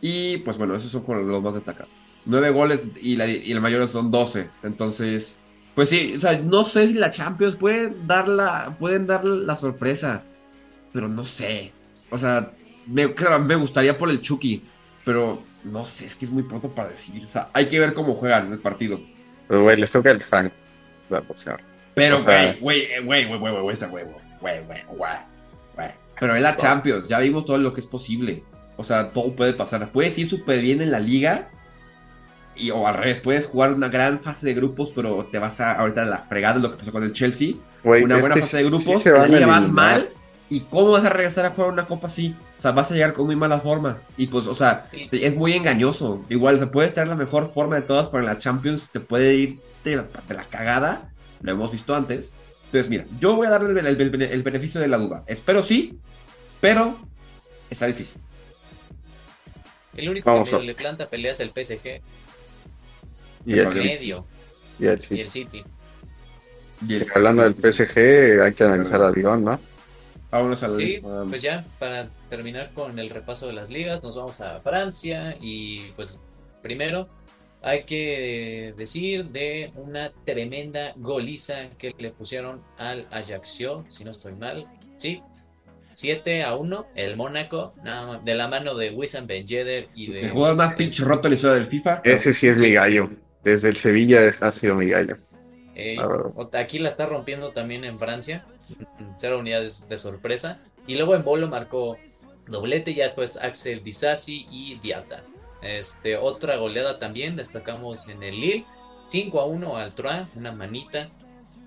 Y 0.00 0.38
pues 0.38 0.56
bueno, 0.56 0.74
esos 0.76 0.92
son 0.92 1.02
como 1.02 1.18
los 1.18 1.42
más 1.42 1.54
destacados. 1.54 1.90
9 2.26 2.50
goles 2.50 2.80
y 3.00 3.16
la, 3.16 3.26
y 3.26 3.52
la 3.52 3.60
mayoría 3.60 3.88
son 3.88 4.10
12. 4.10 4.48
Entonces, 4.62 5.34
pues 5.74 5.90
sí, 5.90 6.14
o 6.16 6.20
sea, 6.20 6.38
no 6.38 6.62
sé 6.64 6.88
si 6.88 6.94
la 6.94 7.10
Champions 7.10 7.56
puede 7.56 7.92
dar 8.06 8.28
la, 8.28 8.76
pueden 8.78 9.06
dar 9.06 9.24
la 9.24 9.56
sorpresa. 9.56 10.22
Pero 10.92 11.08
no 11.08 11.24
sé. 11.24 11.72
O 12.10 12.18
sea, 12.18 12.52
me, 12.86 13.12
claro, 13.14 13.40
me 13.40 13.56
gustaría 13.56 13.98
por 13.98 14.10
el 14.10 14.20
Chucky. 14.20 14.62
Pero 15.04 15.42
no 15.64 15.84
sé, 15.84 16.06
es 16.06 16.14
que 16.14 16.24
es 16.24 16.30
muy 16.30 16.44
pronto 16.44 16.68
para 16.68 16.90
decir. 16.90 17.24
O 17.26 17.30
sea, 17.30 17.48
hay 17.52 17.68
que 17.68 17.80
ver 17.80 17.94
cómo 17.94 18.14
juegan 18.14 18.52
el 18.52 18.60
partido. 18.60 19.00
Pero, 19.48 19.62
güey, 19.62 19.76
les 19.76 19.90
toca 19.90 20.10
el 20.10 20.22
Frank. 20.22 20.52
La. 21.10 21.22
Pero, 21.94 22.20
sea- 22.20 22.56
güey, 22.60 22.86
güey, 23.00 23.24
güey, 23.24 23.24
güey, 23.24 23.38
güey, 23.38 23.52
güey. 23.62 23.76
Güey, 23.80 24.04
güey, 24.40 24.84
güey, 24.88 25.12
güey. 25.74 25.88
Pero 26.20 26.34
es 26.34 26.42
la 26.42 26.56
Champions, 26.56 27.08
ya 27.08 27.18
vimos 27.20 27.44
todo 27.44 27.58
lo 27.58 27.72
que 27.72 27.80
es 27.80 27.86
posible. 27.86 28.42
O 28.76 28.84
sea, 28.84 29.12
todo 29.12 29.34
puede 29.34 29.54
pasar. 29.54 29.90
Puedes 29.90 30.16
ir 30.18 30.28
súper 30.28 30.60
bien 30.60 30.80
en 30.80 30.92
la 30.92 31.00
liga. 31.00 31.48
Y, 32.54 32.70
o 32.70 32.86
al 32.86 32.94
revés, 32.94 33.20
puedes 33.20 33.46
jugar 33.46 33.72
una 33.72 33.88
gran 33.88 34.20
fase 34.20 34.46
de 34.46 34.54
grupos, 34.54 34.92
pero 34.94 35.28
te 35.30 35.38
vas 35.38 35.60
a 35.60 35.72
ahorita 35.72 36.02
a 36.02 36.06
la 36.06 36.18
fregada, 36.18 36.58
lo 36.58 36.72
que 36.72 36.78
pasó 36.78 36.92
con 36.92 37.04
el 37.04 37.12
Chelsea. 37.12 37.54
Güey, 37.84 38.02
Una 38.02 38.16
buena 38.18 38.36
fase 38.36 38.58
de 38.58 38.62
sí 38.64 38.68
grupos, 38.68 39.02
se 39.02 39.10
en 39.10 39.14
la 39.16 39.26
liga 39.28 39.46
vas 39.46 39.68
mal. 39.68 40.10
¿Y 40.50 40.60
cómo 40.60 40.90
vas 40.92 41.04
a 41.04 41.10
regresar 41.10 41.44
a 41.44 41.50
jugar 41.50 41.70
una 41.72 41.86
copa 41.86 42.06
así? 42.06 42.34
O 42.58 42.62
sea, 42.62 42.72
vas 42.72 42.90
a 42.90 42.94
llegar 42.94 43.12
con 43.12 43.26
muy 43.26 43.36
mala 43.36 43.60
forma. 43.60 43.98
Y 44.16 44.28
pues, 44.28 44.46
o 44.46 44.54
sea, 44.54 44.86
Sí. 44.90 45.08
es 45.12 45.34
muy 45.36 45.52
engañoso. 45.52 46.24
Igual, 46.30 46.58
se 46.58 46.66
puede 46.66 46.88
estar 46.88 47.06
la 47.06 47.16
mejor 47.16 47.52
forma 47.52 47.76
de 47.76 47.82
todas, 47.82 48.08
pero 48.08 48.20
en 48.22 48.26
la 48.26 48.38
Champions 48.38 48.90
te 48.90 49.00
puede 49.00 49.34
ir 49.34 49.58
de 49.84 49.96
la, 49.96 50.06
de 50.26 50.34
la 50.34 50.44
cagada. 50.44 51.12
Lo 51.42 51.52
hemos 51.52 51.70
visto 51.70 51.94
antes. 51.94 52.32
Entonces, 52.66 52.88
mira, 52.88 53.04
yo 53.20 53.36
voy 53.36 53.46
a 53.46 53.50
darle 53.50 53.78
el, 53.78 53.86
el- 53.86 54.00
el- 54.00 54.22
el 54.22 54.42
beneficio 54.42 54.80
de 54.80 54.88
la 54.88 54.96
duda. 54.98 55.22
Espero 55.26 55.62
sí, 55.62 55.98
pero 56.60 56.98
está 57.70 57.86
difícil. 57.86 58.20
El 59.94 60.08
único 60.10 60.30
Vamos 60.30 60.48
que 60.48 60.54
medio 60.56 60.66
le 60.66 60.74
planta 60.74 61.08
pelea 61.08 61.32
es 61.32 61.40
el 61.40 61.50
PSG. 61.50 62.00
Y 63.46 63.58
el. 63.58 63.68
Medio. 63.68 64.24
y 64.78 64.86
el 64.86 64.98
Y 64.98 65.02
City. 65.02 65.20
el 65.20 65.30
City. 65.30 65.64
Y 66.86 66.94
el- 66.94 67.06
Hablando 67.14 67.42
del 67.42 67.54
sí, 67.54 67.62
sí, 67.62 67.68
sí. 67.72 67.84
PSG, 67.84 68.42
hay 68.42 68.52
que 68.54 68.64
analizar 68.64 69.02
a 69.02 69.10
Lyon, 69.10 69.44
¿no? 69.44 69.60
Vámonos 70.30 70.62
al- 70.62 70.74
Sí, 70.74 70.98
um, 71.02 71.30
pues 71.30 71.42
ya, 71.42 71.64
para 71.78 72.08
terminar 72.28 72.72
con 72.74 72.98
el 72.98 73.08
repaso 73.10 73.46
de 73.46 73.54
las 73.54 73.70
ligas, 73.70 74.02
nos 74.02 74.16
vamos 74.16 74.40
a 74.40 74.60
Francia 74.60 75.36
y 75.40 75.90
pues 75.96 76.20
primero 76.62 77.08
hay 77.62 77.84
que 77.84 78.74
decir 78.76 79.26
de 79.26 79.72
una 79.74 80.12
tremenda 80.24 80.92
goliza 80.96 81.70
que 81.78 81.94
le 81.98 82.10
pusieron 82.10 82.62
al 82.76 83.06
Ajaccio, 83.10 83.84
si 83.88 84.04
no 84.04 84.10
estoy 84.10 84.34
mal, 84.34 84.66
sí, 84.96 85.22
7 85.90 86.44
a 86.44 86.54
1, 86.54 86.86
el 86.94 87.16
Mónaco, 87.16 87.74
nada 87.82 88.06
más, 88.06 88.24
de 88.24 88.34
la 88.34 88.46
mano 88.46 88.74
de 88.74 88.90
Wissam 88.90 89.26
Ben 89.26 89.46
Yedder 89.46 89.88
y 89.94 90.12
de... 90.12 90.20
el 90.20 90.30
jugador 90.30 90.56
más 90.56 90.74
pinche 90.74 91.02
roto 91.04 91.26
en 91.26 91.32
la 91.32 91.34
historia 91.34 91.56
del 91.56 91.66
FIFA. 91.66 92.02
Ese 92.04 92.34
sí 92.34 92.46
es 92.46 92.56
mi 92.56 92.72
gallo. 92.72 93.10
Desde 93.42 93.70
el 93.70 93.76
Sevilla 93.76 94.20
ha 94.40 94.52
sido 94.52 94.74
mi 94.74 94.86
gallo. 94.90 95.16
Eh, 95.74 95.96
La 95.96 96.60
aquí 96.60 96.78
la 96.78 96.88
está 96.90 97.06
rompiendo 97.06 97.50
también 97.52 97.84
en 97.84 97.98
Francia. 97.98 98.44
Cero 99.18 99.38
unidades 99.38 99.88
de 99.88 99.98
sorpresa. 99.98 100.60
Y 100.86 100.96
luego 100.96 101.14
en 101.14 101.24
Bolo 101.24 101.48
marcó 101.48 101.96
doblete. 102.46 102.94
Ya 102.94 103.04
después 103.04 103.36
Axel 103.36 103.82
Disasi 103.82 104.46
y 104.50 104.76
Diata. 104.76 105.22
Este, 105.62 106.16
otra 106.16 106.56
goleada 106.56 106.98
también. 106.98 107.36
Destacamos 107.36 108.08
en 108.08 108.22
el 108.22 108.40
Lille. 108.40 108.64
5 109.04 109.40
a 109.40 109.46
1 109.46 109.76
al 109.76 109.94
Troyes. 109.94 110.26
Una 110.34 110.52
manita. 110.52 111.08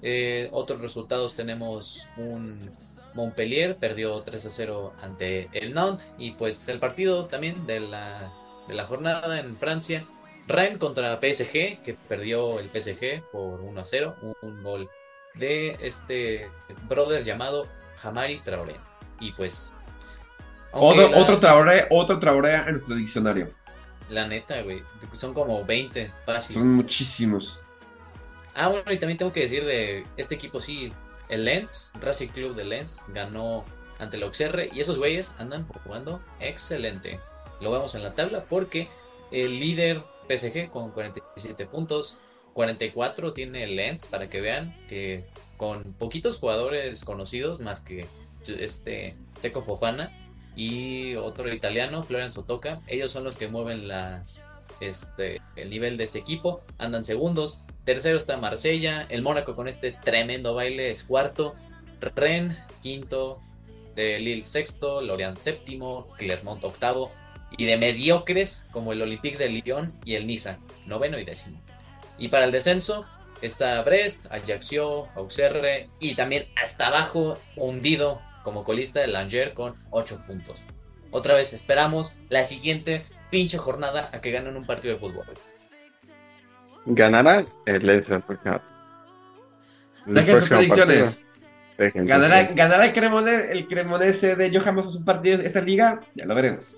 Eh, 0.02 0.50
otros 0.52 0.82
resultados 0.82 1.36
tenemos 1.36 2.08
un 2.18 2.72
Montpellier 3.14 3.76
perdió 3.76 4.22
3 4.22 4.46
a 4.46 4.50
0 4.50 4.94
ante 5.02 5.50
el 5.54 5.74
Nantes. 5.74 6.14
Y 6.18 6.32
pues 6.32 6.68
el 6.70 6.80
partido 6.80 7.26
también 7.26 7.66
de 7.66 7.80
la, 7.80 8.32
de 8.68 8.74
la 8.74 8.86
jornada 8.86 9.40
en 9.40 9.58
Francia. 9.58 10.06
Rennes 10.48 10.80
contra 10.80 11.18
PSG, 11.18 11.82
que 11.82 11.96
perdió 12.08 12.60
el 12.60 12.70
PSG 12.70 13.24
por 13.32 13.62
1 13.62 13.80
a 13.80 13.86
0. 13.86 14.16
Un, 14.42 14.64
gol 14.64 14.90
de 15.36 15.78
este 15.82 16.50
brother 16.88 17.24
llamado 17.24 17.68
Hamari 18.04 18.40
Traoré. 18.40 18.76
Y 19.20 19.32
pues. 19.34 19.76
Otro, 20.74 21.12
otro, 21.20 21.40
Traoré, 21.40 21.86
otro 21.90 22.20
Traoré 22.20 22.56
en 22.56 22.72
nuestro 22.72 22.96
diccionario. 22.96 23.50
La 24.10 24.28
neta, 24.28 24.62
güey. 24.62 24.84
Son 25.14 25.34
como 25.34 25.64
20, 25.66 26.12
fácil. 26.26 26.56
Son 26.56 26.68
muchísimos. 26.76 27.62
Ah, 28.54 28.68
bueno, 28.68 28.92
y 28.92 28.98
también 28.98 29.18
tengo 29.18 29.32
que 29.32 29.42
decir 29.42 29.66
de 29.66 30.06
este 30.18 30.36
equipo, 30.36 30.60
sí, 30.60 30.92
el 31.30 31.46
Lens, 31.46 31.94
Racing 32.02 32.28
Club 32.30 32.56
de 32.56 32.66
Lens, 32.66 33.06
ganó 33.10 33.66
ante 34.00 34.18
el 34.18 34.24
Auxerre 34.24 34.70
y 34.74 34.82
esos 34.82 34.98
güeyes 34.98 35.36
andan 35.40 35.66
jugando 35.68 36.22
excelente. 36.40 37.20
Lo 37.62 37.72
vemos 37.72 37.96
en 37.96 38.04
la 38.04 38.14
tabla 38.14 38.44
porque 38.50 38.90
el 39.32 39.60
líder 39.60 40.04
PSG 40.28 40.70
con 40.70 40.92
47 40.92 41.66
puntos, 41.68 42.20
44 42.54 43.34
tiene 43.34 43.68
Lens, 43.68 44.08
para 44.08 44.30
que 44.30 44.42
vean 44.42 44.76
que 44.88 45.26
con 45.58 45.94
poquitos 45.94 46.40
jugadores 46.40 47.06
conocidos, 47.06 47.60
más 47.60 47.82
que 47.82 48.06
este 48.48 49.16
Seco 49.38 49.62
Fofana 49.62 50.12
y 50.56 51.16
otro 51.16 51.52
italiano, 51.54 52.04
Florenzo 52.04 52.44
Toca, 52.44 52.82
ellos 52.88 53.12
son 53.12 53.24
los 53.24 53.38
que 53.38 53.48
mueven 53.48 53.88
la, 53.88 54.24
este, 54.80 55.42
el 55.56 55.70
nivel 55.70 55.98
de 55.98 56.04
este 56.04 56.20
equipo, 56.20 56.60
andan 56.80 57.06
segundos, 57.06 57.64
Tercero 57.84 58.18
está 58.18 58.38
Marsella. 58.38 59.08
El 59.10 59.24
Mónaco 59.24 59.56
con 59.56 59.68
este 59.68 59.92
tremendo 59.92 60.54
baile 60.54 60.92
es 60.92 61.04
cuarto. 61.04 61.56
Rennes, 62.16 62.58
quinto. 62.82 63.42
De 63.96 64.20
Lille, 64.20 64.44
sexto. 64.44 65.02
Lorient, 65.02 65.38
séptimo. 65.38 66.08
Clermont, 66.18 66.64
octavo. 66.64 67.12
Y 67.58 67.66
de 67.66 67.78
mediocres 67.78 68.68
como 68.72 68.94
el 68.94 69.02
Olympique 69.02 69.38
de 69.38 69.50
Lyon 69.50 69.92
y 70.06 70.14
el 70.16 70.26
Niza, 70.26 70.60
noveno 70.86 71.20
y 71.20 71.26
décimo. 71.26 71.62
Y 72.22 72.30
para 72.30 72.46
el 72.46 72.52
descenso 72.52 73.06
está 73.42 73.82
Brest, 73.82 74.32
Ajaccio, 74.32 75.08
Auxerre 75.16 75.88
y 76.00 76.16
también 76.16 76.46
hasta 76.62 76.88
abajo 76.88 77.38
hundido 77.56 78.22
como 78.44 78.64
colista 78.64 79.04
el 79.04 79.16
Angers 79.16 79.54
con 79.54 79.76
ocho 79.90 80.24
puntos. 80.26 80.62
Otra 81.10 81.34
vez 81.34 81.52
esperamos 81.52 82.18
la 82.30 82.46
siguiente 82.46 83.04
pinche 83.32 83.58
jornada 83.58 84.10
a 84.14 84.22
que 84.22 84.32
ganen 84.32 84.56
un 84.56 84.66
partido 84.66 84.94
de 84.94 85.00
fútbol 85.00 85.26
ganará 86.86 87.46
el 87.66 87.86
Lens 87.86 88.08
Dejen 90.06 90.40
sus 90.40 90.50
predicciones. 90.50 91.24
¿Ganará, 91.78 92.44
¿Ganará, 92.54 92.86
el, 92.86 92.94
Cremonese, 93.68 94.32
el 94.32 94.38
de 94.38 94.58
Johan 94.58 94.84
sus 94.84 95.02
partidos 95.04 95.42
esta 95.42 95.62
liga? 95.62 96.02
Ya 96.16 96.26
lo 96.26 96.36
veremos. 96.36 96.78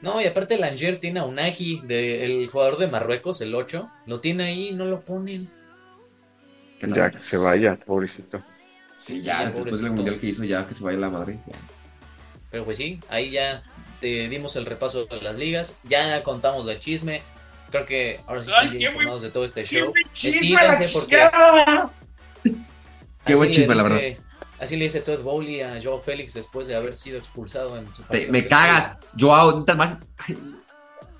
No, 0.00 0.20
y 0.20 0.26
aparte 0.26 0.54
el 0.54 0.64
Anger 0.64 0.98
tiene 0.98 1.20
a 1.20 1.24
Unagi, 1.24 1.80
de, 1.84 2.24
el 2.24 2.46
jugador 2.48 2.78
de 2.78 2.86
Marruecos, 2.86 3.40
el 3.40 3.54
8. 3.54 3.90
Lo 4.06 4.20
tiene 4.20 4.44
ahí 4.44 4.68
y 4.68 4.72
no 4.72 4.84
lo 4.84 5.00
ponen. 5.00 5.50
Ya 6.80 7.10
que 7.10 7.18
se 7.18 7.36
vaya, 7.36 7.76
pobrecito. 7.76 8.42
Sí, 8.94 9.20
ya, 9.20 9.50
después 9.50 9.80
del 9.80 9.92
mundial 9.92 10.18
que 10.20 10.28
hizo, 10.28 10.44
ya 10.44 10.66
que 10.66 10.74
se 10.74 10.84
vaya 10.84 10.98
la 10.98 11.10
madre. 11.10 11.38
Pero 12.50 12.64
pues 12.64 12.76
sí, 12.76 13.00
ahí 13.08 13.30
ya 13.30 13.62
te 14.00 14.28
dimos 14.28 14.56
el 14.56 14.66
repaso 14.66 15.06
de 15.06 15.20
las 15.20 15.36
ligas. 15.36 15.78
Ya 15.84 16.22
contamos 16.22 16.66
del 16.66 16.78
chisme. 16.78 17.22
Creo 17.70 17.84
que 17.84 18.20
ahora 18.26 18.42
sí 18.42 18.50
están 18.50 18.70
bien 18.70 18.90
informados 18.90 19.22
de 19.22 19.30
todo 19.30 19.44
este 19.44 19.64
show. 19.64 19.92
Estírense 20.12 20.92
porque. 20.92 21.28
Qué 23.26 23.34
buen 23.34 23.50
chisme, 23.50 23.74
la 23.74 23.82
verdad. 23.82 24.00
Así 24.60 24.76
le 24.76 24.84
dice 24.84 25.00
Todd 25.00 25.22
Bowley 25.22 25.60
a 25.60 25.80
Joao 25.82 26.00
Félix 26.00 26.34
después 26.34 26.66
de 26.66 26.74
haber 26.74 26.96
sido 26.96 27.18
expulsado 27.18 27.76
en 27.76 27.92
su 27.94 28.02
partido. 28.02 28.32
Me 28.32 28.46
caga, 28.46 28.98
Joao, 29.18 29.64
más. 29.76 29.96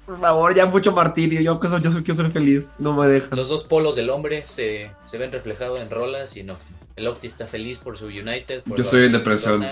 Por 0.06 0.20
favor, 0.20 0.54
ya 0.54 0.66
mucho 0.66 0.92
martirio. 0.92 1.40
Yo, 1.40 1.60
yo, 1.62 1.78
yo 1.78 2.02
quiero 2.02 2.14
ser 2.14 2.32
feliz. 2.32 2.74
No 2.78 2.94
me 2.94 3.06
dejan. 3.06 3.36
Los 3.36 3.48
dos 3.48 3.64
polos 3.64 3.94
del 3.94 4.10
hombre 4.10 4.42
se, 4.42 4.90
se 5.02 5.18
ven 5.18 5.30
reflejados 5.30 5.80
en 5.80 5.90
Rolas 5.90 6.36
y 6.36 6.40
en 6.40 6.50
Octi. 6.50 6.72
El 6.96 7.06
Octi 7.06 7.26
está 7.26 7.46
feliz 7.46 7.78
por 7.78 7.96
su 7.96 8.06
United. 8.06 8.62
yo 8.64 8.76
estoy 8.76 9.04
en 9.04 9.12
depresión. 9.12 9.64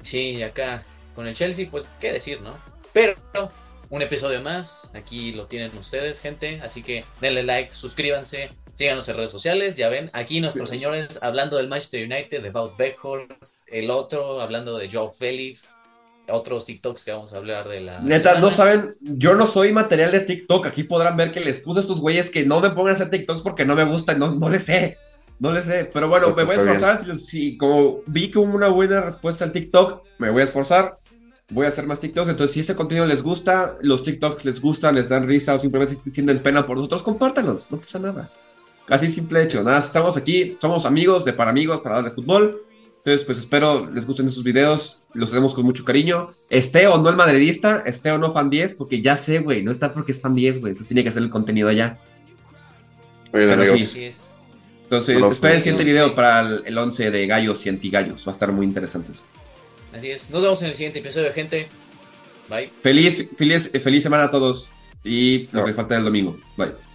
Sí, 0.00 0.42
acá 0.42 0.82
con 1.14 1.26
el 1.26 1.34
Chelsea, 1.34 1.68
pues 1.70 1.84
qué 2.00 2.12
decir, 2.12 2.40
¿no? 2.40 2.56
Pero 2.92 3.16
un 3.90 4.00
episodio 4.00 4.40
más. 4.40 4.92
Aquí 4.94 5.32
lo 5.32 5.46
tienen 5.46 5.76
ustedes, 5.76 6.20
gente. 6.20 6.60
Así 6.62 6.82
que 6.82 7.04
denle 7.20 7.42
like, 7.42 7.74
suscríbanse, 7.74 8.50
síganos 8.80 9.06
en 9.10 9.16
redes 9.16 9.30
sociales. 9.30 9.76
Ya 9.76 9.90
ven, 9.90 10.10
aquí 10.14 10.40
nuestros 10.40 10.70
señores 10.70 11.18
hablando 11.22 11.58
del 11.58 11.68
Manchester 11.68 12.06
United, 12.06 12.42
de 12.42 12.50
Bout 12.50 12.78
Beckhorst, 12.78 13.68
el 13.70 13.90
otro 13.90 14.40
hablando 14.40 14.78
de 14.78 14.88
Joe 14.90 15.10
Félix. 15.16 15.68
Otros 16.28 16.64
TikToks 16.64 17.04
que 17.04 17.12
vamos 17.12 17.32
a 17.32 17.38
hablar 17.38 17.68
de 17.68 17.80
la. 17.80 18.00
Neta, 18.00 18.38
no 18.38 18.50
saben, 18.50 18.94
yo 19.00 19.34
no 19.34 19.46
soy 19.46 19.72
material 19.72 20.12
de 20.12 20.20
TikTok. 20.20 20.66
Aquí 20.66 20.84
podrán 20.84 21.16
ver 21.16 21.32
que 21.32 21.40
les 21.40 21.58
puse 21.58 21.80
a 21.80 21.82
estos 21.82 22.00
güeyes 22.00 22.30
que 22.30 22.46
no 22.46 22.60
me 22.60 22.70
pongan 22.70 22.92
a 22.92 22.94
hacer 22.94 23.10
TikToks 23.10 23.42
porque 23.42 23.64
no 23.64 23.74
me 23.74 23.84
gustan, 23.84 24.18
no, 24.18 24.34
no 24.34 24.48
les 24.48 24.62
sé. 24.62 24.96
No 25.40 25.50
les 25.50 25.64
sé, 25.64 25.90
pero 25.92 26.08
bueno, 26.08 26.34
me 26.34 26.44
voy 26.44 26.54
a 26.54 26.58
esforzar. 26.58 27.04
Si, 27.04 27.18
si, 27.18 27.58
como 27.58 28.02
vi 28.06 28.30
que 28.30 28.38
hubo 28.38 28.54
una 28.54 28.68
buena 28.68 29.00
respuesta 29.00 29.44
al 29.44 29.52
TikTok, 29.52 30.06
me 30.18 30.30
voy 30.30 30.42
a 30.42 30.44
esforzar 30.44 30.94
voy 31.50 31.66
a 31.66 31.70
hacer 31.70 31.86
más 31.86 32.00
TikToks. 32.00 32.30
Entonces, 32.30 32.54
si 32.54 32.60
este 32.60 32.76
contenido 32.76 33.06
les 33.06 33.22
gusta, 33.22 33.76
los 33.80 34.02
TikToks 34.02 34.44
les 34.44 34.60
gustan, 34.60 34.94
les 34.94 35.08
dan 35.08 35.26
risa 35.26 35.54
o 35.54 35.58
simplemente 35.58 35.96
sienten 36.10 36.42
pena 36.42 36.66
por 36.66 36.76
nosotros, 36.76 37.02
compártanlos, 37.02 37.72
no 37.72 37.80
pasa 37.80 37.98
nada. 37.98 38.30
Así 38.90 39.08
simple 39.08 39.44
hecho, 39.44 39.62
nada, 39.62 39.78
estamos 39.78 40.16
aquí, 40.16 40.58
somos 40.60 40.84
amigos 40.84 41.24
de 41.24 41.32
para 41.32 41.50
amigos, 41.50 41.80
para 41.80 41.96
hablar 41.96 42.10
de 42.10 42.16
fútbol. 42.16 42.64
Entonces, 42.98 43.24
pues 43.24 43.38
espero 43.38 43.88
les 43.88 44.04
gusten 44.04 44.26
esos 44.26 44.42
videos, 44.42 45.00
los 45.14 45.30
hacemos 45.30 45.54
con 45.54 45.64
mucho 45.64 45.84
cariño. 45.84 46.32
Esté 46.50 46.88
o 46.88 46.98
no 46.98 47.08
el 47.08 47.16
madridista, 47.16 47.84
esté 47.86 48.10
o 48.10 48.18
no 48.18 48.34
fan 48.34 48.50
10, 48.50 48.74
porque 48.74 49.00
ya 49.00 49.16
sé, 49.16 49.38
güey, 49.38 49.62
no 49.62 49.70
está 49.70 49.92
porque 49.92 50.10
es 50.10 50.20
fan 50.20 50.34
10, 50.34 50.60
güey, 50.60 50.72
entonces 50.72 50.88
tiene 50.88 51.04
que 51.04 51.08
hacer 51.08 51.22
el 51.22 51.30
contenido 51.30 51.68
allá. 51.68 52.00
Pero 53.30 53.64
sí. 53.64 54.10
Entonces, 54.82 55.22
esperen 55.30 55.56
el 55.56 55.62
siguiente 55.62 55.84
video 55.84 56.16
para 56.16 56.40
el, 56.40 56.76
11 56.76 57.12
de 57.12 57.26
gallos 57.28 57.64
y 57.64 57.68
antigallos, 57.68 58.26
va 58.26 58.32
a 58.32 58.34
estar 58.34 58.50
muy 58.50 58.66
interesante 58.66 59.12
eso. 59.12 59.22
Así 59.94 60.10
es. 60.10 60.30
Nos 60.32 60.42
vemos 60.42 60.60
en 60.62 60.68
el 60.68 60.74
siguiente 60.74 60.98
episodio, 60.98 61.32
gente. 61.32 61.68
Bye. 62.48 62.70
Feliz, 62.82 63.28
feliz, 63.36 63.70
feliz 63.70 64.02
semana 64.02 64.24
a 64.24 64.30
todos. 64.32 64.68
Y 65.04 65.48
lo 65.52 65.64
que 65.64 65.72
falta 65.72 65.96
el 65.96 66.04
domingo. 66.04 66.36
Bye. 66.56 66.89